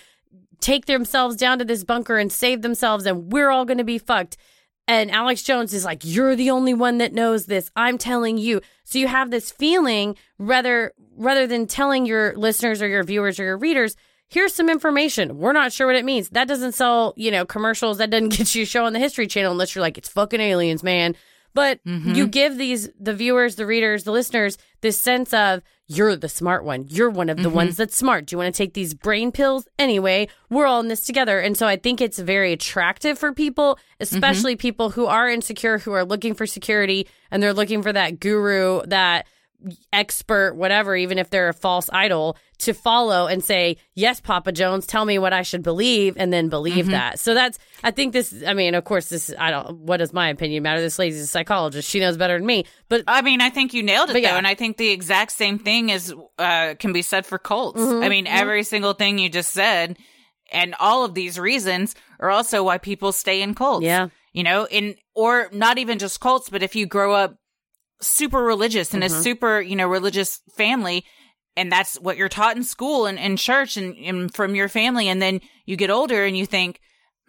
take 0.61 0.85
themselves 0.85 1.35
down 1.35 1.59
to 1.59 1.65
this 1.65 1.83
bunker 1.83 2.17
and 2.17 2.31
save 2.31 2.61
themselves, 2.61 3.05
and 3.05 3.31
we're 3.33 3.49
all 3.49 3.65
going 3.65 3.79
to 3.79 3.83
be 3.83 3.97
fucked. 3.97 4.37
And 4.87 5.11
Alex 5.11 5.43
Jones 5.43 5.73
is 5.73 5.83
like, 5.85 6.01
You're 6.03 6.35
the 6.37 6.51
only 6.51 6.73
one 6.73 6.99
that 6.99 7.13
knows 7.13 7.47
this. 7.47 7.69
I'm 7.75 7.97
telling 7.97 8.37
you. 8.37 8.61
So 8.85 8.97
you 8.97 9.07
have 9.07 9.29
this 9.29 9.51
feeling 9.51 10.15
rather 10.37 10.93
rather 11.17 11.45
than 11.45 11.67
telling 11.67 12.05
your 12.05 12.33
listeners 12.37 12.81
or 12.81 12.87
your 12.87 13.03
viewers 13.03 13.39
or 13.39 13.43
your 13.43 13.57
readers, 13.57 13.95
here's 14.29 14.53
some 14.55 14.69
information. 14.69 15.37
We're 15.37 15.53
not 15.53 15.73
sure 15.73 15.87
what 15.87 15.95
it 15.95 16.05
means. 16.05 16.29
That 16.29 16.47
doesn't 16.47 16.73
sell, 16.73 17.13
you 17.17 17.31
know, 17.31 17.45
commercials. 17.45 17.97
That 17.97 18.09
doesn't 18.09 18.29
get 18.37 18.55
you 18.55 18.63
a 18.63 18.65
show 18.65 18.85
on 18.85 18.93
the 18.93 18.99
History 18.99 19.27
Channel 19.27 19.51
unless 19.51 19.75
you're 19.75 19.81
like, 19.81 19.97
it's 19.97 20.09
fucking 20.09 20.39
aliens, 20.39 20.83
man. 20.83 21.15
But 21.55 21.79
you 21.83 22.27
give 22.27 22.57
these 22.59 22.89
the 22.99 23.13
viewers, 23.13 23.55
the 23.55 23.65
readers, 23.65 24.03
the 24.03 24.11
listeners 24.11 24.57
this 24.81 25.01
sense 25.01 25.33
of 25.33 25.61
you're 25.87 26.15
the 26.15 26.29
smart 26.29 26.63
one. 26.63 26.85
You're 26.87 27.09
one 27.09 27.27
of 27.27 27.37
the 27.37 27.49
Mhm. 27.49 27.53
ones 27.53 27.75
that's 27.77 27.97
smart. 27.97 28.27
Do 28.27 28.35
you 28.35 28.37
want 28.37 28.53
to 28.53 28.57
take 28.57 28.75
these 28.75 28.93
brain 28.93 29.31
pills? 29.31 29.67
Anyway, 29.79 30.27
we're 30.51 30.67
all 30.67 30.79
in 30.79 30.89
this 30.89 31.03
together. 31.03 31.39
And 31.39 31.57
so 31.57 31.65
I 31.65 31.75
think 31.75 31.99
it's 32.01 32.19
very 32.19 32.53
attractive 32.53 33.17
for 33.17 33.33
people, 33.33 33.79
especially 33.99 34.55
people 34.55 34.91
who 34.91 35.07
are 35.07 35.27
insecure, 35.27 35.79
who 35.79 35.91
are 35.91 36.05
looking 36.05 36.35
for 36.35 36.45
security 36.45 37.07
and 37.31 37.41
they're 37.41 37.51
looking 37.53 37.81
for 37.81 37.91
that 37.91 38.19
guru, 38.19 38.83
that 38.85 39.25
expert, 39.91 40.55
whatever, 40.55 40.95
even 40.95 41.17
if 41.17 41.29
they're 41.31 41.49
a 41.49 41.53
false 41.53 41.89
idol, 41.91 42.37
to 42.59 42.73
follow 42.73 43.27
and 43.27 43.43
say, 43.43 43.77
Yes, 43.95 44.19
Papa 44.19 44.51
Jones, 44.51 44.85
tell 44.85 45.05
me 45.05 45.17
what 45.17 45.33
I 45.33 45.41
should 45.41 45.63
believe, 45.63 46.15
and 46.17 46.31
then 46.31 46.49
believe 46.49 46.85
Mhm. 46.85 46.91
that. 46.91 47.19
So 47.19 47.33
that's, 47.33 47.57
I 47.83 47.91
think 47.91 48.13
this, 48.13 48.33
I 48.45 48.53
mean, 48.53 48.75
of 48.75 48.83
course, 48.83 49.07
this, 49.09 49.33
I 49.39 49.49
don't, 49.51 49.79
what 49.79 49.97
does 49.97 50.11
my 50.13 50.29
opinion 50.29 50.63
matter? 50.63 50.81
This 50.81 50.99
lady's 50.99 51.21
a 51.21 51.27
psychologist. 51.27 51.89
She 51.89 51.99
knows 51.99 52.17
better 52.17 52.37
than 52.37 52.45
me. 52.45 52.65
But 52.89 53.03
I 53.07 53.21
mean, 53.21 53.41
I 53.41 53.49
think 53.49 53.73
you 53.73 53.81
nailed 53.83 54.09
it 54.09 54.13
But 54.13 54.21
yeah. 54.21 54.31
though, 54.31 54.37
and 54.37 54.47
I 54.47 54.55
think 54.55 54.77
the 54.77 54.89
exact 54.89 55.31
same 55.31 55.57
thing 55.59 55.89
is 55.89 56.13
uh, 56.37 56.75
can 56.79 56.91
be 56.93 57.01
said 57.01 57.25
for 57.25 57.37
cults. 57.39 57.79
Mhm, 57.81 58.03
I 58.03 58.09
mean, 58.09 58.25
mhm. 58.25 58.31
every 58.39 58.63
single 58.63 58.93
thing 58.93 59.17
you 59.19 59.29
just 59.29 59.51
said, 59.51 59.97
and 60.51 60.75
all 60.79 61.05
of 61.05 61.13
these 61.13 61.39
reasons 61.39 61.95
are 62.19 62.29
also 62.29 62.63
why 62.63 62.77
people 62.77 63.11
stay 63.11 63.41
in 63.41 63.53
cults. 63.55 63.85
Yeah. 63.85 64.09
you 64.31 64.43
know, 64.43 64.67
in, 64.69 64.95
or 65.15 65.49
not 65.51 65.77
even 65.79 65.97
just 65.97 66.19
cults, 66.19 66.49
but 66.49 66.61
if 66.61 66.75
you 66.75 66.85
grow 66.85 67.13
up 67.13 67.35
super 68.01 68.41
religious 68.43 68.93
in 68.93 69.01
a 69.03 69.09
super, 69.09 69.59
you 69.59 69.75
know, 69.75 69.87
religious 69.87 70.39
family, 70.55 71.03
and 71.59 71.71
that's 71.71 71.95
what 71.99 72.17
you're 72.17 72.29
taught 72.29 72.55
in 72.57 72.63
school 72.63 73.05
and 73.05 73.19
in 73.19 73.37
church 73.37 73.77
and, 73.77 73.95
and 73.97 74.33
from 74.33 74.55
your 74.55 74.69
family, 74.69 75.07
and 75.09 75.21
then 75.21 75.41
you 75.65 75.75
get 75.75 75.89
older 75.89 76.23
and 76.25 76.37
you 76.37 76.45
think, 76.45 76.79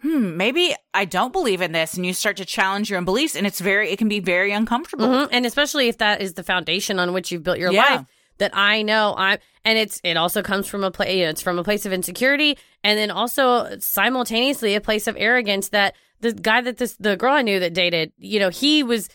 hmm, 0.01 0.35
maybe 0.37 0.73
I 0.93 1.05
don't 1.05 1.31
believe 1.31 1.61
in 1.61 1.73
this, 1.73 1.93
and 1.95 2.05
you 2.05 2.13
start 2.13 2.37
to 2.37 2.45
challenge 2.45 2.89
your 2.89 2.97
own 2.97 3.05
beliefs, 3.05 3.35
and 3.35 3.45
it's 3.45 3.59
very, 3.59 3.91
it 3.91 3.97
can 3.99 4.07
be 4.07 4.19
very 4.19 4.51
uncomfortable. 4.51 5.05
Mhm. 5.07 5.29
And 5.31 5.45
especially 5.45 5.89
if 5.89 5.97
that 5.99 6.21
is 6.21 6.33
the 6.33 6.43
foundation 6.43 6.97
on 6.99 7.13
which 7.13 7.31
you've 7.31 7.43
built 7.43 7.59
your 7.59 7.71
Yeah. 7.71 7.83
life. 7.97 8.05
That 8.37 8.51
I 8.57 8.81
know 8.81 9.13
I'm, 9.15 9.37
and 9.63 9.77
it's 9.77 10.01
it 10.03 10.17
also 10.17 10.41
comes 10.41 10.65
from 10.67 10.83
a 10.83 10.89
place. 10.89 11.13
You 11.15 11.25
know, 11.25 11.29
it's 11.29 11.43
from 11.43 11.59
a 11.59 11.63
place 11.63 11.85
of 11.85 11.93
insecurity, 11.93 12.57
and 12.83 12.97
then 12.97 13.11
also 13.11 13.77
simultaneously 13.77 14.73
a 14.73 14.81
place 14.81 15.05
of 15.05 15.15
arrogance. 15.19 15.69
That 15.69 15.93
the 16.21 16.33
guy 16.33 16.61
that 16.61 16.77
this 16.79 16.93
the 16.99 17.15
girl 17.15 17.33
I 17.33 17.43
knew 17.43 17.59
that 17.59 17.75
dated, 17.75 18.13
you 18.17 18.39
know, 18.39 18.49
he 18.49 18.81
was, 18.81 19.09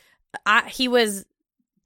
I, 0.45 0.69
he 0.69 0.87
was 0.87 1.25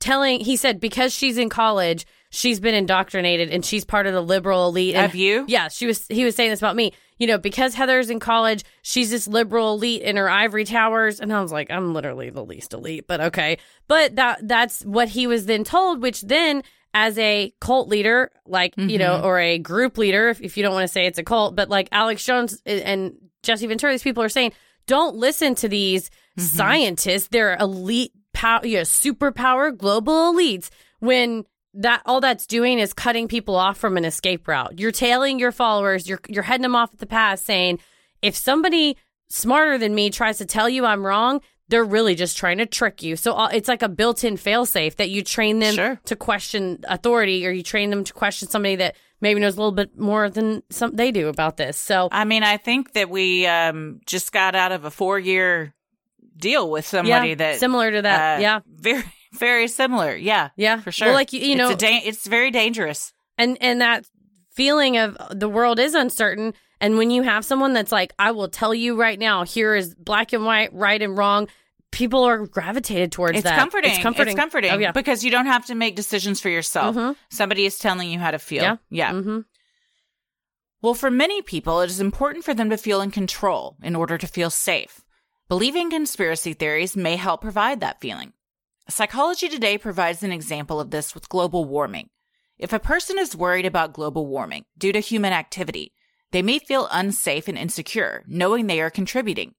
telling. 0.00 0.40
He 0.40 0.56
said 0.56 0.80
because 0.80 1.14
she's 1.14 1.38
in 1.38 1.48
college, 1.48 2.04
she's 2.30 2.60
been 2.60 2.74
indoctrinated, 2.74 3.50
and 3.50 3.64
she's 3.64 3.84
part 3.84 4.06
of 4.06 4.12
the 4.14 4.20
liberal 4.22 4.68
elite. 4.68 4.94
And 4.94 5.02
Have 5.02 5.14
you? 5.14 5.44
Yeah, 5.48 5.68
she 5.68 5.86
was. 5.86 6.06
He 6.08 6.24
was 6.24 6.34
saying 6.34 6.50
this 6.50 6.60
about 6.60 6.76
me. 6.76 6.92
You 7.18 7.26
know, 7.26 7.36
because 7.36 7.74
Heather's 7.74 8.08
in 8.08 8.18
college, 8.18 8.64
she's 8.80 9.10
this 9.10 9.28
liberal 9.28 9.74
elite 9.74 10.00
in 10.00 10.16
her 10.16 10.30
ivory 10.30 10.64
towers, 10.64 11.20
and 11.20 11.30
I 11.30 11.42
was 11.42 11.52
like, 11.52 11.70
I'm 11.70 11.92
literally 11.92 12.30
the 12.30 12.42
least 12.42 12.72
elite, 12.72 13.06
but 13.06 13.20
okay. 13.20 13.58
But 13.88 14.16
that 14.16 14.48
that's 14.48 14.82
what 14.86 15.08
he 15.10 15.26
was 15.26 15.44
then 15.44 15.62
told, 15.64 16.00
which 16.00 16.22
then 16.22 16.62
as 16.94 17.18
a 17.18 17.52
cult 17.60 17.88
leader, 17.88 18.30
like 18.46 18.72
you 18.78 18.96
know, 18.98 19.20
Mhm. 19.20 19.24
or 19.24 19.38
a 19.38 19.58
group 19.58 19.98
leader, 19.98 20.30
if, 20.30 20.40
if 20.40 20.56
you 20.56 20.62
don't 20.62 20.72
want 20.72 20.84
to 20.84 20.92
say 20.92 21.04
it's 21.06 21.18
a 21.18 21.22
cult, 21.22 21.54
but 21.54 21.68
like 21.68 21.88
Alex 21.92 22.24
Jones 22.24 22.60
and 22.64 23.12
Jesse 23.42 23.66
Ventura, 23.66 23.92
these 23.92 24.02
people 24.02 24.22
are 24.22 24.28
saying, 24.30 24.52
don't 24.86 25.14
listen 25.14 25.54
to 25.56 25.68
these 25.68 26.10
scientists. 26.38 27.28
They're 27.28 27.56
elite, 27.60 28.12
power, 28.32 28.64
you 28.66 28.76
know, 28.78 28.82
superpower 28.82 29.76
global 29.76 30.32
elites. 30.32 30.70
When 31.00 31.44
that 31.74 32.02
all 32.04 32.20
that's 32.20 32.46
doing 32.46 32.78
is 32.78 32.92
cutting 32.92 33.28
people 33.28 33.54
off 33.56 33.78
from 33.78 33.96
an 33.96 34.04
escape 34.04 34.48
route. 34.48 34.78
You're 34.78 34.92
tailing 34.92 35.38
your 35.38 35.52
followers. 35.52 36.08
You're 36.08 36.20
you're 36.28 36.42
heading 36.42 36.62
them 36.62 36.74
off 36.76 36.92
at 36.92 36.98
the 36.98 37.06
pass, 37.06 37.42
saying 37.42 37.78
if 38.22 38.34
somebody 38.36 38.96
smarter 39.28 39.78
than 39.78 39.94
me 39.94 40.10
tries 40.10 40.38
to 40.38 40.44
tell 40.46 40.68
you 40.68 40.84
I'm 40.84 41.06
wrong, 41.06 41.40
they're 41.68 41.84
really 41.84 42.16
just 42.16 42.36
trying 42.36 42.58
to 42.58 42.66
trick 42.66 43.02
you. 43.02 43.14
So 43.14 43.34
uh, 43.34 43.48
it's 43.52 43.68
like 43.68 43.82
a 43.82 43.88
built-in 43.88 44.34
failsafe 44.36 44.96
that 44.96 45.08
you 45.10 45.22
train 45.22 45.60
them 45.60 45.74
Sure. 45.76 46.00
to 46.06 46.16
question 46.16 46.80
authority, 46.88 47.46
or 47.46 47.50
you 47.52 47.62
train 47.62 47.90
them 47.90 48.02
to 48.02 48.12
question 48.12 48.48
somebody 48.48 48.74
that 48.76 48.96
maybe 49.20 49.38
knows 49.40 49.54
a 49.54 49.58
little 49.58 49.70
bit 49.70 49.96
more 49.96 50.28
than 50.28 50.64
some 50.70 50.96
they 50.96 51.12
do 51.12 51.28
about 51.28 51.56
this. 51.56 51.76
So 51.78 52.08
I 52.10 52.24
mean, 52.24 52.42
I 52.42 52.56
think 52.56 52.94
that 52.94 53.08
we 53.08 53.46
um, 53.46 54.00
just 54.06 54.32
got 54.32 54.56
out 54.56 54.72
of 54.72 54.84
a 54.84 54.90
four 54.90 55.18
year 55.20 55.72
deal 56.36 56.68
with 56.70 56.86
somebody 56.86 57.28
Yeah, 57.30 57.34
that 57.36 57.60
similar 57.60 57.92
to 57.92 58.02
that. 58.02 58.38
uh, 58.38 58.40
Yeah. 58.40 58.60
very 58.66 59.04
very 59.32 59.68
similar. 59.68 60.14
Yeah, 60.16 60.50
yeah, 60.56 60.80
for 60.80 60.92
sure. 60.92 61.08
Well, 61.08 61.14
like 61.14 61.32
you, 61.32 61.40
you 61.40 61.52
It's 61.52 61.58
know, 61.58 61.70
a 61.70 61.76
da- 61.76 62.02
it's 62.04 62.26
very 62.26 62.50
dangerous. 62.50 63.12
and 63.38 63.56
and 63.60 63.80
that 63.80 64.06
feeling 64.52 64.96
of 64.98 65.16
the 65.30 65.48
world 65.48 65.78
is 65.78 65.94
uncertain 65.94 66.52
and 66.80 66.98
when 66.98 67.10
you 67.10 67.22
have 67.22 67.44
someone 67.44 67.72
that's 67.72 67.92
like 67.92 68.12
i 68.18 68.32
will 68.32 68.48
tell 68.48 68.74
you 68.74 69.00
right 69.00 69.18
now 69.18 69.44
here 69.44 69.76
is 69.76 69.94
black 69.94 70.32
and 70.32 70.44
white 70.44 70.70
right 70.74 71.00
and 71.00 71.16
wrong 71.16 71.46
people 71.92 72.24
are 72.24 72.46
gravitated 72.46 73.12
towards 73.12 73.38
It's 73.38 73.44
that 73.44 73.56
comforting. 73.58 73.92
it's 73.92 74.00
comforting 74.02 74.32
It's 74.32 74.40
comforting 74.40 74.72
oh, 74.72 74.78
yeah 74.78 74.90
because 74.92 75.24
you 75.24 75.30
don't 75.30 75.46
have 75.46 75.66
to 75.66 75.74
make 75.76 75.94
decisions 75.94 76.40
for 76.40 76.48
yourself. 76.50 76.96
Mhm. 76.96 77.14
Somebody 77.30 77.64
is 77.64 77.78
telling 77.78 78.10
you 78.10 78.18
how 78.18 78.32
to 78.32 78.38
feel. 78.40 78.62
yeah 78.64 78.76
yeah. 78.90 79.12
hmm 79.12 79.40
Well, 80.82 80.94
for 80.94 81.10
many 81.10 81.42
people, 81.42 81.80
it 81.80 81.90
is 81.90 82.00
important 82.00 82.44
for 82.44 82.52
them 82.54 82.70
to 82.70 82.76
feel 82.76 83.00
in 83.00 83.10
control 83.12 83.76
in 83.82 83.94
order 83.96 84.18
to 84.18 84.26
feel 84.26 84.50
safe. 84.50 85.00
Believing 85.48 85.90
conspiracy 85.90 86.54
theories 86.54 86.96
may 86.96 87.16
help 87.16 87.40
provide 87.40 87.80
that 87.80 88.00
feeling. 88.00 88.32
Psychology 88.90 89.48
Today 89.48 89.78
provides 89.78 90.22
an 90.22 90.32
example 90.32 90.80
of 90.80 90.90
this 90.90 91.14
with 91.14 91.28
global 91.28 91.64
warming. 91.64 92.10
If 92.58 92.72
a 92.72 92.78
person 92.78 93.18
is 93.18 93.36
worried 93.36 93.66
about 93.66 93.92
global 93.92 94.26
warming 94.26 94.64
due 94.76 94.92
to 94.92 95.00
human 95.00 95.32
activity, 95.32 95.92
they 96.32 96.42
may 96.42 96.58
feel 96.58 96.88
unsafe 96.90 97.48
and 97.48 97.56
insecure 97.56 98.24
knowing 98.26 98.66
they 98.66 98.80
are 98.80 98.90
contributing. 98.90 99.54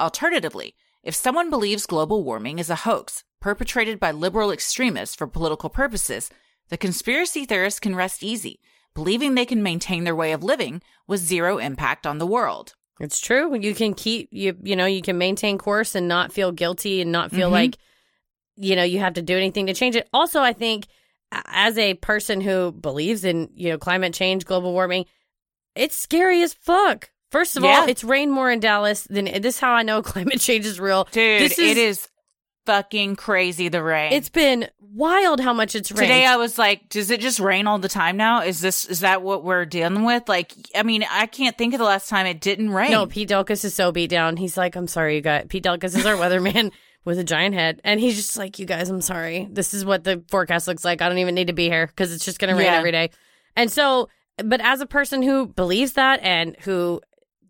Alternatively, 0.00 0.74
if 1.02 1.14
someone 1.14 1.50
believes 1.50 1.86
global 1.86 2.22
warming 2.22 2.58
is 2.58 2.70
a 2.70 2.76
hoax 2.76 3.24
perpetrated 3.40 3.98
by 3.98 4.10
liberal 4.10 4.50
extremists 4.50 5.14
for 5.16 5.26
political 5.26 5.70
purposes, 5.70 6.30
the 6.68 6.76
conspiracy 6.76 7.44
theorists 7.44 7.80
can 7.80 7.94
rest 7.96 8.22
easy, 8.22 8.60
believing 8.94 9.34
they 9.34 9.46
can 9.46 9.62
maintain 9.62 10.04
their 10.04 10.16
way 10.16 10.32
of 10.32 10.42
living 10.42 10.82
with 11.06 11.20
zero 11.20 11.58
impact 11.58 12.06
on 12.06 12.18
the 12.18 12.26
world. 12.26 12.74
it's 12.98 13.20
true 13.20 13.54
you 13.60 13.74
can 13.74 13.92
keep 13.92 14.26
you 14.32 14.56
you 14.62 14.74
know 14.74 14.86
you 14.86 15.02
can 15.02 15.18
maintain 15.18 15.58
course 15.58 15.94
and 15.94 16.08
not 16.08 16.32
feel 16.32 16.50
guilty 16.50 17.02
and 17.02 17.12
not 17.12 17.30
feel 17.30 17.50
Mhm. 17.50 17.52
like 17.60 17.76
you 18.56 18.74
know 18.76 18.82
you 18.82 18.98
have 18.98 19.14
to 19.14 19.22
do 19.22 19.36
anything 19.36 19.66
to 19.66 19.74
change 19.74 19.96
it 19.96 20.08
also 20.12 20.40
i 20.40 20.52
think 20.52 20.86
as 21.32 21.76
a 21.78 21.94
person 21.94 22.40
who 22.40 22.72
believes 22.72 23.24
in 23.24 23.48
you 23.54 23.68
know 23.70 23.78
climate 23.78 24.14
change 24.14 24.44
global 24.44 24.72
warming 24.72 25.04
it's 25.74 25.96
scary 25.96 26.42
as 26.42 26.54
fuck 26.54 27.10
first 27.30 27.56
of 27.56 27.62
Yeah. 27.64 27.80
all 27.80 27.88
it's 27.88 28.04
rained 28.04 28.32
more 28.32 28.50
in 28.50 28.60
dallas 28.60 29.04
than 29.10 29.26
this 29.26 29.56
is 29.56 29.60
how 29.60 29.72
i 29.72 29.82
know 29.82 30.02
climate 30.14 30.40
change 30.40 30.64
is 30.66 30.80
real 30.80 31.04
Dude, 31.12 31.42
This 31.42 31.58
it 31.58 31.76
is 31.76 32.08
fucking 32.66 33.14
crazy 33.14 33.68
the 33.68 33.80
rain. 33.80 34.12
It's 34.12 34.28
been 34.28 34.68
wild 34.80 35.38
how 35.38 35.52
much 35.52 35.76
it's 35.76 35.92
rained. 35.92 36.00
Today 36.08 36.26
I 36.26 36.34
was 36.34 36.58
like, 36.58 36.88
does 36.88 37.12
it 37.12 37.20
just 37.20 37.38
rain 37.38 37.68
all 37.68 37.78
the 37.78 37.88
time 37.88 38.16
now? 38.16 38.42
Is 38.42 38.60
this 38.60 38.84
is 38.86 39.00
that 39.00 39.22
what 39.22 39.44
we're 39.44 39.64
dealing 39.64 40.02
with? 40.04 40.28
Like, 40.28 40.52
I 40.74 40.82
mean, 40.82 41.04
I 41.08 41.26
can't 41.26 41.56
think 41.56 41.74
of 41.74 41.78
the 41.78 41.84
last 41.84 42.08
time 42.08 42.26
it 42.26 42.40
didn't 42.40 42.70
rain. 42.70 42.90
No, 42.90 43.06
Pete 43.06 43.28
Delkus 43.28 43.64
is 43.64 43.72
so 43.72 43.92
beat 43.92 44.10
down. 44.10 44.36
He's 44.36 44.56
like, 44.56 44.74
I'm 44.74 44.88
sorry, 44.88 45.14
you 45.14 45.20
got 45.20 45.48
Pete 45.48 45.62
Delkus 45.62 45.96
is 45.96 46.04
our 46.06 46.16
weatherman 46.16 46.72
with 47.06 47.18
a 47.18 47.24
giant 47.24 47.54
head. 47.54 47.80
And 47.84 47.98
he's 47.98 48.16
just 48.16 48.36
like, 48.36 48.58
you 48.58 48.66
guys, 48.66 48.90
I'm 48.90 49.00
sorry. 49.00 49.48
This 49.50 49.72
is 49.72 49.84
what 49.84 50.04
the 50.04 50.22
forecast 50.28 50.68
looks 50.68 50.84
like. 50.84 51.00
I 51.00 51.08
don't 51.08 51.18
even 51.18 51.34
need 51.34 51.46
to 51.46 51.54
be 51.54 51.68
here 51.70 51.86
because 51.86 52.12
it's 52.12 52.24
just 52.24 52.38
going 52.38 52.50
to 52.50 52.56
rain 52.56 52.66
Yeah. 52.66 52.76
every 52.78 52.92
day. 52.92 53.10
And 53.56 53.72
so, 53.72 54.10
but 54.44 54.60
as 54.60 54.82
a 54.82 54.86
person 54.86 55.22
who 55.22 55.46
believes 55.46 55.94
that 55.94 56.20
and 56.22 56.56
who, 56.60 57.00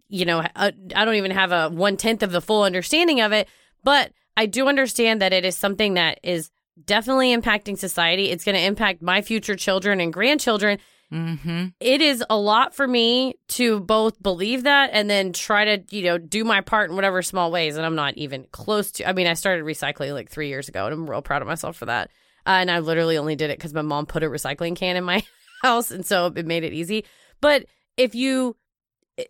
you 0.08 0.24
know, 0.24 0.44
uh, 0.54 0.70
I 0.94 1.04
don't 1.04 1.16
even 1.16 1.32
have 1.32 1.50
a 1.50 1.68
one 1.70 1.96
tenth 1.96 2.22
of 2.22 2.30
the 2.30 2.40
full 2.40 2.62
understanding 2.62 3.20
of 3.20 3.32
it, 3.32 3.48
but 3.82 4.12
I 4.36 4.46
do 4.46 4.68
understand 4.68 5.20
that 5.22 5.32
it 5.32 5.44
is 5.44 5.56
something 5.56 5.94
that 5.94 6.20
is 6.22 6.50
definitely 6.84 7.34
impacting 7.34 7.78
society. 7.78 8.30
It's 8.30 8.44
going 8.44 8.54
to 8.54 8.60
impact 8.62 9.00
my 9.02 9.22
future 9.22 9.56
children 9.56 9.98
and 10.00 10.12
grandchildren. 10.12 10.78
Mm-hmm. 11.12 11.66
it 11.78 12.00
is 12.00 12.24
a 12.28 12.36
lot 12.36 12.74
for 12.74 12.86
me 12.86 13.34
to 13.50 13.78
both 13.78 14.20
believe 14.20 14.64
that 14.64 14.90
and 14.92 15.08
then 15.08 15.32
try 15.32 15.76
to 15.76 15.96
you 15.96 16.02
know 16.02 16.18
do 16.18 16.42
my 16.42 16.62
part 16.62 16.90
in 16.90 16.96
whatever 16.96 17.22
small 17.22 17.52
ways. 17.52 17.76
And 17.76 17.86
i'm 17.86 17.94
not 17.94 18.16
even 18.16 18.44
close 18.50 18.90
to 18.92 19.08
i 19.08 19.12
mean 19.12 19.28
i 19.28 19.34
started 19.34 19.64
recycling 19.64 20.12
like 20.14 20.30
three 20.30 20.48
years 20.48 20.68
ago 20.68 20.84
and 20.84 20.92
i'm 20.92 21.08
real 21.08 21.22
proud 21.22 21.42
of 21.42 21.48
myself 21.48 21.76
for 21.76 21.86
that. 21.86 22.10
Uh, 22.44 22.58
and 22.58 22.70
i 22.70 22.80
literally 22.80 23.18
only 23.18 23.36
did 23.36 23.50
it 23.50 23.58
because 23.58 23.72
my 23.72 23.82
mom 23.82 24.06
put 24.06 24.24
a 24.24 24.26
recycling 24.26 24.74
can 24.74 24.96
in 24.96 25.04
my 25.04 25.24
house 25.62 25.92
and 25.92 26.04
so 26.04 26.26
it 26.34 26.44
made 26.44 26.64
it 26.64 26.72
easy. 26.72 27.04
But 27.40 27.66
if 27.96 28.16
you 28.16 28.56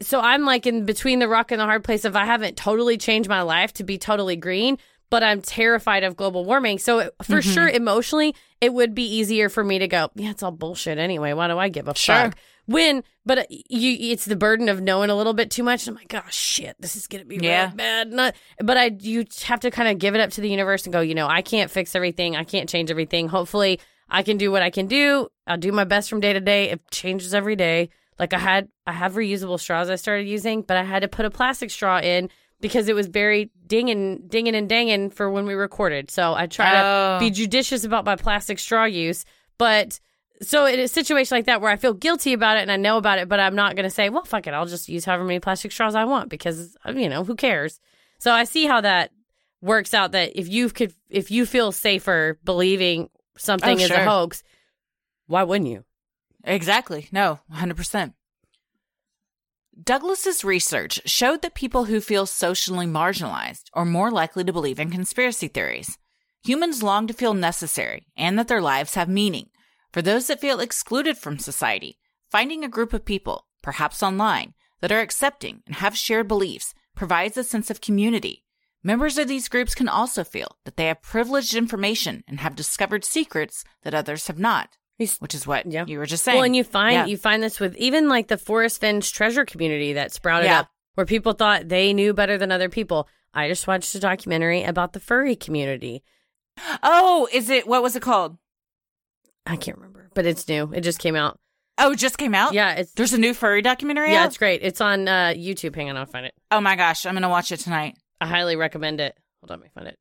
so 0.00 0.20
i'm 0.20 0.44
like 0.44 0.66
in 0.66 0.86
between 0.86 1.18
the 1.18 1.28
rock 1.28 1.52
and 1.52 1.60
the 1.60 1.66
hard 1.66 1.84
place. 1.84 2.06
If 2.06 2.16
i 2.16 2.24
haven't 2.24 2.56
totally 2.56 2.96
changed 2.96 3.28
my 3.28 3.42
life 3.42 3.74
to 3.74 3.84
be 3.84 3.98
totally 3.98 4.36
green 4.36 4.78
but 5.10 5.22
i'm 5.22 5.40
terrified 5.42 6.02
of 6.04 6.16
global 6.16 6.44
warming. 6.44 6.78
So 6.78 7.10
for 7.22 7.38
Mhm. 7.40 7.54
sure 7.54 7.68
emotionally 7.68 8.34
it 8.60 8.72
would 8.72 8.94
be 8.94 9.04
easier 9.04 9.48
for 9.48 9.62
me 9.64 9.78
to 9.78 9.88
go 9.88 10.10
yeah 10.14 10.30
it's 10.30 10.42
all 10.42 10.50
bullshit 10.52 10.98
anyway. 10.98 11.32
Why 11.32 11.48
do 11.48 11.58
i 11.58 11.68
give 11.68 11.88
a 11.88 11.94
Sure. 11.94 12.14
fuck? 12.16 12.38
When 12.66 13.04
but 13.24 13.38
uh, 13.38 13.44
you 13.68 13.96
it's 14.12 14.24
the 14.24 14.34
burden 14.34 14.68
of 14.68 14.80
knowing 14.80 15.08
a 15.08 15.14
little 15.14 15.34
bit 15.34 15.50
too 15.52 15.62
much. 15.62 15.86
I'm 15.86 15.94
like 15.94 16.12
oh 16.14 16.22
shit 16.30 16.74
this 16.80 16.96
is 16.96 17.06
gonna 17.06 17.24
be 17.24 17.36
Yeah. 17.40 17.64
really 17.66 17.76
bad. 17.76 18.12
Not 18.12 18.34
but 18.58 18.76
i 18.76 18.90
you 19.00 19.24
have 19.44 19.60
to 19.60 19.70
kind 19.70 19.88
of 19.88 19.98
give 19.98 20.14
it 20.14 20.20
up 20.20 20.30
to 20.30 20.40
the 20.40 20.48
universe 20.50 20.84
and 20.84 20.92
go 20.92 21.00
you 21.00 21.14
know 21.14 21.28
i 21.28 21.42
can't 21.42 21.70
fix 21.70 21.94
everything. 21.94 22.34
I 22.36 22.44
can't 22.44 22.68
change 22.68 22.90
everything. 22.90 23.28
Hopefully 23.28 23.80
i 24.08 24.22
can 24.22 24.36
do 24.36 24.50
what 24.50 24.62
i 24.62 24.70
can 24.70 24.86
do. 24.86 25.28
I'll 25.46 25.56
do 25.56 25.70
my 25.72 25.84
best 25.84 26.10
from 26.10 26.20
day 26.20 26.32
to 26.32 26.40
day. 26.40 26.70
It 26.70 26.80
changes 26.90 27.34
every 27.34 27.54
day. 27.56 27.90
Like 28.18 28.32
i 28.32 28.38
had 28.38 28.68
i 28.86 28.92
have 28.92 29.12
reusable 29.14 29.60
straws 29.60 29.90
i 29.90 29.94
started 29.96 30.26
using 30.26 30.62
but 30.62 30.76
i 30.78 30.82
had 30.84 31.02
to 31.02 31.08
put 31.08 31.26
a 31.26 31.30
plastic 31.30 31.70
straw 31.70 32.00
in 32.00 32.30
because 32.60 32.88
it 32.88 32.94
was 32.94 33.06
very 33.06 33.50
dinging 33.66 34.22
dinging 34.28 34.54
and 34.54 34.68
danging 34.68 35.10
for 35.10 35.30
when 35.30 35.46
we 35.46 35.54
recorded 35.54 36.10
so 36.10 36.34
i 36.34 36.46
try 36.46 36.72
Oh. 36.80 37.18
to 37.18 37.24
be 37.26 37.30
judicious 37.30 37.84
about 37.84 38.04
my 38.04 38.16
plastic 38.16 38.58
straw 38.58 38.84
use 38.84 39.24
but 39.58 40.00
so 40.42 40.66
in 40.66 40.78
a 40.80 40.86
situation 40.86 41.34
like 41.34 41.46
that 41.46 41.62
where 41.62 41.72
I 41.72 41.76
feel 41.76 41.94
guilty 41.94 42.34
about 42.34 42.58
it 42.58 42.60
and 42.60 42.70
I 42.70 42.76
know 42.76 42.98
about 42.98 43.18
it, 43.18 43.26
but 43.26 43.40
I'm 43.40 43.54
not 43.54 43.74
going 43.74 43.84
to 43.84 43.90
say, 43.90 44.10
well, 44.10 44.22
fuck 44.26 44.46
it, 44.46 44.52
I'll 44.52 44.66
just 44.66 44.86
use 44.86 45.06
however 45.06 45.24
many 45.24 45.40
plastic 45.40 45.72
straws 45.72 45.94
I 45.94 46.04
want 46.04 46.28
because 46.28 46.76
you 46.94 47.08
know 47.08 47.24
who 47.24 47.34
cares. 47.36 47.80
So 48.18 48.30
I 48.32 48.44
see 48.44 48.66
how 48.66 48.82
that 48.82 49.12
works 49.62 49.94
out. 49.94 50.12
That 50.12 50.38
if 50.38 50.46
you 50.46 50.68
could, 50.68 50.92
if 51.08 51.30
you 51.30 51.46
feel 51.46 51.72
safer 51.72 52.38
believing 52.44 53.08
something 53.38 53.78
Oh, 53.78 53.82
is 53.82 53.86
sure. 53.88 53.96
a 53.96 54.04
hoax, 54.04 54.42
why 55.26 55.42
wouldn't 55.42 55.70
you? 55.70 55.84
Exactly. 56.44 57.08
No, 57.12 57.40
100%. 57.54 58.12
Douglas's 59.82 60.42
research 60.42 61.02
showed 61.04 61.42
that 61.42 61.54
people 61.54 61.84
who 61.84 62.00
feel 62.00 62.24
socially 62.24 62.86
marginalized 62.86 63.64
are 63.74 63.84
more 63.84 64.10
likely 64.10 64.42
to 64.42 64.52
believe 64.52 64.80
in 64.80 64.90
conspiracy 64.90 65.48
theories. 65.48 65.98
Humans 66.44 66.82
long 66.82 67.06
to 67.06 67.12
feel 67.12 67.34
necessary 67.34 68.06
and 68.16 68.38
that 68.38 68.48
their 68.48 68.62
lives 68.62 68.94
have 68.94 69.08
meaning. 69.08 69.50
For 69.92 70.00
those 70.00 70.28
that 70.28 70.40
feel 70.40 70.60
excluded 70.60 71.18
from 71.18 71.38
society, 71.38 71.98
finding 72.30 72.64
a 72.64 72.68
group 72.68 72.94
of 72.94 73.04
people, 73.04 73.48
perhaps 73.62 74.02
online, 74.02 74.54
that 74.80 74.92
are 74.92 75.00
accepting 75.00 75.62
and 75.66 75.76
have 75.76 75.94
shared 75.94 76.26
beliefs 76.26 76.72
provides 76.94 77.36
a 77.36 77.44
sense 77.44 77.70
of 77.70 77.82
community. 77.82 78.44
Members 78.82 79.18
of 79.18 79.28
these 79.28 79.48
groups 79.48 79.74
can 79.74 79.88
also 79.88 80.24
feel 80.24 80.56
that 80.64 80.78
they 80.78 80.86
have 80.86 81.02
privileged 81.02 81.54
information 81.54 82.24
and 82.26 82.40
have 82.40 82.56
discovered 82.56 83.04
secrets 83.04 83.62
that 83.82 83.94
others 83.94 84.28
have 84.28 84.38
not, 84.38 84.70
which 85.18 85.34
is 85.34 85.46
what 85.46 85.70
you 85.88 85.98
were 85.98 86.06
just 86.06 86.24
saying. 86.24 86.36
Well, 86.36 86.44
and 86.44 86.56
you 86.56 86.64
find 86.64 86.94
Yeah. 86.94 87.06
you 87.06 87.16
find 87.16 87.42
this 87.42 87.60
with 87.60 87.76
even 87.76 88.08
like 88.08 88.28
the 88.28 88.38
Forrest 88.38 88.80
Fenn 88.80 89.00
treasure 89.00 89.44
community 89.44 89.92
that 89.94 90.12
sprouted 90.12 90.48
Yeah. 90.50 90.60
up, 90.60 90.68
where 90.94 91.06
people 91.06 91.32
thought 91.32 91.68
they 91.68 91.92
knew 91.92 92.12
better 92.14 92.38
than 92.38 92.50
other 92.50 92.68
people. 92.68 93.08
I 93.34 93.48
just 93.48 93.66
watched 93.66 93.94
a 93.94 94.00
documentary 94.00 94.62
about 94.62 94.92
the 94.94 95.00
furry 95.00 95.36
community. 95.36 96.02
Oh, 96.82 97.28
is 97.32 97.50
it 97.50 97.66
what 97.66 97.82
was 97.82 97.96
it 97.96 98.02
called? 98.02 98.38
I 99.44 99.56
can't 99.56 99.76
remember, 99.76 100.08
but 100.14 100.26
it's 100.26 100.48
new. 100.48 100.72
It 100.74 100.80
just 100.80 100.98
came 100.98 101.14
out. 101.14 101.38
Oh, 101.78 101.92
it 101.92 101.98
just 101.98 102.16
came 102.16 102.34
out? 102.34 102.54
Yeah, 102.54 102.72
it's 102.72 102.92
There's 102.92 103.12
a 103.12 103.18
new 103.18 103.34
furry 103.34 103.60
documentary 103.60 104.12
yeah, 104.12 104.22
out? 104.22 104.28
it's 104.28 104.38
great. 104.38 104.62
It's 104.62 104.80
on 104.80 105.06
uh, 105.06 105.34
YouTube. 105.36 105.74
Hang 105.76 105.90
on, 105.90 105.96
I'll 105.98 106.06
find 106.06 106.24
it. 106.24 106.32
Oh 106.50 106.60
my 106.62 106.74
gosh, 106.74 107.04
I'm 107.04 107.12
going 107.12 107.22
to 107.22 107.28
watch 107.28 107.52
it 107.52 107.58
tonight. 107.58 107.96
I 108.18 108.26
highly 108.26 108.56
recommend 108.56 108.98
it. 109.00 109.14
Hold 109.42 109.50
on, 109.50 109.58
let 109.60 109.64
me 109.64 109.70
find 109.74 109.86
it. 109.88 109.98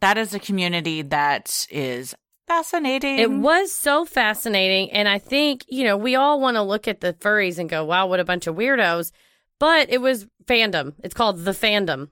That 0.00 0.16
is 0.16 0.32
a 0.32 0.38
community 0.38 1.02
that 1.02 1.66
is 1.70 2.14
fascinating. 2.46 3.18
It 3.18 3.30
was 3.30 3.72
so 3.72 4.04
fascinating. 4.04 4.90
And 4.92 5.08
I 5.08 5.18
think, 5.18 5.64
you 5.68 5.84
know, 5.84 5.96
we 5.96 6.14
all 6.16 6.40
want 6.40 6.56
to 6.56 6.62
look 6.62 6.86
at 6.88 7.00
the 7.00 7.12
furries 7.14 7.58
and 7.58 7.68
go, 7.68 7.84
wow, 7.84 8.06
what 8.06 8.20
a 8.20 8.24
bunch 8.24 8.46
of 8.46 8.54
weirdos. 8.56 9.12
But 9.58 9.90
it 9.90 10.00
was 10.00 10.26
fandom. 10.46 10.94
It's 11.02 11.14
called 11.14 11.44
The 11.44 11.52
Fandom. 11.52 12.08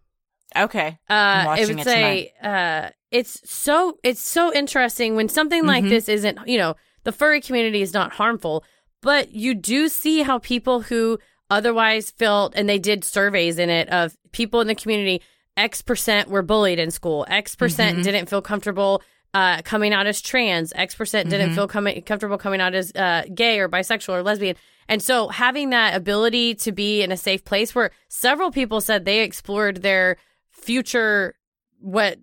Okay. 0.57 0.99
Uh, 1.09 1.43
watching 1.47 1.65
it 1.65 1.69
would 1.69 1.81
it 1.81 1.85
say, 1.85 2.33
uh, 2.43 2.91
it's 3.11 3.41
so, 3.51 3.99
it's 4.03 4.21
so 4.21 4.53
interesting 4.55 5.17
when 5.17 5.29
something 5.29 5.67
like 5.67 5.85
Mhm. 5.85 5.91
this 5.91 6.09
isn't, 6.09 6.39
you 6.47 6.59
know, 6.59 6.75
the 7.05 7.13
furry 7.13 7.41
community 7.41 7.83
is 7.83 7.93
not 7.95 8.13
harmful, 8.13 8.65
but 9.03 9.33
you 9.33 9.55
do 9.55 9.89
see 9.89 10.23
how 10.23 10.39
people 10.39 10.83
who 10.83 11.19
otherwise 11.49 12.11
felt, 12.11 12.53
and 12.55 12.69
they 12.69 12.79
did 12.79 13.05
surveys 13.05 13.59
in 13.59 13.71
it 13.71 13.89
of 13.89 14.17
people 14.33 14.61
in 14.61 14.67
the 14.69 14.75
community, 14.75 15.21
X 15.57 15.83
percent 15.83 16.29
were 16.29 16.43
bullied 16.43 16.79
in 16.79 16.91
school, 16.91 17.27
X 17.29 17.55
percent 17.57 17.99
Mhm. 17.99 18.03
didn't 18.05 18.29
feel 18.29 18.43
comfortable 18.43 19.03
uh, 19.35 19.63
coming 19.63 19.93
out 19.93 20.07
as 20.07 20.21
trans, 20.21 20.73
X 20.75 20.95
percent 20.95 21.31
didn't 21.31 21.51
Mhm. 21.51 21.55
feel 21.55 21.69
coming 21.69 22.03
comfortable 22.03 22.39
coming 22.39 22.61
out 22.61 22.75
as 22.75 22.93
uh, 22.95 23.23
gay 23.33 23.59
or 23.61 23.69
bisexual 23.69 24.15
or 24.15 24.23
lesbian. 24.23 24.57
And 24.89 25.01
so 25.01 25.29
having 25.29 25.71
that 25.71 25.95
ability 25.95 26.57
to 26.57 26.73
be 26.73 27.03
in 27.03 27.13
a 27.13 27.17
safe 27.17 27.45
place 27.45 27.75
where 27.75 27.93
several 28.09 28.51
people 28.51 28.81
said 28.81 29.05
they 29.05 29.21
explored 29.21 29.83
their 29.83 30.17
future 30.51 31.35
what 31.79 32.19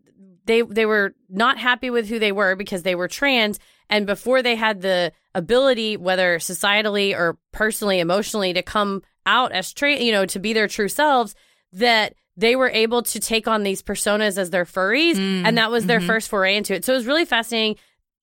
they 0.45 0.61
they 0.61 0.85
were 0.85 1.13
not 1.29 1.57
happy 1.57 1.89
with 1.89 2.07
who 2.07 2.19
they 2.19 2.31
were 2.31 2.55
because 2.55 2.83
they 2.83 2.95
were 2.95 3.07
trans 3.07 3.59
and 3.89 4.05
before 4.05 4.41
they 4.41 4.55
had 4.55 4.81
the 4.81 5.11
ability 5.33 5.97
whether 5.97 6.37
societally 6.39 7.15
or 7.15 7.37
personally 7.51 7.99
emotionally 7.99 8.53
to 8.53 8.61
come 8.61 9.01
out 9.25 9.51
as 9.51 9.73
trans 9.73 10.01
you 10.01 10.11
know 10.11 10.25
to 10.25 10.39
be 10.39 10.53
their 10.53 10.67
true 10.67 10.87
selves 10.89 11.35
that 11.73 12.13
they 12.37 12.55
were 12.55 12.69
able 12.69 13.01
to 13.01 13.19
take 13.19 13.47
on 13.47 13.63
these 13.63 13.81
personas 13.81 14.37
as 14.37 14.51
their 14.51 14.63
furries 14.63 15.15
Mm, 15.15 15.43
and 15.45 15.57
that 15.57 15.71
was 15.71 15.87
their 15.87 15.99
mhm. 15.99 16.05
first 16.05 16.29
foray 16.29 16.55
into 16.55 16.73
it. 16.73 16.85
So 16.85 16.93
it 16.93 16.97
was 16.97 17.07
really 17.07 17.25
fascinating. 17.25 17.75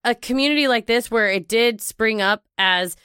A 0.04 0.14
community 0.14 0.68
like 0.68 0.86
this 0.86 1.10
where 1.10 1.28
it 1.28 1.48
did 1.48 1.80
spring 1.80 2.22
up 2.22 2.44
as 2.56 2.96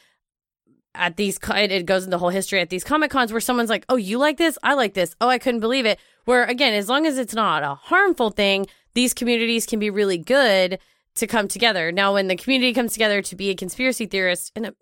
at 0.93 1.17
these 1.17 1.39
it, 1.55 1.71
it 1.71 1.85
goes 1.85 2.03
into 2.03 2.11
the 2.11 2.19
whole 2.19 2.29
history 2.29 2.59
at 2.59 2.69
these 2.69 2.83
comic 2.83 3.09
cons 3.09 3.31
where 3.31 3.41
someone's 3.41 3.69
like 3.69 3.85
oh 3.89 3.95
you 3.95 4.17
like 4.17 4.37
this? 4.37 4.57
I 4.63 4.73
like 4.75 4.93
this. 4.93 5.15
Oh 5.19 5.29
i 5.29 5.37
couldn't 5.37 5.61
believe 5.61 5.85
it. 5.85 5.99
Where 6.25 6.43
again 6.43 6.73
as 6.73 6.89
long 6.89 7.05
as 7.05 7.17
it's 7.17 7.33
not 7.33 7.63
a 7.63 7.75
harmful 7.75 8.29
thing 8.29 8.67
these 8.93 9.13
communities 9.13 9.65
can 9.65 9.79
be 9.79 9.89
really 9.89 10.17
good 10.17 10.79
to 11.15 11.27
come 11.27 11.47
together. 11.47 11.91
Now 11.91 12.13
when 12.13 12.27
the 12.27 12.35
community 12.35 12.73
comes 12.73 12.93
together 12.93 13.21
to 13.21 13.35
be 13.35 13.49
a 13.49 13.55
conspiracy 13.55 14.05
theorist 14.05 14.51
and 14.55 14.65
it 14.67 14.75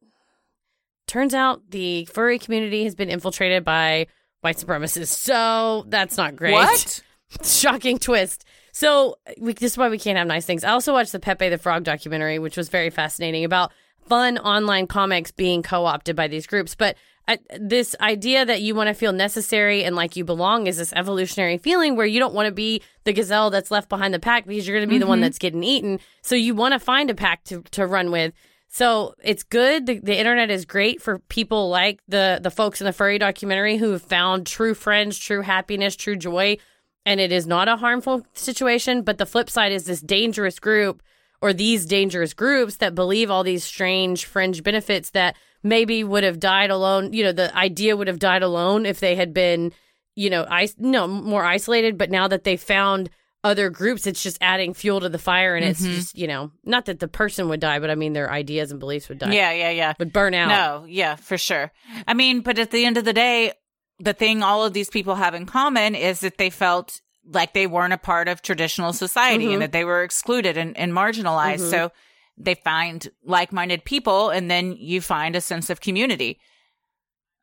turns 1.08 1.34
out 1.34 1.62
the 1.70 2.06
furry 2.06 2.40
community 2.40 2.84
has 2.84 2.95
been 2.95 3.10
infiltrated 3.10 3.64
by 3.64 4.08
white 4.42 4.58
supremacists 4.58 5.08
so 5.08 5.86
that's 5.88 6.18
not 6.18 6.36
great 6.36 6.54
What? 6.54 7.04
shocking 7.44 8.00
twist. 8.00 8.46
So 8.72 9.18
we, 9.40 9.54
this 9.54 9.72
is 9.74 9.78
why 9.78 9.90
we 9.90 9.98
can't 9.98 10.18
have 10.18 10.28
nice 10.28 10.46
things. 10.46 10.64
I 10.64 10.70
also 10.70 10.94
watched 10.94 11.12
the 11.12 11.20
Pepe 11.20 11.50
the 11.50 11.58
Frog 11.58 11.84
documentary, 11.84 12.38
which 12.40 12.56
was 12.56 12.70
very 12.70 12.90
fascinating 12.92 13.44
about 13.44 13.72
fun 14.08 14.38
online 14.38 14.88
comics 14.88 15.32
being 15.32 15.62
co-opted 15.64 16.16
by 16.16 16.28
these 16.28 16.46
groups. 16.48 16.76
But 16.76 16.96
I, 17.28 17.40
this 17.60 17.96
idea 18.00 18.46
that 18.46 18.62
you 18.62 18.76
want 18.76 18.88
to 18.88 18.94
feel 18.94 19.12
necessary 19.12 19.84
and 19.84 19.96
like 19.96 20.16
you 20.16 20.24
belong 20.24 20.68
is 20.68 20.78
this 20.78 20.94
evolutionary 20.94 21.58
feeling 21.58 21.96
where 21.98 22.06
you 22.06 22.20
don't 22.20 22.34
want 22.34 22.46
to 22.46 22.54
be 22.54 22.82
the 23.04 23.12
gazelle 23.12 23.50
that's 23.50 23.72
left 23.72 23.90
behind 23.90 24.14
the 24.14 24.20
pack 24.20 24.46
because 24.46 24.66
you're 24.66 24.78
going 24.78 24.88
to 24.88 24.94
be 24.94 25.00
the 25.00 25.08
one 25.08 25.20
Mhm. 25.20 25.24
that's 25.24 25.40
getting 25.40 25.64
eaten. 25.64 26.00
So 26.22 26.36
you 26.36 26.56
want 26.56 26.74
to 26.74 26.80
find 26.80 27.10
a 27.10 27.16
pack 27.16 27.44
to, 27.46 27.64
to 27.72 27.86
run 27.86 28.12
with. 28.12 28.34
So 28.78 29.16
it's 29.24 29.41
good. 29.41 29.88
The, 29.88 29.98
the 29.98 30.16
internet 30.16 30.52
is 30.52 30.64
great 30.64 31.02
for 31.02 31.18
people 31.18 31.68
like 31.68 31.99
the 32.08 32.40
the 32.40 32.52
folks 32.52 32.80
in 32.80 32.86
the 32.86 32.94
furry 32.94 33.18
documentary 33.18 33.78
who 33.78 33.90
have 33.94 34.04
found 34.04 34.45
true 34.45 34.76
friends, 34.76 35.18
true 35.18 35.41
happiness, 35.41 35.95
true 35.95 36.16
joy, 36.16 36.58
and 37.04 37.20
it 37.20 37.32
is 37.32 37.48
not 37.48 37.68
a 37.68 37.78
harmful 37.78 38.24
situation. 38.34 39.02
But 39.02 39.18
the 39.18 39.26
flip 39.26 39.49
side 39.49 39.72
is 39.72 39.86
this 39.86 39.99
dangerous 39.99 40.60
group 40.60 41.02
or 41.41 41.54
these 41.54 41.88
dangerous 41.88 42.36
groups 42.36 42.78
that 42.78 42.94
believe 42.94 43.32
all 43.32 43.44
these 43.44 43.64
strange 43.64 44.26
fringe 44.26 44.62
benefits 44.62 45.10
that 45.10 45.36
maybe 45.64 46.04
would 46.04 46.24
have 46.24 46.40
died 46.40 46.70
alone. 46.70 47.14
You 47.14 47.24
know, 47.24 47.32
the 47.32 47.58
idea 47.58 47.98
would 47.98 48.08
have 48.08 48.20
died 48.20 48.44
alone 48.44 48.86
if 48.86 48.99
they 48.99 49.16
had 49.16 49.34
been, 49.34 49.74
you 50.16 50.30
know, 50.30 50.44
is- 50.44 50.76
no 50.78 51.08
more 51.08 51.44
isolated. 51.44 51.98
But 51.98 52.12
now 52.12 52.28
that 52.28 52.44
they 52.44 52.58
found 52.58 53.10
other 53.48 53.69
groups, 53.69 54.06
it's 54.06 54.22
just 54.22 54.38
adding 54.41 54.74
fuel 54.76 54.99
to 54.99 55.10
the 55.10 55.18
fire, 55.18 55.56
and 55.56 55.65
it's 55.65 55.82
Mhm. 55.82 55.95
just 55.95 56.18
you 56.18 56.28
know, 56.28 56.52
not 56.64 56.86
that 56.86 56.99
the 56.99 57.07
person 57.07 57.49
would 57.49 57.60
die, 57.60 57.80
but 57.80 57.90
I 57.90 57.95
mean 57.95 58.14
their 58.14 58.30
ideas 58.32 58.69
and 58.72 58.80
beliefs 58.80 59.10
would 59.10 59.18
die. 59.19 59.34
Yeah, 59.34 59.52
yeah, 59.52 59.69
yeah. 59.72 59.94
would 59.98 60.14
burn 60.14 60.34
out. 60.34 60.49
No, 60.49 60.86
yeah, 60.88 61.15
for 61.15 61.38
sure. 61.38 61.72
I 62.07 62.14
mean, 62.14 62.41
but 62.41 62.60
at 62.60 62.72
the 62.72 62.86
end 62.86 62.98
of 62.98 63.06
the 63.06 63.14
day, 63.14 63.53
the 63.99 64.14
thing 64.14 64.44
all 64.44 64.64
of 64.64 64.74
these 64.74 64.90
people 64.91 65.15
have 65.15 65.34
in 65.34 65.45
common 65.48 65.95
is 65.95 66.19
that 66.19 66.38
they 66.38 66.49
felt 66.52 67.02
like 67.26 67.53
they 67.53 67.68
weren't 67.68 67.94
a 67.94 67.98
part 67.98 68.28
of 68.28 68.41
traditional 68.41 68.94
society 68.94 69.48
Mhm. 69.48 69.53
and 69.53 69.61
that 69.64 69.72
they 69.72 69.84
were 69.84 70.03
excluded 70.03 70.56
and, 70.57 70.78
and 70.78 70.94
marginalized. 70.94 71.61
Mhm. 71.65 71.69
So 71.72 71.91
they 72.38 72.53
find 72.56 73.10
like 73.26 73.52
minded 73.52 73.84
people 73.84 74.30
and 74.30 74.49
then 74.52 74.72
you 74.78 75.02
find 75.02 75.36
a 75.36 75.41
sense 75.41 75.69
of 75.72 75.82
community. 75.82 76.40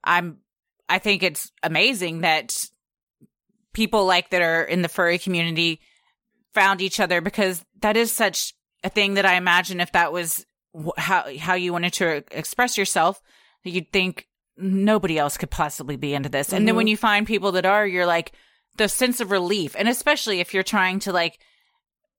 I'm 0.04 0.38
I 0.88 0.98
think 0.98 1.22
it's 1.22 1.50
amazing 1.62 2.20
that 2.20 2.54
people 3.72 4.04
like 4.06 4.30
that 4.30 4.42
are 4.42 4.62
in 4.62 4.82
the 4.82 4.88
furry 4.88 5.18
community 5.18 5.80
found 6.54 6.80
each 6.80 7.00
other 7.00 7.20
because 7.20 7.64
that 7.80 7.96
is 7.96 8.12
such 8.12 8.54
a 8.82 8.88
thing 8.88 9.14
that 9.14 9.26
I 9.26 9.34
imagine 9.34 9.80
if 9.80 9.92
that 9.92 10.12
was 10.12 10.46
how 10.96 11.26
how 11.38 11.54
you 11.54 11.72
wanted 11.72 11.92
to 11.94 12.24
express 12.30 12.78
yourself, 12.78 13.20
you'd 13.62 13.92
think 13.92 14.28
nobody 14.56 15.18
else 15.18 15.36
could 15.36 15.50
possibly 15.50 15.96
be 15.96 16.14
into 16.14 16.28
this. 16.28 16.52
And 16.52 16.66
then 16.66 16.76
when 16.76 16.86
mm-hmm. 16.86 16.90
you 16.90 16.96
find 16.96 17.26
people 17.26 17.52
that 17.52 17.66
are, 17.66 17.86
you're 17.86 18.06
like 18.06 18.32
the 18.76 18.88
sense 18.88 19.20
of 19.20 19.30
relief, 19.30 19.74
and 19.78 19.88
especially 19.88 20.40
if 20.40 20.54
you're 20.54 20.62
trying 20.62 21.00
to 21.00 21.12
like. 21.12 21.38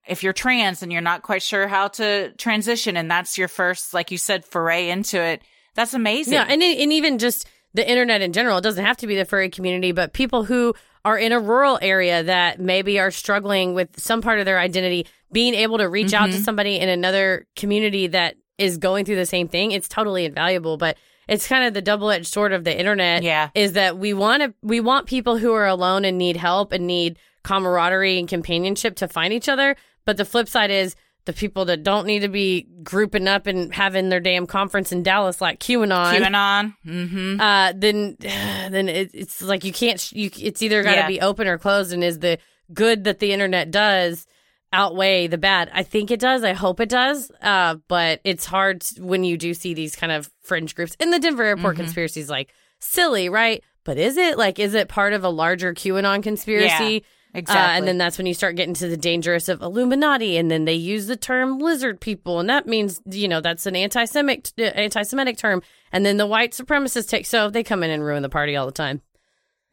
If 0.07 0.21
you're 0.21 0.33
trans 0.33 0.83
and 0.83 0.91
you're 0.91 1.01
not 1.01 1.23
quite 1.23 1.41
sure 1.41 1.67
how 1.67 1.87
to 1.87 2.31
transition, 2.33 2.95
and 2.95 3.09
that's 3.09 3.39
your 3.39 3.47
first, 3.47 3.91
like 3.91 4.11
you 4.11 4.19
said, 4.19 4.45
foray 4.45 4.91
into 4.91 5.19
it, 5.19 5.41
that's 5.73 5.95
amazing. 5.95 6.33
Yeah, 6.33 6.45
and 6.47 6.61
and 6.61 6.93
even 6.93 7.17
just 7.17 7.47
the 7.75 7.87
internet 7.87 8.21
in 8.21 8.31
general. 8.31 8.57
It 8.57 8.61
doesn't 8.61 8.85
have 8.85 8.97
to 8.97 9.07
be 9.07 9.15
the 9.15 9.25
furry 9.25 9.49
community, 9.49 9.91
but 9.91 10.13
people 10.13 10.45
who 10.45 10.73
are 11.05 11.17
in 11.17 11.31
a 11.31 11.39
rural 11.39 11.79
area 11.81 12.23
that 12.23 12.59
maybe 12.59 12.99
are 12.99 13.11
struggling 13.11 13.73
with 13.75 13.97
some 13.99 14.21
part 14.21 14.39
of 14.39 14.45
their 14.45 14.59
identity, 14.59 15.05
being 15.31 15.53
able 15.53 15.77
to 15.77 15.87
reach 15.87 16.13
out 16.13 16.31
to 16.31 16.37
Mhm. 16.37 16.43
somebody 16.43 16.77
in 16.77 16.89
another 16.89 17.45
community 17.55 18.07
that 18.07 18.35
is 18.57 18.77
going 18.77 19.05
through 19.05 19.15
the 19.17 19.25
same 19.25 19.47
thing, 19.47 19.71
it's 19.71 19.87
totally 19.87 20.25
invaluable. 20.25 20.77
But 20.77 20.97
it's 21.27 21.47
kind 21.47 21.65
of 21.65 21.73
the 21.73 21.81
double 21.81 22.09
edged 22.09 22.27
sword 22.27 22.51
of 22.53 22.63
the 22.63 22.77
internet. 22.77 23.21
Yeah. 23.23 23.49
Is 23.53 23.73
that 23.73 23.97
we 23.97 24.13
want 24.13 24.43
to 24.43 24.53
we 24.63 24.79
want 24.79 25.05
people 25.07 25.37
who 25.37 25.53
are 25.53 25.67
alone 25.67 26.05
and 26.05 26.17
need 26.17 26.37
help 26.37 26.71
and 26.71 26.87
need 26.87 27.17
camaraderie 27.43 28.17
and 28.19 28.27
companionship 28.27 28.95
to 28.97 29.07
find 29.07 29.31
each 29.31 29.47
other. 29.47 29.75
But 30.05 30.17
the 30.17 30.25
flip 30.25 30.47
side 30.49 30.71
is 30.71 30.95
the 31.25 31.33
people 31.33 31.65
that 31.65 31.83
don't 31.83 32.05
need 32.05 32.19
to 32.19 32.27
be 32.29 32.67
grouping 32.83 33.27
up 33.27 33.47
and 33.47 33.73
having 33.73 34.09
their 34.09 34.19
damn 34.19 34.45
conference 34.47 34.91
in 34.91 35.01
Dallas 35.03 35.41
like 35.41 35.59
QAnon 35.59 36.19
QAnon. 36.19 36.75
Mm-hmm. 36.85 37.41
uh, 37.41 37.73
then 37.75 38.15
then 38.19 38.87
it, 38.89 39.11
it's 39.13 39.41
like 39.41 39.63
you 39.63 39.73
can't 39.73 39.99
sh- 39.99 40.13
you 40.13 40.29
it's 40.39 40.61
either 40.61 40.83
got 40.83 40.91
to 40.91 40.97
Yeah. 40.97 41.07
be 41.07 41.21
open 41.21 41.47
or 41.47 41.57
closed 41.57 41.91
and 41.93 42.03
is 42.03 42.19
the 42.19 42.37
good 42.73 43.03
that 43.05 43.19
the 43.19 43.31
internet 43.33 43.71
does 43.71 44.25
outweigh 44.73 45.27
the 45.27 45.37
bad 45.37 45.69
i 45.73 45.83
think 45.83 46.11
it 46.11 46.19
does 46.19 46.43
i 46.43 46.51
hope 46.53 46.79
it 46.79 46.89
does 46.89 47.31
uh, 47.41 47.75
but 47.87 48.19
it's 48.23 48.45
hard 48.45 48.83
when 48.99 49.23
you 49.23 49.37
do 49.37 49.53
see 49.53 49.73
these 49.73 49.95
kind 49.95 50.11
of 50.11 50.29
fringe 50.41 50.75
groups 50.75 50.95
in 50.99 51.11
the 51.11 51.19
denver 51.19 51.43
airport 51.43 51.75
Mhm. 51.75 51.81
conspiracy 51.81 52.19
is 52.19 52.29
like 52.29 52.51
silly 52.79 53.29
right 53.29 53.63
but 53.85 53.97
is 53.97 54.17
it 54.17 54.37
like 54.37 54.59
is 54.59 54.73
it 54.73 54.89
part 54.89 55.13
of 55.13 55.23
a 55.23 55.29
larger 55.29 55.73
qanon 55.73 56.21
conspiracy 56.23 56.93
Yeah, 56.93 56.99
uh, 57.35 57.39
exactly. 57.39 57.77
and 57.77 57.87
then 57.87 57.97
that's 57.97 58.17
when 58.17 58.27
you 58.27 58.33
start 58.33 58.55
getting 58.55 58.73
to 58.75 58.87
the 58.87 58.97
dangerous 58.97 59.49
of 59.49 59.61
Illuminati, 59.61 60.37
and 60.37 60.49
then 60.49 60.65
they 60.65 60.73
use 60.73 61.07
the 61.07 61.17
term 61.17 61.59
lizard 61.59 61.99
people, 61.99 62.39
and 62.39 62.49
that 62.49 62.65
means 62.65 63.01
you 63.05 63.27
know 63.27 63.41
that's 63.41 63.65
an 63.65 63.75
anti-Semitic 63.75 64.53
uh, 64.57 64.63
anti-Semitic 64.77 65.37
term, 65.37 65.61
and 65.91 66.05
then 66.05 66.17
the 66.17 66.25
white 66.25 66.53
supremacists 66.53 67.09
take 67.09 67.25
so 67.25 67.49
they 67.49 67.63
come 67.63 67.83
in 67.83 67.91
and 67.91 68.03
ruin 68.03 68.23
the 68.23 68.29
party 68.29 68.55
all 68.55 68.65
the 68.65 68.71
time. 68.71 69.01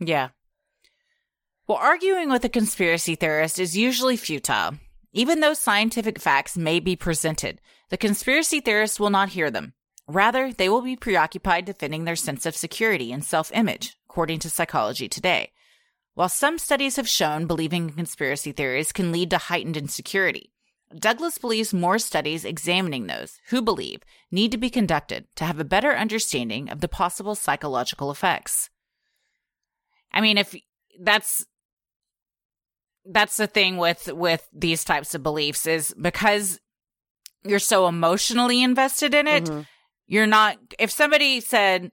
Yeah. 0.01 0.30
Well, 1.68 1.78
arguing 1.78 2.28
with 2.28 2.44
a 2.44 2.48
conspiracy 2.48 3.14
theorist 3.14 3.59
is 3.59 3.76
usually 3.76 4.16
futile. 4.16 4.74
Even 5.12 5.40
though 5.40 5.55
scientific 5.55 6.18
facts 6.18 6.56
may 6.56 6.80
be 6.80 6.97
presented, 6.97 7.60
the 7.90 7.97
conspiracy 7.97 8.60
theorists 8.60 8.98
will 8.98 9.10
not 9.10 9.28
hear 9.28 9.51
them. 9.51 9.74
Rather, 10.09 10.52
they 10.52 10.68
will 10.68 10.82
be 10.82 10.97
preoccupied 10.97 11.64
defending 11.64 12.05
their 12.05 12.16
sense 12.16 12.44
of 12.47 12.56
security 12.56 13.12
and 13.12 13.24
self 13.24 13.52
image, 13.55 13.97
according 14.09 14.40
to 14.40 14.51
Psychology 14.51 15.09
Today. 15.09 15.52
While 16.14 16.28
some 16.28 16.59
studies 16.59 16.97
have 16.97 17.09
shown 17.09 17.47
believing 17.47 17.89
in 17.89 17.94
conspiracy 17.94 18.52
theories 18.52 18.93
can 18.93 19.12
lead 19.12 19.30
to 19.30 19.39
heightened 19.39 19.76
insecurity, 19.76 20.52
Douglas 20.94 21.39
believes 21.39 21.72
more 21.72 21.98
studies 21.98 22.44
examining 22.44 23.06
those 23.06 23.39
who 23.48 23.62
believe 23.62 24.02
need 24.30 24.51
to 24.52 24.59
be 24.59 24.68
conducted 24.68 25.24
to 25.36 25.44
have 25.44 25.59
a 25.59 25.64
better 25.64 25.93
understanding 25.97 26.68
of 26.68 26.80
the 26.82 26.89
possible 26.89 27.34
psychological 27.34 28.10
effects. 28.10 28.68
I 30.12 30.20
mean, 30.20 30.36
if 30.36 30.55
that's 31.01 31.47
that's 33.06 33.39
the 33.39 33.47
thing 33.47 33.78
with 33.78 34.12
with 34.12 34.47
these 34.52 34.84
types 34.84 35.14
of 35.14 35.22
beliefs 35.22 35.66
is 35.66 35.94
because 36.01 36.60
you're 37.43 37.59
so 37.59 37.89
emotionally 37.89 38.62
invested 38.62 39.14
in 39.14 39.26
it, 39.26 39.44
Mm-hmm. 39.44 39.62
you're 40.06 40.26
not 40.26 40.59
if 40.78 40.90
somebody 40.90 41.40
said 41.40 41.90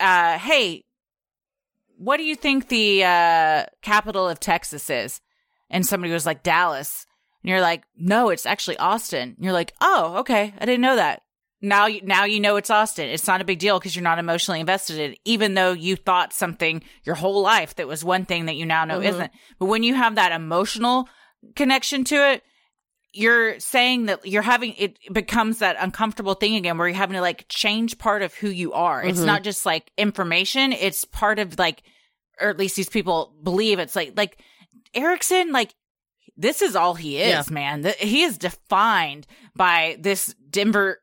uh 0.00 0.38
hey, 0.38 0.84
what 2.02 2.16
do 2.16 2.24
you 2.24 2.34
think 2.34 2.68
the 2.68 3.04
uh 3.04 3.64
capital 3.82 4.28
of 4.28 4.40
Texas 4.40 4.88
is? 4.90 5.20
And 5.68 5.84
somebody 5.86 6.12
was 6.12 6.26
like 6.26 6.42
Dallas. 6.42 7.06
And 7.42 7.50
you're 7.50 7.60
like, 7.60 7.84
"No, 7.96 8.28
it's 8.30 8.46
actually 8.46 8.76
Austin." 8.78 9.34
And 9.36 9.44
you're 9.44 9.52
like, 9.52 9.72
"Oh, 9.80 10.16
okay. 10.20 10.52
I 10.58 10.64
didn't 10.66 10.80
know 10.82 10.96
that." 10.96 11.22
Now 11.62 11.86
you 11.86 12.00
now 12.02 12.24
you 12.24 12.40
know 12.40 12.56
it's 12.56 12.70
Austin. 12.70 13.08
It's 13.10 13.26
not 13.26 13.40
a 13.42 13.44
big 13.44 13.58
deal 13.58 13.78
because 13.78 13.94
you're 13.94 14.02
not 14.02 14.18
emotionally 14.18 14.60
invested 14.60 14.98
in 14.98 15.12
it, 15.12 15.18
even 15.24 15.54
though 15.54 15.72
you 15.72 15.94
thought 15.96 16.32
something 16.32 16.82
your 17.04 17.16
whole 17.16 17.42
life 17.42 17.74
that 17.76 17.86
was 17.88 18.02
one 18.04 18.24
thing 18.24 18.46
that 18.46 18.56
you 18.56 18.64
now 18.66 18.84
know 18.86 19.00
Mhm. 19.00 19.08
isn't. 19.10 19.32
But 19.58 19.66
when 19.66 19.82
you 19.82 19.94
have 19.94 20.14
that 20.14 20.32
emotional 20.32 21.08
connection 21.56 22.04
to 22.04 22.16
it, 22.32 22.42
you're 23.12 23.58
saying 23.58 24.06
that 24.06 24.24
you're 24.26 24.42
having 24.42 24.74
it 24.78 24.96
becomes 25.12 25.58
that 25.58 25.76
uncomfortable 25.80 26.34
thing 26.34 26.54
again 26.54 26.78
where 26.78 26.86
you're 26.88 26.96
having 26.96 27.14
to 27.14 27.20
like 27.20 27.44
change 27.48 27.98
part 27.98 28.22
of 28.22 28.34
who 28.34 28.48
you 28.48 28.72
are. 28.72 29.02
It's 29.04 29.20
Mhm. 29.20 29.26
not 29.26 29.42
just 29.42 29.66
like 29.66 29.90
information, 29.98 30.72
it's 30.72 31.04
part 31.04 31.38
of 31.38 31.58
like 31.58 31.82
or 32.40 32.48
at 32.48 32.58
least 32.58 32.76
these 32.76 32.88
people 32.88 33.34
believe 33.42 33.78
it's 33.78 33.96
like 33.96 34.12
like 34.16 34.38
Erickson 34.94 35.52
like 35.52 35.74
this 36.36 36.62
is 36.62 36.74
all 36.76 36.94
he 36.94 37.18
is, 37.20 37.28
Yeah. 37.48 37.52
man. 37.52 37.92
He 37.98 38.22
is 38.22 38.38
defined 38.38 39.26
by 39.54 39.96
this 40.00 40.34
Denver 40.48 41.02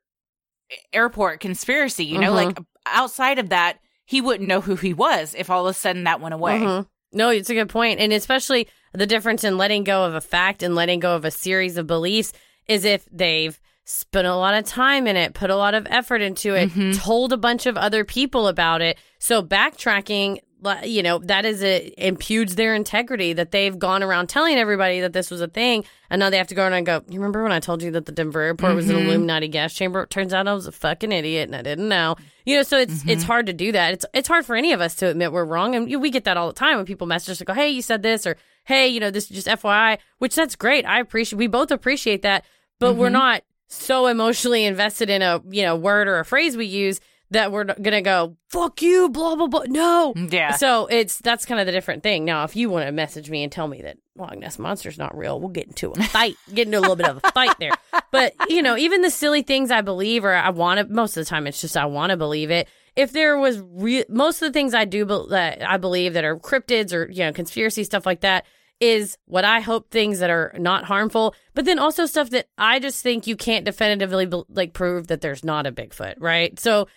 airport 0.94 1.40
conspiracy, 1.40 2.06
you 2.06 2.18
know, 2.18 2.32
Mhm. 2.32 2.46
like 2.46 2.58
outside 2.86 3.40
of 3.40 3.50
that, 3.50 3.80
he 4.06 4.22
wouldn't 4.22 4.48
know 4.48 4.62
who 4.62 4.76
he 4.76 4.94
was 4.94 5.36
if 5.38 5.50
all 5.50 5.68
of 5.68 5.72
a 5.76 5.78
sudden 5.78 6.06
that 6.06 6.22
went 6.22 6.34
away. 6.34 6.60
Mhm. 6.60 6.88
No, 7.14 7.30
it's 7.30 7.50
a 7.50 7.54
good 7.54 7.70
point. 7.70 8.00
And 8.00 8.12
especially 8.14 8.68
the 8.98 9.06
difference 9.06 9.44
in 9.44 9.58
letting 9.58 9.84
go 9.84 10.04
of 10.06 10.14
a 10.16 10.22
fact 10.22 10.64
and 10.64 10.76
letting 10.76 11.00
go 11.00 11.16
of 11.16 11.24
a 11.26 11.32
series 11.32 11.78
of 11.78 11.88
beliefs 11.88 12.34
is 12.68 12.84
if 12.84 13.06
they've 13.12 13.60
spent 13.86 14.28
a 14.28 14.36
lot 14.36 14.54
of 14.54 14.66
time 14.66 15.08
in 15.08 15.16
it, 15.16 15.34
put 15.34 15.50
a 15.50 15.56
lot 15.56 15.74
of 15.74 15.88
effort 15.90 16.22
into 16.22 16.54
it, 16.56 16.70
Mhm. 16.72 17.00
told 17.02 17.32
a 17.32 17.38
bunch 17.38 17.66
of 17.66 17.78
other 17.78 18.04
people 18.04 18.48
about 18.48 18.82
it. 18.82 18.98
So 19.20 19.42
backtracking, 19.42 20.40
you 20.84 21.04
know, 21.04 21.20
that 21.20 21.46
is 21.46 21.64
a 21.64 21.94
impugns 21.98 22.56
their 22.56 22.74
integrity 22.76 23.32
that 23.34 23.52
they've 23.52 23.78
gone 23.78 24.02
around 24.04 24.28
telling 24.28 24.58
everybody 24.58 25.00
that 25.02 25.14
this 25.14 25.30
was 25.32 25.40
a 25.40 25.48
thing, 25.48 25.86
and 26.10 26.20
now 26.20 26.30
they 26.30 26.38
have 26.38 26.48
to 26.48 26.56
go 26.56 26.64
around 26.64 26.74
and 26.74 26.86
go. 26.86 27.02
You 27.08 27.20
remember 27.20 27.44
when 27.44 27.52
I 27.54 27.60
told 27.62 27.82
you 27.84 27.92
that 27.92 28.06
the 28.08 28.12
Denver 28.12 28.42
airport 28.42 28.76
was 28.76 28.90
an 28.90 28.98
Mhm. 28.98 29.06
Illuminati 29.06 29.48
gas 29.48 29.74
chamber? 29.74 30.02
It 30.02 30.10
turns 30.10 30.34
out 30.34 30.48
I 30.48 30.54
was 30.54 30.68
a 30.68 30.72
fucking 30.74 31.12
idiot 31.14 31.48
and 31.48 31.56
I 31.56 31.62
didn't 31.62 31.88
know. 31.88 32.16
You 32.46 32.58
know, 32.58 32.64
so 32.64 32.78
it's 32.78 33.04
it's 33.08 33.24
hard 33.24 33.46
to 33.46 33.54
do 33.54 33.72
that. 33.72 33.94
It's 33.94 34.06
it's 34.14 34.28
hard 34.28 34.46
for 34.46 34.56
any 34.56 34.74
of 34.74 34.82
us 34.82 34.96
to 34.96 35.08
admit 35.08 35.32
we're 35.32 35.46
wrong, 35.46 35.76
and 35.76 36.02
we 36.02 36.10
get 36.10 36.24
that 36.26 36.36
all 36.38 36.48
the 36.48 36.54
time 36.54 36.76
when 36.78 36.86
people 36.86 37.08
message 37.08 37.34
us 37.34 37.40
and 37.40 37.48
go, 37.48 37.54
"Hey, 37.54 37.70
you 37.70 37.82
said 37.82 38.02
this," 38.04 38.26
or 38.28 38.36
"Hey, 38.68 38.88
you 38.88 39.00
know, 39.00 39.10
this 39.12 39.26
is 39.32 39.44
just 39.44 39.48
FYI," 39.48 39.98
which 40.20 40.36
that's 40.36 40.56
great. 40.56 40.86
I 40.86 41.00
appreciate. 41.00 41.38
We 41.38 41.48
both 41.48 41.72
appreciate 41.72 42.22
that, 42.22 42.46
but 42.80 42.94
we're 42.96 43.10
Mhm. 43.10 43.14
not 43.14 43.44
so 43.68 44.08
emotionally 44.08 44.64
invested 44.64 45.10
in 45.10 45.22
a 45.22 45.42
you 45.50 45.64
know 45.64 45.76
word 45.76 46.08
or 46.08 46.20
a 46.20 46.26
phrase 46.26 46.56
we 46.56 46.66
use 46.66 47.02
that 47.32 47.52
we're 47.52 47.66
gonna 47.66 48.02
go 48.02 48.38
fuck 48.48 48.82
you 48.82 49.10
blah 49.10 49.36
blah 49.36 49.48
blah 49.48 49.64
no 49.68 50.14
Yeah. 50.32 50.52
so 50.56 50.88
it's 50.90 51.18
that's 51.20 51.46
kind 51.46 51.60
of 51.60 51.66
the 51.66 51.74
different 51.74 52.02
thing 52.02 52.24
now 52.24 52.46
if 52.46 52.56
you 52.56 52.70
want 52.70 52.86
to 52.86 52.94
message 52.94 53.30
me 53.30 53.44
and 53.44 53.52
tell 53.52 53.68
me 53.68 53.82
that 53.82 53.98
Loch 54.16 54.38
Ness 54.38 54.58
monster's 54.58 54.98
not 54.98 55.18
real 55.18 55.38
we'll 55.42 55.50
get 55.50 55.68
into 55.68 55.92
a 55.92 56.02
fight 56.04 56.36
get 56.54 56.68
into 56.68 56.80
a 56.80 56.80
little 56.80 56.96
bit 56.96 57.10
of 57.10 57.20
a 57.22 57.32
fight 57.34 57.54
there 57.60 57.74
but 58.14 58.32
you 58.48 58.62
know 58.62 58.78
even 58.78 59.02
the 59.02 59.10
silly 59.12 59.42
things 59.42 59.70
I 59.70 59.82
believe 59.82 60.24
or 60.24 60.34
I 60.34 60.50
want 60.52 60.80
to 60.80 60.86
most 60.94 61.18
of 61.18 61.26
the 61.26 61.30
time 61.30 61.46
it's 61.46 61.60
just 61.60 61.76
I 61.76 61.88
want 61.88 62.12
to 62.12 62.16
believe 62.18 62.50
it 62.52 62.70
if 62.96 63.12
there 63.12 63.38
was 63.38 63.62
re- 63.74 64.06
most 64.08 64.42
of 64.42 64.48
the 64.48 64.54
things 64.54 64.74
I 64.74 64.86
do 64.86 65.04
be- 65.06 65.26
that 65.32 65.62
I 65.70 65.76
believe 65.76 66.14
that 66.14 66.24
are 66.24 66.38
cryptids 66.38 66.94
or 66.94 67.12
you 67.12 67.26
know 67.26 67.34
conspiracy 67.34 67.84
stuff 67.84 68.06
like 68.06 68.22
that 68.22 68.46
is 68.80 69.18
what 69.26 69.44
I 69.44 69.60
hope 69.60 69.90
things 69.90 70.20
that 70.20 70.30
are 70.30 70.54
not 70.58 70.86
harmful, 70.86 71.34
but 71.54 71.66
then 71.66 71.80
also 71.80 72.06
stuff 72.06 72.30
that 72.30 72.48
I 72.58 72.80
just 72.80 73.02
think 73.02 73.26
you 73.26 73.36
can't 73.36 73.66
definitively 73.66 74.30
like 74.50 74.74
prove 74.74 75.08
that 75.08 75.22
there's 75.22 75.44
not 75.44 75.66
a 75.66 75.72
Bigfoot, 75.72 76.16
right? 76.20 76.60
So 76.60 76.88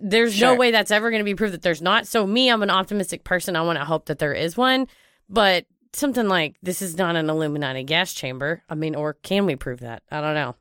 there's 0.00 0.40
no 0.40 0.54
way 0.54 0.70
that's 0.70 0.90
ever 0.90 1.10
going 1.10 1.20
to 1.20 1.24
be 1.24 1.34
proved 1.34 1.54
that 1.54 1.62
there's 1.62 1.82
not. 1.82 2.06
So 2.06 2.26
me, 2.26 2.50
I'm 2.50 2.62
an 2.62 2.70
optimistic 2.70 3.24
person. 3.24 3.56
I 3.56 3.62
want 3.62 3.78
to 3.78 3.84
hope 3.84 4.06
that 4.06 4.18
there 4.18 4.34
is 4.34 4.56
one, 4.56 4.88
but 5.28 5.66
something 5.92 6.28
like 6.28 6.56
this 6.62 6.82
is 6.82 6.96
not 6.96 7.16
an 7.16 7.28
Illuminati 7.28 7.84
gas 7.84 8.12
chamber. 8.12 8.62
I 8.68 8.74
mean, 8.74 8.94
or 8.94 9.14
can 9.14 9.46
we 9.46 9.56
prove 9.56 9.80
that? 9.80 10.02
I 10.10 10.20
don't 10.20 10.34
know. 10.34 10.56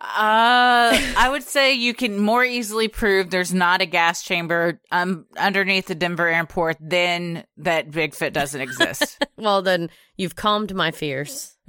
Uh, 0.00 0.96
I 1.16 1.28
would 1.30 1.42
say 1.42 1.74
you 1.74 1.92
can 1.92 2.18
more 2.18 2.42
easily 2.42 2.88
prove 2.88 3.28
there's 3.28 3.52
not 3.52 3.82
a 3.82 3.86
gas 3.86 4.22
chamber 4.22 4.80
um, 4.90 5.26
underneath 5.36 5.88
the 5.88 5.94
Denver 5.94 6.26
airport 6.26 6.78
than 6.80 7.44
that 7.58 7.90
Bigfoot 7.90 8.32
doesn't 8.32 8.62
exist. 8.62 9.22
well, 9.36 9.60
then 9.60 9.90
you've 10.16 10.36
calmed 10.36 10.74
my 10.74 10.90
fears. 10.90 11.54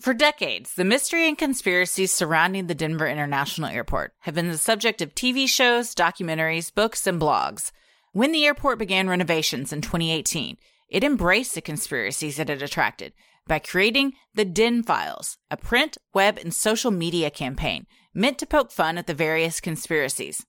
For 0.00 0.14
decades, 0.14 0.72
the 0.74 0.84
mystery 0.84 1.28
and 1.28 1.36
conspiracies 1.36 2.12
surrounding 2.12 2.66
the 2.66 2.74
Denver 2.74 3.06
International 3.06 3.68
Airport 3.68 4.14
have 4.20 4.34
been 4.34 4.48
the 4.48 4.56
subject 4.56 5.02
of 5.02 5.14
TV 5.14 5.46
shows, 5.46 5.94
documentaries, 5.94 6.74
books, 6.74 7.06
and 7.06 7.20
blogs. 7.20 7.72
When 8.12 8.32
the 8.32 8.46
airport 8.46 8.78
began 8.78 9.08
renovations 9.08 9.70
in 9.70 9.82
2018, 9.82 10.56
it 10.88 11.04
embraced 11.04 11.54
the 11.54 11.60
conspiracies 11.60 12.38
it 12.38 12.48
had 12.48 12.62
attracted 12.62 13.12
by 13.46 13.58
creating 13.58 14.12
the 14.34 14.44
Den 14.44 14.82
Files, 14.82 15.38
a 15.50 15.56
print, 15.56 15.98
web, 16.14 16.38
and 16.38 16.52
social 16.52 16.90
media 16.90 17.30
campaign 17.30 17.86
meant 18.14 18.38
to 18.38 18.46
poke 18.46 18.72
fun 18.72 18.98
at 18.98 19.06
the 19.06 19.14
various 19.14 19.60
conspiracies. 19.60 20.44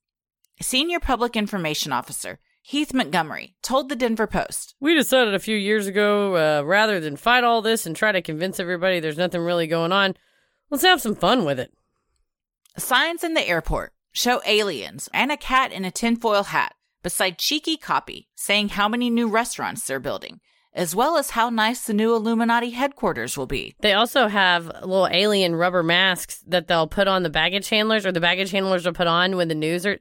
Senior 0.61 0.99
Public 0.99 1.35
Information 1.35 1.91
Officer 1.91 2.39
Heath 2.61 2.93
Montgomery 2.93 3.55
told 3.61 3.87
the 3.87 3.95
Denver 3.95 4.27
Post 4.27 4.75
We 4.79 4.93
decided 4.93 5.33
a 5.33 5.39
few 5.39 5.55
years 5.55 5.87
ago, 5.87 6.35
uh, 6.35 6.63
rather 6.63 6.99
than 6.99 7.15
fight 7.15 7.43
all 7.43 7.61
this 7.61 7.85
and 7.85 7.95
try 7.95 8.11
to 8.11 8.21
convince 8.21 8.59
everybody 8.59 8.99
there's 8.99 9.17
nothing 9.17 9.41
really 9.41 9.67
going 9.67 9.91
on, 9.91 10.15
let's 10.69 10.83
have 10.83 10.99
some 10.99 11.15
fun 11.15 11.45
with 11.45 11.59
it. 11.59 11.71
Signs 12.77 13.23
in 13.23 13.35
the 13.35 13.47
airport 13.47 13.93
show 14.11 14.41
aliens 14.45 15.07
and 15.13 15.31
a 15.31 15.37
cat 15.37 15.71
in 15.71 15.85
a 15.85 15.91
tinfoil 15.91 16.43
hat 16.43 16.73
beside 17.03 17.37
cheeky 17.37 17.77
copy 17.77 18.27
saying 18.35 18.69
how 18.69 18.89
many 18.89 19.09
new 19.09 19.29
restaurants 19.29 19.85
they're 19.85 19.99
building, 19.99 20.41
as 20.77 20.95
well 20.95 21.17
as 21.17 21.31
how 21.31 21.49
nice 21.49 21.81
the 21.85 21.93
new 21.93 22.13
Illuminati 22.15 22.69
headquarters 22.69 23.35
will 23.37 23.47
be. 23.47 23.75
They 23.81 23.93
also 23.93 24.27
have 24.27 24.67
little 24.67 25.07
alien 25.11 25.55
rubber 25.55 25.83
masks 25.83 26.41
that 26.47 26.67
they'll 26.67 26.87
put 26.87 27.07
on 27.07 27.23
the 27.23 27.29
baggage 27.29 27.67
handlers, 27.69 28.05
or 28.05 28.11
the 28.13 28.21
baggage 28.21 28.51
handlers 28.51 28.85
will 28.85 28.93
put 28.93 29.07
on 29.07 29.35
when 29.35 29.47
the 29.49 29.55
news 29.55 29.85
are, 29.85 29.97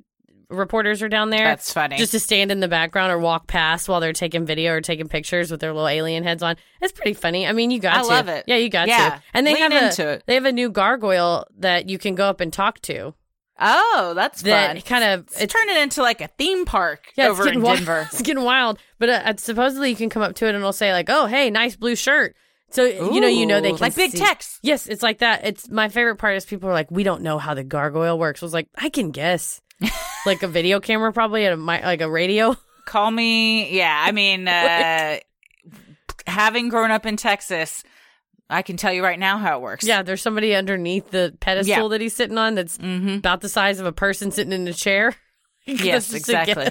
reporters 0.50 1.02
are 1.02 1.08
down 1.08 1.30
there. 1.30 1.44
That's 1.44 1.72
funny. 1.72 1.96
Just 1.96 2.12
to 2.12 2.20
stand 2.20 2.52
in 2.52 2.60
the 2.60 2.68
background 2.68 3.10
or 3.10 3.18
walk 3.18 3.46
past 3.48 3.88
while 3.88 3.98
they're 4.00 4.12
taking 4.12 4.46
video 4.46 4.74
or 4.74 4.80
taking 4.80 5.08
pictures 5.08 5.50
with 5.50 5.58
their 5.60 5.72
little 5.72 5.88
alien 5.88 6.22
heads 6.22 6.42
on. 6.42 6.56
It's 6.80 6.92
pretty 6.92 7.14
funny. 7.14 7.46
I 7.46 7.52
mean, 7.52 7.70
you 7.72 7.80
got 7.80 7.96
I 7.96 8.02
to. 8.02 8.06
love 8.08 8.28
it. 8.28 8.44
Yeah, 8.46 8.56
you 8.56 8.68
got 8.68 8.86
Yeah. 8.86 9.10
to. 9.10 9.22
And 9.34 9.46
they 9.46 9.54
Lean 9.54 9.72
have 9.72 9.82
into 9.90 10.06
a 10.08 10.12
it. 10.12 10.24
they 10.26 10.34
have 10.34 10.44
a 10.44 10.52
new 10.52 10.70
gargoyle 10.70 11.46
that 11.58 11.88
you 11.88 11.98
can 11.98 12.14
go 12.14 12.26
up 12.28 12.40
and 12.40 12.52
talk 12.52 12.80
to. 12.82 13.14
Oh, 13.58 14.12
that's 14.14 14.42
That 14.42 14.74
fun. 14.74 14.82
kind 14.82 15.04
of 15.04 15.28
It's 15.40 15.52
turning 15.52 15.76
into 15.76 16.02
like 16.02 16.20
a 16.20 16.28
theme 16.28 16.64
park 16.66 17.12
Yeah, 17.16 17.28
over 17.28 17.46
it's 17.46 17.56
in 17.56 17.62
wild. 17.62 17.78
Denver. 17.78 18.08
it's 18.12 18.22
getting 18.22 18.44
wild. 18.44 18.78
But 18.98 19.08
uh, 19.08 19.36
supposedly 19.36 19.90
you 19.90 19.96
can 19.96 20.10
come 20.10 20.22
up 20.22 20.34
to 20.36 20.46
it 20.46 20.50
and 20.50 20.58
it'll 20.58 20.72
say 20.72 20.92
like, 20.92 21.08
"Oh, 21.08 21.26
hey, 21.26 21.48
nice 21.50 21.74
blue 21.76 21.96
shirt." 21.96 22.34
So 22.70 22.84
you 22.84 23.20
know, 23.20 23.28
you 23.28 23.46
know 23.46 23.60
they 23.60 23.70
can 23.70 23.78
like 23.78 23.94
big 23.94 24.10
see- 24.10 24.18
text. 24.18 24.58
Yes, 24.62 24.86
it's 24.88 25.02
like 25.02 25.18
that. 25.18 25.46
It's 25.46 25.70
my 25.70 25.88
favorite 25.88 26.16
part 26.16 26.36
is 26.36 26.44
people 26.44 26.68
are 26.68 26.72
like, 26.74 26.90
"We 26.90 27.02
don't 27.04 27.22
know 27.22 27.38
how 27.38 27.54
the 27.54 27.64
gargoyle 27.64 28.18
works." 28.18 28.42
I 28.42 28.46
was 28.46 28.52
like, 28.54 28.68
"I 28.76 28.88
can 28.90 29.10
guess." 29.10 29.60
like 30.26 30.42
a 30.42 30.48
video 30.48 30.80
camera, 30.80 31.12
probably 31.12 31.46
at 31.46 31.52
a 31.52 31.56
mi- 31.56 31.82
like 31.82 32.00
a 32.00 32.10
radio. 32.10 32.56
Call 32.86 33.10
me. 33.10 33.70
Yeah, 33.76 34.04
I 34.06 34.12
mean, 34.12 34.48
uh, 34.48 35.18
having 36.26 36.68
grown 36.68 36.90
up 36.90 37.06
in 37.06 37.16
Texas, 37.16 37.82
I 38.48 38.62
can 38.62 38.76
tell 38.76 38.92
you 38.92 39.02
right 39.02 39.18
now 39.18 39.38
how 39.38 39.58
it 39.58 39.62
works. 39.62 39.84
Yeah, 39.84 40.02
there's 40.02 40.22
somebody 40.22 40.54
underneath 40.54 41.10
the 41.10 41.34
pedestal 41.40 41.82
Yeah. 41.84 41.88
that 41.88 42.00
he's 42.00 42.14
sitting 42.14 42.38
on 42.38 42.54
that's 42.54 42.78
Mhm. 42.78 43.18
about 43.18 43.40
the 43.40 43.48
size 43.48 43.80
of 43.80 43.86
a 43.86 43.92
person 43.92 44.30
sitting 44.30 44.52
in 44.52 44.66
a 44.68 44.72
chair. 44.74 45.14
Yes, 45.68 45.82
That's 45.82 46.10
just 46.10 46.12
a 46.14 46.16
exactly. 46.18 46.68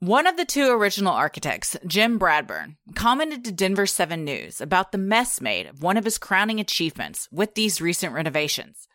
One 0.00 0.26
of 0.26 0.36
the 0.36 0.44
two 0.44 0.70
original 0.70 1.12
architects, 1.14 1.76
Jim 1.86 2.18
Bradburn, 2.20 2.76
commented 2.94 3.42
to 3.44 3.52
Denver 3.52 3.86
7 3.86 4.22
News 4.24 4.60
about 4.60 4.92
the 4.92 4.98
mess 4.98 5.40
made 5.40 5.66
of 5.66 5.82
one 5.82 5.96
of 5.96 6.04
his 6.04 6.18
crowning 6.18 6.60
achievements 6.60 7.26
with 7.32 7.54
these 7.54 7.80
recent 7.80 8.12
renovations. 8.14 8.86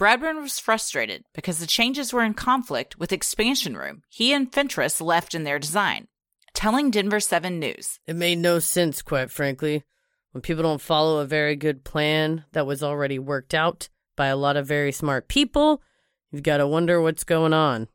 Bradburn 0.00 0.40
was 0.40 0.58
frustrated 0.58 1.24
because 1.34 1.58
the 1.58 1.66
changes 1.66 2.12
were 2.12 2.24
in 2.24 2.34
conflict 2.34 2.98
with 2.98 3.12
expansion 3.12 3.76
room 3.76 4.02
he 4.08 4.32
and 4.32 4.52
Fentress 4.52 5.00
left 5.00 5.34
in 5.34 5.44
their 5.44 5.58
design, 5.58 6.08
telling 6.54 6.90
Denver 6.90 7.20
7 7.20 7.60
News. 7.60 8.00
It 8.06 8.16
made 8.16 8.38
no 8.38 8.58
sense, 8.58 9.00
quite 9.02 9.30
frankly, 9.30 9.84
when 10.32 10.42
people 10.42 10.62
don't 10.62 10.80
follow 10.80 11.18
a 11.18 11.26
very 11.26 11.56
good 11.56 11.84
plan 11.84 12.44
that 12.52 12.66
was 12.66 12.82
already 12.82 13.18
worked 13.18 13.54
out 13.54 13.88
by 14.16 14.26
a 14.26 14.36
lot 14.36 14.56
of 14.56 14.66
very 14.66 14.92
smart 14.92 15.28
people. 15.28 15.82
You've 16.30 16.42
got 16.42 16.58
to 16.58 16.66
wonder 16.66 17.00
what's 17.00 17.24
going 17.24 17.52
on. 17.52 17.88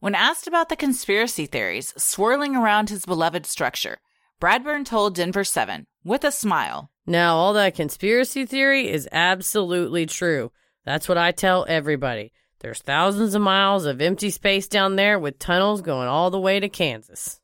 When 0.00 0.14
asked 0.14 0.46
about 0.46 0.68
the 0.68 0.76
conspiracy 0.76 1.46
theories 1.46 1.94
swirling 1.96 2.56
around 2.56 2.90
his 2.90 3.06
beloved 3.06 3.46
structure, 3.46 3.98
Bradburn 4.40 4.84
told 4.84 5.14
Denver 5.14 5.44
7 5.44 5.86
with 6.04 6.24
a 6.24 6.32
smile. 6.32 6.90
Now, 7.06 7.36
all 7.36 7.52
that 7.54 7.74
conspiracy 7.74 8.46
theory 8.46 8.90
is 8.90 9.08
absolutely 9.12 10.06
true. 10.06 10.52
That's 10.84 11.08
what 11.08 11.18
I 11.18 11.30
tell 11.30 11.64
everybody. 11.68 12.32
There's 12.60 12.80
thousands 12.80 13.34
of 13.34 13.42
miles 13.42 13.86
of 13.86 14.00
empty 14.00 14.30
space 14.30 14.68
down 14.68 14.96
there 14.96 15.18
with 15.18 15.38
tunnels 15.38 15.82
going 15.82 16.08
all 16.08 16.30
the 16.30 16.40
way 16.40 16.60
to 16.60 16.68
Kansas. 16.68 17.40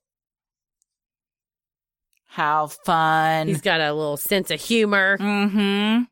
How 2.39 2.69
fun. 2.69 3.49
He's 3.49 3.61
got 3.61 3.81
a 3.81 3.93
little 3.93 4.17
sense 4.17 4.51
of 4.53 4.61
humor. 4.61 5.19
Mm-hmm. 5.19 6.05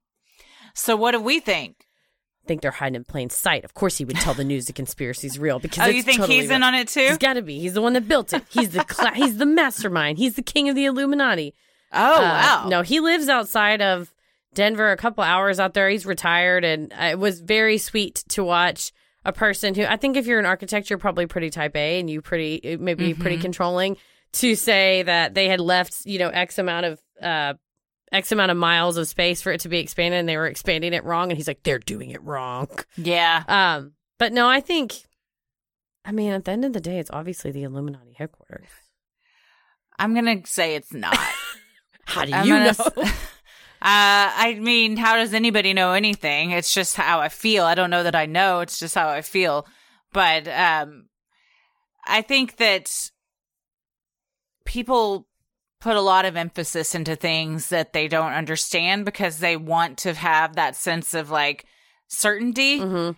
So 0.74 0.96
what 0.96 1.12
do 1.12 1.20
we 1.20 1.38
think? 1.40 1.76
I 2.44 2.46
think 2.48 2.62
they're 2.62 2.70
hiding 2.72 2.96
in 2.96 3.04
plain 3.04 3.30
sight. 3.30 3.64
Of 3.64 3.74
course, 3.74 3.96
he 3.96 4.04
would 4.04 4.16
tell 4.16 4.34
the 4.34 4.44
news 4.44 4.66
the 4.66 4.72
conspiracy's 4.72 5.38
real 5.38 5.58
because 5.58 5.86
Oh, 5.86 5.90
you 5.90 6.02
think 6.02 6.18
totally 6.18 6.40
he's 6.40 6.50
in 6.50 6.62
on 6.62 6.74
it 6.74 6.88
too? 6.88 7.00
He's 7.00 7.18
got 7.18 7.34
to 7.34 7.42
be. 7.42 7.58
He's 7.60 7.74
the 7.74 7.80
one 7.82 7.92
that 7.94 8.06
built 8.08 8.32
it. 8.32 8.42
He's 8.50 8.70
the 8.70 8.84
cla- 8.84 9.14
he's 9.14 9.36
the 9.38 9.46
mastermind. 9.46 10.18
He's 10.18 10.34
the 10.34 10.42
king 10.42 10.68
of 10.68 10.74
the 10.74 10.84
Illuminati. 10.84 11.54
Oh, 11.92 12.16
Uh, 12.16 12.20
wow. 12.20 12.66
No, 12.68 12.82
he 12.82 13.00
lives 13.00 13.28
outside 13.28 13.80
of 13.80 14.12
Denver, 14.54 14.90
a 14.92 14.96
couple 14.96 15.22
hours 15.24 15.58
out 15.60 15.74
there. 15.74 15.88
He's 15.88 16.06
retired, 16.06 16.64
and 16.64 16.92
it 16.98 17.18
was 17.18 17.40
very 17.40 17.78
sweet 17.78 18.24
to 18.30 18.42
watch 18.44 18.92
a 19.24 19.32
person 19.32 19.74
who 19.74 19.84
I 19.84 19.96
think 19.96 20.16
if 20.16 20.26
you're 20.26 20.38
an 20.40 20.46
architect, 20.46 20.88
you're 20.90 20.98
probably 20.98 21.26
pretty 21.26 21.50
type 21.50 21.76
A 21.76 21.98
and 22.00 22.08
you 22.10 22.20
pretty 22.20 22.76
maybe 22.80 23.12
pretty 23.14 23.38
Mhm. 23.38 23.42
controlling 23.42 23.96
to 24.40 24.54
say 24.54 25.02
that 25.02 25.34
they 25.34 25.48
had 25.48 25.60
left 25.60 26.04
you 26.04 26.18
know 26.18 26.28
X 26.28 26.58
amount 26.58 26.86
of 26.86 27.00
uh 27.22 27.54
X 28.12 28.30
amount 28.32 28.50
of 28.52 28.56
miles 28.56 28.96
of 28.96 29.08
space 29.08 29.42
for 29.42 29.52
it 29.52 29.60
to 29.62 29.68
be 29.68 29.78
expanded, 29.78 30.20
and 30.20 30.28
they 30.28 30.36
were 30.36 30.46
expanding 30.46 30.92
it 30.92 31.04
wrong, 31.04 31.30
and 31.30 31.36
he's 31.36 31.48
like, 31.48 31.62
they're 31.64 31.78
doing 31.78 32.10
it 32.10 32.22
wrong. 32.22 32.68
Yeah. 32.96 33.42
Um, 33.48 33.94
but 34.18 34.32
no, 34.32 34.48
I 34.48 34.60
think, 34.60 34.94
I 36.04 36.12
mean, 36.12 36.30
at 36.32 36.44
the 36.44 36.52
end 36.52 36.64
of 36.64 36.72
the 36.72 36.80
day, 36.80 36.98
it's 37.00 37.10
obviously 37.10 37.50
the 37.50 37.64
Illuminati 37.64 38.14
headquarters. 38.16 38.68
I'm 39.98 40.14
going 40.14 40.40
to 40.42 40.48
say 40.48 40.76
it's 40.76 40.92
not. 40.94 41.18
How 42.06 42.24
do 42.24 42.32
I'm 42.32 42.46
you 42.46 42.54
know? 42.54 42.66
s- 42.68 43.22
Uh, 43.82 44.32
I 44.34 44.58
mean, 44.58 44.96
how 44.96 45.16
does 45.16 45.34
anybody 45.34 45.74
know 45.74 45.92
anything? 45.92 46.50
It's 46.50 46.72
just 46.72 46.96
how 46.96 47.20
I 47.20 47.28
feel. 47.28 47.64
I 47.64 47.74
don't 47.74 47.90
know 47.90 48.04
that 48.04 48.14
I 48.16 48.24
know. 48.24 48.60
It's 48.60 48.78
just 48.78 48.94
how 48.94 49.08
I 49.10 49.20
feel. 49.20 49.66
But 50.14 50.48
um, 50.48 51.08
I 52.06 52.22
think 52.22 52.56
that 52.56 52.90
people 54.66 55.26
put 55.80 55.96
a 55.96 56.00
lot 56.00 56.24
of 56.24 56.36
emphasis 56.36 56.94
into 56.94 57.16
things 57.16 57.68
that 57.68 57.92
they 57.92 58.08
don't 58.08 58.32
understand 58.32 59.04
because 59.04 59.38
they 59.38 59.56
want 59.56 59.98
to 59.98 60.12
have 60.14 60.56
that 60.56 60.74
sense 60.76 61.14
of 61.14 61.30
like 61.30 61.64
certainty 62.08 62.80
Mm-hmm. 62.80 63.10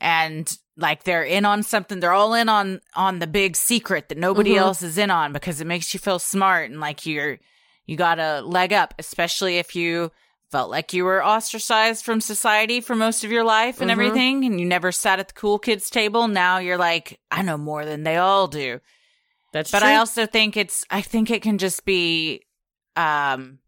and 0.00 0.58
like 0.76 1.04
they're 1.04 1.22
in 1.24 1.44
on 1.44 1.62
something 1.62 2.00
they're 2.00 2.12
all 2.12 2.34
in 2.34 2.48
on 2.48 2.80
on 2.94 3.18
the 3.20 3.26
big 3.26 3.56
secret 3.56 4.08
that 4.08 4.18
nobody 4.18 4.54
Mhm. 4.54 4.58
else 4.58 4.82
is 4.82 4.98
in 4.98 5.10
on 5.10 5.32
because 5.32 5.60
it 5.60 5.66
makes 5.66 5.94
you 5.94 6.00
feel 6.00 6.18
smart 6.18 6.70
and 6.70 6.80
like 6.80 7.06
you're 7.06 7.38
you 7.86 7.96
got 7.96 8.18
a 8.18 8.40
leg 8.40 8.72
up 8.72 8.92
especially 8.98 9.58
if 9.58 9.74
you 9.76 10.10
felt 10.50 10.70
like 10.70 10.92
you 10.92 11.04
were 11.04 11.24
ostracized 11.24 12.04
from 12.04 12.20
society 12.20 12.80
for 12.80 12.94
most 12.94 13.24
of 13.24 13.32
your 13.32 13.44
life 13.44 13.80
and 13.80 13.88
Mhm. 13.88 13.92
everything 13.92 14.44
and 14.44 14.60
you 14.60 14.66
never 14.66 14.92
sat 14.92 15.18
at 15.20 15.28
the 15.28 15.34
cool 15.34 15.58
kids 15.58 15.88
table 15.90 16.28
now 16.28 16.58
you're 16.58 16.78
like 16.78 17.18
i 17.30 17.40
know 17.42 17.56
more 17.56 17.84
than 17.84 18.02
they 18.02 18.16
all 18.16 18.46
do 18.48 18.80
That's 19.54 19.70
but 19.70 19.78
true. 19.78 19.88
i 19.88 19.94
also 19.96 20.26
think 20.26 20.56
it's 20.56 20.84
i 20.90 21.00
think 21.00 21.30
it 21.30 21.40
can 21.40 21.56
just 21.58 21.84
be 21.84 22.42
um 22.96 23.60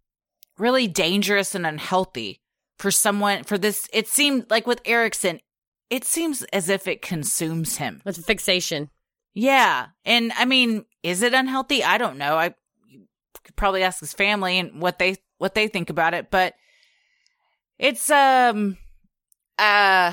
really 0.58 0.88
dangerous 0.88 1.54
and 1.54 1.64
unhealthy 1.64 2.40
for 2.76 2.90
someone 2.90 3.44
for 3.44 3.56
this 3.56 3.88
it 3.92 4.08
seemed 4.08 4.50
like 4.50 4.66
with 4.66 4.80
erickson 4.84 5.40
it 5.88 6.04
seems 6.04 6.42
as 6.52 6.68
if 6.68 6.88
it 6.88 7.00
consumes 7.02 7.76
him 7.76 8.02
With 8.04 8.18
a 8.18 8.22
fixation. 8.22 8.90
yeah 9.32 9.86
and 10.04 10.32
i 10.36 10.44
mean 10.44 10.84
is 11.04 11.22
it 11.22 11.32
unhealthy 11.34 11.84
i 11.84 11.98
don't 11.98 12.18
know 12.18 12.36
i 12.36 12.52
could 13.44 13.54
probably 13.56 13.84
ask 13.84 14.00
his 14.00 14.12
family 14.12 14.58
and 14.58 14.82
what 14.82 14.98
they 14.98 15.16
what 15.38 15.54
they 15.54 15.68
think 15.68 15.88
about 15.88 16.14
it 16.14 16.30
but 16.32 16.54
it's 17.78 18.10
um 18.10 18.76
uh 19.58 20.12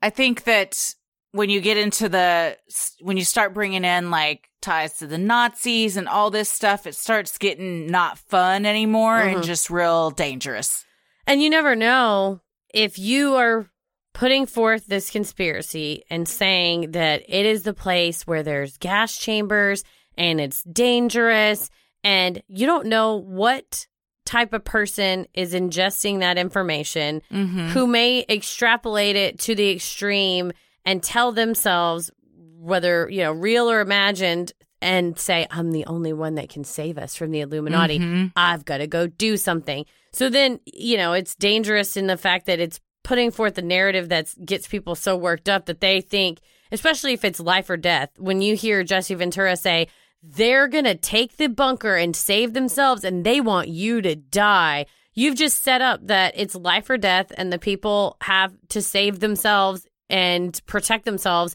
i 0.00 0.10
think 0.10 0.44
that 0.44 0.94
when 1.32 1.48
you 1.50 1.60
get 1.60 1.76
into 1.76 2.08
the 2.08 2.56
when 3.00 3.16
you 3.16 3.24
start 3.24 3.54
bringing 3.54 3.84
in 3.84 4.10
like 4.10 4.48
ties 4.60 4.98
to 4.98 5.06
the 5.06 5.16
nazis 5.18 5.96
and 5.96 6.06
all 6.08 6.30
this 6.30 6.50
stuff 6.50 6.86
it 6.86 6.94
starts 6.94 7.38
getting 7.38 7.86
not 7.86 8.18
fun 8.18 8.66
anymore 8.66 9.18
and 9.18 9.38
Mhm. 9.38 9.44
just 9.44 9.70
real 9.70 10.10
dangerous 10.10 10.84
And 11.26 11.40
you 11.42 11.48
never 11.50 11.76
know 11.76 12.40
if 12.74 12.98
you 12.98 13.36
are 13.36 13.70
putting 14.12 14.46
forth 14.46 14.86
this 14.86 15.10
conspiracy 15.10 16.02
and 16.10 16.26
saying 16.28 16.90
that 16.92 17.22
it 17.28 17.46
is 17.46 17.62
the 17.62 17.74
place 17.74 18.26
where 18.26 18.42
there's 18.42 18.76
gas 18.78 19.16
chambers 19.16 19.84
and 20.18 20.40
it's 20.40 20.62
dangerous 20.64 21.70
and 22.02 22.42
you 22.48 22.66
don't 22.66 22.86
know 22.86 23.16
what 23.16 23.86
type 24.26 24.52
of 24.52 24.64
person 24.64 25.26
is 25.34 25.54
ingesting 25.54 26.18
that 26.20 26.36
information 26.38 27.22
Mhm. 27.30 27.68
who 27.70 27.86
may 27.86 28.24
extrapolate 28.28 29.16
it 29.16 29.38
to 29.40 29.54
the 29.54 29.70
extreme 29.70 30.52
and 30.84 31.02
tell 31.02 31.32
themselves 31.32 32.10
whether 32.58 33.08
you 33.10 33.22
know 33.22 33.32
real 33.32 33.70
or 33.70 33.80
imagined 33.80 34.52
and 34.82 35.18
say 35.18 35.46
i'm 35.50 35.72
the 35.72 35.84
only 35.86 36.12
one 36.12 36.34
that 36.36 36.48
can 36.48 36.64
save 36.64 36.98
us 36.98 37.14
from 37.16 37.30
the 37.30 37.40
illuminati. 37.40 37.98
Mhm. 37.98 38.32
i've 38.36 38.64
got 38.64 38.78
to 38.78 38.86
go 38.86 39.06
do 39.06 39.36
something. 39.36 39.84
So 40.12 40.28
then 40.28 40.60
you 40.66 40.96
know 40.96 41.12
it's 41.12 41.34
dangerous 41.34 41.96
in 41.96 42.06
the 42.06 42.16
fact 42.16 42.46
that 42.46 42.60
it's 42.60 42.80
putting 43.04 43.30
forth 43.30 43.56
a 43.58 43.62
narrative 43.62 44.08
that 44.10 44.28
gets 44.44 44.66
people 44.68 44.94
so 44.94 45.16
worked 45.16 45.48
up 45.48 45.66
that 45.66 45.80
they 45.80 46.00
think 46.00 46.38
especially 46.72 47.12
if 47.14 47.24
it's 47.24 47.40
life 47.40 47.70
or 47.70 47.76
death 47.76 48.10
when 48.18 48.42
you 48.42 48.54
hear 48.54 48.84
jesse 48.84 49.14
ventura 49.14 49.56
say 49.56 49.86
they're 50.22 50.68
going 50.68 50.84
to 50.84 50.94
take 50.94 51.38
the 51.38 51.48
bunker 51.48 51.96
and 51.96 52.14
save 52.14 52.52
themselves 52.52 53.04
and 53.04 53.24
they 53.24 53.40
want 53.40 53.68
you 53.68 54.02
to 54.02 54.14
die. 54.14 54.84
You've 55.14 55.34
just 55.36 55.62
set 55.62 55.80
up 55.80 56.06
that 56.08 56.34
it's 56.36 56.54
life 56.54 56.90
or 56.90 56.98
death 56.98 57.32
and 57.38 57.50
the 57.50 57.58
people 57.58 58.18
have 58.20 58.52
to 58.68 58.82
save 58.82 59.20
themselves 59.20 59.86
and 60.10 60.60
protect 60.66 61.04
themselves 61.04 61.54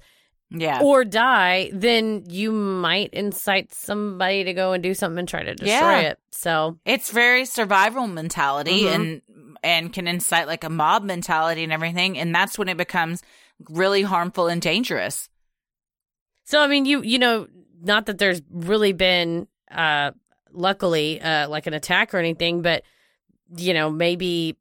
yeah 0.51 0.79
or 0.81 1.03
die, 1.03 1.71
then 1.73 2.23
you 2.29 2.51
might 2.51 3.11
incite 3.13 3.73
somebody 3.73 4.43
to 4.43 4.53
go 4.53 4.73
and 4.73 4.83
do 4.83 4.93
something 4.93 5.19
and 5.19 5.27
try 5.27 5.43
to 5.43 5.55
destroy 5.55 5.71
Yeah. 6.01 6.09
it. 6.11 6.19
So 6.31 6.77
it's 6.85 7.09
very 7.11 7.45
survival 7.45 8.07
mentality 8.07 8.83
Mhm. 8.83 8.93
and 8.95 9.21
and 9.63 9.91
can 9.93 10.07
incite 10.07 10.45
like 10.47 10.63
a 10.63 10.69
mob 10.69 11.03
mentality 11.03 11.63
and 11.63 11.73
everything 11.73 12.17
and 12.19 12.33
that's 12.35 12.57
when 12.59 12.69
it 12.69 12.77
becomes 12.77 13.23
really 13.69 14.03
harmful 14.03 14.47
and 14.47 14.61
dangerous 14.61 15.29
So 16.43 16.61
I 16.61 16.67
mean, 16.67 16.85
you 16.85 17.01
you 17.01 17.17
know, 17.17 17.47
not 17.81 18.05
that 18.05 18.19
there's 18.19 18.41
really 18.51 18.93
been, 18.93 19.47
uh, 19.71 20.11
luckily, 20.51 21.19
uh, 21.21 21.49
like 21.49 21.65
an 21.67 21.73
attack 21.73 22.13
or 22.13 22.17
anything, 22.19 22.61
but 22.61 22.83
you 23.57 23.73
know, 23.73 23.89
maybe 23.89 24.55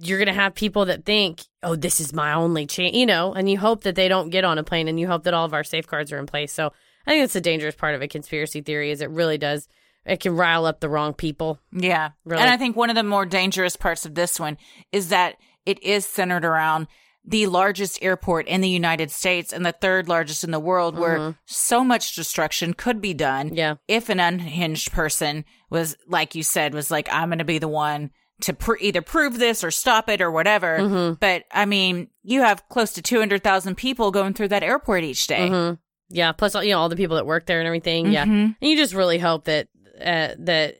you're 0.00 0.18
gonna 0.18 0.32
have 0.32 0.54
people 0.54 0.86
that 0.86 1.04
think, 1.04 1.42
oh, 1.62 1.76
this 1.76 2.00
is 2.00 2.12
my 2.12 2.32
only 2.34 2.66
chance, 2.66 2.94
you 2.96 3.06
know, 3.06 3.32
and 3.32 3.48
you 3.48 3.58
hope 3.58 3.82
that 3.84 3.94
they 3.94 4.08
don't 4.08 4.30
get 4.30 4.44
on 4.44 4.58
a 4.58 4.64
plane, 4.64 4.88
and 4.88 4.98
you 4.98 5.06
hope 5.06 5.24
that 5.24 5.34
all 5.34 5.44
of 5.44 5.54
our 5.54 5.64
safeguards 5.64 6.12
are 6.12 6.18
in 6.18 6.26
place. 6.26 6.52
So 6.52 6.72
I 7.06 7.10
think 7.10 7.24
it's 7.24 7.36
a 7.36 7.40
dangerous 7.40 7.74
part 7.74 7.94
of 7.94 8.02
a 8.02 8.08
conspiracy 8.08 8.60
theory, 8.60 8.90
is 8.90 9.00
it 9.00 9.10
really 9.10 9.38
does 9.38 9.68
it 10.06 10.20
can 10.20 10.36
rile 10.36 10.66
up 10.66 10.80
the 10.80 10.88
wrong 10.90 11.14
people. 11.14 11.58
Yeah. 11.72 12.10
Really. 12.26 12.42
And 12.42 12.50
I 12.50 12.58
think 12.58 12.76
one 12.76 12.90
of 12.90 12.96
the 12.96 13.02
more 13.02 13.24
dangerous 13.24 13.74
parts 13.74 14.04
of 14.04 14.14
this 14.14 14.38
one 14.38 14.58
is 14.92 15.08
that 15.08 15.36
it 15.64 15.82
is 15.82 16.04
centered 16.04 16.44
around 16.44 16.88
the 17.24 17.46
largest 17.46 18.02
airport 18.02 18.46
in 18.46 18.60
the 18.60 18.68
United 18.68 19.10
States 19.10 19.50
and 19.50 19.64
the 19.64 19.72
third 19.72 20.06
largest 20.06 20.44
in 20.44 20.50
the 20.50 20.60
world 20.60 20.98
where 20.98 21.18
Mhm. 21.18 21.38
so 21.46 21.82
much 21.82 22.14
destruction 22.14 22.74
could 22.74 23.00
be 23.00 23.14
done 23.14 23.54
Yeah. 23.54 23.76
if 23.88 24.10
an 24.10 24.20
unhinged 24.20 24.92
person 24.92 25.46
was 25.70 25.96
like 26.06 26.34
you 26.34 26.42
said 26.42 26.74
was 26.74 26.90
like 26.90 27.08
I'm 27.10 27.30
going 27.30 27.38
to 27.38 27.44
be 27.46 27.58
the 27.58 27.66
one 27.66 28.10
to 28.42 28.52
pr- 28.52 28.76
either 28.80 29.00
prove 29.02 29.38
this 29.38 29.62
or 29.62 29.70
stop 29.70 30.08
it 30.08 30.20
or 30.20 30.30
whatever. 30.30 30.78
Mhm. 30.78 31.20
But 31.20 31.44
I 31.52 31.66
mean, 31.66 32.08
you 32.22 32.40
have 32.42 32.68
close 32.68 32.92
to 32.94 33.02
200,000 33.02 33.76
people 33.76 34.10
going 34.10 34.34
through 34.34 34.48
that 34.48 34.62
airport 34.62 35.04
each 35.04 35.26
day. 35.26 35.48
Mhm. 35.48 35.78
Yeah, 36.10 36.32
plus 36.32 36.54
you 36.54 36.70
know 36.70 36.78
all 36.80 36.88
the 36.88 36.96
people 36.96 37.16
that 37.16 37.26
work 37.26 37.46
there 37.46 37.60
and 37.60 37.66
everything. 37.66 38.10
Yeah, 38.12 38.24
Mhm. 38.24 38.56
and 38.60 38.70
you 38.70 38.76
just 38.76 38.94
really 38.94 39.18
hope 39.18 39.44
that 39.44 39.68
uh, 40.04 40.34
that 40.38 40.76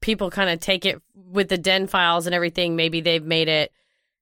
people 0.00 0.30
kind 0.30 0.48
of 0.48 0.60
take 0.60 0.86
it 0.86 1.00
with 1.14 1.48
the 1.48 1.58
den 1.58 1.86
files 1.88 2.26
and 2.26 2.34
everything. 2.34 2.76
Maybe 2.76 3.00
they've 3.00 3.22
made 3.24 3.48
it 3.48 3.72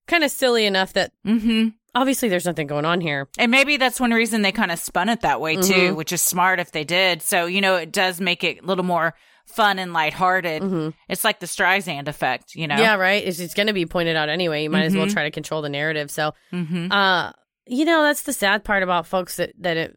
kind 0.09 0.25
of 0.25 0.31
silly 0.31 0.65
enough 0.67 0.95
that 0.95 1.13
Mhm. 1.27 1.75
obviously 1.95 2.29
there's 2.31 2.47
nothing 2.47 2.67
going 2.67 2.85
on 2.87 3.01
here. 3.03 3.29
And 3.39 3.51
maybe 3.51 3.77
that's 3.77 4.01
one 4.01 4.13
reason 4.13 4.43
they 4.43 4.53
kind 4.53 4.71
of 4.73 4.79
spun 4.79 5.09
it 5.11 5.21
that 5.21 5.41
way 5.41 5.57
too, 5.57 5.93
Mhm. 5.93 5.97
which 5.97 6.13
is 6.13 6.23
smart 6.23 6.59
if 6.59 6.73
they 6.73 6.85
did. 6.85 7.21
So, 7.23 7.45
you 7.47 7.61
know, 7.61 7.77
it 7.77 7.93
does 7.93 8.21
make 8.21 8.43
it 8.43 8.63
a 8.63 8.67
little 8.67 8.85
more 8.85 9.15
fun 9.47 9.79
and 9.79 9.93
lighthearted. 9.93 10.63
Mhm. 10.63 10.95
It's 11.09 11.25
like 11.25 11.41
the 11.41 11.47
Streisand 11.47 12.07
effect, 12.09 12.55
you 12.55 12.67
know? 12.69 12.77
Yeah, 12.77 12.95
right. 12.97 13.23
It's, 13.25 13.41
it's 13.41 13.55
going 13.55 13.67
to 13.67 13.73
be 13.73 13.87
pointed 13.87 14.17
out 14.17 14.29
anyway. 14.29 14.63
You 14.63 14.71
might 14.71 14.85
as 14.85 14.97
well 14.97 15.07
Mhm. 15.07 15.13
try 15.13 15.25
to 15.25 15.31
control 15.31 15.61
the 15.63 15.69
narrative. 15.69 16.11
So, 16.11 16.35
Mm-hmm. 16.53 16.93
uh, 16.93 17.33
you 17.67 17.85
know, 17.85 18.03
that's 18.03 18.23
the 18.23 18.33
sad 18.33 18.65
part 18.65 18.83
about 18.83 19.07
folks 19.07 19.37
that 19.37 19.53
that 19.59 19.77
it, 19.77 19.97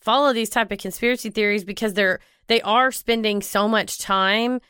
follow 0.00 0.32
these 0.32 0.50
type 0.50 0.70
of 0.72 0.78
conspiracy 0.78 1.30
theories 1.30 1.64
because 1.64 1.94
they're 1.94 2.20
they 2.48 2.60
are 2.62 2.90
spending 2.92 3.40
so 3.42 3.66
much 3.68 3.98
time 3.98 4.60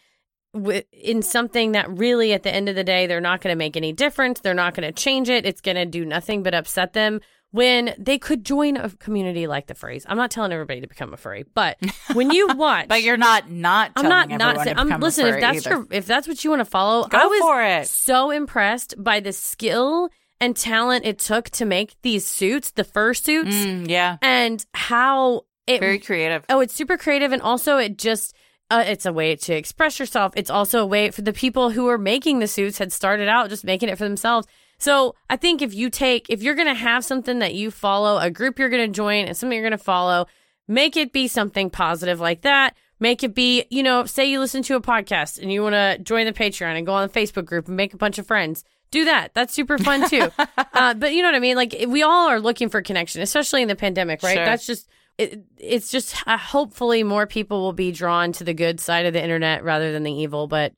with 0.52 0.84
in 0.92 1.22
something 1.22 1.72
that 1.72 1.90
really 1.90 2.32
at 2.32 2.44
the 2.44 2.54
end 2.54 2.68
of 2.68 2.76
the 2.76 2.84
day 2.84 3.06
they're 3.06 3.20
not 3.20 3.40
going 3.40 3.52
to 3.52 3.58
make 3.58 3.76
any 3.76 3.92
difference. 3.92 4.40
They're 4.40 4.54
not 4.54 4.74
going 4.74 4.86
to 4.86 4.92
change 4.92 5.28
it. 5.28 5.44
It's 5.44 5.60
going 5.60 5.76
to 5.76 5.84
do 5.86 6.04
nothing 6.04 6.42
but 6.44 6.54
upset 6.54 6.92
them 6.92 7.20
when 7.54 7.94
they 7.98 8.18
could 8.18 8.44
join 8.44 8.76
a 8.76 8.90
community 8.90 9.46
like 9.46 9.68
the 9.68 9.74
furries. 9.74 10.04
I'm 10.08 10.16
not 10.16 10.32
telling 10.32 10.50
everybody 10.50 10.80
to 10.80 10.88
become 10.88 11.14
a 11.14 11.16
furry, 11.16 11.44
but 11.54 11.78
when 12.12 12.32
you 12.32 12.48
watch, 12.56 12.88
but 12.88 13.04
you're 13.04 13.16
not 13.16 13.48
not. 13.48 13.92
I'm 13.94 14.08
not 14.08 14.28
not 14.28 14.64
to 14.64 14.76
I'm 14.76 14.98
listen. 14.98 15.28
If 15.28 15.40
that's 15.40 15.64
either. 15.64 15.76
your 15.76 15.86
if 15.92 16.04
that's 16.04 16.26
what 16.26 16.42
you 16.42 16.50
want 16.50 16.60
to 16.60 16.64
follow, 16.64 17.06
Go 17.06 17.16
I 17.16 17.26
was 17.26 17.40
for 17.40 17.62
it. 17.62 17.86
so 17.86 18.32
impressed 18.32 18.96
by 18.98 19.20
the 19.20 19.32
skill 19.32 20.10
and 20.40 20.56
talent 20.56 21.04
it 21.04 21.20
took 21.20 21.48
to 21.50 21.64
make 21.64 21.94
these 22.02 22.26
suits, 22.26 22.72
the 22.72 22.82
fur 22.82 23.14
suits, 23.14 23.54
Mm, 23.54 23.88
yeah, 23.88 24.16
and 24.20 24.66
how 24.74 25.42
it 25.68 25.78
very 25.78 26.00
creative. 26.00 26.44
Oh, 26.48 26.58
it's 26.58 26.74
super 26.74 26.96
creative, 26.96 27.30
and 27.30 27.40
also 27.40 27.78
it 27.78 27.98
just 27.98 28.34
uh, 28.68 28.82
it's 28.84 29.06
a 29.06 29.12
way 29.12 29.36
to 29.36 29.54
express 29.54 30.00
yourself. 30.00 30.32
It's 30.34 30.50
also 30.50 30.80
a 30.80 30.86
way 30.86 31.12
for 31.12 31.22
the 31.22 31.32
people 31.32 31.70
who 31.70 31.86
are 31.86 31.98
making 31.98 32.40
the 32.40 32.48
suits 32.48 32.78
had 32.78 32.92
started 32.92 33.28
out 33.28 33.48
just 33.48 33.64
making 33.64 33.90
it 33.90 33.96
for 33.96 34.02
themselves. 34.02 34.48
So 34.78 35.14
I 35.30 35.36
think 35.36 35.62
if 35.62 35.74
you 35.74 35.90
take 35.90 36.28
if 36.28 36.42
you're 36.42 36.54
gonna 36.54 36.74
have 36.74 37.04
something 37.04 37.38
that 37.38 37.54
you 37.54 37.70
follow, 37.70 38.18
a 38.18 38.30
group 38.30 38.58
you're 38.58 38.68
gonna 38.68 38.88
join, 38.88 39.26
and 39.26 39.36
something 39.36 39.56
you're 39.56 39.66
gonna 39.66 39.78
follow, 39.78 40.26
make 40.68 40.96
it 40.96 41.12
be 41.12 41.28
something 41.28 41.70
positive 41.70 42.20
like 42.20 42.42
that. 42.42 42.76
Make 43.00 43.22
it 43.22 43.34
be, 43.34 43.66
you 43.70 43.82
know, 43.82 44.04
say 44.04 44.24
you 44.24 44.40
listen 44.40 44.62
to 44.62 44.76
a 44.76 44.80
podcast 44.80 45.40
and 45.42 45.52
you 45.52 45.62
want 45.62 45.74
to 45.74 45.98
join 45.98 46.26
the 46.26 46.32
Patreon 46.32 46.76
and 46.76 46.86
go 46.86 46.94
on 46.94 47.08
the 47.08 47.12
Facebook 47.12 47.44
group 47.44 47.66
and 47.66 47.76
make 47.76 47.92
a 47.92 47.96
bunch 47.96 48.18
of 48.18 48.26
friends. 48.26 48.64
Do 48.90 49.04
that. 49.06 49.34
That's 49.34 49.52
super 49.52 49.78
fun 49.78 50.08
too. 50.08 50.30
uh, 50.72 50.94
but 50.94 51.12
you 51.12 51.22
know 51.22 51.28
what 51.28 51.34
I 51.34 51.40
mean? 51.40 51.56
Like 51.56 51.74
we 51.88 52.02
all 52.02 52.28
are 52.28 52.40
looking 52.40 52.68
for 52.68 52.80
connection, 52.82 53.20
especially 53.20 53.62
in 53.62 53.68
the 53.68 53.76
pandemic, 53.76 54.22
right? 54.22 54.36
Sure. 54.36 54.44
That's 54.44 54.66
just 54.66 54.88
it, 55.18 55.44
it's 55.58 55.90
just 55.90 56.16
uh, 56.26 56.36
hopefully 56.38 57.02
more 57.02 57.26
people 57.26 57.60
will 57.60 57.72
be 57.72 57.92
drawn 57.92 58.32
to 58.32 58.44
the 58.44 58.54
good 58.54 58.80
side 58.80 59.06
of 59.06 59.12
the 59.12 59.22
internet 59.22 59.64
rather 59.64 59.92
than 59.92 60.02
the 60.02 60.12
evil. 60.12 60.46
But 60.46 60.72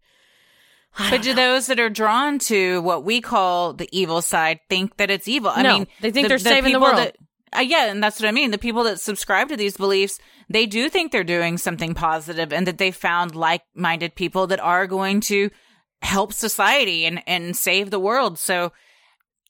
But 0.99 1.23
do 1.23 1.35
those 1.35 1.67
that 1.67 1.79
are 1.79 1.91
drawn 1.91 2.39
to 2.41 2.81
what 2.83 3.05
we 3.05 3.21
call 3.21 3.75
the 3.75 3.89
evil 3.93 4.23
side 4.23 4.61
think 4.69 4.97
that 4.97 5.11
it's 5.11 5.29
evil? 5.29 5.53
I 5.55 5.63
No, 5.63 5.79
mean, 5.79 5.87
they 6.01 6.11
think 6.11 6.29
they're 6.29 6.39
saving 6.39 6.73
the 6.73 6.81
world. 6.81 6.97
That, 6.97 7.17
uh, 7.57 7.61
yeah, 7.61 7.91
and 7.91 8.03
that's 8.03 8.21
what 8.21 8.29
I 8.29 8.33
mean. 8.33 8.51
The 8.51 8.59
people 8.59 8.85
that 8.85 9.01
subscribe 9.01 9.49
to 9.51 9.57
these 9.57 9.77
beliefs, 9.77 10.19
they 10.49 10.67
do 10.67 10.89
think 10.89 11.13
they're 11.13 11.25
doing 11.25 11.59
something 11.59 11.95
positive 11.95 12.53
and 12.53 12.67
that 12.67 12.79
they 12.79 12.91
found 12.91 13.35
like-minded 13.35 14.15
people 14.15 14.47
that 14.49 14.61
are 14.61 14.87
going 14.87 15.21
to 15.23 15.51
help 16.03 16.33
society 16.33 17.05
and, 17.05 17.23
and 17.27 17.57
save 17.57 17.91
the 17.91 18.01
world. 18.01 18.39
So 18.39 18.73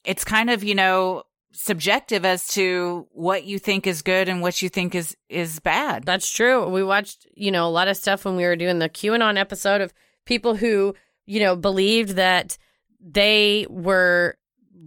it's 0.05 0.25
kind 0.25 0.51
of, 0.51 0.65
you 0.65 0.75
know, 0.75 1.25
subjective 1.53 2.25
as 2.25 2.49
to 2.49 3.07
what 3.13 3.45
you 3.45 3.59
think 3.59 3.87
is 3.87 4.03
good 4.03 4.29
and 4.29 4.43
what 4.43 4.61
you 4.61 4.69
think 4.69 4.95
is, 4.95 5.17
is 5.29 5.59
bad. 5.61 6.05
That's 6.05 6.31
true. 6.31 6.69
We 6.69 6.85
watched, 6.85 7.27
you 7.35 7.51
know, 7.51 7.67
a 7.67 7.71
lot 7.71 7.89
of 7.89 7.97
stuff 7.97 8.25
when 8.25 8.37
we 8.37 8.45
were 8.45 8.57
doing 8.57 8.79
the 8.79 8.89
QAnon 8.89 9.39
episode 9.39 9.81
of 9.81 9.95
people 10.27 10.57
who, 10.57 10.95
you 11.27 11.41
know, 11.41 11.57
believed 11.57 12.11
that 12.11 12.57
they 13.01 13.67
were, 13.69 14.37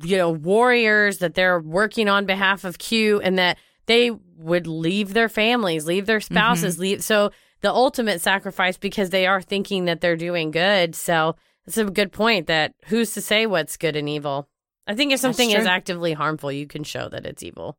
you 0.03 0.17
know, 0.17 0.29
warriors, 0.31 1.19
that 1.19 1.35
they're 1.35 1.59
working 1.59 2.09
on 2.09 2.25
behalf 2.25 2.63
of 2.63 2.77
Q 2.77 3.21
and 3.21 3.37
that 3.37 3.57
they 3.85 4.11
would 4.37 4.67
leave 4.67 5.13
their 5.13 5.29
families, 5.29 5.85
leave 5.85 6.05
their 6.05 6.19
mm-hmm. 6.19 6.33
spouses, 6.33 6.79
leave. 6.79 7.03
So 7.03 7.31
the 7.61 7.71
ultimate 7.71 8.21
sacrifice 8.21 8.77
because 8.77 9.09
they 9.09 9.27
are 9.27 9.41
thinking 9.41 9.85
that 9.85 9.99
they're 9.99 10.15
doing 10.15 10.51
good. 10.51 10.95
So 10.95 11.35
it's 11.67 11.77
a 11.77 11.85
good 11.85 12.11
point 12.11 12.47
that 12.47 12.73
who's 12.85 13.13
to 13.13 13.21
say 13.21 13.45
what's 13.45 13.77
good 13.77 13.95
and 13.95 14.07
evil? 14.07 14.47
I 14.87 14.95
think 14.95 15.11
if 15.11 15.19
something 15.19 15.51
is 15.51 15.65
actively 15.65 16.13
harmful, 16.13 16.51
you 16.51 16.65
can 16.65 16.83
show 16.83 17.09
that 17.09 17.25
it's 17.25 17.43
evil. 17.43 17.77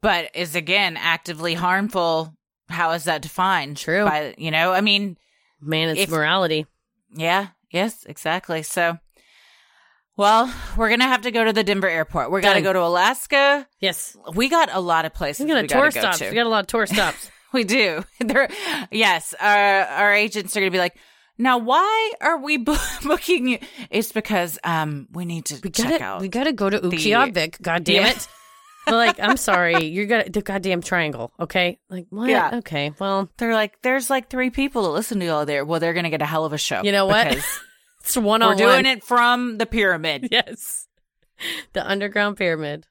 but 0.00 0.30
is 0.34 0.54
again 0.54 0.96
actively 0.96 1.54
harmful. 1.54 2.34
How 2.68 2.92
is 2.92 3.04
that 3.04 3.22
defined? 3.22 3.76
True. 3.76 4.04
By, 4.04 4.34
you 4.38 4.50
know, 4.50 4.72
I 4.72 4.80
mean, 4.80 5.16
Man, 5.60 5.88
it's 5.90 6.00
If- 6.02 6.10
morality. 6.10 6.66
Yeah, 7.14 7.48
yes, 7.70 8.04
exactly. 8.04 8.62
So, 8.62 8.98
well, 10.16 10.52
we're 10.76 10.88
to 11.00 11.06
have 11.06 11.22
to 11.22 11.30
go 11.30 11.44
to 11.44 11.52
the 11.52 11.62
Denver 11.64 11.88
airport. 11.88 12.30
We're 12.30 12.40
to 12.56 12.60
go 12.62 12.72
to 12.72 12.82
Alaska. 12.82 13.66
Yes. 13.80 14.16
We 14.34 14.48
got 14.48 14.68
a 14.72 14.80
lot 14.80 15.04
of 15.04 15.14
places 15.14 15.44
We 15.44 15.50
got 15.50 15.58
a 15.58 15.62
we 15.62 15.68
tour 15.68 15.80
gotta 15.90 15.92
go 15.92 16.00
to. 16.24 16.28
We 16.30 16.34
got 16.34 16.46
a 16.46 16.48
lot 16.50 16.60
of 16.60 16.66
tour 16.66 16.86
stops. 16.94 17.30
We 17.52 17.64
do. 17.64 18.04
There, 18.20 18.48
yes, 18.90 19.34
our, 19.40 19.56
our 19.84 20.14
agents 20.14 20.56
are 20.56 20.60
to 20.60 20.70
be 20.70 20.78
like, 20.78 20.96
now, 21.38 21.58
why 21.58 22.12
are 22.20 22.38
we 22.42 22.56
bu- 22.56 22.76
booking 23.04 23.46
you? 23.48 23.58
It's 23.90 24.10
because 24.12 24.58
um 24.64 25.06
we 25.12 25.24
need 25.24 25.44
to 25.46 25.60
We 25.62 25.70
gotta, 25.70 26.02
out. 26.02 26.20
we 26.20 26.28
gotta 26.28 26.52
go 26.52 26.68
to 26.68 26.78
Utqiagvik. 26.80 27.62
God 27.62 27.84
damn 27.84 28.02
Yeah. 28.04 28.10
it! 28.10 28.28
Like, 28.90 29.20
I'm 29.20 29.36
sorry, 29.36 29.84
you're 29.86 30.06
gonna 30.06 30.28
the 30.28 30.42
goddamn 30.42 30.80
triangle. 30.82 31.32
Okay, 31.38 31.78
like 31.90 32.06
what? 32.10 32.28
Yeah. 32.30 32.56
Okay, 32.58 32.92
well, 32.98 33.28
They're 33.36 33.54
like, 33.54 33.80
there's 33.82 34.10
like 34.10 34.30
three 34.30 34.50
people 34.50 34.82
that 34.84 34.90
listen 34.90 35.18
to 35.20 35.24
you 35.26 35.30
all 35.32 35.46
there. 35.46 35.64
Well, 35.64 35.80
they're 35.80 35.92
to 36.04 36.10
get 36.10 36.22
a 36.22 36.26
hell 36.26 36.44
of 36.44 36.52
a 36.52 36.58
show. 36.58 36.82
you 36.82 36.92
know 36.92 37.06
what? 37.06 37.26
it's 38.00 38.16
one 38.16 38.42
on. 38.42 38.50
we're 38.50 38.56
doing 38.56 38.86
it 38.86 39.04
from 39.04 39.58
the 39.58 39.66
pyramid. 39.66 40.28
Yes, 40.38 40.86
the 41.72 41.88
underground 41.88 42.36
pyramid. 42.36 42.86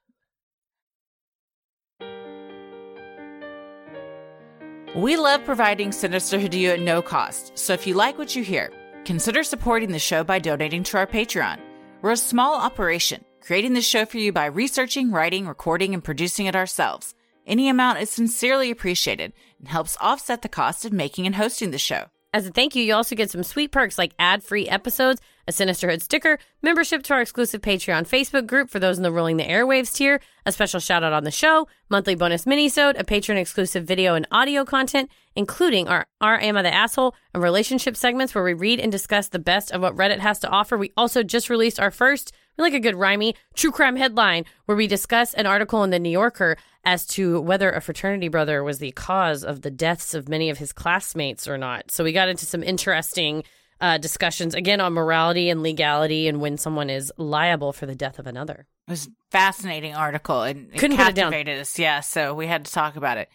We 4.96 5.16
love 5.18 5.44
providing 5.46 5.92
Sinister 5.92 6.48
to 6.48 6.58
you 6.58 6.72
at 6.72 6.80
no 6.80 7.02
cost, 7.02 7.58
so 7.58 7.74
if 7.74 7.86
you 7.86 7.94
like 7.94 8.18
what 8.18 8.36
you 8.36 8.44
hear, 8.44 8.72
consider 9.06 9.44
supporting 9.44 9.92
the 9.92 10.00
show 10.00 10.24
by 10.24 10.40
donating 10.40 10.84
to 10.84 10.98
our 10.98 11.06
Patreon. 11.08 11.60
We're 12.02 12.12
a 12.12 12.18
small 12.18 12.56
operation, 12.56 13.24
creating 13.48 13.72
this 13.72 13.88
show 13.88 14.06
for 14.06 14.18
you 14.18 14.34
by 14.34 14.46
researching, 14.46 15.10
writing, 15.10 15.48
recording, 15.48 15.94
and 15.94 16.04
producing 16.04 16.48
it 16.48 16.56
ourselves. 16.56 17.16
Any 17.46 17.70
amount 17.70 18.02
is 18.02 18.10
sincerely 18.10 18.70
appreciated 18.70 19.32
and 19.58 19.70
helps 19.70 19.96
offset 20.02 20.42
the 20.42 20.50
cost 20.50 20.84
of 20.84 20.92
making 20.92 21.26
and 21.26 21.36
hosting 21.36 21.72
the 21.72 21.78
show. 21.78 22.08
As 22.34 22.46
a 22.46 22.52
thank 22.52 22.76
you, 22.76 22.84
you 22.84 22.94
also 22.94 23.16
get 23.16 23.32
some 23.32 23.44
sweet 23.44 23.72
perks 23.72 23.98
like 23.98 24.12
ad-free 24.20 24.68
episodes, 24.68 25.22
a 25.48 25.54
Sinisterhood 25.54 26.02
sticker, 26.02 26.40
membership 26.62 27.04
to 27.04 27.14
our 27.14 27.22
exclusive 27.22 27.62
Patreon 27.62 28.02
Facebook 28.06 28.48
group 28.48 28.70
for 28.70 28.80
those 28.80 28.98
in 28.98 29.04
the 29.04 29.14
Ruling 29.14 29.38
the 29.38 29.46
Airwaves 29.46 29.96
tier, 29.96 30.20
a 30.46 30.52
special 30.52 30.82
shout 30.82 31.02
out 31.02 31.14
on 31.14 31.24
the 31.24 31.32
show, 31.32 31.70
monthly 31.90 32.16
bonus 32.16 32.44
minisode, 32.44 33.00
a 33.00 33.06
patron 33.06 33.38
exclusive 33.38 33.86
video 33.86 34.14
and 34.14 34.28
audio 34.30 34.66
content, 34.66 35.10
including 35.38 35.88
our 35.88 36.06
our 36.20 36.38
Am 36.42 36.58
I 36.58 36.64
the 36.64 36.74
Asshole 36.74 37.16
and 37.34 37.42
relationship 37.42 37.96
segments 37.96 38.36
where 38.36 38.44
we 38.44 38.54
read 38.54 38.82
and 38.82 38.92
discuss 38.92 39.30
the 39.30 39.40
best 39.40 39.72
of 39.72 39.82
what 39.82 39.96
Reddit 39.96 40.20
has 40.20 40.38
to 40.40 40.50
offer. 40.50 40.78
We 40.78 40.92
also 40.98 41.24
just 41.24 41.50
released 41.50 41.80
our 41.80 41.92
first, 41.92 42.34
we 42.58 42.64
like 42.64 42.74
a 42.74 42.80
good 42.80 42.96
rhymey, 42.96 43.36
true 43.56 43.72
crime 43.72 43.96
headline 43.96 44.46
where 44.66 44.76
we 44.78 44.88
discuss 44.88 45.34
an 45.34 45.46
article 45.46 45.84
in 45.84 45.90
the 45.90 46.00
New 46.00 46.10
Yorker 46.10 46.58
as 46.84 47.06
to 47.08 47.40
whether 47.42 47.70
a 47.72 47.82
fraternity 47.82 48.28
brother 48.30 48.64
was 48.64 48.80
the 48.80 48.92
cause 48.92 49.44
of 49.44 49.62
the 49.62 49.72
deaths 49.72 50.14
of 50.14 50.30
many 50.30 50.50
of 50.50 50.58
his 50.58 50.72
classmates 50.74 51.48
or 51.48 51.58
not. 51.58 51.92
So 51.92 52.04
we 52.04 52.14
got 52.14 52.30
into 52.30 52.46
some 52.46 52.64
interesting 52.64 53.44
uh, 53.80 53.98
discussions 54.00 54.56
again 54.56 54.82
on 54.82 54.94
morality 54.94 55.50
and 55.50 55.62
legality 55.62 56.28
and 56.28 56.42
when 56.42 56.58
someone 56.58 56.90
is 56.90 57.12
liable 57.18 57.74
for 57.74 57.86
the 57.86 57.94
death 57.96 58.18
of 58.20 58.26
another. 58.26 58.66
It 58.88 58.92
was 58.92 59.08
a 59.08 59.12
fascinating 59.32 59.94
article 59.96 60.42
and 60.44 60.72
it 60.74 60.80
Couldn't 60.80 60.98
put 60.98 61.10
it 61.10 61.16
down. 61.16 61.32
captivated 61.32 61.60
us. 61.60 61.78
Yeah, 61.78 62.00
so 62.00 62.34
we 62.34 62.48
had 62.48 62.66
to 62.66 62.72
talk 62.72 62.96
about 62.96 63.18
it. 63.18 63.30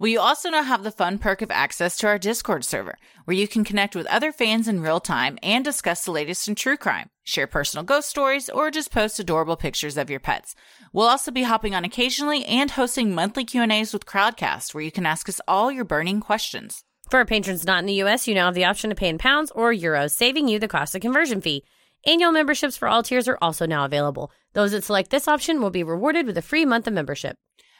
You 0.00 0.20
also 0.20 0.50
now 0.50 0.64
have 0.64 0.82
the 0.82 0.90
fun 0.90 1.18
perk 1.18 1.40
of 1.40 1.50
access 1.50 1.96
to 1.98 2.08
our 2.08 2.18
Discord 2.18 2.64
server, 2.64 2.98
where 3.24 3.36
you 3.36 3.46
can 3.46 3.64
connect 3.64 3.94
with 3.94 4.06
other 4.06 4.32
fans 4.32 4.66
in 4.66 4.80
real 4.80 5.00
time 5.00 5.38
and 5.42 5.64
discuss 5.64 6.04
the 6.04 6.10
latest 6.10 6.48
in 6.48 6.56
true 6.56 6.76
crime, 6.76 7.10
share 7.22 7.46
personal 7.46 7.84
ghost 7.84 8.10
stories, 8.10 8.50
or 8.50 8.70
just 8.70 8.90
post 8.90 9.20
adorable 9.20 9.56
pictures 9.56 9.96
of 9.96 10.10
your 10.10 10.20
pets. 10.20 10.54
We'll 10.92 11.06
also 11.06 11.30
be 11.30 11.44
hopping 11.44 11.74
on 11.74 11.84
occasionally 11.84 12.44
and 12.44 12.72
hosting 12.72 13.14
monthly 13.14 13.44
Q&As 13.44 13.92
with 13.92 14.04
Crowdcast, 14.04 14.74
where 14.74 14.82
you 14.82 14.90
can 14.90 15.06
ask 15.06 15.28
us 15.28 15.40
all 15.46 15.70
your 15.70 15.84
burning 15.84 16.20
questions. 16.20 16.84
For 17.08 17.18
our 17.18 17.24
patrons 17.24 17.64
not 17.64 17.80
in 17.80 17.86
the 17.86 18.02
US, 18.02 18.26
you 18.26 18.34
now 18.34 18.46
have 18.46 18.54
the 18.54 18.64
option 18.64 18.90
to 18.90 18.96
pay 18.96 19.08
in 19.08 19.18
pounds 19.18 19.52
or 19.54 19.72
euros, 19.72 20.10
saving 20.10 20.48
you 20.48 20.58
the 20.58 20.68
cost 20.68 20.94
of 20.94 21.02
conversion 21.02 21.40
fee. 21.40 21.64
Annual 22.04 22.32
memberships 22.32 22.76
for 22.76 22.88
all 22.88 23.02
tiers 23.02 23.28
are 23.28 23.38
also 23.40 23.64
now 23.64 23.84
available. 23.84 24.30
Those 24.54 24.72
that 24.72 24.84
select 24.84 25.10
this 25.10 25.28
option 25.28 25.62
will 25.62 25.70
be 25.70 25.82
rewarded 25.82 26.26
with 26.26 26.36
a 26.36 26.42
free 26.42 26.64
month 26.64 26.86
of 26.86 26.92
membership. 26.92 27.36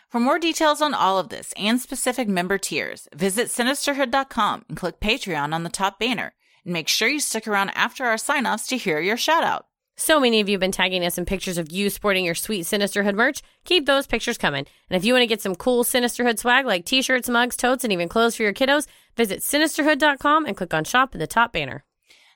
For 0.09 0.21
more 0.21 0.39
details 0.39 0.81
on 0.81 0.95
all 0.95 1.19
of 1.19 1.29
this 1.29 1.53
and 1.57 1.81
specific 1.81 2.29
member 2.29 2.59
tiers, 2.59 3.09
visit 3.15 3.49
sinisterhood.com 3.49 4.65
and 4.69 4.77
click 4.77 5.01
Patreon 5.01 5.53
on 5.53 5.65
the 5.65 5.71
top 5.71 5.99
banner. 5.99 6.35
And 6.65 6.73
make 6.73 6.89
sure 6.89 7.09
you 7.09 7.21
stick 7.21 7.49
around 7.49 7.71
after 7.71 8.05
our 8.05 8.17
sign 8.17 8.47
offs 8.47 8.69
to 8.69 8.77
hear 8.77 9.01
your 9.01 9.17
shout 9.17 9.45
out. 9.45 9.67
So 9.97 10.19
many 10.19 10.41
of 10.41 10.49
you 10.49 10.55
have 10.55 10.61
been 10.61 10.73
tagging 10.73 11.05
us 11.05 11.19
in 11.19 11.25
pictures 11.25 11.59
of 11.59 11.71
you 11.71 11.89
sporting 11.89 12.25
your 12.25 12.35
sweet 12.35 12.65
Sinisterhood 12.65 13.15
merch. 13.15 13.43
Keep 13.65 13.87
those 13.87 14.09
pictures 14.09 14.39
coming. 14.39 14.67
And 14.91 14.97
if 14.97 15.05
you 15.05 15.13
want 15.13 15.23
to 15.23 15.29
get 15.29 15.41
some 15.41 15.55
cool 15.55 15.85
Sinisterhood 15.85 16.39
swag 16.39 16.67
like 16.67 16.85
t 16.85 17.01
shirts, 17.01 17.29
mugs, 17.29 17.57
totes, 17.57 17.85
and 17.85 17.93
even 17.93 18.09
clothes 18.09 18.35
for 18.35 18.43
your 18.43 18.53
kiddos, 18.53 18.87
visit 19.17 19.41
sinisterhood.com 19.41 20.47
and 20.47 20.57
click 20.57 20.75
on 20.75 20.85
shop 20.85 21.15
in 21.15 21.21
the 21.21 21.27
top 21.27 21.53
banner. 21.53 21.85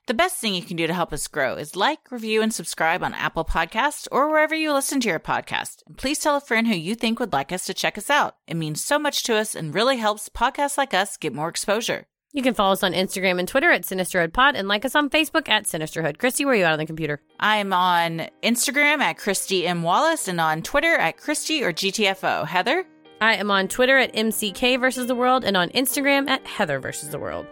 The 0.09 0.15
best 0.15 0.39
thing 0.39 0.55
you 0.55 0.63
can 0.63 0.79
do 0.79 0.87
to 0.87 0.95
help 0.95 1.13
us 1.13 1.29
grow 1.29 1.57
is 1.57 1.77
like, 1.77 2.11
review, 2.11 2.41
and 2.41 2.53
subscribe 2.53 3.03
on 3.03 3.13
Apple 3.13 3.45
Podcasts 3.45 4.09
or 4.11 4.31
wherever 4.31 4.55
you 4.55 4.73
listen 4.73 5.01
to 5.01 5.09
your 5.11 5.21
podcast. 5.21 5.83
And 5.87 5.99
please 5.99 6.19
tell 6.19 6.35
a 6.35 6.41
friend 6.41 6.67
who 6.67 6.75
you 6.75 6.95
think 6.95 7.21
would 7.21 7.35
like 7.35 7.53
us 7.53 7.67
to 7.67 7.75
check 7.75 7.99
us 7.99 8.09
out. 8.09 8.37
It 8.47 8.57
means 8.57 8.83
so 8.83 8.99
much 8.99 9.23
to 9.25 9.37
us 9.37 9.55
and 9.55 9.75
really 9.75 9.99
helps 9.99 10.31
podcasts 10.31 10.79
like 10.79 10.95
us 10.95 11.19
get 11.19 11.35
more 11.35 11.51
exposure. 11.51 12.07
You 12.33 12.43
can 12.43 12.55
follow 12.55 12.73
us 12.73 12.83
on 12.83 12.95
Instagram 12.95 13.39
and 13.39 13.47
Twitter 13.47 13.71
at 13.71 13.83
Sinisterhood 13.83 14.33
Pod 14.33 14.57
and 14.57 14.67
like 14.67 14.87
us 14.87 14.95
on 14.95 15.11
Facebook 15.11 15.47
at 15.47 15.67
Sinisterhood. 15.67 16.17
Christy, 16.19 16.47
where 16.47 16.55
are 16.55 16.57
you 16.57 16.65
out 16.65 16.73
on 16.73 16.79
the 16.79 16.87
computer? 16.87 17.21
I'm 17.39 17.75
on 17.75 18.31
Instagram 18.43 19.01
at 19.01 19.19
Christy 19.19 19.67
M. 19.67 19.83
Wallace 19.83 20.27
and 20.27 20.41
on 20.41 20.63
Twitter 20.63 20.97
at 20.97 21.19
Christy 21.19 21.63
or 21.63 21.71
GTFO. 21.71 22.47
Heather? 22.47 22.87
I 23.21 23.35
am 23.35 23.51
on 23.51 23.69
Twitter 23.69 23.99
at 23.99 24.15
MCK 24.15 24.81
versus 24.81 25.07
the 25.07 25.15
world 25.15 25.45
and 25.45 25.55
on 25.55 25.69
Instagram 25.71 26.31
at 26.31 26.47
Heather 26.47 26.81
versus 26.81 27.11
the 27.11 27.19
world. 27.19 27.47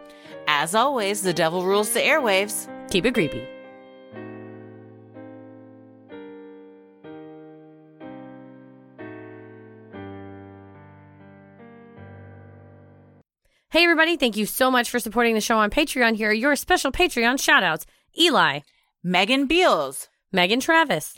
As 0.47 0.75
always, 0.75 1.23
the 1.23 1.33
devil 1.33 1.65
rules 1.65 1.93
the 1.93 2.01
airwaves. 2.01 2.69
Keep 2.91 3.07
it 3.07 3.15
creepy. 3.15 3.47
Hey, 13.71 13.85
everybody, 13.85 14.17
thank 14.17 14.39
you 14.39 14.47
so 14.47 14.71
much 14.71 14.89
for 14.89 14.99
supporting 14.99 15.35
the 15.35 15.41
show 15.43 15.59
on 15.59 15.69
Patreon. 15.69 16.17
Here 16.17 16.31
are 16.31 16.33
your 16.33 16.57
special 16.57 16.91
Patreon 16.91 17.35
shoutouts 17.35 17.85
Eli, 18.19 18.61
Megan 19.05 19.47
Beals, 19.47 20.09
Megan 20.33 20.61
Travis, 20.61 21.15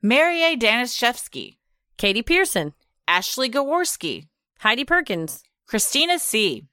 Mary 0.00 0.42
A. 0.42 0.56
Danishevsky, 0.56 1.58
Katie 1.98 2.22
Pearson, 2.22 2.72
Ashley 3.06 3.50
Gaworski, 3.50 4.28
Heidi 4.60 4.84
Perkins, 4.84 5.42
Christina 5.66 6.18
C., 6.18 6.68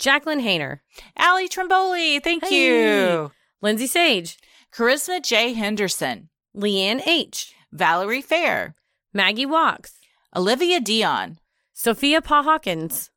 Jacqueline 0.00 0.40
Hayner, 0.40 0.80
Allie 1.16 1.48
Trimboli, 1.48 2.20
thank 2.24 2.44
Hey. 2.46 3.12
you. 3.12 3.30
Lindsay 3.60 3.86
Sage, 3.86 4.38
Charisma 4.74 5.22
J. 5.22 5.52
Henderson, 5.52 6.30
Leanne 6.56 7.06
H., 7.06 7.54
Valerie 7.70 8.22
Fair, 8.22 8.74
Maggie 9.12 9.44
Walks, 9.46 9.92
Olivia 10.34 10.80
Dion, 10.80 11.38
Sophia 11.74 12.22
Pa 12.22 12.42
Hawkins, 12.42 13.10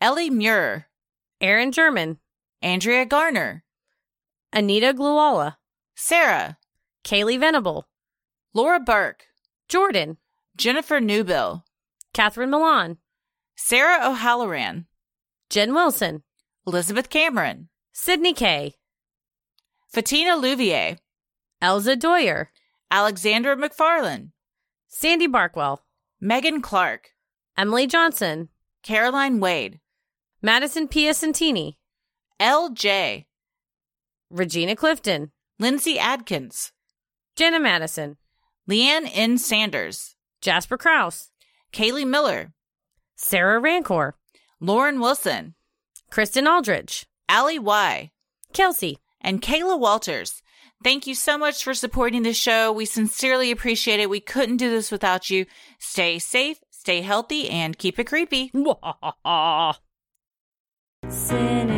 Ellie 0.00 0.30
Muir, 0.30 0.88
Aaron 1.42 1.70
German, 1.72 2.18
Andrea 2.62 3.04
Garner, 3.04 3.62
Anita 4.52 4.94
Gluala, 4.94 5.56
Sarah, 5.94 6.56
Kaylee 7.04 7.38
Venable, 7.38 7.86
Laura 8.54 8.80
Burke, 8.80 9.26
Jordan, 9.68 10.16
Jennifer 10.56 11.00
Newbill, 11.00 11.64
Catherine 12.14 12.50
Milan, 12.50 12.96
Sarah 13.56 14.08
O'Halloran, 14.08 14.86
Jen 15.50 15.72
Wilson, 15.72 16.22
Elizabeth 16.66 17.08
Cameron, 17.08 17.68
Sydney 17.92 18.34
Kay, 18.34 18.74
Fatina 19.88 20.36
Louvier, 20.36 20.98
Elza 21.62 21.98
Doyer, 21.98 22.50
Alexandra 22.90 23.56
McFarlane, 23.56 24.30
Sandy 24.88 25.26
Barkwell, 25.26 25.78
Megan 26.20 26.60
Clark, 26.60 27.10
Emily 27.56 27.86
Johnson, 27.86 28.50
Caroline 28.82 29.40
Wade, 29.40 29.80
Madison 30.42 30.86
Piacentini, 30.86 31.76
L.J., 32.38 33.26
Regina 34.30 34.76
Clifton, 34.76 35.32
Lindsay 35.58 35.98
Adkins, 35.98 36.72
Jenna 37.34 37.58
Madison, 37.58 38.18
Leanne 38.68 39.10
N. 39.12 39.38
Sanders, 39.38 40.14
Jasper 40.42 40.76
Kraus, 40.76 41.30
Kaylee 41.72 42.06
Miller, 42.06 42.52
Sarah 43.16 43.58
Rancor, 43.58 44.17
Lauren 44.60 45.00
Wilson, 45.00 45.54
Kristen 46.10 46.48
Aldridge, 46.48 47.06
Allie 47.28 47.58
Y., 47.58 48.10
Kelsey, 48.52 48.98
and 49.20 49.40
Kayla 49.40 49.78
Walters. 49.78 50.42
Thank 50.82 51.06
you 51.06 51.14
so 51.14 51.38
much 51.38 51.62
for 51.62 51.74
supporting 51.74 52.22
the 52.22 52.32
show. 52.32 52.72
We 52.72 52.84
sincerely 52.84 53.50
appreciate 53.50 54.00
it. 54.00 54.10
We 54.10 54.20
couldn't 54.20 54.56
do 54.56 54.70
this 54.70 54.90
without 54.90 55.30
you. 55.30 55.46
Stay 55.78 56.18
safe, 56.18 56.58
stay 56.70 57.02
healthy, 57.02 57.48
and 57.48 57.78
keep 57.78 57.98
it 57.98 58.04
creepy. 58.04 58.50